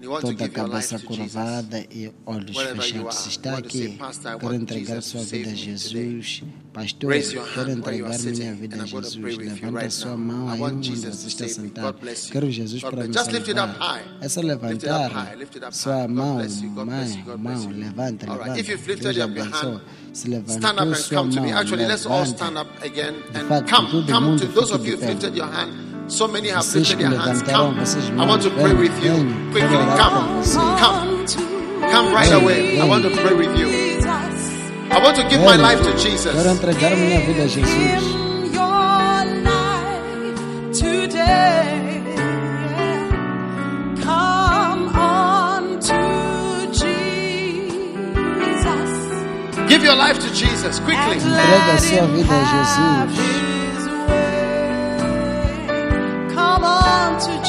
Toda 0.00 0.44
a 0.44 0.48
cabeça 0.48 0.98
curvada 0.98 1.84
e 1.90 2.10
olhos 2.24 2.56
fechados. 2.56 3.26
está 3.26 3.58
aqui, 3.58 3.96
"Pastor, 3.98 4.32
I 4.32 4.38
quero 4.38 4.54
entregar 4.54 5.02
sua 5.02 5.22
vida 5.22 5.50
a 5.50 5.54
Jesus. 5.54 6.42
Pastor, 6.72 7.12
quero 7.54 7.70
entregar 7.70 8.18
minha 8.18 8.54
vida 8.54 8.82
a 8.82 8.86
Jesus. 8.86 9.16
Levanta 9.16 9.90
sua 9.90 10.16
mão 10.16 10.48
aí 10.48 10.60
onde 10.60 10.96
você 10.96 11.26
está 11.26 11.48
sentado. 11.48 11.98
Quero 12.32 12.50
Jesus 12.50 12.82
para 12.82 13.06
me 13.06 13.12
salvar. 13.12 14.02
É 14.20 14.28
só 14.28 14.40
levantar 14.40 15.36
sua 15.70 16.08
mão, 16.08 16.36
mãe, 16.36 17.24
mão, 17.38 17.68
levanta, 17.70 18.26
levanta. 18.26 18.62
Deus 18.96 19.18
abençoe. 19.18 19.80
Se 20.12 20.28
levantou 20.28 20.94
sua 20.94 21.24
mão, 21.24 21.34
levanta. 21.76 22.24
stand 22.24 22.60
up 22.60 22.70
again 22.84 23.14
and 23.34 23.48
fact, 23.48 23.70
come. 23.70 23.90
todo 23.90 24.20
mundo 24.20 24.44
you 24.44 24.78
de 24.78 24.96
pé. 24.96 25.89
Lifted 26.10 26.10
your 26.10 26.10
hand. 26.10 26.12
So 26.12 26.28
many 26.28 26.48
have 26.48 26.64
Vocês 26.64 26.88
lifted 26.88 26.98
que 26.98 27.08
their 27.08 27.18
hands. 27.18 27.42
Come. 27.42 28.20
I 28.20 28.26
want 28.26 28.42
to 28.42 28.50
pray 28.50 28.74
with 28.74 29.04
you. 29.04 29.14
Quickly, 29.50 29.76
come. 29.96 30.42
Come. 30.78 31.26
Come 31.90 32.12
right 32.12 32.32
away. 32.32 32.80
I 32.80 32.84
want 32.86 33.02
to 33.04 33.10
pray 33.10 33.34
with 33.34 33.56
you. 33.58 33.68
I 34.90 34.98
want 35.02 35.16
to 35.16 35.22
give 35.28 35.40
my 35.40 35.56
life 35.56 35.80
to 35.82 35.92
Quero 35.92 35.98
Jesus. 35.98 36.46
entregar 36.46 36.96
minha 36.96 37.20
vida 37.20 37.42
a 37.42 37.48
Jesus. 37.48 38.04
Your 38.52 39.24
life 39.44 40.34
today. 40.72 42.02
Come 44.02 44.88
on 44.96 45.78
to 45.80 46.66
Jesus. 46.72 47.20
Give 49.68 49.84
your 49.84 49.96
life 49.96 50.18
to 50.18 50.28
Jesus 50.34 50.80
quickly. 50.80 51.18
Entrega 51.18 51.74
a 51.74 51.78
sua 51.78 52.06
vida 52.06 52.34
a 52.34 52.44
Jesus. 52.44 53.49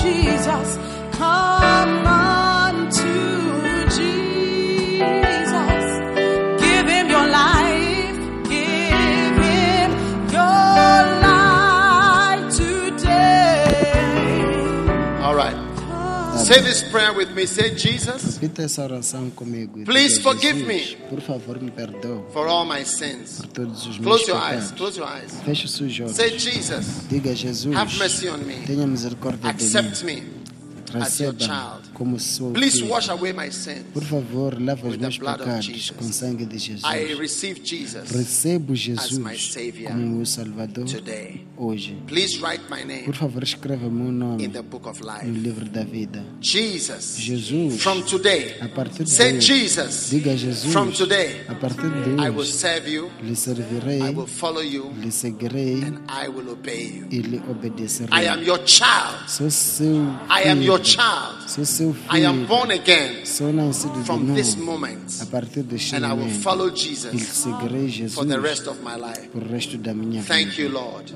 Jesus. 0.01 0.77
Come 1.13 2.07
on 2.07 2.89
to 2.89 3.85
Jesus. 3.89 5.85
Give 6.61 6.87
him 6.87 7.09
your 7.09 7.27
life. 7.27 8.17
Give 8.49 9.35
him 9.45 9.91
your 10.29 11.01
life 11.29 12.55
today. 12.55 13.93
All 15.21 15.35
right. 15.35 15.57
Say 16.37 16.61
this 16.61 16.81
prayer 16.89 17.13
with 17.13 17.31
me. 17.35 17.45
Say, 17.45 17.75
Jesus, 17.75 18.30
Repita 18.41 18.63
essa 18.63 18.81
oração 18.83 19.29
comigo. 19.29 19.83
Please 19.85 20.15
diga, 20.17 20.23
forgive 20.23 20.65
Jesus, 20.65 20.97
Por 21.07 21.21
favor, 21.21 21.61
me 21.61 21.69
perdoe 21.69 22.23
for 22.33 22.47
all 22.47 22.65
my 22.65 22.83
sins. 22.83 23.37
por 23.37 23.45
todos 23.47 23.85
os 23.85 23.99
meus 23.99 24.23
Close 24.23 24.31
your 24.31 24.41
eyes. 24.41 24.71
Close 24.71 24.97
your 24.99 25.07
eyes. 25.07 25.31
Feche 25.45 25.65
os 25.65 25.73
seus 25.73 25.99
olhos. 25.99 26.15
Say, 26.15 26.39
Jesus, 26.39 27.07
Diga 27.07 27.35
Jesus, 27.35 27.75
have 27.75 27.95
mercy 27.99 28.27
on 28.29 28.39
me. 28.39 28.55
tenha 28.65 28.87
misericórdia 28.87 29.53
de 29.53 29.63
Accept 29.63 30.03
mim. 30.03 30.15
me 30.21 30.40
Receba 30.99 31.37
child. 31.39 31.89
como 31.93 32.19
seu 32.19 32.51
Please 32.51 32.79
filho. 32.79 32.91
wash 32.91 33.09
away 33.09 33.33
my 33.33 33.51
sins. 33.51 33.83
Por 33.93 34.03
favor, 34.03 34.59
lava 34.61 34.87
os 34.87 34.93
with 34.93 34.99
the 34.99 35.05
meus 35.05 35.17
blood 35.17 35.39
of 35.41 35.45
pecados 35.45 35.65
Jesus. 35.65 35.91
com 35.97 36.11
sangue 36.11 36.45
de 36.45 36.57
Jesus. 36.57 36.83
I 36.83 37.13
receive 37.15 37.61
Jesus 37.63 38.09
Recebo 38.11 38.73
as 38.73 38.79
my 39.17 39.33
Jesus 39.35 39.53
Savior 39.53 39.91
como 39.91 40.15
meu 40.17 40.25
Salvador 40.25 40.85
today. 40.85 41.45
hoje. 41.57 41.95
Please 42.07 42.39
write 42.39 42.63
my 42.69 42.83
name 42.83 43.03
Por 43.03 43.15
favor, 43.15 43.43
escreva 43.43 43.89
meu 43.89 44.11
nome 44.11 44.43
in 44.43 44.51
the 44.51 44.61
book 44.61 44.87
of 44.87 45.01
no 45.01 45.07
life. 45.11 45.25
livro 45.25 45.65
da 45.69 45.83
vida. 45.83 46.23
Jesus, 46.41 47.17
Jesus, 47.17 47.81
from 47.81 48.01
today, 48.03 48.55
a 48.61 48.67
partir 48.67 49.03
de 49.03 49.09
say 49.09 49.37
hoje, 49.37 49.41
Jesus, 49.41 50.09
diga 50.09 50.35
Jesus, 50.35 50.71
from 50.71 50.91
today, 50.91 51.41
a 51.47 51.55
partir 51.55 51.89
de 51.89 52.11
I 52.21 52.29
will 52.29 52.39
hoje, 52.41 52.51
serve 52.53 52.89
you, 52.91 53.09
lhe 53.23 53.35
servirei, 53.35 53.99
I 54.01 54.09
will 54.13 54.27
follow 54.27 54.61
you, 54.61 54.91
lhe 54.99 55.11
seguirei 55.11 55.83
and 55.83 55.99
I 56.09 56.27
will 56.27 56.49
obey 56.49 56.87
you. 56.99 57.07
e 57.11 57.19
lhe 57.21 57.41
obedecerei. 57.49 58.09
I 58.23 58.27
am 58.27 58.43
your 58.43 58.59
child. 58.65 59.27
Sou 59.27 59.49
seu 59.49 59.95
I 60.29 60.49
am 60.49 60.61
your 60.61 60.77
filho. 60.79 60.80
Child. 60.81 61.37
I 62.09 62.25
am 62.25 62.45
born 62.45 62.71
again 62.71 63.25
Sou 63.25 63.51
nascido 63.53 63.97
de 63.99 64.03
from 64.05 64.33
this 64.33 64.55
moment, 64.57 65.21
A 65.21 65.25
partir 65.25 65.63
deste 65.63 65.95
and 65.95 66.05
I 66.05 66.13
will 66.13 66.29
follow 66.29 66.69
Jesus 66.69 67.43
for 68.13 68.25
the 68.25 68.39
rest 68.39 68.67
of 68.67 68.77
my 68.83 68.95
life. 68.95 69.29
por 69.31 69.43
resto 69.43 69.77
da 69.77 69.93
minha 69.93 70.23
Thank 70.23 70.57
you, 70.57 70.69
Lord. 70.69 71.11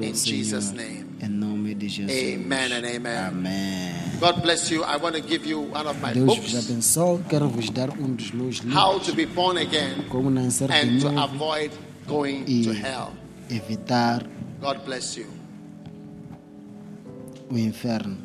In 0.00 0.14
Jesus' 0.14 0.72
name. 0.72 1.06
Em 1.22 1.28
nome 1.28 1.74
de 1.74 1.88
Jesus. 1.88 2.10
Amen 2.16 2.72
and 2.72 2.86
amen. 2.86 3.26
amen. 3.28 4.18
God 4.20 4.40
bless 4.42 4.70
you. 4.70 4.82
I 4.84 4.96
want 4.96 5.14
to 5.16 5.20
give 5.22 5.46
you 5.46 5.60
one 5.60 5.86
of 5.86 6.00
my 6.00 6.12
Deus 6.14 6.26
books, 6.26 6.54
abençoe. 6.54 7.22
Quero 7.28 7.48
vos 7.48 7.68
dar 7.70 7.90
um 7.90 8.14
dos 8.14 8.30
meus 8.32 8.60
How 8.74 8.98
to 9.00 9.14
be 9.14 9.26
born 9.26 9.58
again 9.58 10.04
Como 10.08 10.30
nascer 10.30 10.68
de 10.68 10.74
and 10.74 11.00
to 11.00 11.08
avoid 11.20 11.70
going 12.06 12.44
to 12.64 12.72
hell. 12.72 13.12
evitar 13.50 14.26
God 14.60 14.78
bless 14.84 15.16
you. 15.16 15.26
o 17.50 17.58
inferno. 17.58 18.16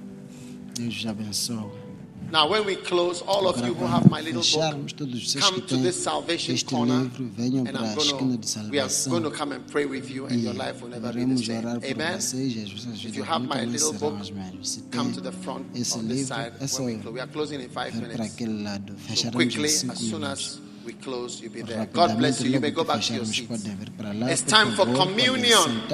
Deus 0.77 0.95
vos 0.95 1.05
abençoe. 1.07 1.85
Now, 2.31 2.49
when 2.49 2.65
we 2.65 2.75
close, 2.75 3.21
all 3.27 3.47
of 3.47 3.55
Agora, 3.55 3.67
you 3.67 3.75
who 3.75 3.85
have 3.85 4.09
my 4.09 4.17
quando 4.19 4.25
little 4.25 4.41
fecharmos, 4.41 4.91
book, 4.93 4.95
todos 4.95 5.31
vocês 5.31 5.43
come 5.45 5.61
que 5.61 5.67
to 5.67 5.75
têm 5.75 5.83
this 5.83 5.95
salvation 5.95 6.53
este 6.55 6.65
corner, 6.65 7.03
livro, 7.03 7.29
venham 7.37 7.59
and 7.61 7.71
para 7.71 7.79
a 7.81 7.91
I'm 7.93 7.97
esquina 7.99 8.19
going 8.19 8.37
de 8.37 8.47
to, 8.53 8.59
we 8.71 8.79
are 8.79 8.89
salvação. 8.89 9.09
going 9.11 9.23
to 9.23 9.31
come 9.31 9.51
and 9.55 9.61
pray 9.71 9.85
with 9.85 10.09
you, 10.09 10.25
and 10.25 10.33
E 10.33 10.43
your 10.43 10.55
life 10.55 10.81
will 10.81 10.89
never 10.89 11.13
be 11.13 11.13
the 11.13 11.19
iremos 11.19 11.45
same. 11.45 11.59
orar 11.59 11.79
por 11.79 11.91
Amen. 11.91 12.19
vocês 12.19 12.55
e 12.55 12.61
as 12.63 12.71
vossas 12.71 12.93
If 12.95 13.01
vidas 13.03 13.15
you 13.15 13.23
have 13.23 13.41
nunca 13.43 13.55
my 13.55 13.61
mais 13.61 13.71
little 13.71 13.93
serão 13.93 13.99
book, 14.11 14.21
as 14.21 14.31
mesmas. 14.31 14.69
Se 14.69 14.81
Come 14.91 14.91
tem 14.91 15.13
to 15.13 15.21
the 15.21 15.31
front 15.31 15.65
esse 15.75 15.93
on 15.97 16.01
this 16.07 16.17
livro, 16.17 16.35
side 16.35 16.51
é 16.59 16.67
só 16.67 16.83
when 16.83 16.95
we 16.95 17.01
close. 17.03 17.13
We 17.13 17.21
are 17.21 17.31
closing 17.31 17.55
in 17.61 17.69
five 17.69 17.91
vir 17.91 17.99
para 18.01 18.07
minutes. 18.17 18.33
aquele 18.33 18.63
lado. 18.63 18.93
So 18.93 18.97
Fecharemos 19.07 19.35
quickly, 19.35 19.61
em 19.61 19.65
as 19.65 19.71
cinco 19.79 19.95
soon 19.95 20.19
minutos. 20.21 20.31
as 20.55 20.61
we 20.83 20.93
close, 20.93 21.41
you'll 21.43 21.53
be 21.53 21.61
there. 21.61 21.85
God 21.93 22.17
bless 22.17 22.39
Rapidamente, 22.41 22.43
you. 22.47 22.53
You 22.55 22.59
may 22.59 22.71
logo 22.71 22.75
go 22.75 22.81
que 22.85 22.87
back 22.91 23.05
to 23.05 23.13
your 23.13 23.25
fecharmos, 23.25 23.35
seats. 23.37 23.47
podem 23.63 23.75
vir 23.77 23.91
para 23.91 24.13
lá. 24.13 24.31
It's 24.31 24.41
por 24.41 24.49
time 24.51 24.71
for 24.75 24.85
favor, 24.87 24.97
podem 24.97 25.15
communion. 25.15 25.87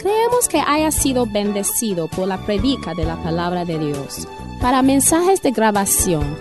Creemos 0.00 0.48
que 0.48 0.58
haya 0.58 0.90
sido 0.90 1.26
bendecido 1.26 2.08
por 2.08 2.26
la 2.26 2.42
predica 2.46 2.94
de 2.94 3.04
la 3.04 3.22
palabra 3.22 3.66
de 3.66 3.78
Dios. 3.78 4.26
Para 4.58 4.80
mensajes 4.80 5.42
de 5.42 5.50
grabación 5.50 6.38